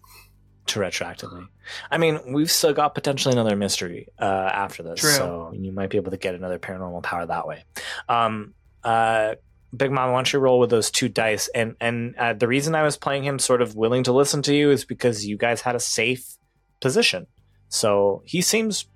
to 0.67 0.79
retroactively. 0.79 1.49
I 1.91 1.99
mean, 1.99 2.21
we've 2.33 2.51
still 2.51 2.73
got 2.73 2.95
potentially 2.95 3.33
another 3.33 3.57
mystery 3.57 4.07
uh, 4.21 4.25
after 4.53 4.83
this, 4.85 5.01
True. 5.01 5.11
so 5.11 5.53
you 5.53 5.73
might 5.73 5.91
be 5.91 5.97
able 5.97 6.13
to 6.13 6.17
get 6.17 6.35
another 6.35 6.59
paranormal 6.61 7.03
power 7.03 7.27
that 7.27 7.47
way. 7.47 7.65
Um, 8.09 8.55
uh, 8.85 9.35
Big 9.77 9.91
Mom, 9.91 10.13
why 10.13 10.19
don't 10.19 10.33
you 10.33 10.39
roll 10.39 10.61
with 10.61 10.71
those 10.71 10.91
two 10.91 11.09
dice? 11.09 11.49
And 11.55 11.77
and 11.81 12.15
uh, 12.17 12.35
the 12.35 12.47
reason 12.47 12.75
I 12.75 12.83
was 12.83 12.97
playing 12.97 13.25
him 13.25 13.39
sort 13.39 13.63
of 13.63 13.75
willing 13.75 14.05
to 14.05 14.13
listen 14.13 14.43
to 14.43 14.55
you 14.55 14.71
is 14.71 14.85
because 14.85 15.27
you 15.27 15.37
guys 15.37 15.61
had 15.61 15.75
a 15.75 15.81
safe 15.81 16.37
position, 16.81 17.27
so 17.69 18.23
he 18.25 18.41
seems 18.41 18.87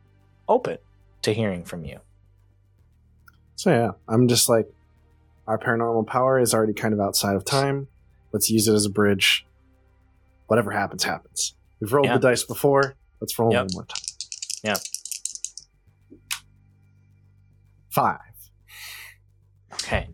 open 0.49 0.79
to 1.23 1.33
hearing 1.33 1.65
from 1.65 1.85
you. 1.85 2.01
So 3.57 3.71
yeah, 3.71 3.91
I'm 4.09 4.29
just 4.29 4.49
like, 4.49 4.69
our 5.47 5.59
paranormal 5.59 6.07
power 6.07 6.39
is 6.39 6.55
already 6.55 6.73
kind 6.73 6.95
of 6.95 7.01
outside 7.01 7.37
of 7.37 7.45
time. 7.45 7.89
Let's 8.33 8.51
use 8.51 8.67
it 8.69 8.75
as 8.75 8.85
a 8.87 8.91
bridge. 8.91 9.47
Whatever 10.47 10.71
happens, 10.73 11.05
happens. 11.05 11.55
We've 11.81 11.93
rolled 11.93 12.07
Yeah. 12.07 12.15
the 12.19 12.29
dice 12.29 12.45
before. 12.45 12.95
Let's 13.21 13.39
roll 13.39 13.53
Yep. 13.53 13.63
one 13.67 13.71
more 13.75 13.85
time. 13.87 14.03
Yeah. 14.63 14.77
Five. 17.91 18.19
Okay. 19.75 20.09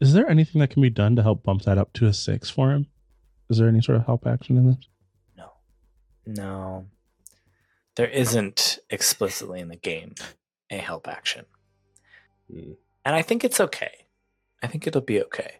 Is 0.00 0.12
there 0.12 0.28
anything 0.28 0.60
that 0.60 0.70
can 0.70 0.82
be 0.82 0.90
done 0.90 1.16
to 1.16 1.22
help 1.22 1.42
bump 1.42 1.62
that 1.62 1.78
up 1.78 1.92
to 1.94 2.06
a 2.06 2.12
six 2.12 2.50
for 2.50 2.70
him? 2.72 2.86
Is 3.48 3.58
there 3.58 3.68
any 3.68 3.80
sort 3.80 3.96
of 3.96 4.06
help 4.06 4.26
action 4.26 4.56
in 4.56 4.66
this? 4.66 4.88
No. 5.36 5.52
No. 6.26 6.86
There 7.94 8.08
isn't 8.08 8.78
explicitly 8.90 9.60
in 9.60 9.68
the 9.68 9.76
game 9.76 10.14
a 10.70 10.76
help 10.76 11.08
action. 11.08 11.46
Hmm. 12.50 12.72
And 13.04 13.14
I 13.14 13.22
think 13.22 13.44
it's 13.44 13.60
okay. 13.60 14.06
I 14.62 14.66
think 14.66 14.86
it'll 14.86 15.00
be 15.00 15.22
okay. 15.22 15.56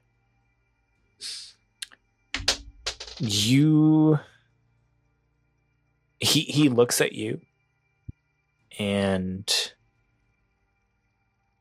You 3.19 4.19
he 6.19 6.41
he 6.43 6.69
looks 6.69 7.01
at 7.01 7.13
you 7.13 7.41
and 8.79 9.73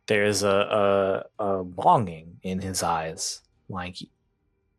there's 0.08 0.44
a, 0.44 1.26
a 1.40 1.44
a 1.44 1.52
longing 1.62 2.40
in 2.44 2.60
his 2.60 2.84
eyes 2.84 3.42
like 3.70 3.98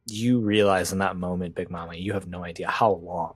you 0.07 0.41
realize 0.41 0.93
in 0.93 0.99
that 0.99 1.17
moment 1.17 1.55
big 1.55 1.71
mama 1.71 1.95
you 1.95 2.13
have 2.13 2.27
no 2.27 2.45
idea 2.45 2.69
how 2.69 2.93
long 2.93 3.35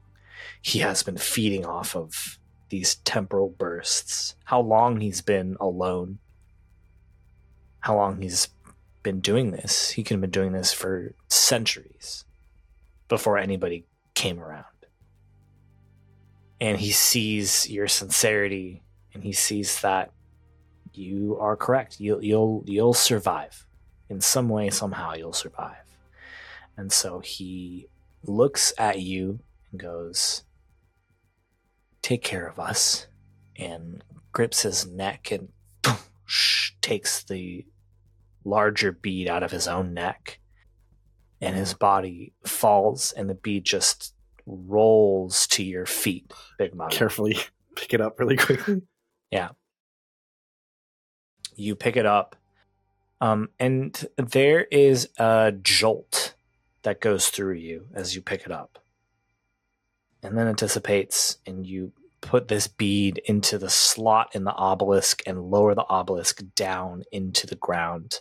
he 0.62 0.78
has 0.78 1.02
been 1.02 1.16
feeding 1.16 1.66
off 1.66 1.96
of 1.96 2.38
these 2.68 2.96
temporal 2.96 3.48
bursts 3.48 4.34
how 4.44 4.60
long 4.60 5.00
he's 5.00 5.20
been 5.20 5.56
alone 5.60 6.18
how 7.80 7.96
long 7.96 8.20
he's 8.20 8.48
been 9.02 9.20
doing 9.20 9.50
this. 9.50 9.90
He 9.90 10.02
could 10.02 10.14
have 10.14 10.20
been 10.20 10.30
doing 10.30 10.52
this 10.52 10.72
for 10.72 11.14
centuries 11.28 12.24
before 13.08 13.38
anybody 13.38 13.86
came 14.14 14.40
around. 14.40 14.64
And 16.60 16.78
he 16.78 16.92
sees 16.92 17.68
your 17.70 17.88
sincerity 17.88 18.82
and 19.14 19.24
he 19.24 19.32
sees 19.32 19.80
that 19.80 20.12
you 20.92 21.38
are 21.40 21.56
correct. 21.56 22.00
You'll 22.00 22.22
you'll 22.22 22.64
you'll 22.66 22.94
survive. 22.94 23.66
In 24.08 24.20
some 24.20 24.48
way 24.48 24.70
somehow 24.70 25.14
you'll 25.14 25.32
survive. 25.32 25.76
And 26.76 26.92
so 26.92 27.20
he 27.20 27.88
looks 28.22 28.72
at 28.76 29.00
you 29.00 29.40
and 29.70 29.80
goes 29.80 30.44
take 32.02 32.22
care 32.22 32.46
of 32.46 32.58
us 32.58 33.06
and 33.56 34.02
grips 34.32 34.62
his 34.62 34.86
neck 34.86 35.30
and 35.30 35.48
takes 36.82 37.22
the 37.24 37.66
larger 38.44 38.92
bead 38.92 39.28
out 39.28 39.42
of 39.42 39.50
his 39.50 39.68
own 39.68 39.92
neck 39.94 40.38
and 41.40 41.56
his 41.56 41.74
body 41.74 42.32
falls 42.44 43.12
and 43.12 43.28
the 43.28 43.34
bead 43.34 43.64
just 43.64 44.14
rolls 44.46 45.46
to 45.46 45.62
your 45.62 45.86
feet 45.86 46.32
big 46.58 46.74
mama 46.74 46.90
Carefully 46.90 47.36
pick 47.76 47.92
it 47.94 48.00
up 48.00 48.18
really 48.18 48.36
quickly. 48.36 48.82
Yeah. 49.30 49.50
You 51.56 51.74
pick 51.76 51.96
it 51.96 52.06
up 52.06 52.36
Um, 53.20 53.50
and 53.58 54.06
there 54.16 54.64
is 54.70 55.08
a 55.18 55.52
jolt 55.62 56.34
that 56.82 57.00
goes 57.00 57.28
through 57.28 57.54
you 57.54 57.86
as 57.94 58.14
you 58.14 58.22
pick 58.22 58.42
it 58.46 58.52
up. 58.52 58.78
And 60.22 60.36
then 60.36 60.48
it 60.48 60.56
dissipates, 60.56 61.38
and 61.46 61.66
you 61.66 61.92
put 62.20 62.48
this 62.48 62.68
bead 62.68 63.18
into 63.24 63.58
the 63.58 63.70
slot 63.70 64.34
in 64.34 64.44
the 64.44 64.54
obelisk 64.54 65.22
and 65.26 65.50
lower 65.50 65.74
the 65.74 65.86
obelisk 65.88 66.42
down 66.54 67.02
into 67.12 67.46
the 67.46 67.56
ground. 67.56 68.20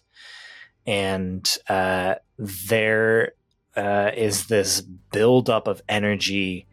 And 0.86 1.48
uh, 1.68 2.16
there 2.38 3.34
uh, 3.76 4.12
is 4.16 4.48
this 4.48 4.82
buildup 4.82 5.68
of 5.68 5.82
energy 5.88 6.68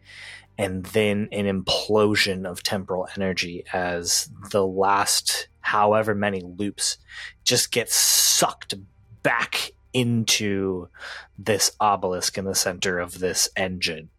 and 0.57 0.85
then 0.87 1.29
an 1.31 1.45
implosion 1.45 2.45
of 2.45 2.63
temporal 2.63 3.07
energy 3.15 3.63
as 3.71 4.29
the 4.51 4.65
last 4.65 5.47
however 5.59 6.15
many 6.15 6.41
loops 6.41 6.97
just 7.43 7.71
get 7.71 7.91
sucked 7.91 8.73
back 9.21 9.71
into 9.93 10.89
this 11.37 11.71
obelisk 11.79 12.37
in 12.37 12.45
the 12.45 12.55
center 12.55 12.99
of 12.99 13.19
this 13.19 13.49
engine. 13.55 14.09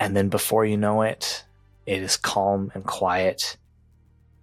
And 0.00 0.16
then 0.16 0.30
before 0.30 0.64
you 0.64 0.78
know 0.78 1.02
it, 1.02 1.44
it 1.84 2.02
is 2.02 2.16
calm 2.16 2.72
and 2.74 2.84
quiet. 2.84 3.58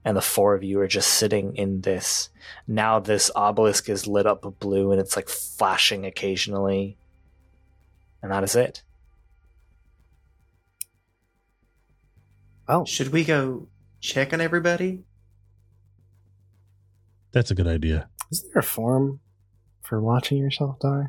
And 0.05 0.15
the 0.15 0.21
four 0.21 0.53
of 0.53 0.63
you 0.63 0.79
are 0.79 0.87
just 0.87 1.09
sitting 1.09 1.55
in 1.57 1.81
this. 1.81 2.29
Now, 2.67 2.99
this 2.99 3.31
obelisk 3.35 3.89
is 3.89 4.07
lit 4.07 4.27
up 4.27 4.59
blue 4.59 4.91
and 4.91 5.01
it's 5.01 5.15
like 5.15 5.27
flashing 5.27 6.05
occasionally. 6.05 6.95
And 8.21 8.31
that 8.31 8.43
is 8.43 8.55
it. 8.55 8.83
Well, 12.67 12.85
Should 12.85 13.09
we 13.11 13.23
go 13.23 13.67
check 13.99 14.33
on 14.33 14.41
everybody? 14.41 15.03
That's 17.31 17.51
a 17.51 17.55
good 17.55 17.67
idea. 17.67 18.09
is 18.31 18.43
there 18.43 18.59
a 18.59 18.63
form 18.63 19.19
for 19.81 20.01
watching 20.01 20.37
yourself 20.37 20.79
die? 20.79 21.07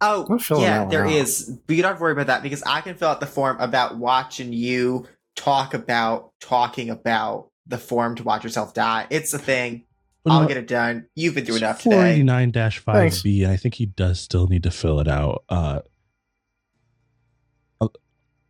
Oh, 0.00 0.26
I'm 0.30 0.38
yeah, 0.60 0.70
that 0.70 0.80
one 0.80 0.88
there 0.88 1.06
out. 1.06 1.12
is. 1.12 1.58
But 1.66 1.76
you 1.76 1.82
don't 1.82 1.90
have 1.90 1.98
to 1.98 2.02
worry 2.02 2.12
about 2.12 2.28
that 2.28 2.42
because 2.42 2.62
I 2.62 2.80
can 2.80 2.94
fill 2.94 3.08
out 3.08 3.20
the 3.20 3.26
form 3.26 3.58
about 3.60 3.98
watching 3.98 4.52
you 4.52 5.06
talk 5.36 5.74
about 5.74 6.32
talking 6.40 6.90
about 6.90 7.50
the 7.66 7.78
form 7.78 8.16
to 8.16 8.22
watch 8.22 8.42
yourself 8.44 8.72
die. 8.74 9.06
It's 9.10 9.34
a 9.34 9.38
thing. 9.38 9.84
I'll 10.26 10.46
get 10.46 10.58
it 10.58 10.68
done. 10.68 11.06
You've 11.14 11.34
been 11.34 11.44
through 11.46 11.56
enough 11.56 11.82
Four 11.82 11.94
today. 11.94 12.12
eighty 12.12 12.22
nine 12.22 12.50
dash 12.50 12.78
five 12.78 12.94
Thanks. 12.96 13.22
B. 13.22 13.46
I 13.46 13.56
think 13.56 13.74
he 13.74 13.86
does 13.86 14.20
still 14.20 14.46
need 14.46 14.62
to 14.64 14.70
fill 14.70 15.00
it 15.00 15.08
out. 15.08 15.44
Uh, 15.48 15.80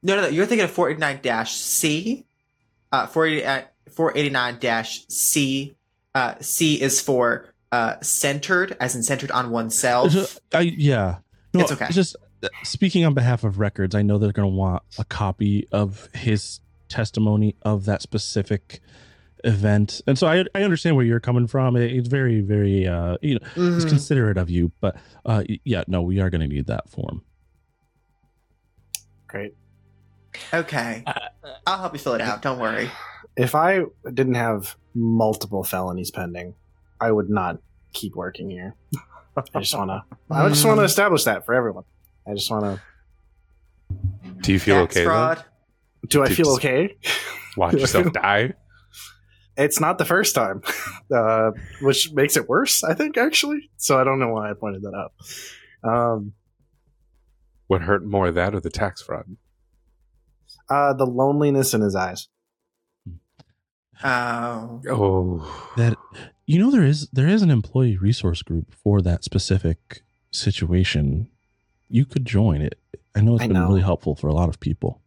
No, 0.02 0.16
no, 0.16 0.22
no. 0.22 0.28
You're 0.28 0.46
thinking 0.46 0.64
of 0.64 0.70
489 0.70 1.46
C. 1.46 2.24
Uh, 2.90 3.06
489 3.06 4.84
C. 5.08 5.76
Uh, 6.14 6.34
C 6.40 6.80
is 6.80 7.00
for 7.00 7.52
uh, 7.70 7.96
centered, 8.00 8.76
as 8.80 8.96
in 8.96 9.02
centered 9.02 9.30
on 9.30 9.50
oneself. 9.50 10.40
I 10.52 10.60
yeah. 10.60 11.18
No, 11.52 11.60
It's 11.60 11.72
okay. 11.72 11.88
Just 11.90 12.16
uh, 12.42 12.48
speaking 12.62 13.04
on 13.04 13.14
behalf 13.14 13.42
of 13.44 13.58
records, 13.58 13.94
I 13.94 14.02
know 14.02 14.18
they're 14.18 14.32
going 14.32 14.50
to 14.50 14.56
want 14.56 14.82
a 14.98 15.04
copy 15.04 15.66
of 15.72 16.08
his 16.14 16.60
testimony 16.88 17.56
of 17.62 17.84
that 17.86 18.02
specific 18.02 18.80
event, 19.42 20.02
and 20.06 20.18
so 20.18 20.26
I 20.26 20.44
I 20.54 20.62
understand 20.62 20.96
where 20.96 21.04
you're 21.04 21.18
coming 21.20 21.46
from. 21.46 21.74
It- 21.76 21.92
It's 21.92 22.08
very 22.08 22.40
very 22.42 22.86
uh 22.86 23.16
you 23.22 23.34
know 23.34 23.40
it's 23.56 23.84
Mhm. 23.84 23.88
considerate 23.88 24.36
of 24.36 24.50
you, 24.50 24.70
but 24.80 24.96
uh 25.24 25.44
yeah 25.64 25.82
no 25.86 26.02
we 26.02 26.20
are 26.20 26.28
going 26.30 26.42
to 26.42 26.46
need 26.46 26.66
that 26.66 26.88
form. 26.90 27.22
Great. 29.28 29.54
Okay. 30.52 31.02
Uh, 31.06 31.14
I'll 31.66 31.78
help 31.78 31.92
you 31.94 31.98
fill 31.98 32.14
it 32.14 32.20
out. 32.20 32.42
Don't 32.42 32.58
worry. 32.58 32.90
If 33.36 33.54
I 33.54 33.84
didn't 34.12 34.34
have 34.34 34.76
multiple 34.94 35.64
felonies 35.64 36.10
pending, 36.10 36.54
I 37.00 37.10
would 37.12 37.30
not 37.30 37.58
keep 37.92 38.14
working 38.16 38.50
here. 38.50 38.74
I 39.54 39.60
just 39.60 39.76
want 39.76 39.90
to. 39.90 40.16
I 40.34 40.48
just 40.48 40.64
want 40.64 40.78
to 40.80 40.84
establish 40.84 41.24
that 41.24 41.44
for 41.46 41.54
everyone. 41.54 41.84
I 42.26 42.34
just 42.34 42.50
want 42.50 42.64
to. 42.64 42.80
Do 44.40 44.52
you 44.52 44.58
feel 44.58 44.86
Tax 44.86 44.96
okay? 44.96 45.04
Though? 45.04 45.10
fraud. 45.10 45.44
Do 46.08 46.22
I 46.22 46.28
Did- 46.28 46.36
feel 46.36 46.48
okay? 46.50 46.96
Watch 47.56 47.74
yourself 47.80 48.12
die. 48.12 48.54
It's 49.56 49.80
not 49.80 49.98
the 49.98 50.04
first 50.06 50.34
time, 50.34 50.62
uh, 51.14 51.50
which 51.82 52.12
makes 52.12 52.36
it 52.36 52.48
worse. 52.48 52.82
I 52.84 52.94
think 52.94 53.18
actually. 53.18 53.68
So 53.76 53.98
I 54.00 54.04
don't 54.04 54.18
know 54.18 54.28
why 54.32 54.50
I 54.50 54.54
pointed 54.54 54.82
that 54.82 54.94
out. 54.94 55.12
Um, 55.92 56.32
What 57.66 57.82
hurt 57.82 58.04
more, 58.06 58.30
that 58.30 58.54
or 58.54 58.60
the 58.60 58.70
tax 58.70 59.02
fraud? 59.02 59.36
uh, 60.70 60.92
the 60.94 61.04
loneliness 61.06 61.74
in 61.74 61.80
his 61.80 61.94
eyes. 61.96 62.28
Oh. 64.02 64.80
Oh, 64.88 65.72
That 65.76 65.96
you 66.50 66.58
know 66.58 66.72
there 66.72 66.84
is 66.84 67.08
there 67.12 67.28
is 67.28 67.42
an 67.42 67.50
employee 67.50 67.96
resource 67.96 68.42
group 68.42 68.74
for 68.74 69.00
that 69.02 69.22
specific 69.22 70.02
situation. 70.32 71.28
You 71.88 72.04
could 72.04 72.24
join 72.24 72.60
it. 72.60 72.76
I 73.14 73.20
know 73.20 73.36
it's 73.36 73.44
I 73.44 73.46
been 73.46 73.54
know. 73.54 73.68
really 73.68 73.82
helpful 73.82 74.16
for 74.16 74.26
a 74.26 74.32
lot 74.32 74.48
of 74.48 74.58
people. 74.58 75.00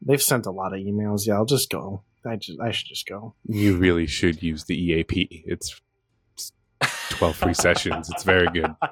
They've 0.00 0.22
sent 0.22 0.46
a 0.46 0.50
lot 0.50 0.72
of 0.72 0.80
emails. 0.80 1.26
Yeah, 1.26 1.34
I'll 1.34 1.44
just 1.44 1.68
go. 1.68 2.02
I 2.24 2.36
just, 2.36 2.58
I 2.60 2.70
should 2.70 2.88
just 2.88 3.06
go. 3.06 3.34
you 3.46 3.76
really 3.76 4.06
should 4.06 4.42
use 4.42 4.64
the 4.64 4.74
EAP. 4.74 5.44
It's 5.46 5.78
it's 6.34 6.52
12 7.10 7.36
free 7.36 7.54
sessions. 7.54 8.08
It's 8.08 8.24
very 8.24 8.48
good. 8.48 8.74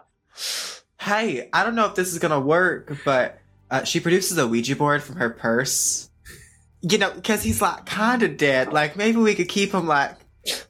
Hey, 1.00 1.48
I 1.52 1.62
don't 1.64 1.76
know 1.76 1.86
if 1.86 1.94
this 1.94 2.12
is 2.12 2.18
gonna 2.18 2.40
work, 2.40 2.98
but 3.04 3.38
uh, 3.70 3.84
she 3.84 3.98
produces 4.00 4.36
a 4.36 4.46
Ouija 4.46 4.74
board 4.76 5.02
from 5.02 5.16
her 5.16 5.30
purse. 5.30 6.10
You 6.82 6.98
know, 6.98 7.12
because 7.12 7.42
he's 7.42 7.62
like 7.62 7.86
kind 7.86 8.22
of 8.24 8.36
dead. 8.36 8.72
Like 8.72 8.96
maybe 8.96 9.16
we 9.18 9.34
could 9.36 9.48
keep 9.48 9.72
him 9.72 9.86
like 9.86 10.16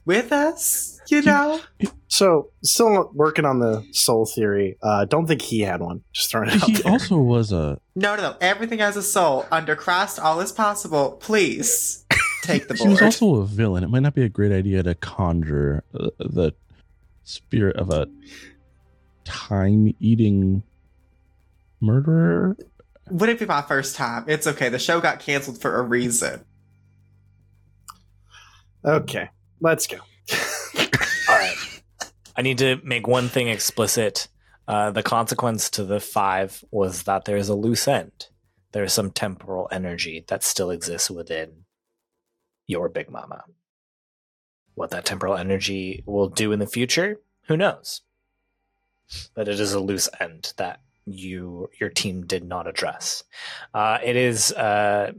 with 0.05 0.31
us. 0.31 0.99
You 1.09 1.21
know? 1.23 1.59
So, 2.07 2.51
still 2.63 3.09
working 3.13 3.45
on 3.45 3.59
the 3.59 3.83
soul 3.93 4.25
theory. 4.27 4.77
Uh, 4.81 5.05
don't 5.05 5.25
think 5.25 5.41
he 5.41 5.61
had 5.61 5.81
one. 5.81 6.03
Just 6.13 6.29
throwing 6.29 6.49
it 6.49 6.55
out 6.61 6.69
He 6.69 6.73
there. 6.73 6.91
also 6.91 7.17
was 7.17 7.51
a 7.51 7.79
No, 7.95 8.15
no, 8.15 8.21
no. 8.21 8.37
Everything 8.41 8.79
has 8.79 8.95
a 8.95 9.01
soul. 9.01 9.45
Under 9.51 9.75
Christ, 9.75 10.19
all 10.19 10.39
is 10.39 10.51
possible. 10.51 11.13
Please 11.13 12.05
take 12.43 12.67
the 12.67 12.75
board. 12.75 12.79
he 12.87 12.87
was 12.89 13.01
also 13.01 13.35
a 13.37 13.45
villain. 13.45 13.83
It 13.83 13.89
might 13.89 14.03
not 14.03 14.13
be 14.13 14.23
a 14.23 14.29
great 14.29 14.51
idea 14.51 14.83
to 14.83 14.93
conjure 14.95 15.83
uh, 15.99 16.09
the 16.19 16.53
spirit 17.23 17.75
of 17.77 17.89
a 17.89 18.07
time-eating 19.23 20.61
murderer. 21.81 22.55
Wouldn't 23.09 23.39
be 23.39 23.45
my 23.45 23.61
first 23.63 23.95
time. 23.95 24.25
It's 24.27 24.45
okay. 24.45 24.69
The 24.69 24.77
show 24.79 24.99
got 25.01 25.19
canceled 25.19 25.59
for 25.59 25.79
a 25.79 25.81
reason. 25.81 26.45
Okay, 28.85 29.29
let's 29.61 29.87
go. 29.87 29.97
All 29.97 31.35
right. 31.35 31.55
I 32.35 32.41
need 32.41 32.57
to 32.59 32.79
make 32.83 33.07
one 33.07 33.29
thing 33.29 33.47
explicit. 33.47 34.27
Uh, 34.67 34.91
the 34.91 35.03
consequence 35.03 35.69
to 35.71 35.83
the 35.83 35.99
five 35.99 36.63
was 36.71 37.03
that 37.03 37.25
there 37.25 37.37
is 37.37 37.49
a 37.49 37.55
loose 37.55 37.87
end. 37.87 38.27
There 38.71 38.83
is 38.83 38.93
some 38.93 39.11
temporal 39.11 39.67
energy 39.71 40.23
that 40.27 40.43
still 40.43 40.69
exists 40.69 41.09
within 41.09 41.65
your 42.67 42.87
Big 42.87 43.09
Mama. 43.09 43.45
What 44.75 44.91
that 44.91 45.05
temporal 45.05 45.35
energy 45.35 46.03
will 46.05 46.29
do 46.29 46.51
in 46.51 46.59
the 46.59 46.67
future, 46.67 47.19
who 47.47 47.57
knows? 47.57 48.01
But 49.33 49.47
it 49.47 49.59
is 49.59 49.73
a 49.73 49.79
loose 49.79 50.07
end 50.19 50.53
that 50.57 50.81
you 51.05 51.69
your 51.79 51.89
team 51.89 52.25
did 52.25 52.43
not 52.43 52.67
address. 52.67 53.23
Uh, 53.73 53.97
it 54.03 54.15
is 54.15 54.51
uh, 54.51 55.13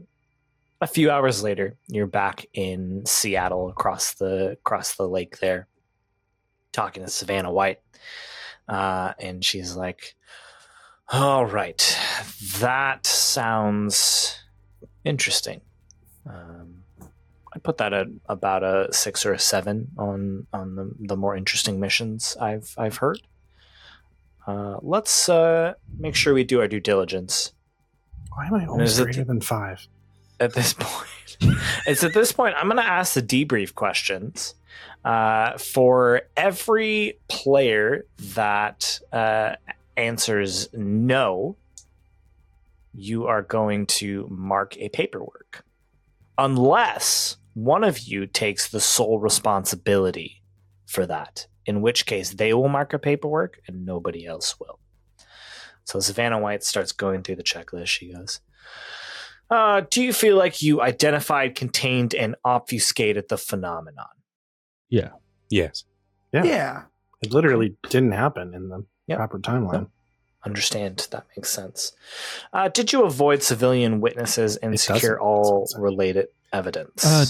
a 0.81 0.87
few 0.87 1.11
hours 1.11 1.43
later. 1.43 1.77
You're 1.87 2.07
back 2.07 2.45
in 2.53 3.05
Seattle, 3.05 3.69
across 3.69 4.13
the 4.15 4.51
across 4.51 4.95
the 4.95 5.07
lake 5.07 5.39
there, 5.39 5.67
talking 6.71 7.03
to 7.03 7.09
Savannah 7.09 7.51
White, 7.51 7.79
uh, 8.67 9.13
and 9.19 9.45
she's 9.45 9.75
like, 9.75 10.15
"All 11.09 11.45
right, 11.45 11.97
that 12.59 13.05
sounds 13.05 14.39
interesting." 15.05 15.61
Um, 16.25 16.83
I 17.53 17.59
put 17.59 17.77
that 17.77 17.93
at 17.93 18.07
about 18.27 18.63
a 18.63 18.87
six 18.91 19.25
or 19.25 19.33
a 19.33 19.39
seven 19.39 19.91
on 19.97 20.47
on 20.51 20.75
the, 20.75 20.91
the 20.99 21.17
more 21.17 21.35
interesting 21.35 21.79
missions 21.79 22.35
I've 22.41 22.73
I've 22.77 22.97
heard. 22.97 23.21
Uh, 24.47 24.77
let's 24.81 25.29
uh, 25.29 25.73
make 25.99 26.15
sure 26.15 26.33
we 26.33 26.43
do 26.43 26.59
our 26.59 26.67
due 26.67 26.79
diligence 26.79 27.53
Why 28.35 28.47
am 28.47 28.55
I 28.55 28.65
always 28.65 28.99
greater 28.99 29.23
than 29.23 29.39
five? 29.39 29.87
At 30.41 30.53
this 30.53 30.73
point. 30.79 31.37
it's 31.87 32.03
at 32.03 32.13
this 32.13 32.31
point 32.31 32.55
I'm 32.57 32.67
going 32.67 32.77
to 32.77 32.83
ask 32.83 33.13
the 33.13 33.21
debrief 33.21 33.73
questions 33.73 34.55
uh, 35.05 35.57
for 35.57 36.23
every 36.35 37.17
player 37.27 38.05
that 38.33 38.99
uh, 39.11 39.55
answers 39.95 40.67
no. 40.73 41.55
You 42.93 43.27
are 43.27 43.41
going 43.41 43.85
to 43.85 44.27
mark 44.29 44.75
a 44.77 44.89
paperwork, 44.89 45.63
unless 46.37 47.37
one 47.53 47.85
of 47.85 47.99
you 47.99 48.27
takes 48.27 48.67
the 48.67 48.81
sole 48.81 49.17
responsibility 49.17 50.41
for 50.85 51.05
that. 51.05 51.47
In 51.65 51.81
which 51.81 52.05
case, 52.05 52.31
they 52.31 52.53
will 52.53 52.67
mark 52.67 52.91
a 52.91 52.99
paperwork 52.99 53.61
and 53.65 53.85
nobody 53.85 54.25
else 54.25 54.59
will. 54.59 54.79
So 55.85 56.01
Savannah 56.01 56.39
White 56.39 56.63
starts 56.63 56.91
going 56.91 57.23
through 57.23 57.37
the 57.37 57.43
checklist. 57.43 57.87
She 57.87 58.11
goes, 58.11 58.41
uh, 59.51 59.81
do 59.89 60.01
you 60.01 60.13
feel 60.13 60.35
like 60.37 60.61
you 60.63 60.81
identified, 60.81 61.53
contained, 61.55 62.15
and 62.15 62.35
obfuscated 62.43 63.29
the 63.29 63.37
phenomenon? 63.37 64.07
Yeah. 64.89 65.09
Yes. 65.49 65.83
Yeah. 66.33 66.43
Yeah. 66.43 66.81
It 67.21 67.31
literally 67.33 67.75
didn't 67.89 68.13
happen 68.13 68.53
in 68.55 68.69
the 68.69 68.85
Yep. 69.07 69.17
proper 69.17 69.39
timeline. 69.39 69.89
Understand 70.45 71.07
that 71.11 71.25
makes 71.35 71.49
sense. 71.49 71.91
Uh, 72.53 72.67
did 72.69 72.91
you 72.93 73.03
avoid 73.03 73.43
civilian 73.43 73.99
witnesses 74.01 74.55
and 74.57 74.73
It 74.73 74.77
secure 74.79 75.19
all 75.21 75.67
related 75.77 76.27
evidence? 76.53 77.05
Uh, 77.05 77.25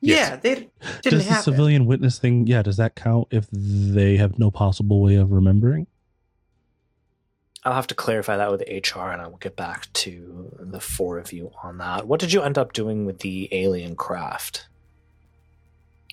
Yeah, 0.00 0.36
they 0.36 0.54
didn't 0.54 0.70
does 1.02 1.28
the 1.28 1.34
civilian 1.42 1.86
witness 1.86 2.18
thing? 2.18 2.46
Yeah, 2.46 2.62
does 2.62 2.76
that 2.78 2.94
count 2.96 3.28
if 3.30 3.46
they 3.52 4.16
have 4.16 4.38
no 4.38 4.50
possible 4.50 5.02
way 5.02 5.16
of 5.16 5.30
remembering? 5.32 5.86
I'll 7.68 7.74
have 7.74 7.86
to 7.88 7.94
clarify 7.94 8.38
that 8.38 8.50
with 8.50 8.62
HR, 8.62 9.10
and 9.10 9.20
I 9.20 9.26
will 9.26 9.36
get 9.36 9.54
back 9.54 9.92
to 9.92 10.56
the 10.58 10.80
four 10.80 11.18
of 11.18 11.34
you 11.34 11.52
on 11.62 11.76
that. 11.76 12.08
What 12.08 12.18
did 12.18 12.32
you 12.32 12.40
end 12.40 12.56
up 12.56 12.72
doing 12.72 13.04
with 13.04 13.18
the 13.18 13.46
alien 13.52 13.94
craft? 13.94 14.68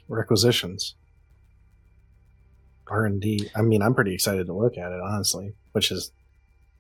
Requisitions. 0.09 0.95
R 2.87 3.05
and 3.05 3.21
D. 3.21 3.49
I 3.55 3.61
mean, 3.61 3.81
I'm 3.81 3.95
pretty 3.95 4.13
excited 4.13 4.47
to 4.47 4.53
look 4.53 4.77
at 4.77 4.91
it, 4.91 4.99
honestly, 4.99 5.53
which 5.71 5.91
is 5.91 6.11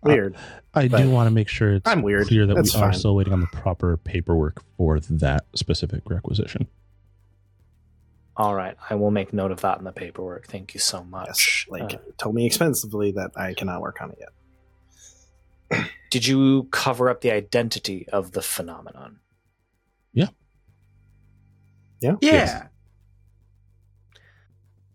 weird. 0.03 0.35
I 0.73 0.89
do 0.89 1.09
want 1.09 1.27
to 1.27 1.31
make 1.31 1.47
sure 1.47 1.75
it's 1.75 1.87
I'm 1.89 2.01
weird. 2.01 2.27
clear 2.27 2.45
that 2.45 2.55
That's 2.55 2.75
we 2.75 2.81
are 2.81 2.91
still 2.91 3.15
waiting 3.15 3.31
on 3.31 3.39
the 3.39 3.47
proper 3.47 3.95
paperwork 3.95 4.61
for 4.75 4.99
that 4.99 5.45
specific 5.55 6.01
requisition. 6.09 6.67
All 8.35 8.53
right, 8.53 8.75
I 8.89 8.95
will 8.95 9.11
make 9.11 9.31
note 9.31 9.51
of 9.51 9.61
that 9.61 9.77
in 9.77 9.85
the 9.85 9.93
paperwork. 9.93 10.47
Thank 10.47 10.73
you 10.73 10.81
so 10.81 10.97
yes, 10.97 11.07
much. 11.09 11.67
like 11.69 11.93
Uh, 11.93 11.97
told 12.17 12.35
me 12.35 12.45
expensively 12.45 13.13
that 13.13 13.31
I 13.37 13.53
cannot 13.53 13.79
work 13.79 14.01
on 14.01 14.11
it 14.11 14.17
yet. 14.19 14.29
Did 16.09 16.25
you 16.27 16.67
cover 16.71 17.09
up 17.09 17.21
the 17.21 17.31
identity 17.31 18.07
of 18.09 18.31
the 18.31 18.41
phenomenon? 18.41 19.19
Yeah. 20.13 20.27
Yeah. 22.01 22.15
Yes. 22.21 22.63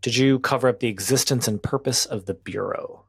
Did 0.02 0.16
you 0.16 0.38
cover 0.38 0.68
up 0.68 0.80
the 0.80 0.88
existence 0.88 1.46
and 1.46 1.62
purpose 1.62 2.06
of 2.06 2.26
the 2.26 2.34
bureau? 2.34 3.04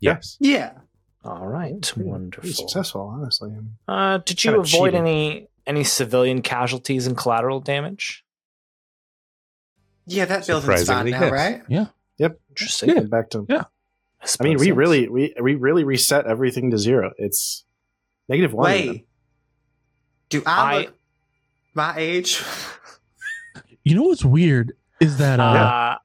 Yes. 0.00 0.36
Yeah. 0.40 0.72
All 1.24 1.46
right, 1.46 1.70
Pretty- 1.80 1.92
pretty 1.94 2.08
wonderful. 2.10 2.50
successful, 2.50 3.02
honestly. 3.02 3.54
Uh, 3.86 4.18
did 4.18 4.42
you 4.42 4.58
avoid 4.58 4.66
cheating. 4.92 4.94
any 4.96 5.48
any 5.66 5.84
civilian 5.84 6.42
casualties 6.42 7.06
and 7.06 7.16
collateral 7.16 7.60
damage? 7.60 8.24
Yeah, 10.06 10.24
that 10.24 10.44
building's 10.48 10.66
fine 10.88 11.06
Surprisingly, 11.06 11.10
now, 11.12 11.20
yes. 11.20 11.30
right? 11.32 11.62
Yeah. 11.68 11.86
Yep. 12.18 12.40
Interesting. 12.48 12.88
Get 12.94 13.08
back 13.10 13.30
to. 13.30 13.46
Yeah. 13.48 13.64
I 14.40 14.44
mean, 14.44 14.58
we 14.58 14.66
suppose 14.66 14.76
really 14.76 15.08
we 15.08 15.34
we 15.40 15.54
really 15.54 15.84
reset 15.84 16.26
everything 16.26 16.70
to 16.70 16.78
zero. 16.78 17.12
It's 17.18 17.64
negative 18.28 18.52
one. 18.54 18.72
even. 18.72 18.88
Wait. 18.94 19.06
Do 20.28 20.42
I, 20.46 20.50
I- 20.74 20.78
look 20.78 20.94
my 21.74 21.94
age? 21.96 22.42
You 23.84 23.96
know 23.96 24.04
what's 24.04 24.24
weird 24.24 24.74
is 25.00 25.18
that 25.18 25.40
uh, 25.40 25.42
Uh, 25.42 25.96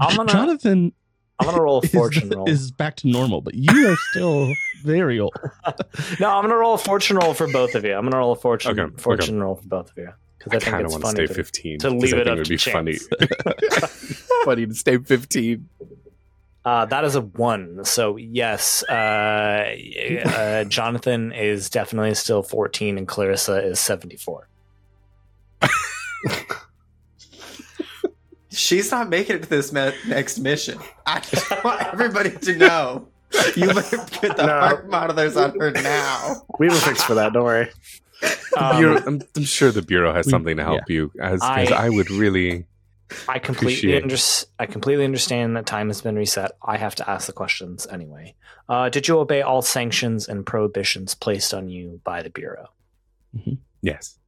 I'm 0.00 0.16
gonna 0.16 0.32
Jonathan 0.32 0.92
I'm 1.38 1.46
gonna 1.46 1.60
roll 1.60 1.80
a 1.80 1.82
is, 1.84 1.90
fortune 1.92 2.30
roll. 2.30 2.48
is 2.48 2.70
back 2.70 2.96
to 2.96 3.08
normal, 3.08 3.42
but 3.42 3.52
you 3.54 3.90
are 3.92 3.96
still 4.12 4.50
very 4.84 5.20
old. 5.20 5.34
no, 6.18 6.30
I'm 6.30 6.42
gonna 6.44 6.56
roll 6.56 6.72
a 6.72 6.78
fortune 6.78 7.18
roll 7.18 7.34
for 7.34 7.46
both 7.52 7.74
of 7.74 7.84
you. 7.84 7.92
I'm 7.94 8.04
gonna 8.04 8.16
roll 8.16 8.32
a 8.32 8.36
fortune 8.36 8.80
Okay, 8.80 8.96
fortune 9.02 9.38
roll 9.38 9.56
for 9.56 9.66
both 9.68 9.90
of 9.90 9.98
you 9.98 10.08
because 10.38 10.54
I, 10.54 10.56
I 10.56 10.58
think 10.60 10.70
kind 10.70 10.80
of 10.86 10.92
it's 10.92 10.92
want 10.94 11.02
to 11.02 11.08
funny 11.08 11.26
stay 11.26 11.34
to, 11.34 11.34
15. 11.34 11.78
to 11.80 11.88
'cause 11.90 12.02
leave 12.02 12.14
it 12.14 12.26
up 12.26 12.38
would 12.38 12.44
to 12.46 12.48
be 12.48 12.56
chance. 12.56 12.72
funny. 12.72 12.96
funny 14.46 14.66
to 14.66 14.74
stay 14.74 14.96
15. 14.96 15.68
Uh, 16.64 16.86
that 16.86 17.04
is 17.04 17.14
a 17.14 17.20
one. 17.20 17.84
So 17.84 18.16
yes, 18.16 18.82
uh, 18.88 19.74
uh, 20.24 20.64
Jonathan 20.64 21.30
is 21.32 21.68
definitely 21.68 22.14
still 22.14 22.42
14, 22.42 22.96
and 22.96 23.06
Clarissa 23.06 23.62
is 23.62 23.78
74. 23.80 24.48
She's 28.50 28.90
not 28.92 29.08
making 29.08 29.36
it 29.36 29.42
to 29.42 29.48
this 29.50 29.72
me- 29.72 29.92
next 30.06 30.38
mission. 30.38 30.78
I 31.06 31.20
just 31.20 31.50
want 31.64 31.82
everybody 31.92 32.30
to 32.30 32.56
know. 32.56 33.08
You 33.56 33.66
better 33.74 33.98
put 33.98 34.36
the 34.36 34.46
No. 34.46 34.60
heart 34.60 34.88
monitors 34.88 35.36
on 35.36 35.58
her 35.58 35.72
now. 35.72 36.42
We 36.60 36.68
will 36.68 36.76
fix 36.76 37.02
for 37.02 37.14
that. 37.14 37.32
Don't 37.32 37.42
worry. 37.42 37.68
Um, 38.56 38.76
Bureau, 38.78 39.02
I'm, 39.06 39.22
I'm 39.36 39.42
sure 39.42 39.72
the 39.72 39.82
bureau 39.82 40.12
has 40.14 40.26
We- 40.26 40.30
something 40.30 40.56
to 40.56 40.62
help 40.62 40.88
you, 40.88 41.10
as 41.20 41.42
I- 41.42 41.64
I, 41.64 41.88
would 41.90 42.10
really. 42.10 42.64
I 43.28 43.38
completely 43.38 43.96
under- 44.00 44.16
I 44.58 44.66
completely 44.66 45.04
understand 45.04 45.56
that 45.56 45.66
time 45.66 45.88
has 45.88 46.00
been 46.00 46.16
reset. 46.16 46.52
I 46.62 46.76
have 46.76 46.94
to 46.96 47.08
ask 47.10 47.26
the 47.26 47.32
questions 47.32 47.86
anyway. 47.86 48.34
Uh, 48.68 48.88
did 48.88 49.08
you 49.08 49.18
obey 49.18 49.42
all 49.42 49.62
sanctions 49.62 50.28
and 50.28 50.44
prohibitions 50.46 51.14
placed 51.14 51.52
on 51.54 51.68
you 51.68 52.00
by 52.04 52.22
the 52.22 52.30
bureau? 52.30 52.68
Yes. 53.82 54.18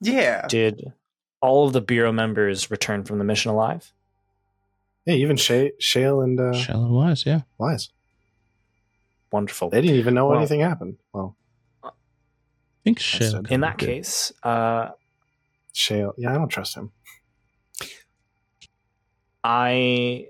Yeah. 0.00 0.46
Did 0.48 0.92
all 1.40 1.66
of 1.66 1.72
the 1.72 1.80
bureau 1.80 2.12
members 2.12 2.70
return 2.70 3.04
from 3.04 3.18
the 3.18 3.24
mission 3.24 3.50
alive? 3.50 3.92
Yeah, 5.06 5.14
even 5.14 5.36
Shay, 5.36 5.72
Shale 5.78 6.20
and 6.20 6.38
uh, 6.38 6.52
Shall 6.52 6.84
and 6.84 6.92
Wise, 6.92 7.24
yeah. 7.24 7.42
Wise. 7.56 7.88
Wonderful. 9.32 9.70
They 9.70 9.80
didn't 9.80 9.96
even 9.96 10.14
know 10.14 10.26
Well- 10.28 10.38
anything 10.38 10.60
happened. 10.60 10.98
Well, 11.12 11.36
I 11.82 11.90
think 12.84 12.98
Shale. 12.98 13.42
In 13.48 13.60
that 13.62 13.78
did. 13.78 13.86
case, 13.86 14.32
uh, 14.42 14.90
Shale. 15.72 16.14
Yeah, 16.18 16.32
I 16.32 16.34
don't 16.34 16.48
trust 16.48 16.74
him. 16.76 16.92
I 19.44 20.28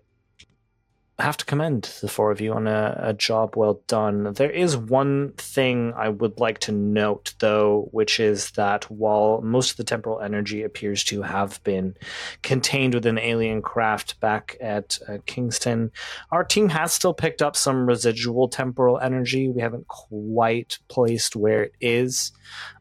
have 1.20 1.36
to 1.36 1.44
commend 1.44 1.82
the 2.00 2.08
four 2.08 2.30
of 2.30 2.40
you 2.40 2.52
on 2.52 2.68
a, 2.68 2.96
a 3.02 3.12
job 3.12 3.56
well 3.56 3.80
done. 3.88 4.34
There 4.34 4.50
is 4.50 4.76
one 4.76 5.32
thing 5.32 5.92
I 5.96 6.08
would 6.08 6.38
like 6.38 6.60
to 6.60 6.72
note, 6.72 7.34
though, 7.40 7.88
which 7.90 8.20
is 8.20 8.52
that 8.52 8.88
while 8.88 9.40
most 9.42 9.72
of 9.72 9.76
the 9.78 9.84
temporal 9.84 10.20
energy 10.20 10.62
appears 10.62 11.02
to 11.04 11.22
have 11.22 11.62
been 11.64 11.96
contained 12.42 12.94
within 12.94 13.18
alien 13.18 13.62
craft 13.62 14.20
back 14.20 14.56
at 14.60 15.00
uh, 15.08 15.18
Kingston, 15.26 15.90
our 16.30 16.44
team 16.44 16.68
has 16.68 16.92
still 16.92 17.14
picked 17.14 17.42
up 17.42 17.56
some 17.56 17.86
residual 17.86 18.48
temporal 18.48 18.98
energy. 19.00 19.48
We 19.48 19.60
haven't 19.60 19.88
quite 19.88 20.78
placed 20.86 21.34
where 21.34 21.64
it 21.64 21.72
is. 21.80 22.30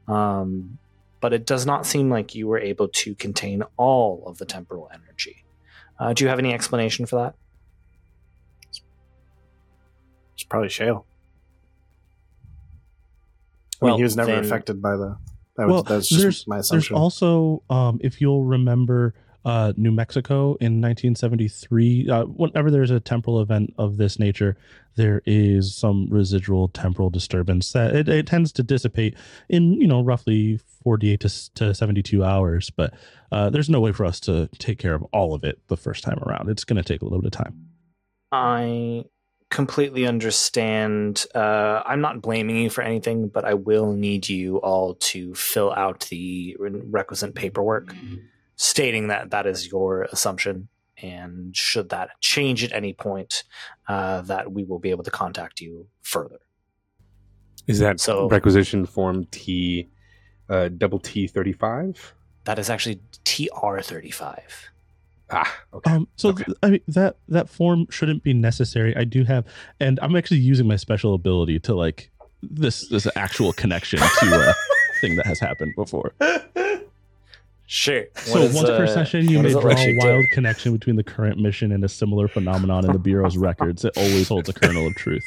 Um, 0.08 0.78
but 1.20 1.34
it 1.34 1.48
does 1.48 1.66
not 1.66 1.88
seem 1.88 2.12
like 2.12 2.36
you 2.36 2.48
were 2.48 2.60
able 2.60 2.88
to 2.90 3.16
contain 3.16 3.64
all 3.76 4.24
of 4.28 4.38
the 4.38 4.46
temporal 4.46 4.92
energy. 4.94 5.44
Uh, 6.00 6.14
do 6.14 6.24
you 6.24 6.30
have 6.30 6.40
any 6.40 6.54
explanation 6.54 7.06
for 7.06 7.16
that? 7.24 7.36
It's 10.36 10.44
probably 10.44 10.70
Shale. 10.70 11.06
I 13.82 13.86
Well, 13.86 13.94
mean, 13.94 14.00
he 14.00 14.04
was 14.04 14.16
never 14.16 14.32
then- 14.32 14.44
affected 14.46 14.82
by 14.82 14.96
the. 14.96 15.18
That 15.56 15.68
well, 15.68 15.78
was, 15.78 15.86
that's 15.86 16.08
just 16.10 16.48
my 16.48 16.60
assumption. 16.60 16.76
there's 16.76 16.86
assumption. 16.86 16.96
also, 16.98 17.64
um, 17.72 18.00
if 18.04 18.22
you'll 18.22 18.44
remember, 18.44 19.16
uh, 19.48 19.72
New 19.78 19.94
Mexico 19.94 20.58
in 20.60 20.82
1973. 20.82 22.10
Uh, 22.10 22.26
whenever 22.26 22.70
there's 22.70 22.92
a 22.92 23.00
temporal 23.00 23.40
event 23.40 23.74
of 23.78 23.96
this 23.96 24.20
nature, 24.20 24.58
there 24.98 25.22
is 25.26 25.74
some 25.74 26.10
residual 26.10 26.68
temporal 26.68 27.10
disturbance 27.10 27.72
that 27.72 27.96
it, 27.96 28.10
it 28.10 28.28
tends 28.28 28.52
to 28.52 28.62
dissipate 28.62 29.16
in 29.48 29.72
you 29.74 29.88
know 29.88 30.04
roughly 30.04 30.60
48 30.84 31.22
to, 31.22 31.54
to 31.54 31.74
72 31.74 32.26
hours. 32.26 32.70
But 32.70 32.94
uh, 33.32 33.50
there's 33.50 33.70
no 33.70 33.80
way 33.80 33.94
for 33.94 34.06
us 34.06 34.20
to 34.22 34.50
take 34.60 34.80
care 34.80 34.94
of 34.94 35.04
all 35.14 35.34
of 35.34 35.46
it 35.46 35.62
the 35.70 35.78
first 35.78 36.04
time 36.04 36.20
around. 36.28 36.50
It's 36.50 36.66
going 36.66 36.84
to 36.84 36.84
take 36.84 37.02
a 37.02 37.06
little 37.06 37.22
bit 37.22 37.34
of 37.34 37.46
time. 37.46 37.70
I 38.34 39.06
completely 39.50 40.06
understand. 40.06 41.26
Uh, 41.34 41.84
I'm 41.86 42.02
not 42.02 42.22
blaming 42.22 42.58
you 42.58 42.70
for 42.70 42.82
anything, 42.82 43.30
but 43.30 43.46
I 43.46 43.54
will 43.54 43.94
need 43.94 44.28
you 44.28 44.58
all 44.58 44.96
to 44.96 45.34
fill 45.36 45.72
out 45.72 46.02
the 46.10 46.58
requisite 46.60 47.34
paperwork 47.34 47.96
stating 48.58 49.08
that 49.08 49.30
that 49.32 49.48
is 49.48 49.72
your 49.72 50.04
assumption. 50.12 50.68
And 51.02 51.56
should 51.56 51.90
that 51.90 52.10
change 52.22 52.64
at 52.64 52.74
any 52.74 52.92
point, 52.94 53.44
uh, 53.88 54.22
that 54.22 54.52
we 54.52 54.64
will 54.64 54.80
be 54.80 54.90
able 54.90 55.04
to 55.04 55.12
contact 55.12 55.62
you 55.62 55.88
further. 56.02 56.40
Is 57.68 57.80
that 57.80 58.00
So- 58.00 58.28
requisition 58.30 58.86
form 58.86 59.26
T 59.26 59.88
uh, 60.50 60.70
double 60.70 61.00
T 61.00 61.28
thirty 61.28 61.54
five? 61.54 62.14
That 62.46 62.58
is 62.60 62.70
actually 62.70 63.00
TR35. 63.26 64.40
Ah, 65.30 65.54
okay. 65.74 65.92
Um, 65.92 66.08
so 66.16 66.30
Okay. 66.30 66.46
th- 66.46 66.58
I 66.64 66.70
mean 66.72 66.82
that 66.88 67.18
that 67.28 67.50
form 67.50 67.86
shouldn't 67.90 68.24
be 68.24 68.34
necessary. 68.34 68.96
I 68.96 69.04
do 69.04 69.24
have, 69.26 69.46
and 69.82 70.00
I'm 70.02 70.16
actually 70.16 70.40
using 70.40 70.66
my 70.68 70.78
special 70.78 71.14
ability 71.14 71.60
to 71.60 71.76
like 71.76 72.10
this 72.42 72.88
this 72.88 73.06
actual 73.18 73.52
connection 73.54 74.00
to 74.00 74.50
a 74.50 74.56
thing 75.02 75.16
that 75.18 75.26
has 75.26 75.40
happened 75.40 75.74
before. 75.76 76.14
Sure. 77.70 78.06
So 78.16 78.40
once 78.42 78.62
per 78.64 78.88
session, 78.88 79.28
you 79.30 79.42
may 79.44 79.52
draw 79.52 79.68
a 79.72 79.86
you 79.86 80.00
do? 80.00 80.08
wild 80.08 80.26
connection 80.32 80.72
between 80.72 80.96
the 80.96 81.04
current 81.04 81.38
mission 81.38 81.74
and 81.74 81.84
a 81.84 81.90
similar 81.90 82.28
phenomenon 82.30 82.86
in 82.86 82.94
the 82.94 83.00
bureau's 83.00 83.38
records. 83.50 83.84
It 83.84 83.92
always 83.98 84.30
holds 84.30 84.48
a 84.48 84.54
kernel 84.54 84.88
of 84.88 84.96
truth. 84.96 85.24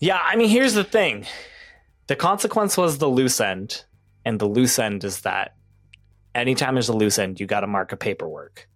Yeah, 0.00 0.18
I 0.22 0.36
mean, 0.36 0.48
here's 0.48 0.74
the 0.74 0.84
thing. 0.84 1.26
The 2.08 2.16
consequence 2.16 2.76
was 2.76 2.98
the 2.98 3.08
loose 3.08 3.40
end, 3.40 3.84
and 4.24 4.40
the 4.40 4.48
loose 4.48 4.78
end 4.78 5.04
is 5.04 5.20
that 5.20 5.54
anytime 6.34 6.74
there's 6.74 6.88
a 6.88 6.92
loose 6.96 7.18
end, 7.18 7.38
you 7.38 7.46
got 7.46 7.60
to 7.60 7.66
mark 7.66 7.92
a 7.92 7.96
paperwork. 7.96 8.68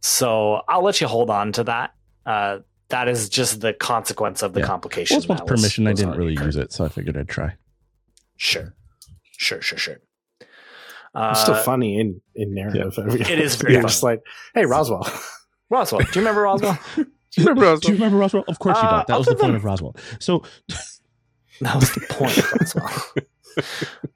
So 0.00 0.62
I'll 0.68 0.82
let 0.82 1.00
you 1.00 1.06
hold 1.06 1.28
on 1.28 1.52
to 1.52 1.64
that. 1.64 1.94
Uh, 2.24 2.58
that 2.88 3.08
is 3.08 3.28
just 3.28 3.60
the 3.60 3.72
consequence 3.72 4.42
of 4.42 4.52
the 4.54 4.60
Yeah. 4.60 4.66
complication. 4.66 5.16
Well, 5.18 5.26
once 5.28 5.40
that 5.40 5.50
was- 5.50 5.60
permission, 5.60 5.86
I 5.86 5.92
didn't 5.92 6.16
really 6.16 6.34
occurred. 6.34 6.46
use 6.46 6.56
it, 6.56 6.72
so 6.72 6.84
I 6.84 6.88
figured 6.88 7.16
I'd 7.16 7.28
try. 7.28 7.54
Sure, 8.36 8.74
Sure, 9.42 9.60
sure, 9.60 9.78
sure. 9.78 9.96
Uh, 11.14 11.30
It's 11.32 11.40
still 11.42 11.56
funny 11.56 11.98
in 12.00 12.20
in 12.34 12.54
narrative. 12.54 12.94
It 12.98 13.38
is 13.40 13.56
very 13.56 13.72
You're 13.74 13.82
funny. 13.82 13.90
just 13.92 14.02
like, 14.04 14.20
hey, 14.54 14.64
Roswell. 14.66 15.04
Roswell. 15.68 16.00
Do 16.00 16.06
you 16.14 16.20
remember 16.24 16.42
Roswell? 16.42 16.78
Do 16.96 17.02
you 17.36 17.44
remember 17.44 17.62
Roswell? 17.62 17.80
Do 17.80 17.88
you 17.88 17.94
remember 17.94 18.18
Roswell? 18.18 18.44
Of 18.46 18.58
course 18.58 18.76
you 18.80 18.88
Uh, 18.88 18.90
don't. 18.98 19.06
That 19.08 19.18
was 19.18 19.26
the 19.26 19.32
other 19.32 19.40
point 19.42 19.56
of 19.56 19.64
Roswell. 19.64 19.96
So 20.20 20.42
That 21.60 21.74
was 21.76 21.90
the 21.92 22.00
point 22.08 22.38
of 22.38 22.52
Roswell. 22.52 23.26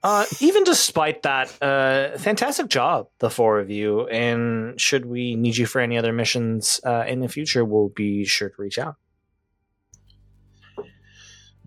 uh, 0.03 0.25
even 0.39 0.63
despite 0.63 1.23
that, 1.23 1.47
uh, 1.61 2.17
fantastic 2.17 2.67
job, 2.69 3.07
the 3.19 3.29
four 3.29 3.59
of 3.59 3.69
you. 3.69 4.07
And 4.07 4.79
should 4.79 5.05
we 5.05 5.35
need 5.35 5.57
you 5.57 5.65
for 5.67 5.79
any 5.81 5.97
other 5.97 6.13
missions 6.13 6.79
uh, 6.85 7.03
in 7.07 7.19
the 7.19 7.27
future, 7.27 7.63
we'll 7.65 7.89
be 7.89 8.23
sure 8.25 8.49
to 8.49 8.55
reach 8.61 8.79
out. 8.79 8.95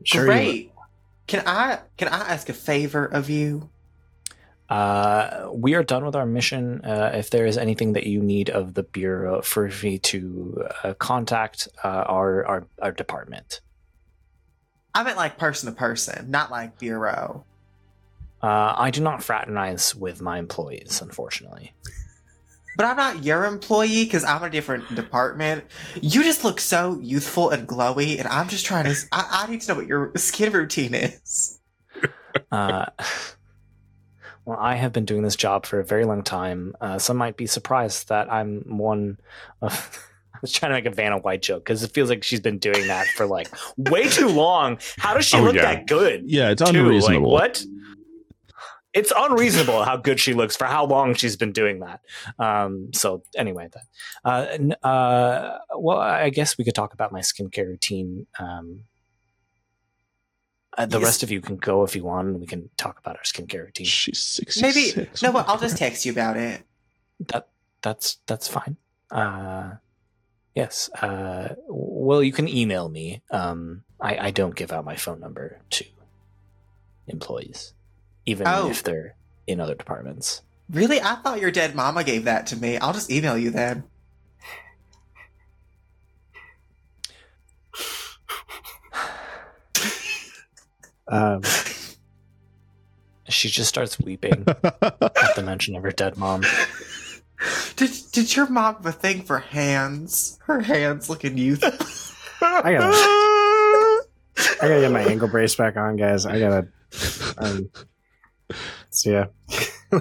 Sure 0.05 0.23
you 0.23 0.27
Great. 0.27 0.73
Can 1.31 1.45
I 1.47 1.79
can 1.97 2.09
I 2.09 2.33
ask 2.33 2.49
a 2.49 2.53
favor 2.53 3.05
of 3.05 3.31
you? 3.31 3.71
Uh, 4.69 5.49
we 5.53 5.77
are 5.77 5.85
done 5.85 6.05
with 6.05 6.17
our 6.17 6.27
mission. 6.27 6.85
Uh, 6.85 7.13
if 7.15 7.31
there 7.31 7.47
is 7.47 7.57
anything 7.57 7.93
that 7.93 8.05
you 8.05 8.21
need 8.21 8.51
of 8.51 8.75
the 8.75 8.83
Bureau, 8.83 9.41
for 9.41 9.71
me 9.81 9.99
to 9.99 10.65
uh, 10.83 10.95
contact 10.95 11.69
uh, 11.85 11.87
our, 11.87 12.45
our 12.47 12.67
our 12.83 12.91
department. 12.91 13.61
I 14.93 15.05
meant 15.05 15.17
like 15.17 15.39
person 15.39 15.73
to 15.73 15.79
person, 15.79 16.33
not 16.33 16.51
like 16.51 16.81
bureau. 16.81 17.45
Uh, 18.43 18.75
I 18.77 18.91
do 18.91 19.01
not 19.01 19.23
fraternize 19.23 19.95
with 19.95 20.21
my 20.21 20.37
employees, 20.37 21.01
unfortunately. 21.01 21.75
But 22.81 22.87
I'm 22.89 22.97
not 22.97 23.25
your 23.25 23.45
employee 23.45 24.05
because 24.05 24.25
I'm 24.25 24.43
a 24.43 24.49
different 24.49 24.95
department. 24.95 25.65
You 26.01 26.23
just 26.23 26.45
look 26.45 26.59
so 26.59 26.99
youthful 27.03 27.51
and 27.51 27.69
glowy, 27.69 28.19
and 28.19 28.27
I'm 28.27 28.49
just 28.49 28.65
trying 28.65 28.87
to. 28.87 28.97
I, 29.13 29.43
I 29.47 29.51
need 29.51 29.61
to 29.61 29.69
know 29.73 29.79
what 29.81 29.87
your 29.87 30.13
skin 30.17 30.51
routine 30.51 30.95
is. 30.95 31.61
Uh, 32.51 32.87
well, 34.47 34.57
I 34.59 34.77
have 34.77 34.93
been 34.95 35.05
doing 35.05 35.23
this 35.23 35.37
job 35.37 35.67
for 35.67 35.79
a 35.79 35.85
very 35.85 36.07
long 36.07 36.23
time. 36.23 36.75
Uh, 36.81 36.99
some 36.99 37.19
might 37.19 37.37
be 37.37 37.47
surprised 37.47 38.09
that 38.09 38.33
I'm 38.33 38.79
one 38.79 39.19
of. 39.61 39.99
I 40.35 40.39
was 40.41 40.53
trying 40.53 40.71
to 40.71 40.77
make 40.77 40.87
a 40.87 40.91
Vanna 40.91 41.19
White 41.19 41.43
joke 41.43 41.65
because 41.65 41.83
it 41.83 41.91
feels 41.93 42.09
like 42.09 42.25
she's 42.25 42.41
been 42.41 42.59
doing 42.59 42.87
that 42.87 43.07
for 43.09 43.27
like 43.27 43.51
way 43.77 44.09
too 44.09 44.29
long. 44.29 44.79
How 44.97 45.13
does 45.13 45.27
she 45.27 45.37
Oh, 45.37 45.43
look 45.43 45.55
yeah. 45.57 45.75
that 45.75 45.87
good? 45.87 46.23
yeah, 46.25 46.49
it's 46.51 46.63
too? 46.63 46.71
unreasonable. 46.81 47.31
Like, 47.31 47.43
what? 47.43 47.65
It's 48.93 49.13
unreasonable 49.17 49.85
how 49.85 49.97
good 49.97 50.19
she 50.19 50.35
looks 50.35 50.57
for 50.57 50.65
how 50.65 50.85
long 50.85 51.15
she's 51.15 51.37
been 51.37 51.53
doing 51.53 51.79
that. 51.81 52.01
Um, 52.39 52.93
so 52.93 53.23
anyway, 53.37 53.69
that, 53.73 53.85
uh, 54.83 54.87
uh, 54.87 55.59
well, 55.77 55.99
I 55.99 56.31
guess 56.31 56.59
we 56.59 56.65
could 56.65 56.75
talk 56.75 56.93
about 56.93 57.13
my 57.13 57.21
skincare 57.21 57.67
routine. 57.69 58.27
Um, 58.39 58.81
uh, 60.77 60.87
the 60.87 60.99
Yes. 60.99 61.05
rest 61.07 61.23
of 61.23 61.31
you 61.31 61.41
can 61.41 61.57
go 61.57 61.85
if 61.85 61.95
you 61.95 62.05
want, 62.05 62.29
and 62.29 62.41
we 62.41 62.47
can 62.47 62.69
talk 62.77 62.99
about 62.99 63.17
our 63.17 63.23
skincare 63.23 63.65
routine. 63.67 63.87
She's 63.87 64.19
sixty 64.19 64.61
Maybe 64.63 65.09
no, 65.23 65.33
but 65.33 65.49
I'll 65.49 65.59
just 65.59 65.77
text 65.77 66.05
you 66.05 66.13
about 66.13 66.37
it. 66.37 66.63
That 67.29 67.49
that's 67.83 68.19
that's 68.27 68.49
fine. 68.49 68.77
Uh, 69.11 69.75
yes. 70.55 70.89
Uh, 70.95 71.55
well, 71.69 72.23
you 72.23 72.33
can 72.33 72.49
email 72.49 72.89
me. 72.89 73.23
Um, 73.31 73.83
I, 74.01 74.19
I 74.19 74.31
don't 74.31 74.55
give 74.55 74.73
out 74.73 74.85
my 74.85 74.97
phone 74.97 75.21
number 75.21 75.61
to 75.71 75.85
employees, 77.09 77.75
even 78.27 78.47
Oh. 78.47 78.71
if 78.71 78.83
they're 78.83 79.15
in 79.47 79.61
other 79.61 79.75
departments. 79.75 80.43
Really, 80.71 81.01
I 81.01 81.17
thought 81.17 81.41
your 81.41 81.51
dead 81.51 81.75
mama 81.75 82.05
gave 82.05 82.25
that 82.25 82.47
to 82.49 82.57
me. 82.57 82.79
I'll 82.79 82.93
just 82.93 83.11
email 83.11 83.37
you 83.37 83.51
then. 83.51 83.85
Um, 91.09 91.43
She 93.29 93.49
just 93.49 93.69
starts 93.69 93.97
weeping 94.01 94.45
at 94.49 95.37
the 95.37 95.43
mention 95.45 95.77
of 95.77 95.85
her 95.85 95.93
dead 95.93 96.17
mom. 96.17 96.43
Did 97.77 97.93
did 98.11 98.35
your 98.35 98.49
mom 98.49 98.75
have 98.75 98.87
a 98.87 98.91
thing 98.91 99.23
for 99.23 99.39
hands? 99.39 100.37
Her 100.47 100.61
hands 100.61 101.09
looking 101.09 101.39
youthful. 101.39 101.71
I 102.43 102.73
gotta, 102.73 102.87
I 104.65 104.69
gotta 104.69 104.81
get 104.81 104.91
my 104.91 105.03
ankle 105.03 105.29
brace 105.29 105.55
back 105.55 105.77
on, 105.77 105.95
guys. 105.95 106.27
I 106.27 106.41
gotta. 106.41 106.67
Um, 107.39 107.71
so 108.91 109.11
yeah. 109.11 109.27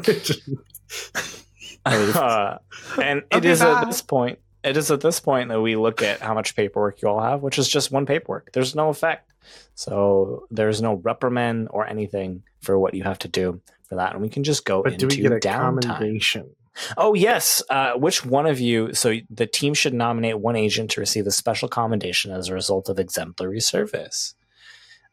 Uh, 1.85 2.57
and 3.01 3.19
it 3.31 3.35
Okay, 3.37 3.49
is 3.49 3.59
bye. 3.61 3.81
at 3.81 3.85
this 3.85 4.01
point. 4.01 4.39
It 4.63 4.75
is 4.75 4.91
at 4.91 4.99
this 5.01 5.19
point 5.19 5.49
that 5.49 5.61
we 5.61 5.75
look 5.77 6.01
at 6.01 6.19
how 6.19 6.33
much 6.33 6.55
paperwork 6.55 7.01
you 7.01 7.07
all 7.07 7.21
have, 7.21 7.41
which 7.41 7.57
is 7.57 7.67
just 7.69 7.91
one 7.91 8.05
paperwork. 8.05 8.51
There's 8.51 8.75
no 8.75 8.89
effect, 8.89 9.31
so 9.75 10.45
there's 10.51 10.81
no 10.81 10.95
reprimand 10.95 11.69
or 11.71 11.87
anything 11.87 12.43
for 12.61 12.77
what 12.77 12.93
you 12.93 13.03
have 13.03 13.19
to 13.19 13.27
do 13.29 13.61
for 13.87 13.95
that, 13.95 14.11
and 14.13 14.21
we 14.21 14.29
can 14.29 14.43
just 14.43 14.65
go 14.65 14.83
but 14.83 14.93
into 14.93 15.07
do 15.07 15.15
we 15.15 15.21
get 15.23 15.31
a 15.31 15.35
downtime. 15.39 15.81
commendation? 15.83 16.49
Oh 16.97 17.13
yes. 17.13 17.63
Uh, 17.69 17.93
which 17.93 18.25
one 18.25 18.45
of 18.45 18.59
you? 18.59 18.93
So 18.93 19.15
the 19.29 19.47
team 19.47 19.73
should 19.73 19.93
nominate 19.93 20.39
one 20.39 20.57
agent 20.57 20.91
to 20.91 20.99
receive 20.99 21.25
a 21.25 21.31
special 21.31 21.69
commendation 21.69 22.31
as 22.31 22.49
a 22.49 22.53
result 22.53 22.89
of 22.89 22.99
exemplary 22.99 23.61
service. 23.61 24.35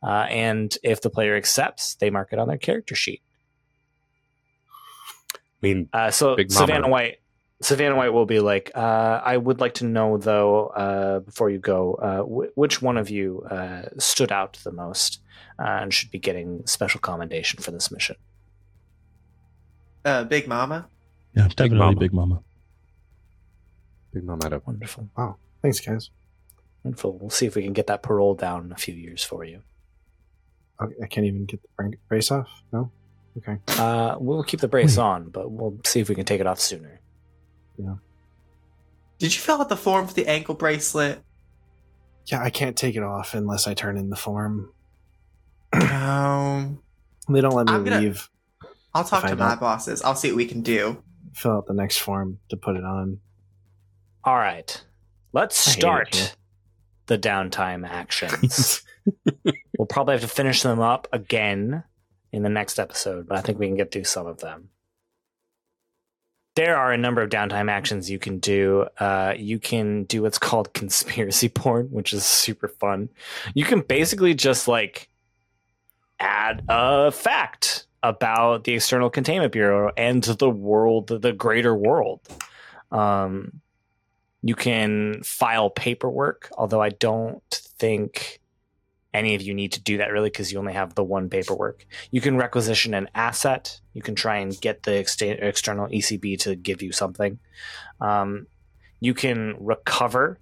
Uh, 0.03 0.27
and 0.29 0.77
if 0.83 1.01
the 1.01 1.11
player 1.11 1.37
accepts, 1.37 1.95
they 1.95 2.11
mark 2.11 2.33
it 2.33 2.39
on 2.39 2.49
their 2.49 2.59
character 2.59 2.95
sheet. 2.95 3.23
I 5.62 5.66
mean, 5.66 5.89
Uh, 5.93 6.11
so 6.11 6.37
Big 6.37 6.51
Savannah 6.53 6.89
White, 6.89 7.19
Savannah 7.62 7.97
White 7.97 8.12
will 8.12 8.27
be 8.27 8.41
like, 8.41 8.70
uh, 8.74 9.20
I 9.24 9.37
would 9.37 9.61
like 9.61 9.74
to 9.74 9.85
know 9.87 10.19
though, 10.19 10.66
uh, 10.69 11.20
before 11.20 11.49
you 11.51 11.59
go, 11.59 11.95
uh, 11.95 12.23
wh- 12.23 12.57
which 12.59 12.83
one 12.83 12.97
of 12.99 13.09
you 13.11 13.43
uh, 13.51 13.83
stood 13.99 14.31
out 14.31 14.59
the 14.65 14.73
most 14.73 15.20
uh, 15.59 15.62
and 15.81 15.93
should 15.95 16.11
be 16.11 16.19
getting 16.19 16.66
special 16.66 17.01
commendation 17.01 17.61
for 17.62 17.70
this 17.70 17.91
mission. 17.91 18.16
Uh, 20.05 20.24
Big 20.24 20.47
Mama. 20.47 20.89
Yeah, 21.35 21.49
definitely 21.49 21.78
Mama. 21.78 21.97
Big 21.99 22.12
Mama. 22.12 22.43
Big 24.12 24.24
Mom 24.24 24.41
had 24.43 24.53
a 24.53 24.62
Wonderful, 24.65 25.09
Wow, 25.16 25.37
Thanks, 25.62 25.81
guys. 25.81 26.11
wonderful. 26.85 27.19
We'll 27.19 27.31
see 27.31 27.47
if 27.47 27.57
we 27.57 27.62
can 27.65 27.73
get 27.73 27.87
that 27.89 28.03
parole 28.03 28.35
down 28.35 28.65
in 28.66 28.73
a 28.73 28.77
few 28.77 28.95
years 28.95 29.23
for 29.24 29.45
you. 29.45 29.62
I 30.78 31.07
can't 31.07 31.27
even 31.27 31.47
get 31.47 31.61
the 31.62 31.69
bra- 31.77 31.91
brace 32.09 32.31
off. 32.31 32.49
No. 32.73 32.91
Okay. 33.39 33.59
Uh, 33.69 34.17
we'll 34.19 34.43
keep 34.43 34.61
the 34.61 34.69
brace 34.69 34.97
on, 34.99 35.29
but 35.29 35.51
we'll 35.51 35.79
see 35.85 36.01
if 36.01 36.09
we 36.09 36.15
can 36.15 36.25
take 36.25 36.41
it 36.41 36.47
off 36.47 36.59
sooner. 36.61 37.01
Yeah. 37.77 37.97
Did 39.19 39.35
you 39.35 39.41
fill 39.41 39.61
out 39.61 39.69
the 39.69 39.77
form 39.77 40.07
for 40.07 40.15
the 40.15 40.27
ankle 40.27 40.55
bracelet? 40.55 41.21
Yeah, 42.27 42.43
I 42.43 42.51
can't 42.51 42.77
take 42.77 42.97
it 42.97 43.03
off 43.03 43.35
unless 43.35 43.67
I 43.67 43.75
turn 43.75 43.97
in 43.99 44.11
the 44.11 44.17
form. 44.17 44.73
No. 45.75 46.79
They 47.29 47.41
don't 47.41 47.55
let 47.55 47.67
me 47.67 47.73
I'm 47.73 47.83
gonna- 47.83 48.01
leave. 48.01 48.31
I'll 48.95 49.03
talk 49.03 49.25
to 49.27 49.35
my 49.35 49.49
don't- 49.49 49.61
bosses. 49.61 50.01
I'll 50.03 50.15
see 50.15 50.29
what 50.31 50.37
we 50.37 50.47
can 50.47 50.61
do. 50.63 51.03
Fill 51.35 51.51
out 51.57 51.67
the 51.67 51.75
next 51.75 51.99
form 51.99 52.39
to 52.51 52.57
put 52.57 52.77
it 52.77 52.85
on. 52.85 53.19
All 54.23 54.37
right, 54.37 54.81
let's 55.33 55.67
I 55.67 55.71
hate 55.73 55.77
it 55.77 55.81
start 55.81 56.37
the 57.07 57.19
downtime 57.19 57.85
actions. 57.89 58.83
we'll 59.77 59.87
probably 59.89 60.13
have 60.15 60.21
to 60.23 60.29
finish 60.29 60.63
them 60.63 60.79
up 60.81 61.09
again 61.13 61.83
in 62.32 62.43
the 62.43 62.48
next 62.48 62.78
episode, 62.78 63.28
but 63.28 63.39
I 63.39 63.40
think 63.40 63.59
we 63.59 63.66
can 63.66 63.77
get 63.77 63.93
through 63.93 64.05
some 64.05 64.27
of 64.27 64.39
them. 64.39 64.70
There 66.55 66.77
are 66.77 66.93
a 66.93 66.97
number 66.97 67.20
of 67.20 67.28
downtime 67.28 67.70
actions 67.70 68.11
you 68.11 68.19
can 68.19 68.39
do. 68.39 68.86
Uh, 68.98 69.35
you 69.36 69.59
can 69.59 70.05
do 70.05 70.23
what's 70.23 70.39
called 70.39 70.73
conspiracy 70.74 71.48
porn, 71.48 71.89
which 71.90 72.12
is 72.12 72.24
super 72.24 72.69
fun. 72.69 73.11
You 73.55 73.65
can 73.65 73.81
basically 73.81 74.35
just 74.35 74.66
like 74.66 75.09
add 76.19 76.65
a 76.69 77.11
fact 77.11 77.86
about 78.03 78.65
the 78.65 78.74
External 78.74 79.11
Containment 79.11 79.53
Bureau 79.53 79.93
and 79.97 80.23
the 80.23 80.48
world, 80.48 81.09
the 81.09 81.32
greater 81.32 81.74
world. 81.74 82.20
Um, 82.90 83.61
you 84.43 84.55
can 84.55 85.23
file 85.24 85.70
paperwork, 85.70 86.51
although 86.57 86.81
I 86.81 86.90
don't 86.90 87.43
think 87.51 88.40
any 89.17 89.35
of 89.35 89.43
you 89.43 89.55
need 89.55 89.73
to 89.73 89.81
do 89.81 89.99
that 89.99 90.13
really 90.13 90.29
because 90.29 90.53
you 90.53 90.59
only 90.59 90.75
have 90.75 90.95
the 90.95 91.03
one 91.03 91.29
paperwork. 91.31 91.87
You 92.11 92.21
can 92.21 92.37
requisition 92.37 92.93
an 92.95 93.09
asset. 93.15 93.81
You 93.95 94.03
can 94.03 94.15
try 94.15 94.37
and 94.37 94.59
get 94.61 94.83
the 94.83 94.93
exta- 94.93 95.43
external 95.43 95.89
ECB 95.89 96.39
to 96.41 96.55
give 96.55 96.83
you 96.83 96.93
something. 96.93 97.39
Um, 98.01 98.47
you 99.01 99.15
can 99.15 99.57
recover, 99.59 100.39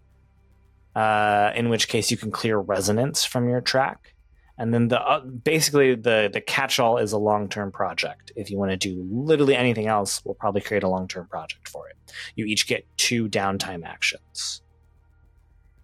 uh, 0.97 1.53
in 1.55 1.69
which 1.69 1.89
case 1.89 2.11
you 2.11 2.17
can 2.17 2.33
clear 2.33 2.59
resonance 2.59 3.25
from 3.25 3.49
your 3.49 3.61
track. 3.61 4.15
And 4.59 4.73
then 4.73 4.89
the 4.89 5.01
uh, 5.01 5.21
basically 5.25 5.97
the 5.97 6.31
the 6.33 6.41
catch-all 6.41 6.99
is 6.99 7.13
a 7.13 7.19
long-term 7.19 7.73
project. 7.73 8.31
If 8.37 8.51
you 8.51 8.59
want 8.59 8.71
to 8.71 8.77
do 8.77 9.05
literally 9.11 9.57
anything 9.57 9.89
else, 9.89 10.25
we'll 10.25 10.37
probably 10.37 10.61
create 10.61 10.85
a 10.85 10.89
long-term 10.89 11.27
project 11.27 11.69
for 11.69 11.89
it. 11.89 11.97
You 12.37 12.45
each 12.45 12.69
get 12.69 12.87
two 12.97 13.29
downtime 13.29 13.85
actions. 13.85 14.63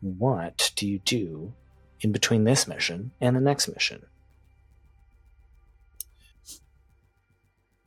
What 0.00 0.70
do 0.76 0.88
you 0.88 1.00
do 1.00 1.52
in 2.00 2.12
between 2.12 2.44
this 2.44 2.66
mission 2.66 3.12
and 3.20 3.36
the 3.36 3.40
next 3.40 3.68
mission? 3.68 4.06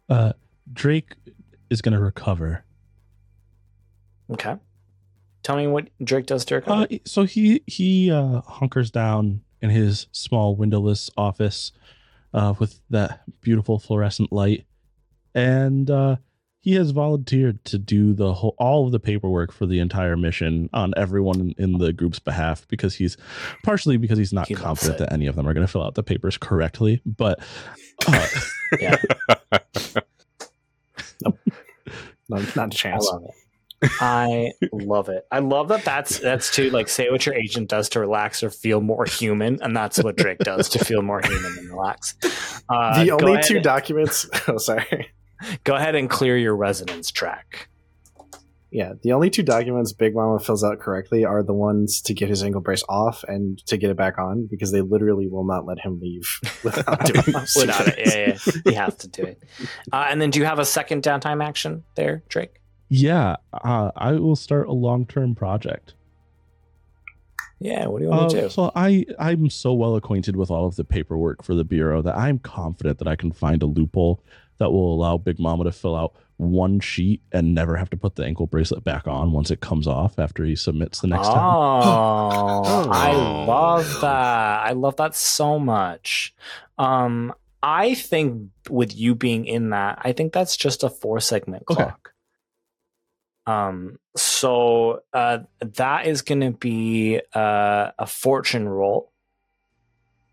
Uh, 0.09 0.33
Drake 0.71 1.15
is 1.69 1.81
going 1.81 1.93
to 1.93 1.99
recover. 1.99 2.63
Okay. 4.29 4.57
Tell 5.43 5.57
me 5.57 5.67
what 5.67 5.89
Drake 6.03 6.25
does 6.25 6.45
to 6.45 6.63
Uh, 6.69 6.87
so 7.05 7.23
he 7.23 7.63
he 7.67 8.09
uh, 8.09 8.41
hunkers 8.41 8.91
down 8.91 9.41
in 9.61 9.69
his 9.69 10.07
small 10.11 10.55
windowless 10.55 11.09
office, 11.17 11.71
uh, 12.33 12.53
with 12.59 12.79
that 12.89 13.23
beautiful 13.41 13.79
fluorescent 13.79 14.31
light, 14.31 14.65
and 15.35 15.89
uh, 15.89 16.17
he 16.63 16.73
has 16.75 16.91
volunteered 16.91 17.63
to 17.65 17.77
do 17.77 18.13
the 18.13 18.33
whole 18.33 18.55
all 18.57 18.85
of 18.85 18.91
the 18.91 18.99
paperwork 18.99 19.51
for 19.51 19.65
the 19.65 19.79
entire 19.79 20.17
mission 20.17 20.69
on 20.73 20.93
everyone 20.97 21.53
in 21.57 21.77
the 21.77 21.91
group's 21.93 22.19
behalf 22.19 22.65
because 22.69 22.95
he's 22.95 23.17
partially 23.63 23.97
because 23.97 24.17
he's 24.17 24.33
not 24.33 24.47
He 24.47 24.55
confident 24.55 24.97
that 24.99 25.11
any 25.13 25.27
of 25.27 25.35
them 25.35 25.47
are 25.47 25.53
going 25.53 25.65
to 25.67 25.71
fill 25.71 25.83
out 25.83 25.95
the 25.95 26.03
papers 26.03 26.37
correctly, 26.37 27.01
but. 27.05 27.39
Uh, 28.07 28.27
Yeah, 28.81 28.95
No, 32.29 32.37
not 32.55 32.57
a 32.57 32.61
I 32.61 32.67
chance. 32.69 33.05
love 33.05 33.23
it. 33.25 33.91
I 33.99 34.51
love 34.71 35.09
it. 35.09 35.27
I 35.31 35.39
love 35.39 35.67
that. 35.67 35.83
That's 35.83 36.19
that's 36.19 36.49
to 36.55 36.69
like 36.71 36.87
say 36.87 37.09
what 37.11 37.25
your 37.25 37.35
agent 37.35 37.69
does 37.69 37.89
to 37.89 37.99
relax 37.99 38.41
or 38.41 38.49
feel 38.49 38.79
more 38.81 39.05
human, 39.05 39.61
and 39.61 39.75
that's 39.75 40.01
what 40.01 40.15
Drake 40.15 40.39
does 40.39 40.69
to 40.69 40.83
feel 40.83 41.01
more 41.01 41.21
human 41.21 41.53
and 41.57 41.69
relax. 41.69 42.15
Uh, 42.69 43.03
the 43.03 43.11
only 43.11 43.33
ahead- 43.33 43.43
two 43.43 43.59
documents. 43.59 44.27
Oh, 44.47 44.57
sorry. 44.57 45.11
Go 45.63 45.75
ahead 45.75 45.95
and 45.95 46.09
clear 46.09 46.37
your 46.37 46.55
resonance 46.55 47.11
track. 47.11 47.67
Yeah, 48.71 48.93
the 49.03 49.11
only 49.11 49.29
two 49.29 49.43
documents 49.43 49.93
Big 49.93 50.15
Mama 50.15 50.39
fills 50.39 50.63
out 50.63 50.79
correctly 50.79 51.23
are 51.25 51.43
the 51.43 51.53
ones 51.53 52.01
to 52.01 52.13
get 52.15 52.27
his 52.29 52.41
ankle 52.41 52.59
brace 52.59 52.83
off 52.89 53.23
and 53.27 53.59
to 53.67 53.77
get 53.77 53.91
it 53.91 53.97
back 53.97 54.17
on 54.17 54.47
because 54.49 54.71
they 54.71 54.81
literally 54.81 55.27
will 55.27 55.45
not 55.45 55.67
let 55.67 55.79
him 55.79 55.99
leave 56.01 56.27
without 56.63 57.05
doing 57.05 57.23
those 57.33 57.53
two 57.53 57.59
Without 57.59 57.87
it, 57.87 57.99
yeah, 57.99 58.37
yeah, 58.55 58.61
you 58.65 58.73
have 58.75 58.97
to 58.97 59.07
do 59.07 59.21
it. 59.21 59.43
Uh, 59.91 60.07
and 60.09 60.19
then, 60.19 60.31
do 60.31 60.39
you 60.39 60.45
have 60.45 60.57
a 60.57 60.65
second 60.65 61.03
downtime 61.03 61.43
action 61.43 61.83
there, 61.95 62.23
Drake? 62.29 62.59
yeah, 62.89 63.35
uh, 63.53 63.91
I 63.95 64.13
will 64.13 64.35
start 64.35 64.67
a 64.67 64.73
long 64.73 65.05
term 65.05 65.35
project. 65.35 65.93
Yeah. 67.59 67.85
What 67.87 67.99
do 67.99 68.05
you 68.05 68.09
want 68.11 68.31
to 68.31 68.37
Uh, 68.37 68.41
do? 68.41 68.49
so 68.49 68.71
I 68.75 69.05
I'm 69.19 69.49
so 69.49 69.73
well 69.73 69.95
acquainted 69.95 70.35
with 70.35 70.51
all 70.51 70.65
of 70.65 70.75
the 70.75 70.83
paperwork 70.83 71.43
for 71.43 71.53
the 71.55 71.63
bureau 71.63 72.01
that 72.01 72.17
I'm 72.17 72.39
confident 72.39 72.97
that 72.99 73.07
I 73.07 73.15
can 73.15 73.31
find 73.31 73.63
a 73.63 73.65
loophole 73.65 74.21
that 74.63 74.71
will 74.71 74.93
allow 74.93 75.17
Big 75.17 75.39
Mama 75.41 75.65
to 75.65 75.73
fill 75.73 75.93
out 75.93 76.15
one 76.37 76.79
sheet 76.79 77.21
and 77.33 77.53
never 77.53 77.75
have 77.75 77.89
to 77.89 77.97
put 77.97 78.15
the 78.15 78.23
ankle 78.23 78.47
bracelet 78.47 78.81
back 78.85 79.07
on 79.09 79.33
once 79.33 79.51
it 79.51 79.59
comes 79.59 79.87
off 79.87 80.17
after 80.17 80.45
he 80.45 80.55
submits 80.55 81.01
the 81.01 81.07
next 81.07 81.27
time. 81.29 81.43
Oh, 81.43 82.89
I 82.89 83.13
Oh. 83.13 83.45
love 83.45 83.99
that. 83.99 84.63
I 84.65 84.71
love 84.71 84.95
that 84.95 85.15
so 85.15 85.59
much. 85.59 86.33
Um, 86.77 87.33
I 87.61 87.93
think 87.93 88.51
with 88.69 88.95
you 88.95 89.15
being 89.15 89.45
in 89.45 89.71
that, 89.71 89.99
I 90.01 90.13
think 90.13 90.31
that's 90.31 90.55
just 90.55 90.83
a 90.83 90.89
four 90.89 91.19
segment 91.19 91.63
Okay. 91.69 91.83
clock. 91.83 92.13
Um, 93.45 93.99
so 94.15 95.01
uh, 95.11 95.39
that 95.59 96.07
is 96.07 96.21
going 96.21 96.39
to 96.39 96.51
be 96.51 97.19
uh, 97.35 97.91
a 97.99 98.07
fortune 98.07 98.67
roll. 98.69 99.11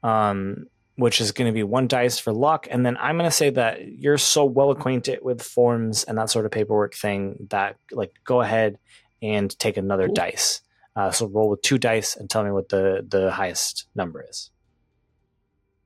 Um, 0.04 0.68
which 1.00 1.20
is 1.20 1.32
going 1.32 1.46
to 1.50 1.52
be 1.52 1.62
one 1.62 1.88
dice 1.88 2.18
for 2.18 2.32
luck, 2.32 2.68
and 2.70 2.84
then 2.86 2.96
I'm 2.98 3.16
going 3.18 3.28
to 3.28 3.34
say 3.36 3.50
that 3.50 3.86
you're 3.88 4.18
so 4.18 4.44
well 4.44 4.70
acquainted 4.70 5.18
with 5.22 5.42
forms 5.42 6.04
and 6.04 6.16
that 6.18 6.30
sort 6.30 6.44
of 6.46 6.52
paperwork 6.52 6.94
thing 6.94 7.46
that 7.50 7.76
like 7.90 8.12
go 8.24 8.40
ahead 8.40 8.78
and 9.22 9.56
take 9.58 9.76
another 9.76 10.06
Cool. 10.06 10.14
dice. 10.14 10.60
Uh, 10.96 11.10
so 11.10 11.26
roll 11.26 11.48
with 11.50 11.62
two 11.62 11.78
dice 11.78 12.16
and 12.16 12.28
tell 12.30 12.44
me 12.44 12.50
what 12.50 12.68
the 12.68 13.04
the 13.08 13.30
highest 13.30 13.86
number 13.94 14.24
is. 14.28 14.50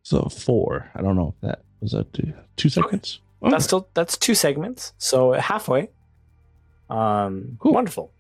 So 0.03 0.29
four. 0.29 0.91
I 0.95 1.03
don't 1.03 1.17
know 1.17 1.35
if 1.37 1.41
that 1.49 1.63
was 1.81 1.93
that 1.93 2.13
two, 2.13 2.33
two 2.57 2.69
seconds. 2.69 3.21
Oh, 3.43 3.51
That's 3.51 3.65
still 3.65 3.89
that's 3.95 4.17
two 4.17 4.35
segments, 4.35 4.93
so 4.99 5.33
halfway. 5.33 5.91
Um, 6.91 7.57
Cool. 7.61 7.73
wonderful. 7.75 8.13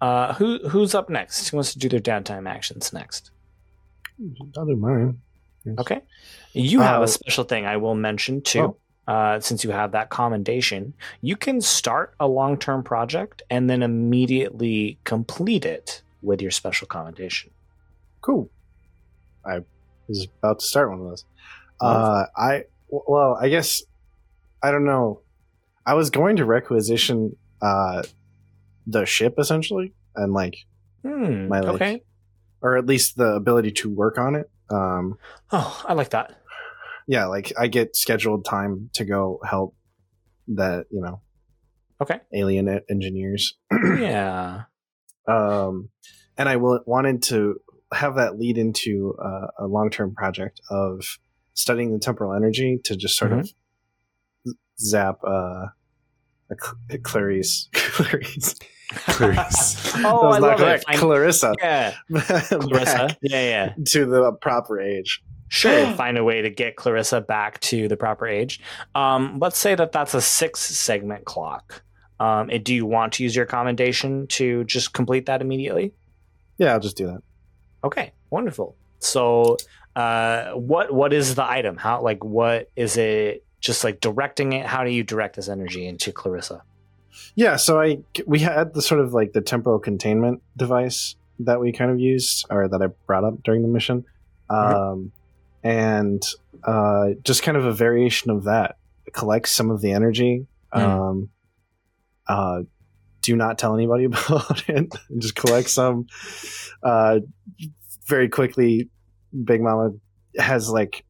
Uh, 0.00 0.34
who 0.34 0.58
who's 0.68 0.94
up 0.94 1.08
next? 1.08 1.48
Who 1.48 1.56
wants 1.56 1.72
to 1.72 1.78
do 1.78 1.88
their 1.88 2.00
downtime 2.00 2.48
actions 2.48 2.92
next? 2.92 3.30
I'll 4.56 4.66
do 4.66 4.76
mine. 4.76 5.20
Yes. 5.64 5.78
Okay, 5.78 6.00
you 6.52 6.80
have 6.80 7.00
Uh, 7.00 7.04
a 7.04 7.08
special 7.08 7.44
thing 7.44 7.64
I 7.66 7.76
will 7.78 7.94
mention 7.94 8.40
too. 8.42 8.76
Uh, 9.06 9.38
since 9.38 9.64
you 9.64 9.70
have 9.70 9.92
that 9.92 10.08
commendation, 10.08 10.94
you 11.20 11.36
can 11.36 11.60
start 11.60 12.14
a 12.18 12.26
long 12.26 12.56
term 12.58 12.82
project 12.82 13.42
and 13.50 13.68
then 13.68 13.82
immediately 13.82 14.98
complete 15.04 15.64
it 15.66 16.02
with 16.22 16.40
your 16.40 16.50
special 16.50 16.86
commendation. 16.86 17.50
Cool. 18.22 18.48
I 19.44 19.60
was 20.08 20.26
about 20.38 20.60
to 20.60 20.64
start 20.66 20.88
one 20.90 21.00
of 21.00 21.06
those. 21.06 21.24
Uh, 21.80 22.24
I 22.36 22.64
well, 22.88 23.36
I 23.40 23.48
guess 23.50 23.82
I 24.62 24.70
don't 24.70 24.84
know. 24.86 25.20
I 25.84 25.92
was 25.94 26.08
going 26.08 26.36
to 26.36 26.46
requisition 26.46 27.36
uh, 27.60 28.02
the 28.86 29.04
ship 29.04 29.34
essentially, 29.38 29.92
and 30.16 30.32
like, 30.32 30.64
Hmm, 31.02 31.48
My, 31.48 31.60
like- 31.60 31.74
okay. 31.74 32.02
or 32.62 32.78
at 32.78 32.86
least 32.86 33.18
the 33.18 33.34
ability 33.34 33.72
to 33.72 33.90
work 33.90 34.16
on 34.16 34.34
it. 34.34 34.50
Um, 34.70 35.18
Oh, 35.52 35.84
I 35.86 35.92
like 35.94 36.10
that. 36.10 36.40
yeah, 37.06 37.26
like 37.26 37.52
I 37.58 37.66
get 37.68 37.96
scheduled 37.96 38.44
time 38.44 38.90
to 38.94 39.04
go 39.04 39.40
help 39.44 39.74
that 40.48 40.86
you 40.90 41.00
know 41.00 41.20
Okay. 42.00 42.20
alien 42.34 42.80
engineers. 42.90 43.56
yeah. 43.98 44.62
um, 45.28 45.90
and 46.36 46.48
I 46.48 46.56
will, 46.56 46.80
wanted 46.86 47.22
to 47.24 47.60
have 47.92 48.16
that 48.16 48.36
lead 48.38 48.58
into 48.58 49.14
uh, 49.22 49.46
a 49.58 49.66
long 49.66 49.90
term 49.90 50.14
project 50.14 50.60
of 50.70 51.18
studying 51.54 51.92
the 51.92 51.98
temporal 52.00 52.34
energy 52.34 52.80
to 52.84 52.96
just 52.96 53.16
sort 53.16 53.32
of 53.32 53.48
zap 54.78 55.18
uh, 55.26 55.66
Clarice. 57.02 57.68
Clarice. 57.72 58.56
Clarice. 58.90 59.92
Oh, 59.96 60.00
That 60.32 60.36
I 60.36 60.38
not 60.38 60.40
love 60.42 60.52
it. 60.52 60.58
correct. 60.58 60.84
Find- 60.86 60.98
Clarissa. 60.98 61.54
Yeah. 61.60 61.94
Clarissa. 62.12 63.16
Yeah, 63.22 63.40
yeah. 63.72 63.74
to 63.88 64.06
the 64.06 64.32
proper 64.32 64.80
age. 64.80 65.22
Sure. 65.48 65.92
Find 65.96 66.18
a 66.18 66.24
way 66.24 66.42
to 66.42 66.50
get 66.50 66.76
Clarissa 66.76 67.20
back 67.20 67.60
to 67.60 67.86
the 67.88 67.96
proper 67.96 68.26
age. 68.26 68.60
Um, 68.94 69.38
let's 69.40 69.58
say 69.58 69.74
that 69.74 69.92
that's 69.92 70.14
a 70.14 70.20
six 70.20 70.60
segment 70.60 71.24
clock. 71.24 71.82
Um, 72.20 72.48
and 72.50 72.62
do 72.64 72.74
you 72.74 72.86
want 72.86 73.14
to 73.14 73.22
use 73.22 73.34
your 73.34 73.46
commendation 73.46 74.26
to 74.28 74.64
just 74.64 74.92
complete 74.92 75.26
that 75.26 75.40
immediately? 75.40 75.92
Yeah, 76.58 76.72
I'll 76.72 76.80
just 76.80 76.96
do 76.96 77.06
that. 77.06 77.22
Okay, 77.82 78.12
wonderful. 78.30 78.76
So, 79.00 79.56
uh, 79.96 80.52
what 80.52 80.92
what 80.94 81.12
is 81.12 81.34
the 81.34 81.44
item? 81.44 81.76
How 81.76 82.00
like 82.02 82.24
what 82.24 82.70
is 82.76 82.96
it? 82.96 83.44
Just 83.60 83.82
like 83.84 84.00
directing 84.00 84.52
it. 84.54 84.64
How 84.66 84.84
do 84.84 84.90
you 84.90 85.02
direct 85.02 85.36
this 85.36 85.48
energy 85.48 85.86
into 85.86 86.12
Clarissa? 86.12 86.62
Yeah, 87.34 87.56
so 87.56 87.80
I 87.80 87.98
we 88.26 88.40
had 88.40 88.74
the 88.74 88.82
sort 88.82 89.00
of 89.00 89.12
like 89.12 89.32
the 89.32 89.40
temporal 89.40 89.78
containment 89.78 90.42
device 90.56 91.16
that 91.40 91.60
we 91.60 91.72
kind 91.72 91.90
of 91.90 91.98
used, 91.98 92.46
or 92.50 92.68
that 92.68 92.82
I 92.82 92.86
brought 93.06 93.24
up 93.24 93.42
during 93.42 93.62
the 93.62 93.68
mission, 93.68 94.04
um, 94.50 95.12
and 95.62 96.22
uh, 96.62 97.10
just 97.22 97.42
kind 97.42 97.56
of 97.56 97.64
a 97.64 97.72
variation 97.72 98.30
of 98.30 98.44
that. 98.44 98.76
Collects 99.12 99.50
some 99.50 99.70
of 99.70 99.80
the 99.80 99.92
energy. 99.92 100.46
Mm. 100.74 100.80
Um, 100.80 101.30
uh, 102.26 102.62
do 103.22 103.36
not 103.36 103.58
tell 103.58 103.74
anybody 103.74 104.04
about 104.04 104.68
it. 104.68 104.94
just 105.18 105.34
collect 105.34 105.70
some. 105.70 106.06
Uh, 106.82 107.20
very 108.06 108.28
quickly, 108.28 108.90
Big 109.44 109.60
Mama 109.60 109.92
has 110.38 110.70
like, 110.70 111.04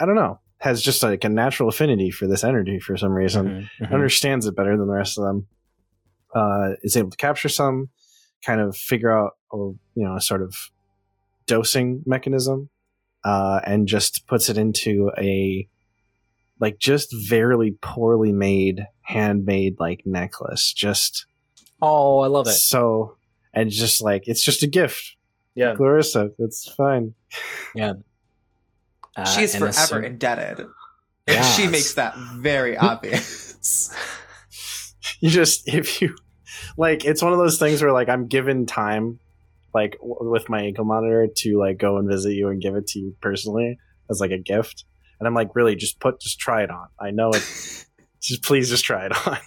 I 0.00 0.06
don't 0.06 0.16
know, 0.16 0.40
has 0.62 0.80
just 0.80 1.02
like 1.02 1.24
a 1.24 1.28
natural 1.28 1.68
affinity 1.68 2.10
for 2.10 2.26
this 2.28 2.44
energy 2.44 2.78
for 2.78 2.96
some 2.96 3.12
reason 3.12 3.46
Mhm, 3.80 3.86
mhm. 3.88 3.92
understands 3.92 4.46
it 4.46 4.54
better 4.56 4.76
than 4.76 4.86
the 4.86 4.92
rest 4.94 5.18
of 5.18 5.24
them. 5.24 5.46
Uh, 6.34 6.76
is 6.82 6.96
able 6.96 7.10
to 7.10 7.16
capture 7.16 7.48
some, 7.48 7.90
kind 8.46 8.60
of 8.60 8.74
figure 8.76 9.10
out, 9.12 9.32
a, 9.52 9.56
you 9.56 9.78
know, 9.96 10.16
a 10.16 10.20
sort 10.20 10.40
of 10.40 10.54
dosing 11.46 12.02
mechanism, 12.06 12.70
uh, 13.24 13.60
and 13.64 13.86
just 13.88 14.26
puts 14.26 14.48
it 14.48 14.56
into 14.56 15.10
a 15.18 15.68
like 16.60 16.78
just 16.78 17.12
very 17.28 17.72
poorly 17.82 18.32
made, 18.32 18.86
handmade 19.02 19.74
like 19.80 20.02
necklace. 20.06 20.72
Just 20.72 21.26
Oh, 21.82 22.20
I 22.20 22.28
love 22.28 22.46
it. 22.46 22.52
so, 22.52 23.16
and 23.52 23.68
just 23.68 24.00
like 24.00 24.22
it's 24.26 24.44
just 24.44 24.62
a 24.62 24.68
gift, 24.68 25.16
Yeah. 25.56 25.74
Clarissa. 25.74 26.30
It's 26.38 26.72
fine. 26.72 27.14
Uh, 29.16 29.24
She's 29.26 29.54
and 29.54 29.74
forever 29.74 30.02
indebted. 30.02 30.66
Yes. 31.28 31.56
she 31.56 31.68
makes 31.68 31.94
that 31.94 32.16
very 32.16 32.76
obvious. 32.90 33.94
you 35.20 35.30
just 35.30 35.68
if 35.68 36.02
you 36.02 36.16
like 36.76 37.04
it's 37.04 37.22
one 37.22 37.32
of 37.32 37.38
those 37.38 37.60
things 37.60 37.80
where 37.80 37.92
like 37.92 38.08
i'm 38.08 38.26
given 38.26 38.66
time 38.66 39.20
like 39.72 39.92
w- 40.00 40.30
with 40.30 40.48
my 40.48 40.60
ankle 40.62 40.84
monitor 40.84 41.28
to 41.36 41.58
like 41.58 41.78
go 41.78 41.96
and 41.98 42.08
visit 42.10 42.32
you 42.32 42.48
and 42.48 42.60
give 42.60 42.74
it 42.74 42.88
to 42.88 42.98
you 42.98 43.14
personally 43.20 43.78
as 44.10 44.20
like 44.20 44.32
a 44.32 44.38
gift 44.38 44.84
and 45.20 45.28
i'm 45.28 45.34
like 45.34 45.54
really 45.54 45.76
just 45.76 46.00
put 46.00 46.20
just 46.20 46.40
try 46.40 46.64
it 46.64 46.70
on 46.70 46.88
i 47.00 47.12
know 47.12 47.30
it 47.30 47.86
just 48.20 48.42
please 48.42 48.68
just 48.68 48.84
try 48.84 49.06
it 49.06 49.12
on 49.28 49.38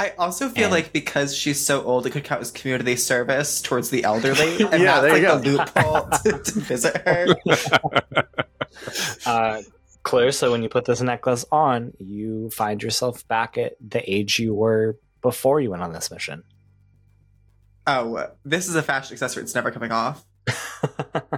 I 0.00 0.14
also 0.18 0.48
feel 0.48 0.64
And- 0.64 0.72
like 0.72 0.92
because 0.94 1.36
she's 1.36 1.60
so 1.64 1.82
old, 1.82 2.06
it 2.06 2.10
could 2.10 2.24
count 2.24 2.40
as 2.40 2.50
community 2.50 2.96
service 2.96 3.60
towards 3.60 3.90
the 3.90 4.02
elderly, 4.04 4.62
and 4.72 4.82
Yeah, 4.82 5.00
that's 5.00 5.02
there 5.02 5.12
like 5.12 5.22
you 5.22 5.28
a 5.28 5.56
go. 5.56 5.62
loophole 5.82 6.08
to, 6.24 6.42
to 6.42 6.60
visit 6.60 6.96
her. 7.06 7.36
uh, 9.26 9.62
Clarissa, 10.02 10.50
when 10.50 10.62
you 10.62 10.68
put 10.70 10.86
this 10.86 11.02
necklace 11.02 11.44
on, 11.52 11.92
you 11.98 12.48
find 12.50 12.82
yourself 12.82 13.26
back 13.28 13.58
at 13.58 13.74
the 13.86 14.00
age 14.10 14.38
you 14.38 14.54
were 14.54 14.96
before 15.20 15.60
you 15.60 15.70
went 15.70 15.82
on 15.82 15.92
this 15.92 16.10
mission. 16.10 16.44
Oh, 17.86 18.26
this 18.44 18.68
is 18.68 18.74
a 18.76 18.82
fashion 18.82 19.12
accessory; 19.14 19.42
it's 19.42 19.54
never 19.54 19.70
coming 19.70 19.92
off. 19.92 20.24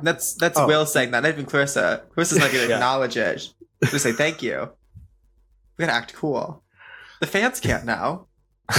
That's 0.02 0.34
that's 0.34 0.56
Oh. 0.58 0.66
Will 0.68 0.86
saying 0.86 1.10
that. 1.12 1.22
Not 1.24 1.30
even 1.30 1.46
Clarissa. 1.46 2.04
Clarissa's 2.14 2.38
not 2.38 2.52
going 2.52 2.64
to 2.64 2.68
Yeah. 2.68 2.76
acknowledge 2.76 3.16
it. 3.16 3.48
Just 3.84 4.04
say 4.04 4.12
thank 4.12 4.42
you. 4.42 4.52
We're 5.78 5.86
going 5.86 5.88
to 5.88 5.94
act 5.94 6.14
cool. 6.14 6.62
The 7.20 7.26
fans 7.26 7.58
can't 7.58 7.84
now. 7.84 8.26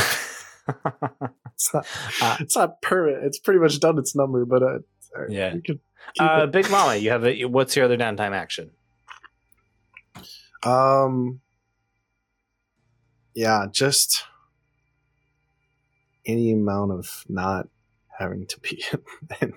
It's 1.55 1.73
not. 1.73 1.85
Uh, 2.21 2.37
it's 2.39 2.55
not 2.55 2.81
permanent. 2.81 3.25
It's 3.25 3.37
pretty 3.37 3.59
much 3.59 3.79
done 3.79 3.97
its 3.99 4.15
number, 4.15 4.45
but 4.45 4.63
uh, 4.63 4.65
uh, 5.17 5.25
Yeah. 5.29 5.53
uh. 6.19 6.45
Big 6.47 6.69
Mama, 6.71 6.95
you 6.95 7.09
have 7.11 7.25
a, 7.25 7.43
what's 7.45 7.75
your 7.75 7.85
other 7.85 7.97
downtime 7.97 8.31
action? 8.31 8.71
Um. 10.63 11.41
Yeah, 13.35 13.65
just 13.71 14.23
any 16.25 16.51
amount 16.53 16.91
of 16.91 17.23
not 17.27 17.67
having 18.19 18.45
to 18.47 18.59
be, 18.59 18.83
and 19.41 19.53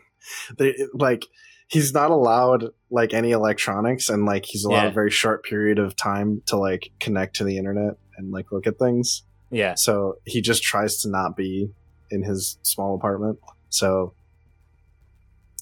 they 0.59 0.75
like 0.93 1.25
he's 1.69 1.93
not 1.95 2.11
allowed 2.11 2.67
like 2.91 3.15
any 3.15 3.31
electronics, 3.33 4.09
and 4.09 4.25
like 4.27 4.45
he's 4.45 4.65
allowed 4.65 4.83
Yeah. 4.85 4.89
a 4.89 4.93
very 4.93 5.11
short 5.11 5.45
period 5.45 5.79
of 5.79 5.95
time 5.97 6.43
to 6.47 6.57
like 6.57 6.91
connect 7.01 7.37
to 7.37 7.45
the 7.45 7.57
internet 7.59 7.95
and 8.17 8.31
like 8.33 8.51
look 8.53 8.67
at 8.67 8.79
things. 8.79 9.23
Yeah. 9.51 9.75
So 9.75 10.17
he 10.25 10.41
just 10.41 10.63
tries 10.63 10.99
to 11.03 11.09
not 11.09 11.37
be 11.37 11.71
in 12.11 12.23
his 12.23 12.59
small 12.63 12.95
apartment. 12.95 13.39
So 13.69 14.15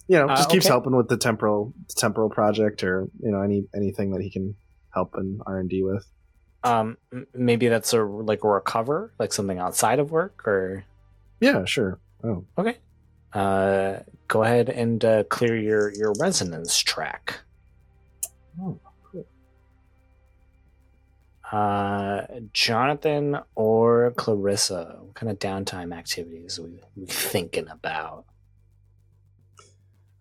you 0.07 0.19
know, 0.19 0.29
Uh, 0.29 0.37
just 0.37 0.51
keeps 0.51 0.67
okay. 0.67 0.73
helping 0.73 0.95
with 0.95 1.09
the 1.09 1.17
temporal 1.17 1.73
temporal 1.97 2.29
project 2.29 2.85
or 2.85 3.09
you 3.21 3.31
know 3.31 3.41
any 3.41 3.67
anything 3.75 4.11
that 4.13 4.21
he 4.21 4.31
can 4.31 4.55
help 4.91 5.15
in 5.17 5.41
R 5.47 5.59
and 5.59 5.69
D 5.71 5.83
with. 5.83 6.07
Um, 6.63 6.97
maybe 7.35 7.69
that's 7.69 7.93
a 7.93 8.03
like 8.03 8.45
a 8.45 8.49
recover, 8.49 9.13
like 9.19 9.33
something 9.33 9.59
outside 9.59 9.99
of 9.99 10.11
work, 10.11 10.47
or 10.47 10.85
Yeah, 11.41 11.65
sure. 11.65 11.99
Oh, 12.23 12.45
okay. 12.59 12.79
Uh, 13.33 14.01
go 14.29 14.43
ahead 14.45 14.69
and 14.71 15.05
uh, 15.05 15.25
clear 15.25 15.57
your 15.57 15.93
your 15.95 16.13
resonance 16.19 16.79
track. 16.79 17.41
Oh. 18.61 18.79
Uh, 21.53 22.23
Jonathan 22.53 23.39
or 23.55 24.13
Clarissa, 24.17 24.97
what 25.01 25.15
kind 25.15 25.31
of 25.31 25.39
downtime 25.39 25.95
activities 25.95 26.59
are 26.59 26.63
we, 26.63 26.81
we 26.97 27.07
thinking 27.07 27.69
about? 27.69 28.25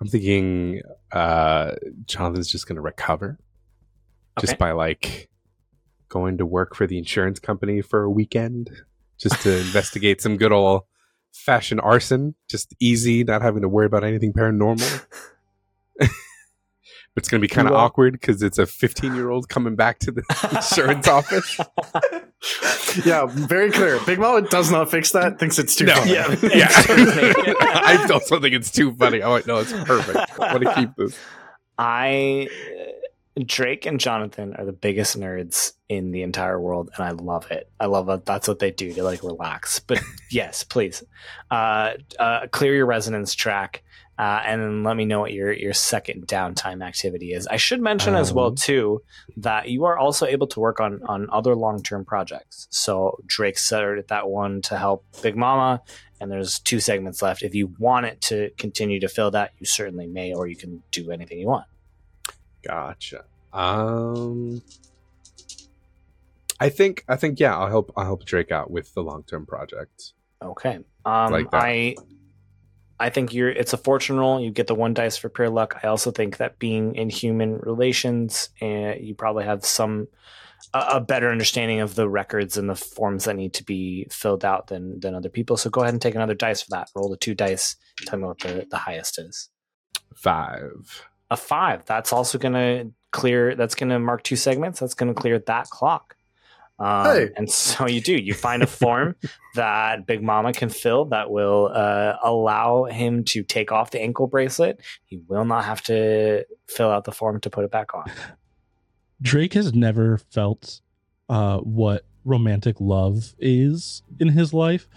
I'm 0.01 0.07
thinking 0.07 0.81
uh, 1.11 1.71
Jonathan's 2.05 2.49
just 2.49 2.67
going 2.67 2.75
to 2.75 2.81
recover 2.81 3.39
just 4.39 4.57
by 4.57 4.71
like 4.71 5.29
going 6.09 6.37
to 6.37 6.45
work 6.45 6.75
for 6.75 6.85
the 6.87 6.97
insurance 6.97 7.39
company 7.39 7.81
for 7.81 8.03
a 8.03 8.09
weekend 8.09 8.69
just 9.17 9.41
to 9.43 9.57
investigate 9.61 10.21
some 10.21 10.37
good 10.37 10.51
old 10.51 10.83
fashioned 11.31 11.81
arson. 11.81 12.35
Just 12.49 12.75
easy, 12.79 13.23
not 13.23 13.41
having 13.41 13.61
to 13.61 13.69
worry 13.69 13.85
about 13.85 14.03
anything 14.03 14.33
paranormal. 14.33 15.05
it's 17.15 17.29
going 17.29 17.39
to 17.41 17.47
be 17.47 17.53
kind 17.53 17.67
of 17.67 17.73
awkward 17.73 18.13
because 18.13 18.41
it's 18.41 18.57
a 18.57 18.65
15 18.65 19.15
year 19.15 19.29
old 19.29 19.49
coming 19.49 19.75
back 19.75 19.99
to 19.99 20.11
the 20.11 20.23
insurance 20.55 21.07
office. 21.07 21.59
yeah, 23.05 23.25
very 23.27 23.71
clear. 23.71 23.99
Big 24.05 24.19
Mama 24.19 24.47
does 24.47 24.71
not 24.71 24.89
fix 24.89 25.11
that. 25.11 25.39
Thinks 25.39 25.59
it's 25.59 25.75
too. 25.75 25.85
No. 25.85 25.95
funny. 25.95 26.13
Yeah. 26.13 26.35
yeah. 26.53 26.67
Certainly. 26.69 27.55
I 27.59 28.07
also 28.11 28.39
think 28.39 28.55
it's 28.55 28.71
too 28.71 28.93
funny. 28.95 29.21
Oh, 29.21 29.39
no, 29.45 29.57
it's 29.57 29.73
perfect. 29.73 30.39
I 30.39 30.53
want 30.53 30.63
to 30.63 30.73
keep 30.75 30.95
this. 30.95 31.17
I 31.77 32.47
Drake 33.45 33.85
and 33.85 33.99
Jonathan 33.99 34.55
are 34.55 34.65
the 34.65 34.73
biggest 34.73 35.17
nerds 35.17 35.73
in 35.89 36.11
the 36.11 36.21
entire 36.21 36.59
world, 36.59 36.91
and 36.95 37.03
I 37.03 37.11
love 37.11 37.49
it. 37.49 37.69
I 37.79 37.87
love 37.87 38.05
that. 38.05 38.25
That's 38.25 38.47
what 38.47 38.59
they 38.59 38.69
do 38.69 38.93
to 38.93 39.03
like 39.03 39.23
relax. 39.23 39.79
But 39.79 40.01
yes, 40.29 40.63
please, 40.63 41.03
uh, 41.49 41.93
uh, 42.19 42.47
clear 42.51 42.75
your 42.75 42.85
resonance 42.85 43.33
track, 43.33 43.82
uh, 44.19 44.41
and 44.45 44.61
then 44.61 44.83
let 44.83 44.95
me 44.95 45.05
know 45.05 45.19
what 45.19 45.33
your 45.33 45.51
your 45.51 45.73
second 45.73 46.27
downtime 46.27 46.85
activity 46.85 47.33
is. 47.33 47.47
I 47.47 47.57
should 47.57 47.81
mention 47.81 48.15
as 48.15 48.31
well 48.31 48.47
Um. 48.47 48.55
too 48.55 49.01
that 49.37 49.69
you 49.69 49.85
are 49.85 49.97
also 49.97 50.25
able 50.25 50.47
to 50.47 50.59
work 50.59 50.79
on 50.79 51.01
on 51.07 51.27
other 51.31 51.55
long 51.55 51.81
term 51.81 52.05
projects. 52.05 52.67
So 52.69 53.19
Drake 53.25 53.57
started 53.57 54.07
that 54.09 54.29
one 54.29 54.61
to 54.63 54.77
help 54.77 55.05
Big 55.21 55.35
Mama. 55.35 55.81
And 56.21 56.31
there's 56.31 56.59
two 56.59 56.79
segments 56.79 57.21
left. 57.21 57.43
If 57.43 57.53
you 57.53 57.73
want 57.79 58.05
it 58.05 58.21
to 58.21 58.49
continue 58.57 58.99
to 59.01 59.09
fill 59.09 59.31
that, 59.31 59.51
you 59.59 59.65
certainly 59.65 60.07
may, 60.07 60.33
or 60.33 60.47
you 60.47 60.55
can 60.55 60.81
do 60.91 61.11
anything 61.11 61.37
you 61.37 61.47
want. 61.47 61.65
Gotcha. 62.65 63.25
Um, 63.51 64.61
I 66.61 66.69
think 66.69 67.03
I 67.09 67.17
think 67.17 67.39
yeah, 67.41 67.57
I'll 67.57 67.67
help 67.67 67.91
I'll 67.97 68.05
help 68.05 68.23
Drake 68.25 68.51
out 68.51 68.71
with 68.71 68.93
the 68.93 69.01
long 69.03 69.23
term 69.23 69.45
project. 69.45 70.13
Okay. 70.41 70.79
Um, 71.03 71.31
Like. 71.33 71.47
I 71.51 71.95
I 72.99 73.09
think 73.09 73.33
you're. 73.33 73.49
It's 73.49 73.73
a 73.73 73.77
fortune 73.77 74.17
roll. 74.17 74.39
You 74.39 74.51
get 74.51 74.67
the 74.67 74.75
one 74.75 74.93
dice 74.93 75.17
for 75.17 75.29
pure 75.29 75.49
luck. 75.49 75.79
I 75.83 75.87
also 75.87 76.11
think 76.11 76.37
that 76.37 76.59
being 76.59 76.95
in 76.95 77.09
human 77.09 77.57
relations, 77.57 78.49
uh, 78.61 78.93
you 78.99 79.15
probably 79.15 79.45
have 79.45 79.65
some 79.65 80.07
a, 80.73 80.85
a 80.93 81.01
better 81.01 81.29
understanding 81.29 81.79
of 81.79 81.95
the 81.95 82.07
records 82.07 82.57
and 82.57 82.69
the 82.69 82.75
forms 82.75 83.25
that 83.25 83.35
need 83.35 83.53
to 83.55 83.63
be 83.63 84.07
filled 84.11 84.45
out 84.45 84.67
than 84.67 84.99
than 84.99 85.15
other 85.15 85.29
people. 85.29 85.57
So 85.57 85.69
go 85.69 85.81
ahead 85.81 85.93
and 85.93 86.01
take 86.01 86.15
another 86.15 86.35
dice 86.35 86.61
for 86.61 86.69
that. 86.71 86.89
Roll 86.95 87.09
the 87.09 87.17
two 87.17 87.35
dice. 87.35 87.75
Tell 88.05 88.19
me 88.19 88.25
what 88.25 88.39
the 88.39 88.67
the 88.69 88.77
highest 88.77 89.19
is. 89.19 89.49
Five. 90.15 91.05
A 91.31 91.37
five. 91.37 91.85
That's 91.85 92.13
also 92.13 92.37
going 92.37 92.53
to 92.53 92.91
clear. 93.11 93.55
That's 93.55 93.75
going 93.75 93.89
to 93.89 93.99
mark 93.99 94.23
two 94.23 94.35
segments. 94.35 94.79
That's 94.79 94.93
going 94.93 95.13
to 95.13 95.19
clear 95.19 95.39
that 95.39 95.69
clock. 95.69 96.15
Um, 96.79 97.05
Hey. 97.05 97.29
And 97.35 97.49
so 97.49 97.87
you 97.87 98.01
do. 98.01 98.13
You 98.13 98.33
find 98.33 98.63
a 98.63 98.67
form 98.67 99.15
that 99.55 100.05
Big 100.05 100.21
Mama 100.23 100.53
can 100.53 100.69
fill 100.69 101.05
that 101.05 101.31
will 101.31 101.71
uh, 101.73 102.17
allow 102.23 102.85
him 102.85 103.23
to 103.25 103.43
take 103.43 103.71
off 103.71 103.91
the 103.91 104.01
ankle 104.01 104.27
bracelet. 104.27 104.81
He 105.05 105.19
will 105.27 105.45
not 105.45 105.65
have 105.65 105.81
to 105.83 106.45
fill 106.67 106.89
out 106.89 107.03
the 107.03 107.11
form 107.11 107.39
to 107.41 107.49
put 107.49 107.63
it 107.63 107.71
back 107.71 107.93
on. 107.93 108.11
Drake 109.21 109.53
has 109.53 109.73
never 109.73 110.17
felt 110.17 110.81
uh, 111.29 111.59
what 111.59 112.05
romantic 112.25 112.79
love 112.79 113.35
is 113.37 114.01
in 114.19 114.29
his 114.29 114.53
life, 114.53 114.87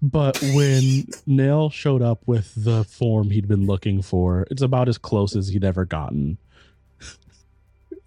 but 0.00 0.40
when 0.54 1.06
Nail 1.26 1.70
showed 1.70 2.02
up 2.02 2.22
with 2.26 2.52
the 2.56 2.84
form 2.84 3.30
he'd 3.30 3.48
been 3.48 3.66
looking 3.66 4.02
for, 4.02 4.46
it's 4.50 4.62
about 4.62 4.88
as 4.88 4.98
close 4.98 5.34
as 5.34 5.48
he'd 5.48 5.64
ever 5.64 5.84
gotten. 5.84 6.38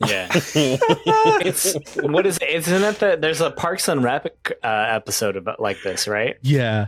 Yeah. 0.07 0.27
it's 0.33 1.75
what 1.97 2.25
is 2.25 2.37
it? 2.37 2.49
Isn't 2.49 2.83
it 2.83 2.99
that 2.99 3.21
there's 3.21 3.41
a 3.41 3.51
Parks 3.51 3.87
and 3.87 4.03
Rec 4.03 4.51
uh, 4.63 4.67
episode 4.89 5.35
about 5.35 5.59
like 5.59 5.81
this, 5.83 6.07
right? 6.07 6.37
Yeah, 6.41 6.87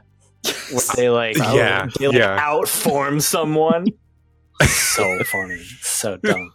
Where 0.71 0.81
they 0.95 1.09
like 1.09 1.37
Yeah, 1.37 1.89
they 1.99 2.07
like 2.07 2.17
yeah. 2.17 2.39
outform 2.39 3.21
someone. 3.21 3.87
so 4.67 5.23
funny, 5.23 5.61
so 5.81 6.17
dumb, 6.17 6.51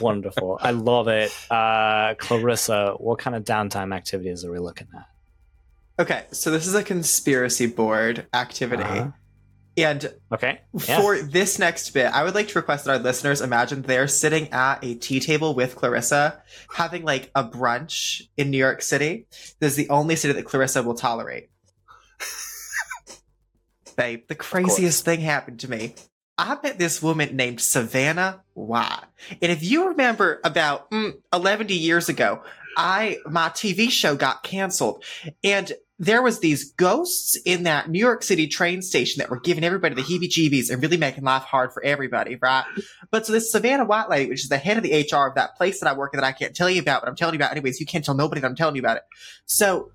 wonderful. 0.00 0.58
I 0.60 0.70
love 0.70 1.08
it. 1.08 1.30
Uh, 1.50 2.14
Clarissa, 2.18 2.94
what 2.98 3.18
kind 3.18 3.36
of 3.36 3.44
downtime 3.44 3.94
activities 3.94 4.44
are 4.44 4.50
we 4.50 4.58
looking 4.58 4.88
at? 4.96 5.06
Okay, 6.00 6.24
so 6.32 6.50
this 6.50 6.66
is 6.66 6.74
a 6.74 6.82
conspiracy 6.82 7.66
board 7.66 8.26
activity. 8.32 8.82
Uh-huh. 8.82 9.10
And 9.76 10.14
Okay, 10.30 10.60
yeah. 10.86 11.00
for 11.00 11.18
this 11.18 11.58
next 11.58 11.90
bit, 11.90 12.06
I 12.06 12.24
would 12.24 12.34
like 12.34 12.48
to 12.48 12.58
request 12.58 12.84
that 12.84 12.92
our 12.92 12.98
listeners 12.98 13.40
imagine 13.40 13.82
they're 13.82 14.08
sitting 14.08 14.52
at 14.52 14.84
a 14.84 14.94
tea 14.94 15.18
table 15.18 15.54
with 15.54 15.76
Clarissa, 15.76 16.42
having 16.74 17.04
like 17.04 17.30
a 17.34 17.44
brunch 17.44 18.22
in 18.36 18.50
New 18.50 18.58
York 18.58 18.82
City. 18.82 19.26
This 19.60 19.72
is 19.72 19.76
the 19.76 19.88
only 19.88 20.16
city 20.16 20.34
that 20.34 20.44
Clarissa 20.44 20.82
will 20.82 20.94
tolerate. 20.94 21.48
Babe, 23.96 24.24
the 24.28 24.34
craziest 24.34 25.04
thing 25.04 25.20
happened 25.20 25.60
to 25.60 25.70
me. 25.70 25.94
I 26.36 26.58
met 26.62 26.78
this 26.78 27.02
woman 27.02 27.36
named 27.36 27.60
Savannah 27.60 28.42
Watt. 28.54 29.08
And 29.40 29.52
if 29.52 29.62
you 29.62 29.88
remember 29.88 30.40
about 30.44 30.90
mm, 30.90 31.14
11 31.32 31.68
years 31.68 32.08
ago, 32.08 32.42
I 32.76 33.18
my 33.26 33.48
TV 33.50 33.90
show 33.90 34.16
got 34.16 34.42
canceled 34.42 35.04
and 35.44 35.72
there 36.02 36.20
was 36.20 36.40
these 36.40 36.72
ghosts 36.72 37.38
in 37.44 37.62
that 37.62 37.88
New 37.88 38.00
York 38.00 38.24
City 38.24 38.48
train 38.48 38.82
station 38.82 39.20
that 39.20 39.30
were 39.30 39.38
giving 39.38 39.62
everybody 39.62 39.94
the 39.94 40.02
heebie-jeebies 40.02 40.68
and 40.68 40.82
really 40.82 40.96
making 40.96 41.22
life 41.22 41.44
hard 41.44 41.72
for 41.72 41.80
everybody, 41.84 42.36
right? 42.42 42.64
But 43.12 43.24
so 43.24 43.32
this 43.32 43.52
Savannah 43.52 43.84
White 43.84 44.10
lady, 44.10 44.28
which 44.28 44.42
is 44.42 44.48
the 44.48 44.58
head 44.58 44.76
of 44.76 44.82
the 44.82 44.92
HR 44.92 45.28
of 45.28 45.36
that 45.36 45.54
place 45.56 45.78
that 45.78 45.88
I 45.88 45.96
work 45.96 46.12
in 46.12 46.18
that 46.18 46.26
I 46.26 46.32
can't 46.32 46.56
tell 46.56 46.68
you 46.68 46.82
about, 46.82 47.02
but 47.02 47.08
I'm 47.08 47.14
telling 47.14 47.34
you 47.34 47.38
about 47.38 47.52
anyways. 47.52 47.78
You 47.78 47.86
can't 47.86 48.04
tell 48.04 48.16
nobody 48.16 48.40
that 48.40 48.48
I'm 48.48 48.56
telling 48.56 48.74
you 48.74 48.82
about 48.82 48.96
it. 48.96 49.04
So 49.46 49.92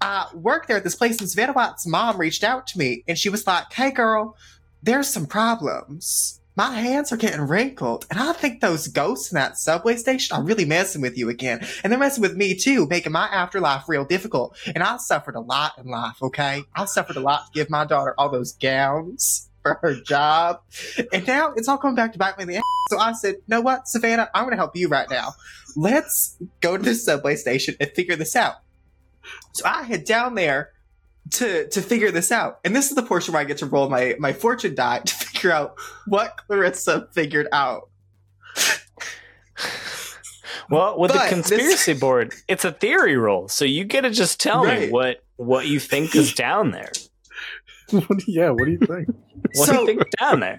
I 0.00 0.28
worked 0.34 0.68
there 0.68 0.76
at 0.76 0.84
this 0.84 0.94
place 0.94 1.18
and 1.18 1.28
Savannah 1.28 1.52
White's 1.52 1.84
mom 1.84 2.16
reached 2.16 2.44
out 2.44 2.68
to 2.68 2.78
me 2.78 3.02
and 3.08 3.18
she 3.18 3.28
was 3.28 3.44
like, 3.44 3.72
Hey 3.72 3.90
girl, 3.90 4.36
there's 4.84 5.08
some 5.08 5.26
problems. 5.26 6.40
My 6.56 6.70
hands 6.70 7.10
are 7.10 7.16
getting 7.16 7.40
wrinkled, 7.40 8.06
and 8.10 8.20
I 8.20 8.32
think 8.32 8.60
those 8.60 8.86
ghosts 8.86 9.32
in 9.32 9.34
that 9.34 9.58
subway 9.58 9.96
station 9.96 10.36
are 10.36 10.42
really 10.42 10.64
messing 10.64 11.02
with 11.02 11.18
you 11.18 11.28
again. 11.28 11.66
And 11.82 11.92
they're 11.92 11.98
messing 11.98 12.22
with 12.22 12.36
me 12.36 12.54
too, 12.54 12.86
making 12.86 13.10
my 13.10 13.26
afterlife 13.26 13.88
real 13.88 14.04
difficult. 14.04 14.56
And 14.72 14.82
I 14.82 14.98
suffered 14.98 15.34
a 15.34 15.40
lot 15.40 15.72
in 15.78 15.86
life, 15.86 16.22
okay? 16.22 16.62
I 16.72 16.84
suffered 16.84 17.16
a 17.16 17.20
lot 17.20 17.46
to 17.46 17.52
give 17.52 17.70
my 17.70 17.84
daughter 17.84 18.14
all 18.16 18.28
those 18.28 18.52
gowns 18.52 19.50
for 19.62 19.80
her 19.82 20.00
job. 20.00 20.60
And 21.12 21.26
now 21.26 21.54
it's 21.56 21.66
all 21.66 21.78
coming 21.78 21.96
back 21.96 22.12
to 22.12 22.18
bite 22.20 22.38
me 22.38 22.42
in 22.42 22.48
the 22.50 22.56
ass. 22.58 22.62
So 22.90 22.98
I 22.98 23.12
said, 23.14 23.36
know 23.48 23.60
what, 23.60 23.88
Savannah, 23.88 24.30
I'm 24.32 24.44
gonna 24.44 24.54
help 24.54 24.76
you 24.76 24.86
right 24.88 25.10
now. 25.10 25.32
Let's 25.74 26.36
go 26.60 26.76
to 26.76 26.82
the 26.82 26.94
subway 26.94 27.34
station 27.34 27.74
and 27.80 27.90
figure 27.90 28.14
this 28.14 28.36
out. 28.36 28.56
So 29.54 29.64
I 29.66 29.82
head 29.82 30.04
down 30.04 30.36
there 30.36 30.73
to 31.32 31.68
to 31.68 31.80
figure 31.82 32.10
this 32.10 32.30
out. 32.30 32.60
And 32.64 32.74
this 32.76 32.88
is 32.90 32.94
the 32.96 33.02
portion 33.02 33.32
where 33.34 33.40
I 33.42 33.44
get 33.44 33.58
to 33.58 33.66
roll 33.66 33.88
my 33.88 34.14
my 34.18 34.32
fortune 34.32 34.74
die 34.74 35.00
to 35.00 35.14
figure 35.26 35.50
out 35.52 35.74
what 36.06 36.36
Clarissa 36.46 37.08
figured 37.12 37.48
out. 37.52 37.88
Well, 40.70 40.98
with 40.98 41.12
But 41.12 41.14
the 41.14 41.20
this- 41.24 41.28
conspiracy 41.48 41.92
board, 42.00 42.34
it's 42.48 42.64
a 42.64 42.72
theory 42.72 43.16
roll, 43.16 43.48
so 43.48 43.64
you 43.64 43.84
get 43.84 44.02
to 44.02 44.10
just 44.10 44.40
tell 44.40 44.64
me 44.64 44.90
what 44.90 45.22
what 45.36 45.66
you 45.66 45.78
think 45.80 46.14
is 46.16 46.32
down 46.34 46.70
there. 46.70 46.92
Yeah, 48.26 48.48
what 48.50 48.64
do 48.64 48.70
you 48.72 48.78
think? 48.78 49.08
What 49.56 49.68
do 49.68 49.74
you 49.80 49.86
think 49.86 50.02
down 50.18 50.40
there? 50.40 50.58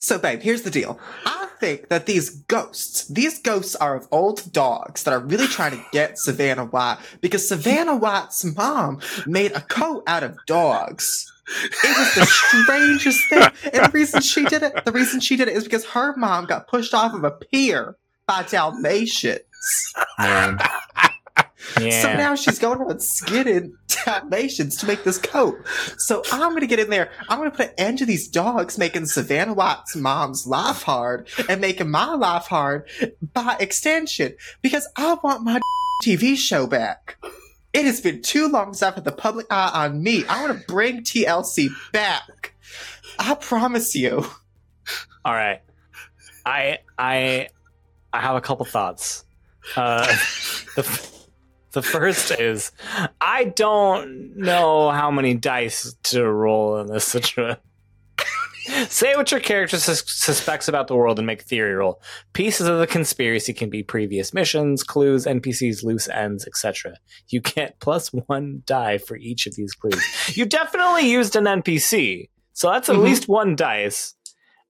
So, 0.00 0.18
babe, 0.18 0.40
here's 0.42 0.62
the 0.62 0.70
deal. 0.70 0.98
I 1.26 1.48
think 1.58 1.88
that 1.88 2.06
these 2.06 2.30
ghosts, 2.30 3.06
these 3.08 3.40
ghosts 3.40 3.74
are 3.76 3.96
of 3.96 4.06
old 4.12 4.52
dogs 4.52 5.02
that 5.02 5.12
are 5.12 5.18
really 5.18 5.48
trying 5.48 5.72
to 5.72 5.84
get 5.92 6.18
Savannah 6.18 6.66
White 6.66 6.98
because 7.20 7.48
Savannah 7.48 7.96
White's 7.96 8.44
mom 8.44 9.00
made 9.26 9.52
a 9.52 9.60
coat 9.60 10.04
out 10.06 10.22
of 10.22 10.36
dogs. 10.46 11.32
It 11.48 11.98
was 11.98 12.14
the 12.14 12.26
strangest 12.26 13.28
thing. 13.28 13.42
And 13.72 13.86
the 13.86 13.90
reason 13.92 14.20
she 14.20 14.44
did 14.44 14.62
it, 14.62 14.84
the 14.84 14.92
reason 14.92 15.20
she 15.20 15.36
did 15.36 15.48
it 15.48 15.56
is 15.56 15.64
because 15.64 15.84
her 15.86 16.14
mom 16.16 16.44
got 16.44 16.68
pushed 16.68 16.94
off 16.94 17.14
of 17.14 17.24
a 17.24 17.30
pier 17.30 17.96
by 18.26 18.42
Dalmatians. 18.44 19.40
Man. 20.18 20.58
Yeah. 21.80 22.02
So 22.02 22.12
now 22.14 22.34
she's 22.34 22.58
going 22.58 22.80
around 22.80 23.02
skinning 23.02 23.76
Dalmatians 24.04 24.76
to 24.78 24.86
make 24.86 25.04
this 25.04 25.18
coat. 25.18 25.56
So 25.98 26.22
I'm 26.32 26.52
gonna 26.54 26.66
get 26.66 26.78
in 26.78 26.90
there. 26.90 27.10
I'm 27.28 27.38
gonna 27.38 27.50
put 27.50 27.68
an 27.68 27.74
end 27.78 27.98
to 27.98 28.06
these 28.06 28.28
dogs 28.28 28.78
making 28.78 29.06
Savannah 29.06 29.54
White's 29.54 29.96
mom's 29.96 30.46
life 30.46 30.82
hard 30.82 31.28
and 31.48 31.60
making 31.60 31.90
my 31.90 32.14
life 32.14 32.46
hard 32.46 32.88
by 33.34 33.56
extension 33.60 34.34
because 34.62 34.88
I 34.96 35.14
want 35.22 35.42
my 35.42 35.60
TV 36.04 36.36
show 36.36 36.66
back. 36.66 37.18
It 37.72 37.84
has 37.84 38.00
been 38.00 38.22
too 38.22 38.48
long 38.48 38.72
since 38.72 38.82
I've 38.82 38.94
had 38.94 39.04
the 39.04 39.12
public 39.12 39.46
eye 39.50 39.70
on 39.74 40.02
me. 40.02 40.24
I 40.26 40.42
want 40.42 40.58
to 40.58 40.66
bring 40.66 41.02
TLC 41.02 41.68
back. 41.92 42.54
I 43.18 43.34
promise 43.34 43.94
you. 43.94 44.26
All 45.24 45.34
right. 45.34 45.60
I 46.46 46.78
I 46.98 47.48
I 48.12 48.20
have 48.20 48.36
a 48.36 48.40
couple 48.40 48.64
thoughts. 48.64 49.24
Uh, 49.76 50.06
the 50.76 50.82
the 51.72 51.82
first 51.82 52.30
is 52.32 52.72
I 53.20 53.44
don't 53.44 54.36
know 54.36 54.90
how 54.90 55.10
many 55.10 55.34
dice 55.34 55.94
to 56.04 56.26
roll 56.28 56.78
in 56.78 56.86
this 56.88 57.04
situation. 57.06 57.60
Say 58.88 59.16
what 59.16 59.30
your 59.30 59.40
character 59.40 59.78
sus- 59.78 60.04
suspects 60.06 60.68
about 60.68 60.88
the 60.88 60.94
world 60.96 61.18
and 61.18 61.26
make 61.26 61.40
theory 61.40 61.72
roll. 61.74 62.02
Pieces 62.34 62.66
of 62.68 62.78
the 62.78 62.86
conspiracy 62.86 63.54
can 63.54 63.70
be 63.70 63.82
previous 63.82 64.34
missions, 64.34 64.82
clues, 64.84 65.24
NPCs, 65.24 65.82
loose 65.84 66.06
ends, 66.08 66.46
etc. 66.46 66.94
You 67.28 67.40
get 67.40 67.80
plus 67.80 68.08
one 68.26 68.62
die 68.66 68.98
for 68.98 69.16
each 69.16 69.46
of 69.46 69.54
these 69.54 69.72
clues. 69.72 70.04
You 70.36 70.44
definitely 70.44 71.10
used 71.10 71.34
an 71.34 71.44
NPC, 71.44 72.28
so 72.52 72.70
that's 72.70 72.90
at 72.90 72.96
Mhm. 72.96 73.04
least 73.04 73.26
one 73.26 73.56
dice. 73.56 74.14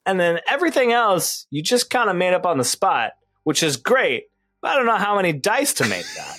And 0.07 0.20
then 0.20 0.39
everything 0.47 0.93
else 0.93 1.47
you 1.51 1.61
just 1.62 1.91
kind 1.91 2.09
of 2.09 2.15
made 2.15 2.35
up 2.35 2.47
on 2.47 2.59
the 2.59 2.65
spot, 2.65 3.12
which 3.43 3.65
is 3.65 3.77
great. 3.77 4.27
But 4.62 4.70
I 4.73 4.77
don't 4.77 4.87
know 4.87 4.97
how 4.97 5.16
many 5.16 5.33
dice 5.33 5.75
to 5.75 5.87
make 5.89 6.07
that. 6.16 6.39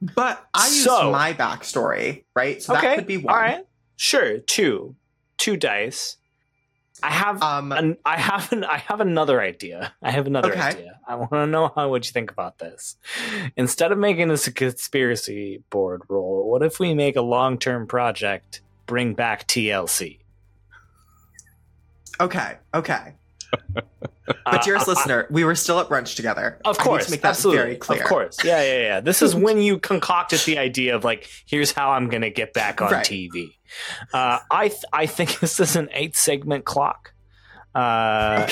But 0.00 0.46
I 0.54 0.66
used 0.68 0.84
So- 0.84 1.10
my 1.10 1.32
backstory, 1.34 2.24
right? 2.36 2.62
So 2.62 2.74
okay, 2.76 2.86
that 2.88 2.94
could 2.98 3.06
be 3.06 3.16
one. 3.18 3.34
all 3.34 3.40
right, 3.40 3.66
sure, 3.96 4.38
two, 4.38 4.94
two 5.38 5.56
dice. 5.56 6.16
I 7.00 7.10
have 7.10 7.40
Um, 7.42 7.70
an, 7.70 7.96
I 8.04 8.18
have 8.18 8.50
an, 8.52 8.64
I 8.64 8.78
have 8.78 9.00
another 9.00 9.40
idea. 9.40 9.92
I 10.02 10.10
have 10.10 10.26
another 10.26 10.50
Okay. 10.50 10.60
idea. 10.60 10.98
I 11.06 11.14
want 11.14 11.30
to 11.30 11.46
know 11.46 11.72
how 11.74 11.88
would 11.90 12.04
you 12.04 12.10
think 12.12 12.30
about 12.32 12.58
this. 12.58 12.96
Instead 13.56 13.92
of 13.92 13.98
making 13.98 14.28
this 14.28 14.48
a 14.48 14.52
conspiracy 14.52 15.62
board 15.70 16.02
roll, 16.08 16.50
what 16.50 16.62
if 16.64 16.80
we 16.80 16.94
make 16.94 17.14
a 17.14 17.22
long 17.22 17.56
term 17.56 17.86
project? 17.86 18.62
Bring 18.86 19.14
back 19.14 19.46
TLC. 19.46 20.18
okay, 22.20 22.56
okay. 22.74 23.14
But 23.50 23.86
Uh, 24.44 24.62
dearest 24.62 24.86
I- 24.88 24.92
listener, 24.92 25.26
we 25.30 25.42
were 25.44 25.54
still 25.54 25.80
at 25.80 25.88
brunch 25.88 26.14
together. 26.14 26.58
Of 26.64 26.76
course, 26.78 27.10
make 27.10 27.22
that 27.22 27.30
absolutely, 27.30 27.62
very 27.62 27.76
clear. 27.76 28.02
of 28.02 28.08
course, 28.08 28.36
yeah, 28.44 28.62
yeah, 28.62 28.80
yeah. 28.80 29.00
This 29.00 29.22
is 29.22 29.34
when 29.46 29.60
you 29.60 29.78
concocted 29.78 30.40
the 30.40 30.58
idea 30.58 30.94
of 30.94 31.02
like, 31.04 31.28
here's 31.46 31.72
how 31.72 31.90
I'm 31.92 32.08
going 32.08 32.22
to 32.22 32.30
get 32.30 32.52
back 32.52 32.80
on 32.82 32.92
Right. 32.92 33.04
TV. 33.06 33.54
Uh, 34.12 34.38
I 34.50 34.68
th- 34.68 34.84
I 34.92 35.06
think 35.06 35.40
this 35.40 35.60
is 35.60 35.76
an 35.76 35.88
eight 35.92 36.16
segment 36.16 36.64
clock. 36.64 37.12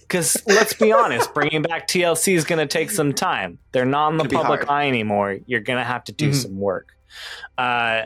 Because 0.00 0.36
let's 0.46 0.74
be 0.74 0.92
honest, 0.92 1.32
bringing 1.32 1.62
back 1.62 1.88
TLC 1.88 2.34
is 2.34 2.44
going 2.44 2.58
to 2.58 2.66
take 2.66 2.90
some 2.90 3.14
time. 3.14 3.58
They're 3.72 3.86
not 3.86 4.10
in 4.12 4.18
the 4.18 4.28
public 4.28 4.68
eye 4.68 4.86
anymore. 4.86 5.38
You're 5.46 5.60
going 5.62 5.78
to 5.78 5.84
have 5.84 6.04
to 6.04 6.12
do 6.12 6.28
Mhm. 6.30 6.34
some 6.34 6.58
work. 6.58 6.88
Uh, 7.56 8.02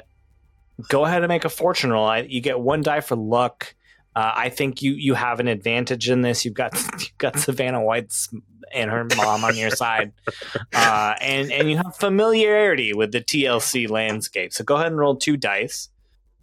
go 0.88 1.04
ahead 1.04 1.22
and 1.22 1.28
make 1.28 1.44
a 1.44 1.48
fortune 1.48 1.90
roll. 1.90 2.06
I, 2.06 2.18
you 2.20 2.40
get 2.40 2.60
one 2.60 2.82
die 2.82 3.00
for 3.00 3.16
luck. 3.16 3.74
Uh, 4.16 4.32
I 4.34 4.48
think 4.48 4.80
you 4.80 4.92
you 4.92 5.12
have 5.12 5.40
an 5.40 5.46
advantage 5.48 6.08
in 6.08 6.22
this. 6.22 6.46
You've 6.46 6.54
got 6.54 6.72
you've 6.98 7.18
got 7.18 7.38
Savannah 7.38 7.82
White's 7.82 8.30
and 8.72 8.90
her 8.90 9.04
mom 9.14 9.44
on 9.44 9.56
your 9.56 9.70
side, 9.70 10.12
uh, 10.74 11.14
and 11.20 11.52
and 11.52 11.70
you 11.70 11.76
have 11.76 11.94
familiarity 11.96 12.94
with 12.94 13.12
the 13.12 13.20
TLC 13.20 13.90
landscape. 13.90 14.54
So 14.54 14.64
go 14.64 14.76
ahead 14.76 14.86
and 14.86 14.98
roll 14.98 15.16
two 15.16 15.36
dice. 15.36 15.90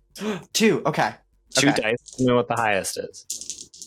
Two. 0.53 0.83
Okay. 0.85 1.15
Two 1.55 1.69
Okay. 1.69 1.81
dice. 1.81 2.15
You 2.19 2.27
know 2.27 2.35
what 2.35 2.47
the 2.47 2.55
highest 2.55 2.99
is. 2.99 3.81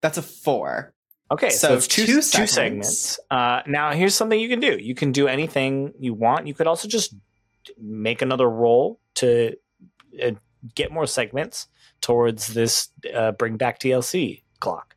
That's 0.00 0.16
a 0.16 0.22
four. 0.22 0.94
Okay, 1.30 1.50
so, 1.50 1.68
So 1.68 1.74
it's 1.74 1.88
two, 1.88 2.06
two 2.06 2.14
two 2.16 2.22
segments. 2.22 2.52
segments. 2.52 3.20
Uh, 3.30 3.60
now, 3.66 3.92
here's 3.92 4.14
something 4.14 4.38
you 4.38 4.48
can 4.48 4.60
do. 4.60 4.78
You 4.78 4.94
can 4.94 5.12
do 5.12 5.26
anything 5.26 5.92
you 5.98 6.14
want. 6.14 6.46
You 6.46 6.54
could 6.54 6.66
also 6.66 6.86
just 6.88 7.14
make 7.78 8.22
another 8.22 8.48
roll 8.48 9.00
to 9.16 9.54
uh, 10.22 10.32
get 10.74 10.90
more 10.92 11.06
segments 11.06 11.66
towards 12.08 12.48
this 12.48 12.90
uh, 13.14 13.32
bring 13.32 13.56
back 13.56 13.80
TLC 13.80 14.42
clock. 14.60 14.94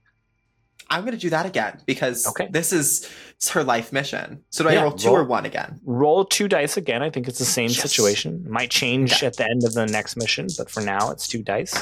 I'm 0.89 1.01
going 1.01 1.13
to 1.13 1.17
do 1.19 1.29
that 1.31 1.45
again 1.45 1.79
because 1.85 2.27
Okay. 2.27 2.47
this 2.51 2.71
is 2.73 3.09
her 3.51 3.63
life 3.63 3.91
mission. 3.93 4.43
So 4.51 4.63
do 4.63 4.69
I 4.69 4.81
roll 4.81 4.91
two 4.91 5.07
roll- 5.07 5.17
or 5.17 5.23
one 5.23 5.45
again? 5.45 5.79
Roll 5.85 6.25
two 6.25 6.47
dice 6.49 6.75
again. 6.77 7.01
I 7.01 7.09
think 7.09 7.27
it's 7.29 7.39
the 7.39 7.45
same 7.45 7.69
Yes. 7.69 7.81
situation. 7.81 8.43
It 8.45 8.51
might 8.51 8.71
change 8.71 9.13
Okay. 9.13 9.27
at 9.27 9.38
the 9.38 9.45
end 9.49 9.63
of 9.65 9.73
the 9.73 9.85
next 9.85 10.15
mission, 10.17 10.47
but 10.57 10.69
for 10.69 10.81
now, 10.81 11.11
it's 11.11 11.27
two 11.27 11.43
dice, 11.43 11.73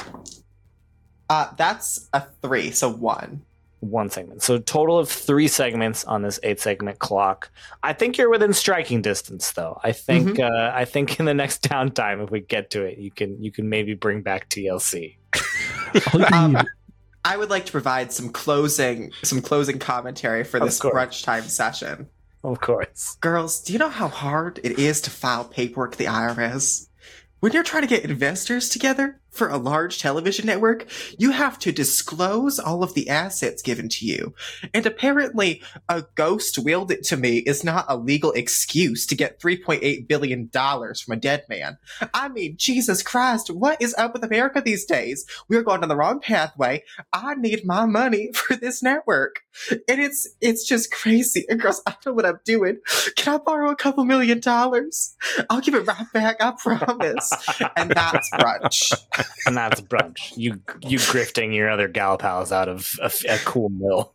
Uh, 1.28 1.48
that's 1.56 2.08
a 2.12 2.22
three. 2.42 2.70
So 2.70 2.88
one. 2.88 3.42
One 3.80 4.08
segment. 4.08 4.42
So 4.42 4.58
total 4.58 4.98
of 4.98 5.08
three 5.08 5.48
segments 5.48 6.04
on 6.04 6.22
this 6.22 6.40
eight 6.42 6.60
segment 6.60 6.98
clock. 6.98 7.50
I 7.82 7.92
think 7.92 8.18
you're 8.18 8.30
within 8.30 8.52
striking 8.52 9.02
distance, 9.02 9.52
though. 9.52 9.80
I 9.84 9.92
think 9.92 10.40
uh, 10.40 10.72
I 10.74 10.84
think 10.84 11.18
in 11.20 11.26
the 11.26 11.34
next 11.34 11.62
downtime, 11.68 12.22
if 12.22 12.30
we 12.30 12.40
get 12.40 12.70
to 12.70 12.82
it, 12.84 12.98
you 12.98 13.10
can 13.10 13.42
you 13.42 13.52
can 13.52 13.68
maybe 13.68 13.94
bring 13.94 14.22
back 14.22 14.48
TLC. 14.48 15.16
Um, 16.32 16.58
I 17.24 17.36
would 17.36 17.50
like 17.50 17.66
to 17.66 17.72
provide 17.72 18.12
some 18.12 18.28
closing 18.28 19.12
some 19.22 19.40
closing 19.40 19.78
commentary 19.78 20.44
for 20.44 20.60
this 20.60 20.80
course. 20.80 20.94
brunch 20.94 21.24
time 21.24 21.44
session. 21.44 22.08
Of 22.44 22.60
course. 22.60 23.16
Girls, 23.20 23.60
do 23.60 23.72
you 23.72 23.78
know 23.78 23.88
how 23.88 24.08
hard 24.08 24.60
it 24.62 24.78
is 24.78 25.00
to 25.02 25.10
file 25.10 25.44
paperwork 25.44 25.92
at 25.92 25.98
the 25.98 26.04
IRS? 26.04 26.86
When 27.40 27.52
you're 27.52 27.64
trying 27.64 27.82
to 27.82 27.88
get 27.88 28.04
investors 28.04 28.68
together 28.68 29.20
for 29.36 29.48
a 29.48 29.56
large 29.56 29.98
television 29.98 30.46
network, 30.46 30.86
you 31.18 31.30
have 31.30 31.58
to 31.60 31.72
disclose 31.72 32.58
all 32.58 32.82
of 32.82 32.94
the 32.94 33.08
assets 33.08 33.62
given 33.62 33.88
to 33.90 34.06
you. 34.06 34.34
And 34.74 34.86
apparently, 34.86 35.62
a 35.88 36.04
ghost 36.14 36.58
willed 36.58 36.90
it 36.90 37.04
to 37.04 37.16
me 37.16 37.38
is 37.38 37.64
not 37.64 37.86
a 37.88 37.96
legal 37.96 38.32
excuse 38.32 39.06
to 39.06 39.14
get 39.14 39.40
$3.8 39.40 40.08
billion 40.08 40.48
from 40.48 41.12
a 41.12 41.16
dead 41.16 41.44
man. 41.48 41.78
I 42.14 42.28
mean, 42.28 42.56
Jesus 42.56 43.02
Christ, 43.02 43.50
what 43.50 43.80
is 43.80 43.94
up 43.98 44.12
with 44.12 44.24
America 44.24 44.60
these 44.64 44.84
days? 44.84 45.26
We're 45.48 45.62
going 45.62 45.80
down 45.80 45.88
the 45.88 45.96
wrong 45.96 46.20
pathway. 46.20 46.82
I 47.12 47.34
need 47.34 47.64
my 47.64 47.86
money 47.86 48.32
for 48.34 48.56
this 48.56 48.82
network. 48.82 49.40
And 49.88 50.00
it's 50.00 50.28
it's 50.40 50.66
just 50.66 50.90
crazy. 50.90 51.44
And 51.48 51.60
girls, 51.60 51.82
I 51.86 51.94
know 52.04 52.12
what 52.12 52.26
I'm 52.26 52.40
doing. 52.44 52.78
Can 53.16 53.34
I 53.34 53.38
borrow 53.38 53.70
a 53.70 53.76
couple 53.76 54.04
million 54.04 54.40
dollars? 54.40 55.16
I'll 55.48 55.60
give 55.60 55.74
it 55.74 55.86
right 55.86 56.06
back, 56.12 56.36
I 56.40 56.52
promise. 56.52 57.32
and 57.76 57.90
that's 57.90 58.30
brunch. 58.34 58.92
And 59.46 59.56
that's 59.56 59.80
brunch. 59.80 60.36
You 60.36 60.60
you 60.82 60.98
grifting 60.98 61.54
your 61.54 61.70
other 61.70 61.86
gal 61.88 62.18
pals 62.18 62.50
out 62.50 62.68
of 62.68 62.92
a, 63.00 63.10
a 63.28 63.38
cool 63.44 63.68
mill. 63.68 64.12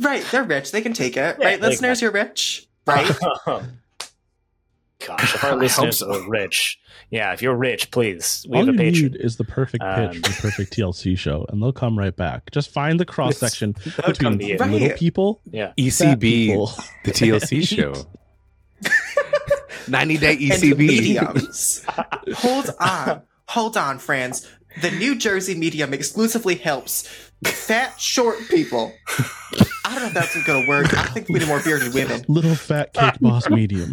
Right, 0.00 0.24
they're 0.32 0.42
rich. 0.42 0.72
They 0.72 0.80
can 0.82 0.92
take 0.94 1.16
it. 1.16 1.36
Yeah, 1.38 1.46
right, 1.46 1.60
they 1.60 1.68
listeners, 1.68 2.02
you're 2.02 2.10
rich. 2.10 2.66
Right? 2.86 3.06
Gosh, 5.06 5.34
if 5.34 5.44
I 5.44 5.50
our 5.50 5.56
listeners 5.58 5.98
so. 5.98 6.12
are 6.12 6.28
rich, 6.28 6.78
yeah, 7.10 7.32
if 7.32 7.42
you're 7.42 7.56
rich, 7.56 7.90
please, 7.90 8.46
we 8.48 8.58
all 8.58 8.66
have 8.66 8.74
a 8.78 8.84
you 8.84 8.90
Patreon. 8.92 9.02
need 9.02 9.16
is 9.16 9.36
the 9.36 9.44
perfect 9.44 9.82
pitch 9.82 10.16
Um, 10.16 10.20
the 10.22 10.38
perfect 10.40 10.72
TLC 10.76 11.16
show, 11.18 11.44
and 11.48 11.62
they'll 11.62 11.72
come 11.72 11.98
right 11.98 12.14
back. 12.14 12.50
Just 12.52 12.70
find 12.70 12.98
the 13.00 13.04
cross 13.04 13.36
section 13.36 13.74
between 14.06 14.38
to 14.38 14.44
you. 14.46 14.56
Right. 14.56 14.70
little 14.70 14.96
people, 14.96 15.40
Yeah. 15.50 15.72
ECB, 15.78 16.20
people. 16.20 16.72
the 17.04 17.10
TLC 17.12 17.62
show. 17.66 17.94
90 19.88 20.16
day 20.18 20.36
ECB. 20.36 20.78
mediums. 20.78 21.84
Hold 22.36 22.70
on. 22.80 23.22
Hold 23.52 23.76
on, 23.76 23.98
friends. 23.98 24.48
The 24.80 24.90
New 24.92 25.14
Jersey 25.14 25.54
medium 25.54 25.92
exclusively 25.92 26.54
helps 26.54 27.06
fat, 27.44 28.00
short 28.00 28.38
people. 28.48 28.94
I 29.84 29.92
don't 29.92 30.00
know 30.00 30.06
if 30.06 30.14
that's 30.14 30.42
going 30.44 30.62
to 30.62 30.68
work. 30.70 30.94
I 30.96 31.04
think 31.08 31.28
we 31.28 31.38
need 31.38 31.48
more 31.48 31.60
bearded 31.62 31.92
women. 31.92 32.24
Little 32.28 32.54
fat 32.54 32.94
cake 32.94 33.12
boss 33.20 33.50
medium. 33.50 33.92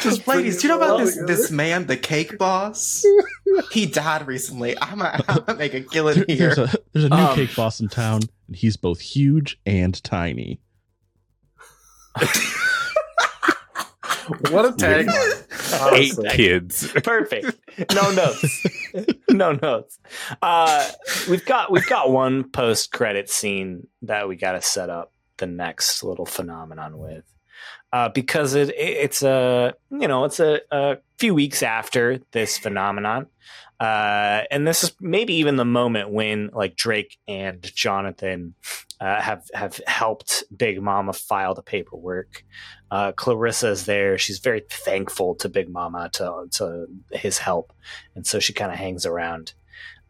Just 0.00 0.26
ladies, 0.26 0.62
do 0.62 0.68
you 0.68 0.68
know 0.68 0.78
about 0.78 1.00
this 1.00 1.18
this 1.26 1.50
man, 1.50 1.86
the 1.86 1.98
cake 1.98 2.38
boss? 2.38 3.04
he 3.72 3.84
died 3.84 4.26
recently. 4.26 4.74
I'm 4.80 5.00
going 5.00 5.44
to 5.46 5.54
make 5.54 5.74
a 5.74 5.82
killing 5.82 6.24
there, 6.26 6.34
here. 6.34 6.54
There's 6.54 6.74
a, 6.74 6.78
there's 6.94 7.04
a 7.04 7.10
new 7.10 7.16
um, 7.16 7.34
cake 7.34 7.54
boss 7.54 7.80
in 7.80 7.88
town, 7.88 8.22
and 8.46 8.56
he's 8.56 8.78
both 8.78 9.00
huge 9.00 9.60
and 9.66 10.02
tiny. 10.02 10.60
What 14.50 14.66
a 14.66 14.72
tag! 14.72 15.08
Eight 15.08 15.80
Honestly. 15.80 16.28
kids. 16.30 16.92
Perfect. 17.04 17.56
No 17.94 18.10
notes. 18.10 18.66
no 19.30 19.52
notes. 19.52 19.98
Uh, 20.42 20.90
we've 21.30 21.44
got 21.44 21.70
we've 21.70 21.86
got 21.86 22.10
one 22.10 22.44
post 22.50 22.92
credit 22.92 23.30
scene 23.30 23.86
that 24.02 24.28
we 24.28 24.36
got 24.36 24.52
to 24.52 24.62
set 24.62 24.90
up 24.90 25.12
the 25.38 25.46
next 25.46 26.02
little 26.02 26.26
phenomenon 26.26 26.98
with, 26.98 27.24
uh, 27.92 28.10
because 28.10 28.54
it, 28.54 28.68
it 28.70 28.74
it's 28.76 29.22
a 29.22 29.74
you 29.90 30.08
know 30.08 30.24
it's 30.24 30.40
a, 30.40 30.60
a 30.70 30.98
few 31.18 31.34
weeks 31.34 31.62
after 31.62 32.18
this 32.32 32.58
phenomenon, 32.58 33.26
uh, 33.78 34.42
and 34.50 34.66
this 34.66 34.84
is 34.84 34.92
maybe 35.00 35.34
even 35.34 35.56
the 35.56 35.64
moment 35.64 36.10
when 36.10 36.50
like 36.52 36.76
Drake 36.76 37.16
and 37.26 37.62
Jonathan 37.62 38.54
uh, 39.00 39.20
have 39.22 39.44
have 39.54 39.80
helped 39.86 40.44
Big 40.54 40.82
Mama 40.82 41.14
file 41.14 41.54
the 41.54 41.62
paperwork. 41.62 42.44
Uh, 42.90 43.12
Clarissa 43.12 43.68
is 43.68 43.84
there. 43.86 44.18
She's 44.18 44.38
very 44.40 44.62
thankful 44.68 45.34
to 45.36 45.48
Big 45.48 45.68
Mama 45.68 46.08
to 46.14 46.46
to 46.52 46.86
his 47.12 47.38
help, 47.38 47.72
and 48.14 48.26
so 48.26 48.38
she 48.40 48.52
kind 48.52 48.72
of 48.72 48.78
hangs 48.78 49.06
around. 49.06 49.52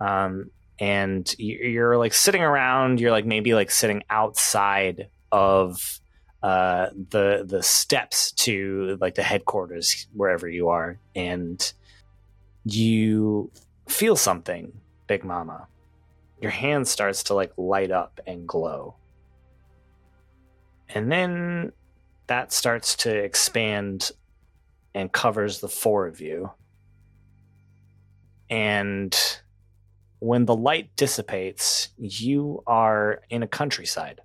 Um, 0.01 0.51
and 0.79 1.35
you- 1.39 1.59
you're 1.59 1.99
like 1.99 2.15
sitting 2.15 2.43
around. 2.43 3.01
You're 3.01 3.11
like 3.11 3.27
maybe 3.27 3.53
like 3.55 3.71
sitting 3.71 4.03
outside 4.09 5.09
of 5.31 6.01
uh, 6.43 6.89
the 7.11 7.45
the 7.47 7.63
steps 7.63 8.33
to 8.33 8.97
like 9.01 9.15
the 9.15 9.23
headquarters 9.23 10.07
wherever 10.15 10.49
you 10.49 10.71
are, 10.71 10.99
and 11.15 11.73
you 12.65 13.51
feel 13.89 14.17
something, 14.17 14.73
Big 15.07 15.23
Mama. 15.23 15.67
Your 16.41 16.51
hand 16.51 16.89
starts 16.89 17.25
to 17.25 17.35
like 17.35 17.53
light 17.59 17.91
up 17.91 18.21
and 18.27 18.49
glow, 18.49 18.95
and 20.89 21.13
then 21.13 21.73
that 22.31 22.53
starts 22.53 22.95
to 22.95 23.13
expand 23.13 24.13
and 24.95 25.11
covers 25.11 25.59
the 25.59 25.69
four 25.69 26.07
of 26.07 26.21
you. 26.21 26.49
And 28.49 29.13
when 30.21 30.45
the 30.45 30.55
light 30.55 30.95
dissipates, 30.95 31.89
you 31.99 32.63
are 32.69 33.23
in 33.31 33.43
a 33.43 33.49
countryside. 33.49 34.21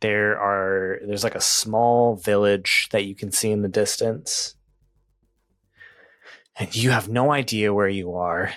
There 0.00 0.38
are 0.38 1.00
there's 1.06 1.24
like 1.24 1.34
a 1.34 1.40
small 1.40 2.16
village 2.16 2.90
that 2.92 3.06
you 3.06 3.14
can 3.14 3.32
see 3.32 3.50
in 3.50 3.62
the 3.62 3.68
distance. 3.68 4.56
And 6.54 6.76
you 6.76 6.90
have 6.90 7.08
no 7.08 7.32
idea 7.32 7.72
where 7.72 7.88
you 7.88 8.14
are. 8.16 8.52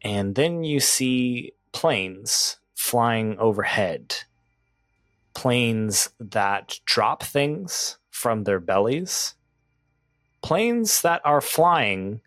And 0.00 0.36
then 0.36 0.62
you 0.62 0.78
see 0.78 1.54
planes 1.72 2.60
flying 2.76 3.36
overhead 3.40 4.14
planes 5.34 6.10
that 6.18 6.80
drop 6.84 7.22
things 7.22 7.98
from 8.10 8.44
their 8.44 8.60
bellies, 8.60 9.34
planes 10.42 11.02
that 11.02 11.20
are 11.24 11.40
flying 11.40 12.20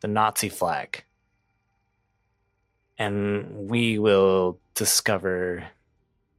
the 0.00 0.08
Nazi 0.08 0.48
flag. 0.48 1.04
And 2.98 3.68
we 3.68 3.98
will 3.98 4.58
discover 4.74 5.64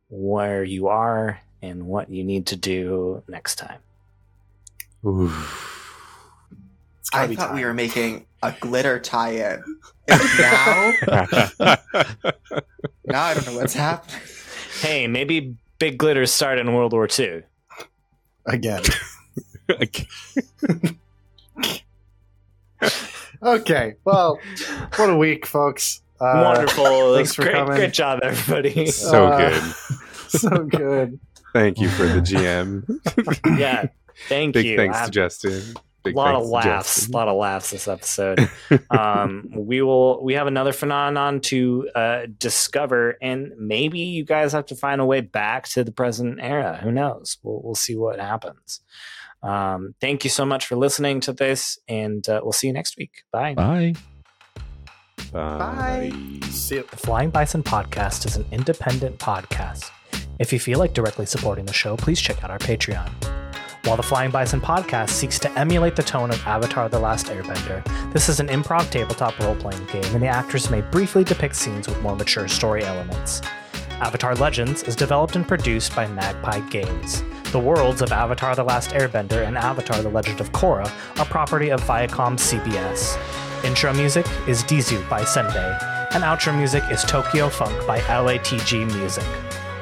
where 0.10 0.64
you 0.64 0.88
are 0.88 1.40
and 1.62 1.88
what 1.88 2.10
you 2.10 2.24
need 2.24 2.48
to 2.48 2.56
do 2.56 3.24
next 3.28 3.56
time. 3.56 3.80
It's 7.00 7.10
I 7.14 7.28
be 7.28 7.36
thought 7.36 7.54
we 7.54 7.64
were 7.64 7.74
making 7.74 8.26
a 8.44 8.54
glitter 8.60 9.00
tie-in. 9.00 9.64
And 10.08 10.22
now, 10.40 10.94
now 13.06 13.24
I 13.24 13.34
don't 13.34 13.46
know 13.46 13.56
what's 13.56 13.74
happening. 13.74 14.20
Hey, 14.82 15.08
maybe 15.08 15.56
big 15.80 15.98
glitters 15.98 16.32
started 16.32 16.66
in 16.66 16.74
World 16.74 16.94
War 16.94 17.08
II. 17.18 17.44
again. 18.46 18.84
Okay, 23.42 23.96
well, 24.04 24.38
what 24.98 25.10
a 25.10 25.16
week, 25.16 25.46
folks. 25.46 26.02
Uh, 26.20 26.42
Wonderful. 26.44 27.16
thanks 27.16 27.34
for 27.34 27.44
great, 27.44 27.56
coming. 27.56 27.76
great 27.78 27.94
job, 27.94 28.20
everybody. 28.22 28.88
so 28.88 29.28
Uh, 29.28 29.50
good. 29.50 29.74
So 30.30 30.64
good. 30.66 31.20
Thank 31.54 31.80
you 31.80 31.88
for 31.90 32.04
the 32.04 32.20
GM. 32.20 33.58
yeah. 33.58 33.86
Thank 34.28 34.54
Big 34.54 34.66
you. 34.66 34.72
Big 34.78 34.92
thanks 34.92 34.98
I- 35.00 35.06
to 35.06 35.12
Justin. 35.12 35.74
Big 36.04 36.16
a 36.16 36.18
lot 36.18 36.36
of 36.36 36.48
laughs 36.48 37.08
a 37.08 37.12
lot 37.12 37.28
of 37.28 37.36
laughs 37.38 37.72
this 37.72 37.88
episode 37.88 38.50
um 38.90 39.50
we 39.54 39.82
will 39.82 40.24
we 40.24 40.34
have 40.34 40.48
another 40.48 40.72
phenomenon 40.72 41.42
to 41.42 41.90
uh 41.94 42.22
discover 42.38 43.18
and 43.22 43.52
maybe 43.58 44.00
you 44.00 44.24
guys 44.24 44.54
have 44.54 44.66
to 44.68 44.76
find 44.76 45.02
a 45.02 45.06
way 45.06 45.20
back 45.22 45.68
to 45.68 45.84
the 45.84 45.92
present 45.92 46.40
era 46.42 46.80
who 46.82 46.92
knows 46.92 47.38
we'll, 47.44 47.62
we'll 47.64 47.76
see 47.76 47.98
what 47.98 48.20
happens 48.20 48.80
um 49.44 49.94
thank 50.00 50.24
you 50.24 50.30
so 50.30 50.46
much 50.46 50.66
for 50.66 50.78
listening 50.78 51.20
to 51.20 51.34
this 51.34 51.78
and 51.88 52.28
uh, 52.30 52.40
we'll 52.44 52.54
see 52.54 52.68
you 52.68 52.74
next 52.74 52.98
week 52.98 53.24
bye 53.32 53.54
Bye. 53.54 53.94
Bye. 55.32 56.12
See 56.50 56.76
you. 56.76 56.84
The 56.90 56.98
Flying 56.98 57.30
Bison 57.30 57.62
Podcast 57.62 58.26
is 58.26 58.36
an 58.36 58.46
independent 58.52 59.20
podcast. 59.20 59.92
If 60.40 60.54
you 60.54 60.60
feel 60.60 60.80
like 60.80 60.94
directly 60.94 61.26
supporting 61.26 61.66
the 61.66 61.74
show, 61.74 61.98
please 61.98 62.20
check 62.20 62.44
out 62.44 62.50
our 62.50 62.60
Patreon. 62.60 63.10
While 63.90 63.98
the 63.98 64.04
Flying 64.04 64.30
Bison 64.30 64.62
Podcast 64.62 65.10
seeks 65.10 65.40
to 65.40 65.52
emulate 65.58 65.96
the 65.96 66.04
tone 66.04 66.30
of 66.30 66.46
Avatar 66.46 66.90
The 66.90 67.00
Last 67.00 67.26
Airbender, 67.26 67.84
this 68.14 68.30
is 68.30 68.40
an 68.40 68.48
improv 68.50 68.88
tabletop 68.92 69.40
role 69.40 69.56
playing 69.56 69.84
game, 69.86 70.04
and 70.14 70.22
the 70.22 70.28
actors 70.28 70.70
may 70.70 70.82
briefly 70.82 71.24
depict 71.24 71.56
scenes 71.56 71.88
with 71.88 72.00
more 72.04 72.16
mature 72.16 72.48
story 72.48 72.84
elements. 72.84 73.42
Avatar 73.94 74.36
Legends 74.36 74.84
is 74.84 74.96
developed 74.96 75.36
and 75.36 75.48
produced 75.48 75.96
by 75.96 76.06
Magpie 76.06 76.60
Games. 76.70 77.24
The 77.52 77.58
worlds 77.58 78.04
of 78.04 78.12
Avatar 78.12 78.56
The 78.56 78.64
Last 78.64 78.92
Airbender 78.92 79.48
and 79.48 79.58
Avatar 79.58 80.04
The 80.04 80.10
Legend 80.10 80.40
of 80.40 80.52
Korra 80.52 80.88
are 81.20 81.26
property 81.26 81.70
of 81.70 81.82
Viacom 81.82 82.38
CBS. 82.38 83.18
Intro 83.66 83.92
music 83.96 84.28
is 84.48 84.64
Dizu 84.66 85.10
by 85.10 85.24
Senbei, 85.24 86.14
and 86.14 86.24
outro 86.24 86.56
music 86.56 86.84
is 86.92 87.04
Tokyo 87.04 87.50
Funk 87.50 87.88
by 87.88 88.02
LATG 88.02 88.86
Music. 88.96 89.26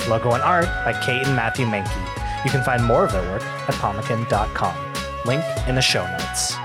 Logo 0.07 0.31
and 0.31 0.43
art 0.43 0.67
by 0.85 0.93
Cate 1.05 1.27
and 1.27 1.35
Matthew 1.35 1.65
Mahnke. 1.65 2.26
You 2.43 2.51
can 2.51 2.63
find 2.63 2.83
more 2.83 3.03
of 3.03 3.11
their 3.11 3.29
work 3.31 3.43
at 3.43 3.75
pomekin.com. 3.75 4.75
Link 5.25 5.43
in 5.67 5.75
the 5.75 5.81
show 5.81 6.05
notes. 6.07 6.55